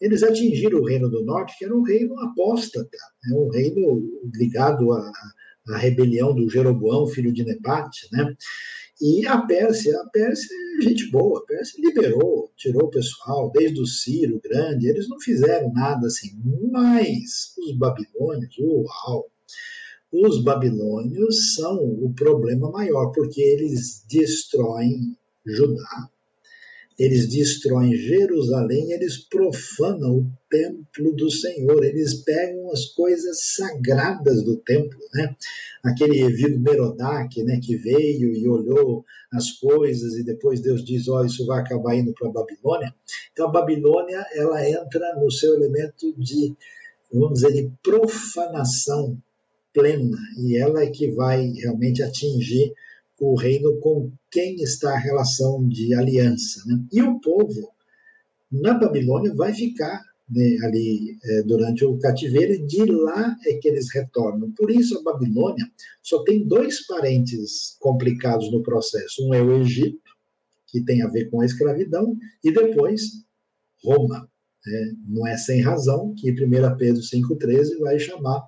eles 0.00 0.22
atingiram 0.22 0.80
o 0.80 0.84
Reino 0.84 1.08
do 1.08 1.24
Norte, 1.24 1.56
que 1.58 1.64
era 1.64 1.74
um 1.74 1.82
reino 1.82 2.18
apóstata, 2.20 2.98
né? 3.24 3.36
um 3.36 3.48
reino 3.48 4.30
ligado 4.34 4.92
à, 4.92 5.12
à 5.68 5.78
rebelião 5.78 6.34
do 6.34 6.48
Jeroboão, 6.48 7.06
filho 7.06 7.32
de 7.32 7.44
Nebate, 7.44 8.08
né? 8.12 8.34
E 9.00 9.26
a 9.26 9.42
Pérsia, 9.42 9.94
a 10.00 10.08
Pérsia 10.08 10.48
é 10.78 10.82
gente 10.82 11.10
boa, 11.10 11.40
a 11.40 11.44
Pérsia 11.44 11.78
liberou, 11.82 12.50
tirou 12.56 12.84
o 12.84 12.90
pessoal, 12.90 13.50
desde 13.52 13.78
o 13.80 13.86
Ciro 13.86 14.40
Grande, 14.42 14.88
eles 14.88 15.06
não 15.06 15.20
fizeram 15.20 15.70
nada 15.72 16.06
assim, 16.06 16.30
mas 16.70 17.54
os 17.58 17.76
babilônios, 17.76 18.56
uau! 18.58 19.26
Os 20.10 20.42
babilônios 20.42 21.54
são 21.56 21.76
o 21.76 22.10
problema 22.14 22.70
maior, 22.70 23.10
porque 23.12 23.42
eles 23.42 24.02
destroem 24.08 25.14
Judá, 25.44 26.10
eles 26.98 27.28
destroem 27.28 27.94
Jerusalém, 27.94 28.92
eles 28.92 29.18
profanam 29.18 30.18
o 30.18 30.32
templo 30.48 31.14
do 31.14 31.30
Senhor, 31.30 31.84
eles 31.84 32.14
pegam 32.14 32.70
as 32.70 32.86
coisas 32.86 33.54
sagradas 33.54 34.42
do 34.42 34.56
templo, 34.56 34.98
né? 35.12 35.36
Aquele 35.84 36.22
Evil 36.22 36.58
Merodach, 36.58 37.42
né, 37.42 37.60
que 37.62 37.76
veio 37.76 38.34
e 38.34 38.48
olhou 38.48 39.04
as 39.32 39.52
coisas 39.52 40.14
e 40.14 40.24
depois 40.24 40.60
Deus 40.60 40.82
diz, 40.84 41.06
ó, 41.08 41.20
oh, 41.20 41.24
isso 41.24 41.44
vai 41.46 41.60
acabar 41.60 41.94
indo 41.94 42.14
para 42.14 42.28
a 42.28 42.32
Babilônia. 42.32 42.94
Então 43.32 43.48
a 43.48 43.52
Babilônia, 43.52 44.24
ela 44.34 44.66
entra 44.66 45.14
no 45.20 45.30
seu 45.30 45.54
elemento 45.54 46.14
de, 46.18 46.54
vamos 47.12 47.40
dizer, 47.40 47.52
de 47.52 47.70
profanação 47.82 49.18
plena, 49.74 50.16
e 50.38 50.56
ela 50.56 50.82
é 50.82 50.86
que 50.86 51.10
vai 51.10 51.52
realmente 51.52 52.02
atingir 52.02 52.72
o 53.20 53.34
reino 53.34 53.78
com 53.80 54.12
quem 54.30 54.56
está 54.56 54.92
a 54.92 54.98
relação 54.98 55.66
de 55.66 55.94
aliança. 55.94 56.62
Né? 56.66 56.84
E 56.92 57.02
o 57.02 57.18
povo 57.20 57.72
na 58.50 58.74
Babilônia 58.74 59.34
vai 59.34 59.52
ficar 59.52 60.02
né, 60.28 60.58
ali 60.62 61.16
é, 61.24 61.42
durante 61.42 61.84
o 61.84 61.98
cativeiro, 61.98 62.52
e 62.52 62.66
de 62.66 62.84
lá 62.84 63.36
é 63.46 63.54
que 63.54 63.68
eles 63.68 63.92
retornam. 63.92 64.50
Por 64.52 64.70
isso, 64.70 64.98
a 64.98 65.02
Babilônia 65.02 65.64
só 66.02 66.22
tem 66.24 66.46
dois 66.46 66.86
parentes 66.86 67.76
complicados 67.80 68.50
no 68.50 68.62
processo: 68.62 69.26
um 69.26 69.34
é 69.34 69.42
o 69.42 69.60
Egito, 69.60 70.00
que 70.66 70.84
tem 70.84 71.02
a 71.02 71.08
ver 71.08 71.30
com 71.30 71.40
a 71.40 71.46
escravidão, 71.46 72.16
e 72.42 72.52
depois 72.52 73.24
Roma. 73.82 74.28
É, 74.68 74.92
não 75.06 75.24
é 75.24 75.36
sem 75.36 75.60
razão 75.60 76.12
que 76.16 76.32
1 76.32 76.76
Pedro 76.76 77.00
5,13 77.00 77.78
vai 77.78 78.00
chamar 78.00 78.42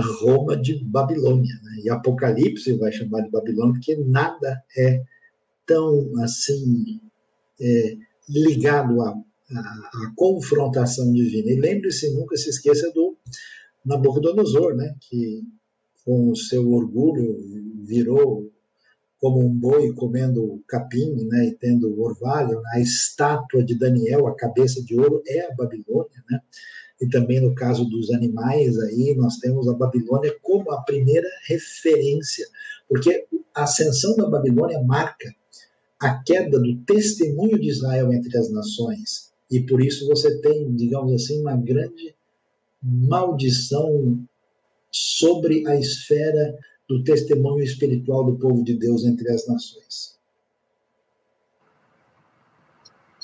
Roma 0.00 0.56
de 0.56 0.82
Babilônia. 0.84 1.54
Né? 1.62 1.82
E 1.84 1.90
Apocalipse 1.90 2.76
vai 2.76 2.92
chamar 2.92 3.22
de 3.22 3.30
Babilônia, 3.30 3.74
porque 3.74 3.96
nada 3.96 4.62
é 4.76 5.02
tão 5.66 6.12
assim 6.22 7.00
é, 7.60 7.96
ligado 8.28 9.00
à, 9.02 9.10
à, 9.10 9.60
à, 9.60 10.12
confrontação 10.16 11.12
divina. 11.12 11.50
E 11.50 11.60
lembre-se, 11.60 12.12
nunca 12.14 12.36
se 12.36 12.50
esqueça 12.50 12.90
do 12.92 13.16
Nabucodonosor, 13.84 14.74
né? 14.74 14.94
que 15.00 15.42
com 16.04 16.30
o 16.30 16.36
seu 16.36 16.70
orgulho 16.72 17.38
virou 17.82 18.50
como 19.18 19.40
um 19.40 19.48
boi 19.48 19.90
comendo 19.94 20.62
capim 20.68 21.14
né, 21.26 21.46
e 21.46 21.54
tendo 21.54 21.98
orvalho. 21.98 22.60
A 22.74 22.80
estátua 22.80 23.64
de 23.64 23.74
Daniel, 23.74 24.26
a 24.26 24.36
cabeça 24.36 24.84
de 24.84 24.98
ouro, 24.98 25.22
é 25.26 25.46
a 25.46 25.54
Babilônia. 25.54 26.22
Né? 26.30 26.40
E 27.00 27.08
também 27.08 27.40
no 27.40 27.54
caso 27.54 27.84
dos 27.84 28.10
animais, 28.10 28.78
aí 28.78 29.14
nós 29.16 29.38
temos 29.38 29.68
a 29.68 29.74
Babilônia 29.74 30.34
como 30.42 30.70
a 30.70 30.82
primeira 30.82 31.28
referência, 31.46 32.46
porque 32.88 33.26
a 33.54 33.64
ascensão 33.64 34.16
da 34.16 34.28
Babilônia 34.28 34.80
marca 34.82 35.34
a 36.00 36.22
queda 36.22 36.58
do 36.58 36.76
testemunho 36.84 37.58
de 37.58 37.68
Israel 37.68 38.12
entre 38.12 38.36
as 38.36 38.50
nações, 38.50 39.32
e 39.50 39.60
por 39.60 39.80
isso 39.80 40.06
você 40.06 40.40
tem, 40.40 40.74
digamos 40.74 41.12
assim, 41.12 41.40
uma 41.40 41.56
grande 41.56 42.14
maldição 42.82 44.22
sobre 44.90 45.66
a 45.66 45.76
esfera 45.78 46.58
do 46.88 47.02
testemunho 47.02 47.64
espiritual 47.64 48.24
do 48.24 48.38
povo 48.38 48.62
de 48.62 48.74
Deus 48.74 49.04
entre 49.04 49.30
as 49.30 49.46
nações. 49.46 50.13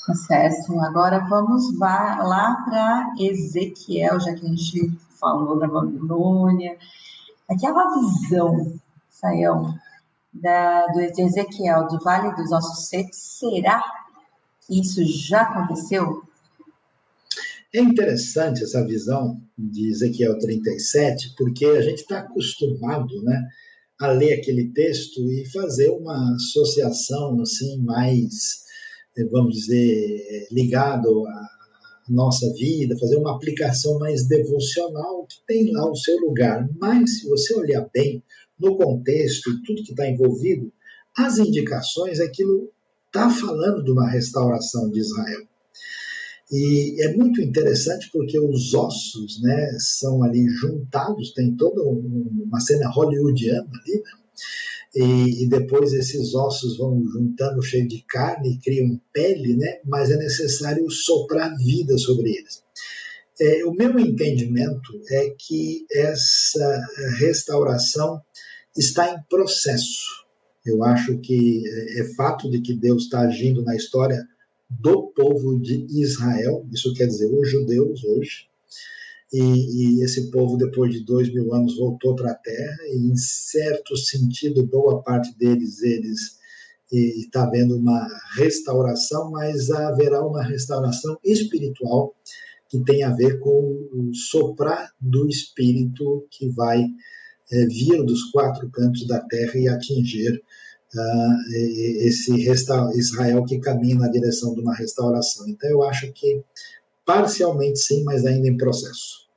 Sucesso. 0.05 0.79
Agora 0.79 1.19
vamos 1.29 1.77
lá 1.77 2.63
para 2.65 3.13
Ezequiel, 3.19 4.19
já 4.19 4.33
que 4.33 4.45
a 4.45 4.49
gente 4.49 4.91
falou 5.19 5.59
da 5.59 5.67
Babilônia. 5.67 6.75
Aquela 7.47 7.93
visão, 7.99 8.73
Saião, 9.09 9.75
da, 10.33 10.87
do 10.87 11.01
Ezequiel, 11.01 11.87
do 11.87 11.99
Vale 11.99 12.35
dos 12.35 12.51
Ossos 12.51 12.87
Secos, 12.87 13.17
será 13.17 13.83
que 14.65 14.79
isso 14.79 15.03
já 15.05 15.41
aconteceu? 15.41 16.23
É 17.73 17.79
interessante 17.79 18.63
essa 18.63 18.85
visão 18.85 19.39
de 19.57 19.89
Ezequiel 19.89 20.39
37, 20.39 21.35
porque 21.37 21.65
a 21.65 21.81
gente 21.81 22.01
está 22.01 22.19
acostumado 22.19 23.21
né, 23.23 23.47
a 23.99 24.07
ler 24.07 24.33
aquele 24.33 24.69
texto 24.69 25.21
e 25.31 25.45
fazer 25.51 25.89
uma 25.91 26.35
associação 26.35 27.39
assim 27.39 27.81
mais 27.83 28.61
vamos 29.31 29.55
dizer, 29.55 30.47
ligado 30.51 31.25
à 31.27 31.47
nossa 32.09 32.51
vida, 32.53 32.97
fazer 32.97 33.17
uma 33.17 33.35
aplicação 33.35 33.97
mais 33.99 34.27
devocional 34.27 35.25
que 35.25 35.37
tem 35.47 35.71
lá 35.71 35.89
o 35.89 35.95
seu 35.95 36.17
lugar. 36.19 36.67
Mas, 36.79 37.19
se 37.19 37.27
você 37.27 37.53
olhar 37.55 37.87
bem 37.93 38.23
no 38.59 38.77
contexto 38.77 39.49
e 39.49 39.61
tudo 39.63 39.83
que 39.83 39.91
está 39.91 40.07
envolvido, 40.07 40.71
as 41.17 41.37
indicações, 41.37 42.19
aquilo 42.19 42.71
está 43.07 43.29
falando 43.29 43.83
de 43.83 43.91
uma 43.91 44.09
restauração 44.09 44.89
de 44.89 44.99
Israel. 44.99 45.41
E 46.51 47.01
é 47.01 47.15
muito 47.15 47.41
interessante 47.41 48.09
porque 48.11 48.37
os 48.37 48.73
ossos 48.73 49.41
né, 49.41 49.69
são 49.79 50.21
ali 50.21 50.47
juntados, 50.49 51.33
tem 51.33 51.55
toda 51.55 51.81
uma 51.81 52.59
cena 52.59 52.89
hollywoodiana 52.89 53.69
ali, 53.69 53.95
né? 53.95 54.20
E, 54.93 55.43
e, 55.43 55.47
depois 55.47 55.93
esses 55.93 56.35
ossos 56.35 56.77
vão 56.77 57.01
juntando 57.11 57.61
cheio 57.61 57.87
de 57.87 58.03
carne 58.07 58.53
e 58.53 58.59
criam 58.59 58.99
pele, 59.13 59.55
né? 59.55 59.79
mas 59.85 60.11
é 60.11 60.17
necessário 60.17 60.89
soprar 60.89 61.55
vida 61.57 61.97
sobre 61.97 62.31
eles. 62.31 62.61
É, 63.39 63.65
o 63.65 63.71
meu 63.71 63.97
entendimento 63.97 65.01
é 65.09 65.33
que 65.37 65.85
essa 65.91 66.87
restauração 67.19 68.21
está 68.77 69.13
em 69.13 69.23
processo. 69.29 70.25
Eu 70.65 70.83
acho 70.83 71.17
que 71.19 71.63
é, 71.65 72.01
é 72.01 72.15
fato 72.15 72.49
de 72.51 72.61
que 72.61 72.73
Deus 72.73 73.03
está 73.03 73.21
agindo 73.21 73.63
na 73.63 73.75
história 73.75 74.21
do 74.69 75.07
povo 75.07 75.59
de 75.59 75.85
Israel, 75.89 76.65
isso 76.71 76.93
quer 76.93 77.07
dizer 77.07 77.27
os 77.27 77.49
judeus 77.49 78.03
hoje, 78.05 78.47
e, 79.31 79.99
e, 79.99 80.03
esse 80.03 80.29
povo, 80.29 80.57
depois 80.57 80.93
de 80.93 81.05
dois 81.05 81.33
mil 81.33 81.53
anos, 81.53 81.77
voltou 81.77 82.15
para 82.15 82.31
a 82.31 82.35
Terra, 82.35 82.77
e 82.93 82.97
em 82.97 83.15
certo 83.15 83.95
sentido, 83.95 84.65
boa 84.65 85.01
parte 85.01 85.35
deles, 85.37 85.81
eles 85.81 86.41
está 86.91 87.43
havendo 87.43 87.77
uma 87.77 88.05
restauração, 88.35 89.31
mas 89.31 89.71
haverá 89.71 90.25
uma 90.25 90.43
restauração 90.43 91.17
espiritual 91.23 92.13
que 92.69 92.83
tem 92.83 93.03
a 93.03 93.13
ver 93.13 93.39
com 93.39 93.49
o 93.93 94.13
soprar 94.13 94.91
do 94.99 95.27
Espírito 95.27 96.25
que 96.29 96.49
vai 96.49 96.85
é, 97.51 97.65
vir 97.65 98.03
dos 98.03 98.31
quatro 98.31 98.69
cantos 98.69 99.05
da 99.07 99.19
Terra 99.19 99.57
e 99.57 99.67
atingir 99.67 100.41
uh, 100.95 101.53
esse 101.99 102.33
Israel 102.95 103.43
que 103.45 103.59
caminha 103.59 103.97
na 103.97 104.09
direção 104.09 104.53
de 104.53 104.61
uma 104.61 104.75
restauração. 104.75 105.47
Então, 105.49 105.69
eu 105.69 105.83
acho 105.83 106.11
que 106.13 106.41
parcialmente 107.11 107.79
sim, 107.79 108.03
mas 108.05 108.25
ainda 108.25 108.47
em 108.47 108.55
processo. 108.55 109.29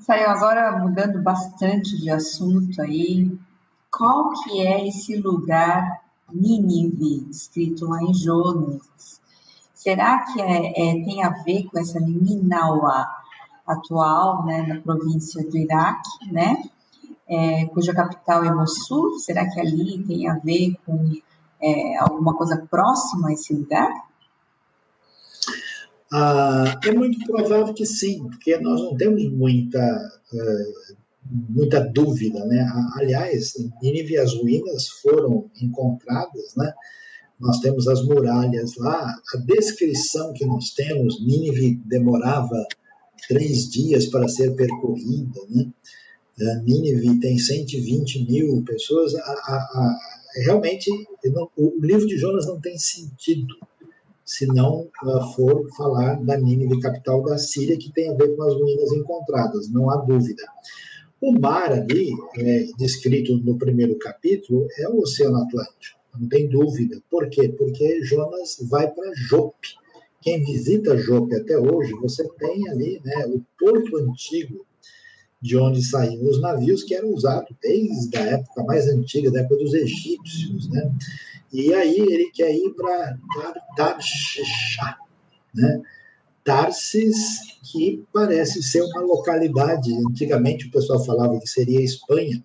Saiu 0.00 0.30
agora 0.30 0.78
mudando 0.78 1.22
bastante 1.22 2.00
de 2.00 2.10
assunto 2.10 2.80
aí. 2.80 3.36
Qual 3.90 4.30
que 4.42 4.60
é 4.60 4.86
esse 4.86 5.16
lugar 5.16 6.04
Nínive, 6.32 7.28
escrito 7.30 7.86
lá 7.86 8.02
em 8.02 8.14
Jonas? 8.14 9.20
Será 9.74 10.24
que 10.24 10.40
é, 10.40 10.68
é, 10.70 11.04
tem 11.04 11.22
a 11.22 11.30
ver 11.42 11.64
com 11.64 11.78
essa 11.78 12.00
Ninawa 12.00 13.06
atual, 13.66 14.44
né, 14.46 14.62
na 14.62 14.80
província 14.80 15.42
do 15.48 15.56
Iraque, 15.56 16.32
né, 16.32 16.62
é, 17.28 17.66
cuja 17.66 17.92
capital 17.92 18.44
é 18.44 18.54
Mossul? 18.54 19.18
Será 19.18 19.48
que 19.50 19.60
ali 19.60 20.02
tem 20.04 20.28
a 20.28 20.34
ver 20.38 20.76
com 20.84 21.10
é, 21.66 21.96
alguma 21.98 22.36
coisa 22.36 22.66
próxima 22.70 23.28
a 23.28 23.32
esse 23.32 23.52
lugar? 23.52 23.90
Ah, 26.12 26.78
é 26.84 26.92
muito 26.92 27.18
provável 27.26 27.74
que 27.74 27.84
sim, 27.84 28.22
porque 28.28 28.56
nós 28.58 28.80
não 28.80 28.96
temos 28.96 29.28
muita, 29.30 29.80
uh, 30.32 30.96
muita 31.50 31.80
dúvida. 31.80 32.44
Né? 32.46 32.64
Aliás, 32.94 33.54
Nínive 33.82 34.14
e 34.14 34.18
as 34.18 34.34
ruínas 34.34 34.88
foram 35.02 35.50
encontradas, 35.60 36.54
né? 36.56 36.72
nós 37.40 37.58
temos 37.60 37.88
as 37.88 38.02
muralhas 38.04 38.76
lá, 38.76 39.14
a 39.34 39.36
descrição 39.38 40.32
que 40.32 40.46
nós 40.46 40.70
temos, 40.70 41.20
Nínive 41.20 41.80
demorava 41.84 42.64
três 43.28 43.68
dias 43.68 44.06
para 44.06 44.28
ser 44.28 44.54
percorrida, 44.54 45.40
né? 45.50 45.70
Uh, 46.38 46.62
Nínive 46.64 47.18
tem 47.18 47.38
120 47.38 48.26
mil 48.30 48.62
pessoas, 48.64 49.14
a, 49.14 49.20
a, 49.20 49.56
a, 49.56 50.15
realmente 50.44 50.90
não, 51.24 51.50
o 51.56 51.74
livro 51.80 52.06
de 52.06 52.16
Jonas 52.16 52.46
não 52.46 52.60
tem 52.60 52.78
sentido 52.78 53.54
se 54.26 54.44
não 54.46 54.88
uh, 55.04 55.34
for 55.34 55.68
falar 55.76 56.16
da 56.16 56.36
Nínive, 56.36 56.80
capital 56.80 57.22
da 57.22 57.38
Síria, 57.38 57.78
que 57.78 57.92
tem 57.92 58.10
a 58.10 58.14
ver 58.14 58.34
com 58.34 58.42
as 58.42 58.54
ruínas 58.54 58.92
encontradas, 58.92 59.70
não 59.70 59.88
há 59.88 59.96
dúvida. 59.98 60.42
O 61.20 61.32
mar 61.32 61.72
ali, 61.72 62.10
é, 62.36 62.66
descrito 62.76 63.38
no 63.38 63.56
primeiro 63.56 63.96
capítulo, 63.96 64.66
é 64.78 64.88
o 64.88 64.98
Oceano 64.98 65.38
Atlântico, 65.38 66.00
não 66.18 66.28
tem 66.28 66.48
dúvida. 66.48 67.00
Por 67.08 67.30
quê? 67.30 67.48
Porque 67.48 68.02
Jonas 68.02 68.56
vai 68.68 68.90
para 68.90 69.12
Jope. 69.14 69.68
Quem 70.20 70.44
visita 70.44 70.98
Jope 70.98 71.36
até 71.36 71.56
hoje, 71.56 71.92
você 71.94 72.28
tem 72.36 72.68
ali 72.68 73.00
né, 73.04 73.26
o 73.26 73.40
porto 73.56 73.96
antigo 73.96 74.65
de 75.40 75.56
onde 75.56 75.84
saíam 75.84 76.24
os 76.28 76.40
navios, 76.40 76.82
que 76.82 76.94
era 76.94 77.06
usado 77.06 77.46
desde 77.62 78.16
a 78.16 78.22
época 78.22 78.64
mais 78.64 78.88
antiga, 78.88 79.30
da 79.30 79.40
época 79.40 79.56
dos 79.56 79.74
egípcios. 79.74 80.68
Né? 80.70 80.92
E 81.52 81.72
aí 81.74 81.98
ele 81.98 82.30
quer 82.32 82.54
ir 82.54 82.74
para 82.74 83.18
Tarshish, 83.76 84.76
né? 85.54 85.82
Tarsis, 86.46 87.40
que 87.64 88.04
parece 88.12 88.62
ser 88.62 88.80
uma 88.82 89.00
localidade. 89.00 89.92
Antigamente 90.08 90.68
o 90.68 90.70
pessoal 90.70 91.04
falava 91.04 91.40
que 91.40 91.48
seria 91.48 91.82
Espanha, 91.82 92.40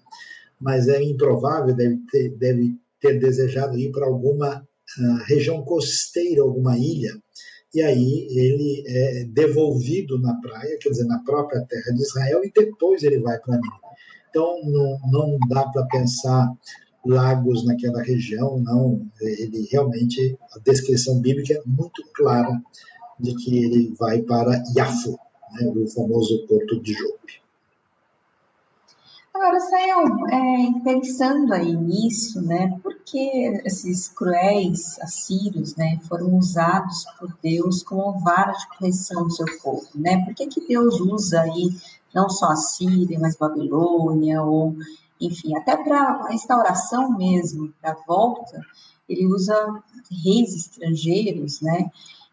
mas 0.59 0.87
é 0.87 1.01
improvável, 1.03 1.75
deve 1.75 1.99
ter, 2.11 2.29
deve 2.31 2.75
ter 2.99 3.19
desejado 3.19 3.77
ir 3.77 3.91
para 3.91 4.07
alguma 4.07 4.57
uh, 4.57 5.23
região 5.27 5.63
costeira, 5.63 6.41
alguma 6.41 6.75
ilha. 6.79 7.11
E 7.73 7.81
aí 7.81 8.27
ele 8.29 8.83
é 8.85 9.23
devolvido 9.25 10.19
na 10.19 10.33
praia, 10.41 10.77
quer 10.79 10.89
dizer, 10.89 11.05
na 11.05 11.19
própria 11.19 11.61
terra 11.61 11.93
de 11.93 12.01
Israel, 12.01 12.43
e 12.43 12.51
depois 12.51 13.03
ele 13.03 13.19
vai 13.19 13.39
para 13.39 13.55
Nínive. 13.55 13.75
Então 14.29 14.61
não, 14.65 14.99
não 15.11 15.39
dá 15.47 15.67
para 15.69 15.85
pensar 15.85 16.51
lagos 17.05 17.65
naquela 17.65 18.01
região, 18.01 18.59
não. 18.59 19.05
Ele 19.21 19.67
realmente, 19.71 20.37
a 20.55 20.59
descrição 20.59 21.19
bíblica 21.19 21.53
é 21.53 21.61
muito 21.65 22.03
clara 22.13 22.61
de 23.19 23.35
que 23.35 23.63
ele 23.63 23.93
vai 23.97 24.21
para 24.21 24.63
Yafo, 24.75 25.17
né, 25.53 25.71
o 25.75 25.87
famoso 25.87 26.45
porto 26.47 26.81
de 26.81 26.93
Jope. 26.93 27.40
Agora, 29.41 29.59
Sayão, 29.59 30.29
é, 30.29 30.79
pensando 30.83 31.51
aí 31.51 31.75
nisso, 31.75 32.39
né, 32.43 32.77
por 32.83 32.93
que 32.99 33.59
esses 33.65 34.07
cruéis 34.07 34.99
assírios 35.01 35.75
né, 35.75 35.99
foram 36.07 36.37
usados 36.37 37.05
por 37.17 37.35
Deus 37.41 37.81
como 37.81 38.19
vara 38.19 38.51
de 38.51 38.67
correção 38.67 39.23
do 39.23 39.31
seu 39.31 39.47
povo? 39.63 39.87
Né? 39.95 40.23
Por 40.23 40.35
que, 40.35 40.45
que 40.45 40.67
Deus 40.67 40.99
usa 40.99 41.41
aí 41.41 41.71
não 42.13 42.29
só 42.29 42.49
a 42.51 42.55
Síria, 42.55 43.19
mas 43.19 43.35
Babilônia, 43.35 44.43
ou 44.43 44.75
enfim, 45.19 45.57
até 45.57 45.75
para 45.75 45.99
a 45.99 46.27
restauração 46.27 47.17
mesmo, 47.17 47.73
para 47.81 47.93
a 47.93 48.03
volta, 48.05 48.63
ele 49.09 49.25
usa 49.25 49.55
reis 50.23 50.55
estrangeiros, 50.55 51.61
né? 51.61 51.89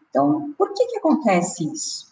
Então, 0.07 0.53
por 0.55 0.75
que, 0.75 0.85
que 0.85 0.97
acontece 0.99 1.63
isso? 1.73 2.08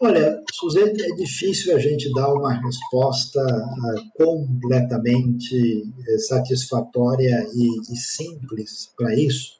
Olha, 0.00 0.42
Suzete, 0.52 1.02
é 1.02 1.14
difícil 1.14 1.74
a 1.74 1.78
gente 1.78 2.12
dar 2.12 2.32
uma 2.32 2.54
resposta 2.54 3.40
uh, 3.40 4.12
completamente 4.16 5.82
uh, 5.82 6.18
satisfatória 6.20 7.46
e, 7.54 7.92
e 7.92 7.96
simples 7.96 8.90
para 8.96 9.14
isso, 9.14 9.58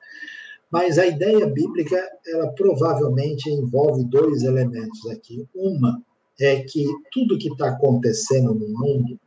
mas 0.71 0.99
a 0.99 1.07
ideia 1.07 1.47
bíblica, 1.47 1.97
ela 2.27 2.49
provavelmente 2.53 3.51
envolve 3.51 4.05
dois 4.05 4.43
elementos 4.43 5.07
aqui. 5.11 5.47
Uma 5.55 6.03
é 6.39 6.63
que 6.63 6.87
tudo 7.11 7.39
que 7.39 7.49
está 7.49 7.71
acontecendo 7.71 8.55
no 8.55 8.69
mundo, 8.69 9.19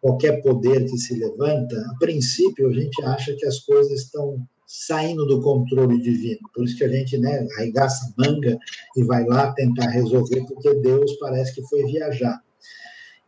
qualquer 0.00 0.42
poder 0.42 0.84
que 0.84 0.98
se 0.98 1.14
levanta, 1.14 1.74
a 1.90 1.98
princípio 1.98 2.68
a 2.68 2.72
gente 2.72 3.02
acha 3.02 3.34
que 3.34 3.46
as 3.46 3.58
coisas 3.60 4.02
estão 4.02 4.46
saindo 4.76 5.24
do 5.24 5.40
controle 5.40 6.00
divino. 6.00 6.40
Por 6.52 6.64
isso 6.64 6.76
que 6.76 6.84
a 6.84 6.88
gente 6.88 7.16
né, 7.16 7.46
arregaça 7.56 8.12
manga 8.18 8.58
e 8.96 9.04
vai 9.04 9.24
lá 9.24 9.52
tentar 9.52 9.88
resolver, 9.90 10.44
porque 10.46 10.74
Deus 10.74 11.12
parece 11.18 11.54
que 11.54 11.62
foi 11.68 11.84
viajar. 11.84 12.42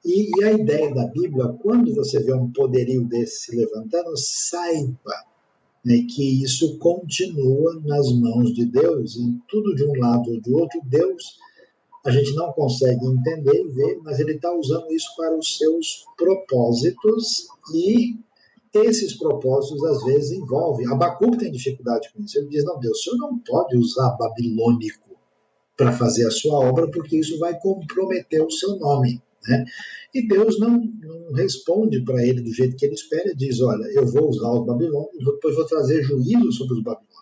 E, 0.05 0.29
e, 0.39 0.45
a 0.45 0.53
ideia 0.53 0.93
da 0.93 1.07
Bíblia, 1.07 1.49
quando 1.63 1.95
você 1.95 2.21
vê 2.23 2.35
um 2.35 2.51
poderio 2.51 3.05
desse 3.05 3.45
se 3.45 3.57
levantando, 3.57 4.17
saiba 4.17 5.15
né, 5.85 6.05
que 6.11 6.43
isso 6.43 6.79
continua 6.79 7.81
nas 7.85 8.13
mãos 8.13 8.53
de 8.53 8.65
Deus, 8.67 9.17
em 9.17 9.41
tudo 9.49 9.75
de 9.75 9.85
um 9.85 9.95
lado 10.01 10.31
ou 10.31 10.41
de 10.41 10.53
outro, 10.53 10.81
Deus 10.85 11.39
a 12.05 12.11
gente 12.11 12.35
não 12.35 12.53
consegue 12.53 13.05
entender 13.05 13.65
e 13.65 13.69
ver, 13.69 13.99
mas 14.03 14.21
ele 14.21 14.35
está 14.35 14.53
usando 14.53 14.93
isso 14.93 15.09
para 15.17 15.37
os 15.37 15.59
seus 15.59 16.05
propósitos 16.17 17.49
e 17.75 18.17
esses 18.75 19.17
propósitos 19.17 19.83
às 19.85 20.05
vezes 20.05 20.33
envolvem. 20.33 20.87
Abacuque 20.87 21.39
tem 21.39 21.53
dificuldade 21.53 22.11
com 22.13 22.23
isso. 22.23 22.39
Ele 22.39 22.49
diz: 22.49 22.65
não, 22.65 22.79
Deus, 22.79 22.99
o 22.99 23.03
senhor 23.03 23.19
não 23.19 23.39
pode 23.39 23.77
usar 23.77 24.17
babilônico 24.17 25.17
para 25.77 25.93
fazer 25.93 26.27
a 26.27 26.31
sua 26.31 26.59
obra, 26.59 26.91
porque 26.91 27.19
isso 27.19 27.39
vai 27.39 27.59
comprometer 27.59 28.43
o 28.43 28.51
seu 28.51 28.77
nome. 28.77 29.23
Né? 29.47 29.65
E 30.15 30.27
Deus 30.27 30.59
não, 30.59 30.81
não 30.81 31.33
responde 31.33 32.03
para 32.03 32.25
ele 32.25 32.41
do 32.41 32.53
jeito 32.53 32.77
que 32.77 32.87
ele 32.87 32.95
espera, 32.95 33.27
ele 33.27 33.37
diz: 33.37 33.61
olha, 33.61 33.85
eu 33.93 34.07
vou 34.07 34.31
usar 34.31 34.51
os 34.53 34.67
babilônios, 34.67 35.25
depois 35.25 35.55
vou 35.55 35.67
trazer 35.67 36.03
juízo 36.03 36.53
sobre 36.53 36.75
os 36.79 36.83
babilônios. 36.83 37.17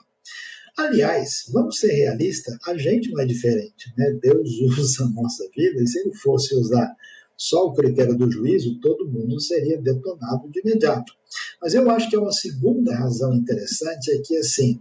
Aliás, 0.77 1.45
vamos 1.53 1.79
ser 1.79 1.93
realistas, 1.93 2.57
a 2.67 2.77
gente 2.77 3.11
não 3.13 3.21
é 3.21 3.27
diferente. 3.27 3.93
Né? 3.97 4.19
Deus 4.21 4.49
usa 4.79 5.05
a 5.05 5.09
nossa 5.09 5.49
vida, 5.57 5.83
e 5.83 5.87
se 5.87 6.01
ele 6.01 6.15
fosse 6.15 6.55
usar 6.55 6.95
só 7.37 7.67
o 7.67 7.73
critério 7.73 8.17
do 8.17 8.31
juízo, 8.31 8.79
todo 8.81 9.09
mundo 9.09 9.41
seria 9.41 9.81
detonado 9.81 10.49
de 10.51 10.61
imediato. 10.61 11.13
Mas 11.61 11.75
eu 11.75 11.91
acho 11.91 12.09
que 12.09 12.17
é 12.17 12.19
uma 12.19 12.33
segunda 12.33 12.95
razão 12.95 13.35
interessante 13.35 14.11
é 14.13 14.19
que, 14.19 14.37
assim, 14.37 14.81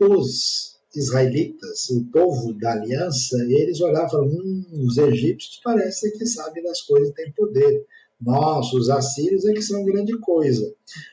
os 0.00 0.74
israelitas, 0.94 1.88
o 1.90 2.04
povo 2.06 2.52
da 2.54 2.72
aliança, 2.72 3.36
eles 3.48 3.80
olhavam 3.80 4.26
hum, 4.26 4.64
os 4.86 4.96
egípcios 4.96 5.60
parecem 5.62 6.12
que 6.12 6.26
sabem 6.26 6.62
das 6.62 6.82
coisas 6.82 7.12
têm 7.14 7.32
poder. 7.32 7.84
Nós, 8.20 8.72
os 8.72 8.88
assírios, 8.88 9.44
é 9.44 9.52
que 9.52 9.62
são 9.62 9.84
grande 9.84 10.16
coisa. 10.18 10.72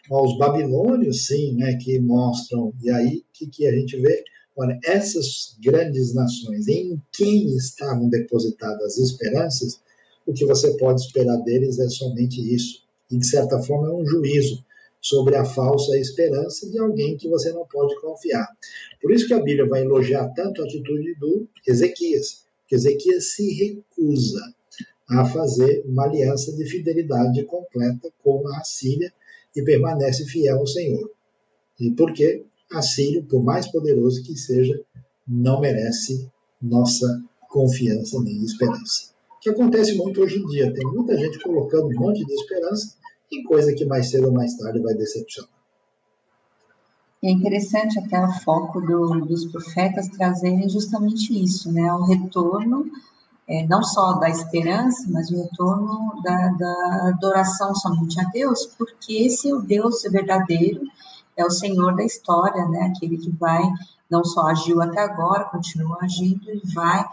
Os 0.09 0.37
babilônios, 0.37 1.25
sim, 1.25 1.55
né, 1.55 1.75
que 1.75 1.99
mostram. 1.99 2.71
E 2.81 2.89
aí, 2.89 3.17
o 3.17 3.23
que, 3.33 3.47
que 3.47 3.67
a 3.67 3.71
gente 3.71 3.99
vê? 3.99 4.23
Olha, 4.55 4.79
essas 4.83 5.57
grandes 5.61 6.13
nações, 6.13 6.67
em 6.67 7.01
quem 7.11 7.55
estavam 7.55 8.07
depositadas 8.07 8.93
as 8.93 8.97
esperanças, 8.97 9.81
o 10.25 10.33
que 10.33 10.45
você 10.45 10.77
pode 10.77 11.01
esperar 11.01 11.37
deles 11.37 11.79
é 11.79 11.89
somente 11.89 12.39
isso. 12.53 12.83
E, 13.11 13.17
de 13.17 13.27
certa 13.27 13.61
forma, 13.61 13.89
é 13.89 13.93
um 13.93 14.05
juízo 14.05 14.63
sobre 15.01 15.35
a 15.35 15.43
falsa 15.43 15.97
esperança 15.97 16.69
de 16.69 16.79
alguém 16.79 17.17
que 17.17 17.27
você 17.27 17.51
não 17.51 17.65
pode 17.65 17.99
confiar. 17.99 18.47
Por 19.01 19.11
isso 19.11 19.27
que 19.27 19.33
a 19.33 19.41
Bíblia 19.41 19.67
vai 19.67 19.81
elogiar 19.81 20.29
tanto 20.29 20.61
a 20.61 20.65
atitude 20.65 21.15
do 21.15 21.47
Ezequias, 21.67 22.45
que 22.67 22.75
Ezequias 22.75 23.33
se 23.33 23.51
recusa 23.53 24.41
a 25.09 25.25
fazer 25.25 25.83
uma 25.85 26.05
aliança 26.05 26.55
de 26.55 26.65
fidelidade 26.65 27.43
completa 27.43 28.09
com 28.23 28.47
a 28.47 28.63
Síria 28.63 29.11
e 29.55 29.63
permanece 29.63 30.25
fiel 30.25 30.59
ao 30.59 30.67
Senhor. 30.67 31.11
E 31.79 31.91
porque 31.91 32.45
a 32.71 32.81
Síria, 32.81 33.23
por 33.23 33.43
mais 33.43 33.69
poderoso 33.69 34.23
que 34.23 34.37
seja, 34.37 34.79
não 35.27 35.59
merece 35.59 36.29
nossa 36.61 37.21
confiança 37.49 38.21
nem 38.21 38.43
esperança 38.43 39.11
que 39.41 39.49
acontece 39.49 39.95
muito 39.95 40.21
hoje 40.21 40.37
em 40.37 40.45
dia. 40.45 40.71
Tem 40.71 40.85
muita 40.85 41.17
gente 41.17 41.39
colocando 41.39 41.87
um 41.87 41.99
monte 41.99 42.23
de 42.23 42.31
esperança 42.31 42.95
em 43.31 43.43
coisa 43.43 43.73
que 43.73 43.85
mais 43.85 44.09
cedo 44.09 44.27
ou 44.27 44.33
mais 44.33 44.55
tarde 44.57 44.79
vai 44.79 44.93
decepcionar. 44.93 45.61
É 47.23 47.29
interessante 47.29 47.99
até 47.99 48.19
o 48.19 48.31
foco 48.41 48.81
do, 48.81 49.25
dos 49.25 49.45
profetas 49.45 50.07
trazerem 50.07 50.67
justamente 50.67 51.31
isso, 51.31 51.71
né? 51.71 51.93
O 51.93 52.03
retorno, 52.03 52.85
é, 53.47 53.65
não 53.67 53.83
só 53.83 54.13
da 54.13 54.27
esperança, 54.27 55.05
mas 55.07 55.29
o 55.29 55.37
retorno 55.37 56.19
da, 56.23 56.47
da 56.49 57.09
adoração 57.09 57.75
somente 57.75 58.19
a 58.19 58.23
Deus, 58.23 58.65
porque 58.75 59.13
esse 59.13 59.49
é 59.49 59.53
o 59.53 59.61
Deus 59.61 60.01
verdadeiro, 60.01 60.81
é 61.37 61.45
o 61.45 61.51
Senhor 61.51 61.95
da 61.95 62.03
história, 62.03 62.67
né? 62.69 62.91
Aquele 62.95 63.17
que 63.17 63.29
vai, 63.29 63.61
não 64.09 64.23
só 64.23 64.47
agiu 64.47 64.81
até 64.81 65.01
agora, 65.01 65.45
continua 65.45 65.99
agindo 66.01 66.49
e 66.49 66.73
vai 66.73 67.05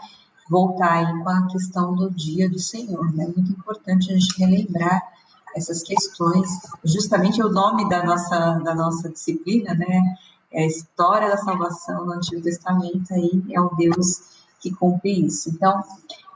voltar 0.49 0.91
aí 0.91 1.23
com 1.23 1.29
a 1.29 1.47
questão 1.47 1.93
do 1.93 2.09
dia 2.09 2.49
do 2.49 2.57
Senhor, 2.57 3.13
né? 3.13 3.25
Muito 3.25 3.51
importante 3.51 4.11
a 4.11 4.15
gente 4.15 4.39
relembrar 4.39 5.18
essas 5.55 5.83
questões. 5.83 6.47
Justamente 6.83 7.41
o 7.41 7.49
nome 7.49 7.87
da 7.89 8.03
nossa 8.03 8.59
da 8.59 8.75
nossa 8.75 9.09
disciplina, 9.09 9.73
né? 9.73 10.15
É 10.51 10.63
a 10.63 10.67
história 10.67 11.29
da 11.29 11.37
salvação 11.37 12.05
no 12.05 12.13
Antigo 12.13 12.41
Testamento 12.41 13.13
aí 13.13 13.43
é 13.51 13.61
o 13.61 13.69
Deus 13.75 14.39
que 14.59 14.71
cumpre 14.71 15.25
isso. 15.25 15.49
Então, 15.49 15.83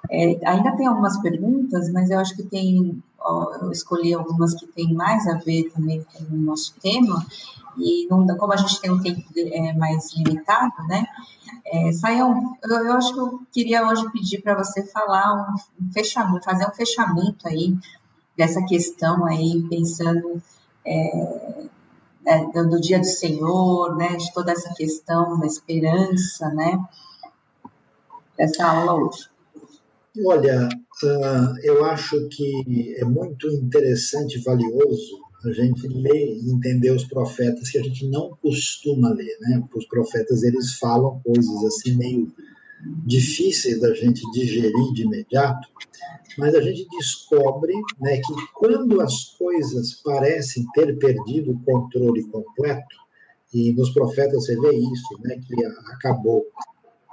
é, 0.09 0.39
ainda 0.45 0.75
tem 0.75 0.85
algumas 0.85 1.19
perguntas, 1.19 1.91
mas 1.91 2.09
eu 2.09 2.19
acho 2.19 2.35
que 2.35 2.43
tem, 2.43 3.01
ó, 3.19 3.55
eu 3.61 3.71
escolhi 3.71 4.13
algumas 4.13 4.53
que 4.53 4.67
têm 4.67 4.93
mais 4.93 5.27
a 5.27 5.37
ver 5.37 5.71
também 5.71 6.03
com 6.03 6.23
o 6.23 6.37
nosso 6.37 6.75
tema, 6.81 7.25
e 7.77 8.07
não, 8.07 8.25
como 8.37 8.53
a 8.53 8.57
gente 8.57 8.79
tem 8.79 8.91
um 8.91 9.01
tempo 9.01 9.23
é, 9.35 9.73
mais 9.73 10.13
limitado, 10.15 10.75
né? 10.87 11.05
É, 11.65 11.89
eu, 11.89 12.35
eu, 12.69 12.93
acho 12.93 13.13
que 13.13 13.19
eu 13.19 13.41
queria 13.51 13.87
hoje 13.87 14.09
pedir 14.11 14.41
para 14.41 14.55
você 14.55 14.85
falar 14.85 15.33
um, 15.33 15.85
um, 15.85 15.91
fechamento, 15.91 16.43
fazer 16.43 16.67
um 16.67 16.73
fechamento 16.73 17.47
aí 17.47 17.75
dessa 18.37 18.63
questão 18.65 19.25
aí, 19.25 19.63
pensando 19.69 20.41
é, 20.85 21.65
é, 22.25 22.45
do, 22.51 22.69
do, 22.69 22.81
dia 22.81 22.99
do 22.99 23.05
Senhor, 23.05 23.95
né, 23.95 24.15
de 24.15 24.33
toda 24.33 24.51
essa 24.51 24.73
questão 24.73 25.39
da 25.39 25.45
esperança, 25.45 26.49
né, 26.49 26.79
dessa 28.37 28.65
aula 28.65 29.05
hoje. 29.05 29.29
Olha, 30.25 30.67
uh, 30.67 31.57
eu 31.63 31.85
acho 31.85 32.27
que 32.29 32.95
é 32.97 33.05
muito 33.05 33.47
interessante 33.49 34.37
e 34.37 34.43
valioso 34.43 35.23
a 35.43 35.51
gente 35.51 35.87
ler 35.87 36.37
e 36.37 36.51
entender 36.51 36.91
os 36.91 37.03
profetas 37.03 37.69
que 37.69 37.77
a 37.77 37.83
gente 37.83 38.07
não 38.07 38.37
costuma 38.41 39.09
ler, 39.09 39.37
né? 39.41 39.59
Porque 39.59 39.79
os 39.79 39.87
profetas 39.87 40.43
eles 40.43 40.75
falam 40.75 41.19
coisas 41.23 41.63
assim 41.65 41.97
meio 41.97 42.31
difíceis 43.05 43.79
da 43.79 43.93
gente 43.93 44.21
digerir 44.31 44.93
de 44.93 45.03
imediato, 45.03 45.67
mas 46.37 46.55
a 46.55 46.61
gente 46.61 46.87
descobre 46.89 47.73
né, 47.99 48.17
que 48.17 48.33
quando 48.53 49.01
as 49.01 49.25
coisas 49.37 49.95
parecem 50.03 50.65
ter 50.73 50.97
perdido 50.97 51.51
o 51.51 51.63
controle 51.63 52.23
completo, 52.27 53.03
e 53.53 53.71
nos 53.73 53.91
profetas 53.91 54.45
você 54.45 54.59
vê 54.59 54.75
isso, 54.75 55.21
né, 55.21 55.39
que 55.45 55.65
acabou 55.93 56.45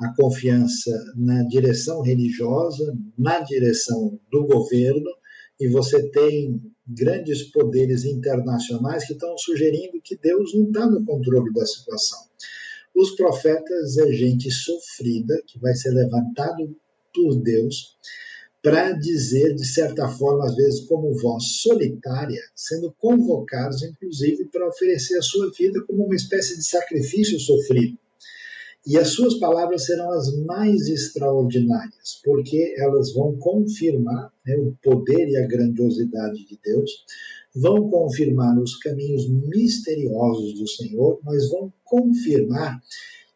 a 0.03 0.15
confiança 0.15 0.91
na 1.15 1.43
direção 1.43 2.01
religiosa, 2.01 2.97
na 3.19 3.41
direção 3.41 4.19
do 4.33 4.47
governo, 4.47 5.11
e 5.61 5.69
você 5.69 6.09
tem 6.11 6.61
grandes 6.89 7.43
poderes 7.51 8.05
internacionais 8.05 9.07
que 9.07 9.13
estão 9.13 9.37
sugerindo 9.37 10.01
que 10.03 10.17
Deus 10.17 10.55
não 10.55 10.65
está 10.65 10.87
no 10.87 11.05
controle 11.05 11.53
da 11.53 11.67
situação. 11.67 12.19
Os 12.97 13.11
profetas 13.13 13.99
é 13.99 14.11
gente 14.13 14.51
sofrida 14.51 15.41
que 15.47 15.59
vai 15.59 15.75
ser 15.75 15.91
levantado 15.91 16.75
por 17.15 17.37
Deus 17.37 17.99
para 18.63 18.93
dizer, 18.93 19.55
de 19.55 19.67
certa 19.67 20.07
forma, 20.09 20.45
às 20.45 20.55
vezes 20.55 20.87
como 20.87 21.15
voz 21.15 21.45
solitária, 21.63 22.41
sendo 22.55 22.95
convocados, 22.99 23.83
inclusive, 23.83 24.45
para 24.47 24.69
oferecer 24.69 25.17
a 25.17 25.23
sua 25.23 25.51
vida 25.51 25.83
como 25.87 26.05
uma 26.05 26.15
espécie 26.15 26.57
de 26.57 26.67
sacrifício 26.67 27.39
sofrido. 27.41 27.99
E 28.87 28.97
as 28.97 29.09
suas 29.09 29.39
palavras 29.39 29.85
serão 29.85 30.11
as 30.11 30.35
mais 30.45 30.89
extraordinárias, 30.89 32.21
porque 32.25 32.75
elas 32.79 33.13
vão 33.13 33.37
confirmar 33.37 34.33
né, 34.47 34.57
o 34.57 34.75
poder 34.83 35.29
e 35.29 35.37
a 35.37 35.47
grandiosidade 35.47 36.47
de 36.47 36.59
Deus, 36.63 36.91
vão 37.55 37.91
confirmar 37.91 38.59
os 38.59 38.77
caminhos 38.79 39.29
misteriosos 39.29 40.59
do 40.59 40.67
Senhor, 40.69 41.21
mas 41.25 41.49
vão 41.51 41.73
confirmar 41.85 42.81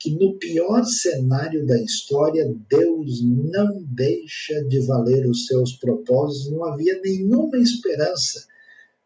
que 0.04 0.10
no 0.10 0.34
pior 0.34 0.84
cenário 0.84 1.64
da 1.64 1.80
história, 1.80 2.54
Deus 2.68 3.22
não 3.24 3.82
deixa 3.88 4.62
de 4.64 4.80
valer 4.80 5.26
os 5.26 5.46
seus 5.46 5.72
propósitos, 5.78 6.52
não 6.52 6.62
havia 6.62 7.00
nenhuma 7.02 7.56
esperança, 7.56 8.44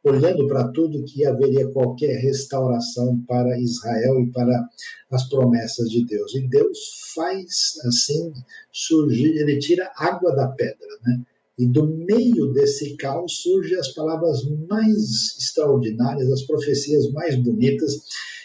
olhando 0.02 0.48
para 0.48 0.66
tudo, 0.72 1.04
que 1.04 1.24
haveria 1.24 1.68
qualquer 1.68 2.16
restauração 2.16 3.16
para 3.28 3.60
Israel 3.60 4.18
e 4.18 4.32
para 4.32 4.68
as 5.12 5.28
promessas 5.28 5.88
de 5.88 6.04
Deus. 6.04 6.34
E 6.34 6.48
Deus 6.48 6.78
faz 7.14 7.74
assim 7.86 8.32
surgir, 8.72 9.36
ele 9.36 9.60
tira 9.60 9.92
água 9.96 10.34
da 10.34 10.48
pedra, 10.48 10.88
né? 11.06 11.22
E 11.56 11.66
do 11.66 11.86
meio 11.86 12.52
desse 12.52 12.96
caos 12.96 13.40
surgem 13.40 13.78
as 13.78 13.94
palavras 13.94 14.42
mais 14.68 15.36
extraordinárias, 15.38 16.30
as 16.32 16.42
profecias 16.42 17.08
mais 17.12 17.36
bonitas 17.36 18.00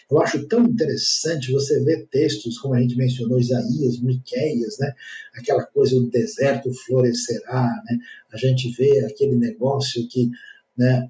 eu 0.10 0.22
acho 0.22 0.48
tão 0.48 0.66
interessante 0.66 1.52
você 1.52 1.80
ver 1.84 2.08
textos, 2.12 2.58
como 2.60 2.74
a 2.74 2.82
gente 2.82 2.96
mencionou, 2.96 3.40
Isaías, 3.40 4.00
Miqueias, 4.00 4.78
né? 4.80 4.94
aquela 5.34 5.64
coisa 5.66 5.96
do 5.96 6.10
deserto 6.10 6.72
florescerá, 6.86 7.64
né? 7.86 7.98
a 8.32 8.38
gente 8.38 8.72
vê 8.72 9.06
aquele 9.06 9.36
negócio 9.36 10.08
que 10.08 10.30
né, 10.78 11.10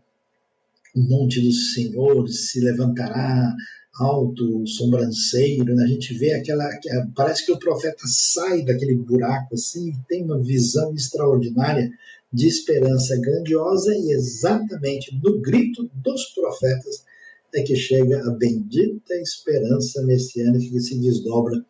o 0.96 1.02
monte 1.02 1.42
do 1.42 1.52
Senhor 1.52 2.28
se 2.30 2.60
levantará 2.60 3.54
alto, 4.00 4.66
sobranceiro, 4.66 5.76
né? 5.76 5.84
a 5.84 5.88
gente 5.88 6.14
vê 6.16 6.34
aquela. 6.34 6.68
Parece 7.16 7.46
que 7.46 7.52
o 7.52 7.60
profeta 7.60 8.04
sai 8.06 8.64
daquele 8.64 8.96
buraco 8.96 9.54
assim 9.54 9.90
e 9.90 10.08
tem 10.08 10.24
uma 10.24 10.42
visão 10.42 10.94
extraordinária 10.96 11.92
de 12.32 12.48
esperança 12.48 13.16
grandiosa, 13.20 13.96
e 13.96 14.12
exatamente 14.12 15.16
no 15.22 15.40
grito 15.40 15.88
dos 15.94 16.26
profetas 16.34 17.06
é 17.54 17.64
que 17.64 17.76
chega 17.76 18.20
a 18.28 18.32
bendita 18.32 19.14
esperança 19.16 20.02
messiânica 20.04 20.72
que 20.72 20.80
se 20.80 21.00
desdobra 21.00 21.64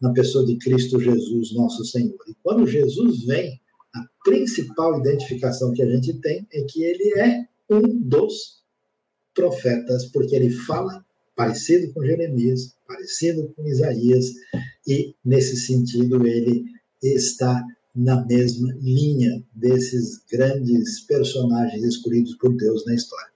na 0.00 0.12
pessoa 0.12 0.44
de 0.44 0.56
Cristo 0.58 1.00
Jesus, 1.00 1.54
nosso 1.54 1.84
Senhor. 1.84 2.18
E 2.28 2.34
quando 2.42 2.66
Jesus 2.66 3.24
vem, 3.24 3.60
a 3.94 4.04
principal 4.24 4.98
identificação 5.00 5.72
que 5.72 5.82
a 5.82 5.90
gente 5.90 6.14
tem 6.20 6.46
é 6.52 6.62
que 6.62 6.82
ele 6.82 7.18
é 7.18 7.46
um 7.70 8.00
dos 8.00 8.62
profetas, 9.34 10.06
porque 10.06 10.34
ele 10.34 10.50
fala 10.50 11.04
parecido 11.34 11.92
com 11.92 12.04
Jeremias, 12.04 12.74
parecido 12.86 13.52
com 13.56 13.66
Isaías, 13.66 14.26
e 14.86 15.14
nesse 15.24 15.56
sentido 15.56 16.26
ele 16.26 16.64
está 17.02 17.64
na 17.94 18.24
mesma 18.24 18.72
linha 18.80 19.42
desses 19.54 20.20
grandes 20.30 21.00
personagens 21.00 21.82
escolhidos 21.84 22.34
por 22.36 22.54
Deus 22.56 22.84
na 22.86 22.94
história. 22.94 23.31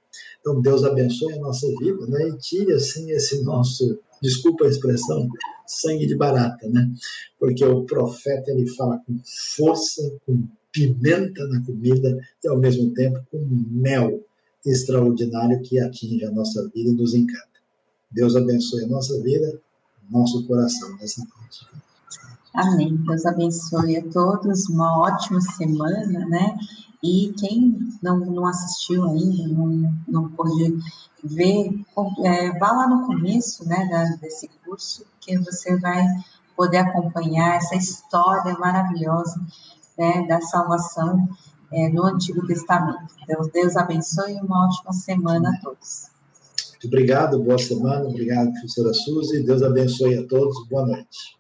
Então, 0.47 0.61
Deus 0.61 0.85
abençoe 0.85 1.33
a 1.33 1.41
nossa 1.41 1.67
vida 1.81 2.07
né? 2.07 2.29
e 2.29 2.39
tire 2.39 2.73
assim 2.73 3.11
esse 3.11 3.43
nosso, 3.43 3.99
desculpa 4.23 4.65
a 4.65 4.69
expressão, 4.69 5.29
sangue 5.67 6.07
de 6.07 6.15
barata, 6.15 6.69
né? 6.69 6.89
Porque 7.37 7.65
o 7.65 7.83
profeta 7.83 8.53
ele 8.53 8.65
fala 8.77 9.03
com 9.05 9.19
força, 9.57 10.01
com 10.25 10.47
pimenta 10.71 11.45
na 11.49 11.61
comida 11.65 12.17
e 12.45 12.49
ao 12.49 12.59
mesmo 12.59 12.95
tempo 12.95 13.19
com 13.29 13.45
mel 13.73 14.25
extraordinário 14.65 15.61
que 15.63 15.81
atinge 15.81 16.25
a 16.25 16.31
nossa 16.31 16.63
vida 16.69 16.91
e 16.91 16.95
nos 16.95 17.13
encanta. 17.13 17.49
Deus 18.13 18.37
abençoe 18.37 18.85
a 18.85 18.87
nossa 18.87 19.21
vida, 19.21 19.61
nosso 20.09 20.47
coração 20.47 20.97
nessa 20.97 21.23
noite. 21.23 21.67
Amém. 22.55 22.97
Deus 23.05 23.27
abençoe 23.27 23.97
a 23.97 24.09
todos, 24.13 24.69
uma 24.69 25.01
ótima 25.01 25.41
semana, 25.41 26.25
né? 26.29 26.57
E 27.03 27.33
quem 27.39 27.79
não, 28.03 28.19
não 28.19 28.47
assistiu 28.47 29.05
ainda, 29.05 29.49
não, 29.49 29.95
não 30.09 30.29
pôde 30.31 30.79
ver, 31.23 31.71
é, 32.25 32.59
vá 32.59 32.73
lá 32.73 32.89
no 32.89 33.07
começo 33.07 33.67
né, 33.69 33.89
da, 33.91 34.05
desse 34.17 34.49
curso, 34.65 35.05
que 35.21 35.39
você 35.39 35.77
vai 35.79 36.05
poder 36.57 36.79
acompanhar 36.79 37.57
essa 37.57 37.77
história 37.77 38.57
maravilhosa 38.59 39.41
né, 39.99 40.27
da 40.27 40.41
salvação 40.41 41.29
é, 41.73 41.89
no 41.89 42.05
Antigo 42.05 42.47
Testamento. 42.47 43.15
Então, 43.23 43.49
Deus 43.53 43.77
abençoe 43.77 44.35
e 44.35 44.41
uma 44.41 44.67
ótima 44.67 44.93
semana 44.93 45.51
a 45.51 45.61
todos. 45.61 46.11
Muito 46.73 46.87
obrigado, 46.87 47.43
boa 47.43 47.59
semana, 47.59 48.07
obrigado, 48.09 48.53
professora 48.53 48.93
Suzy. 48.95 49.43
Deus 49.43 49.63
abençoe 49.63 50.19
a 50.19 50.27
todos, 50.27 50.67
boa 50.69 50.87
noite. 50.87 51.36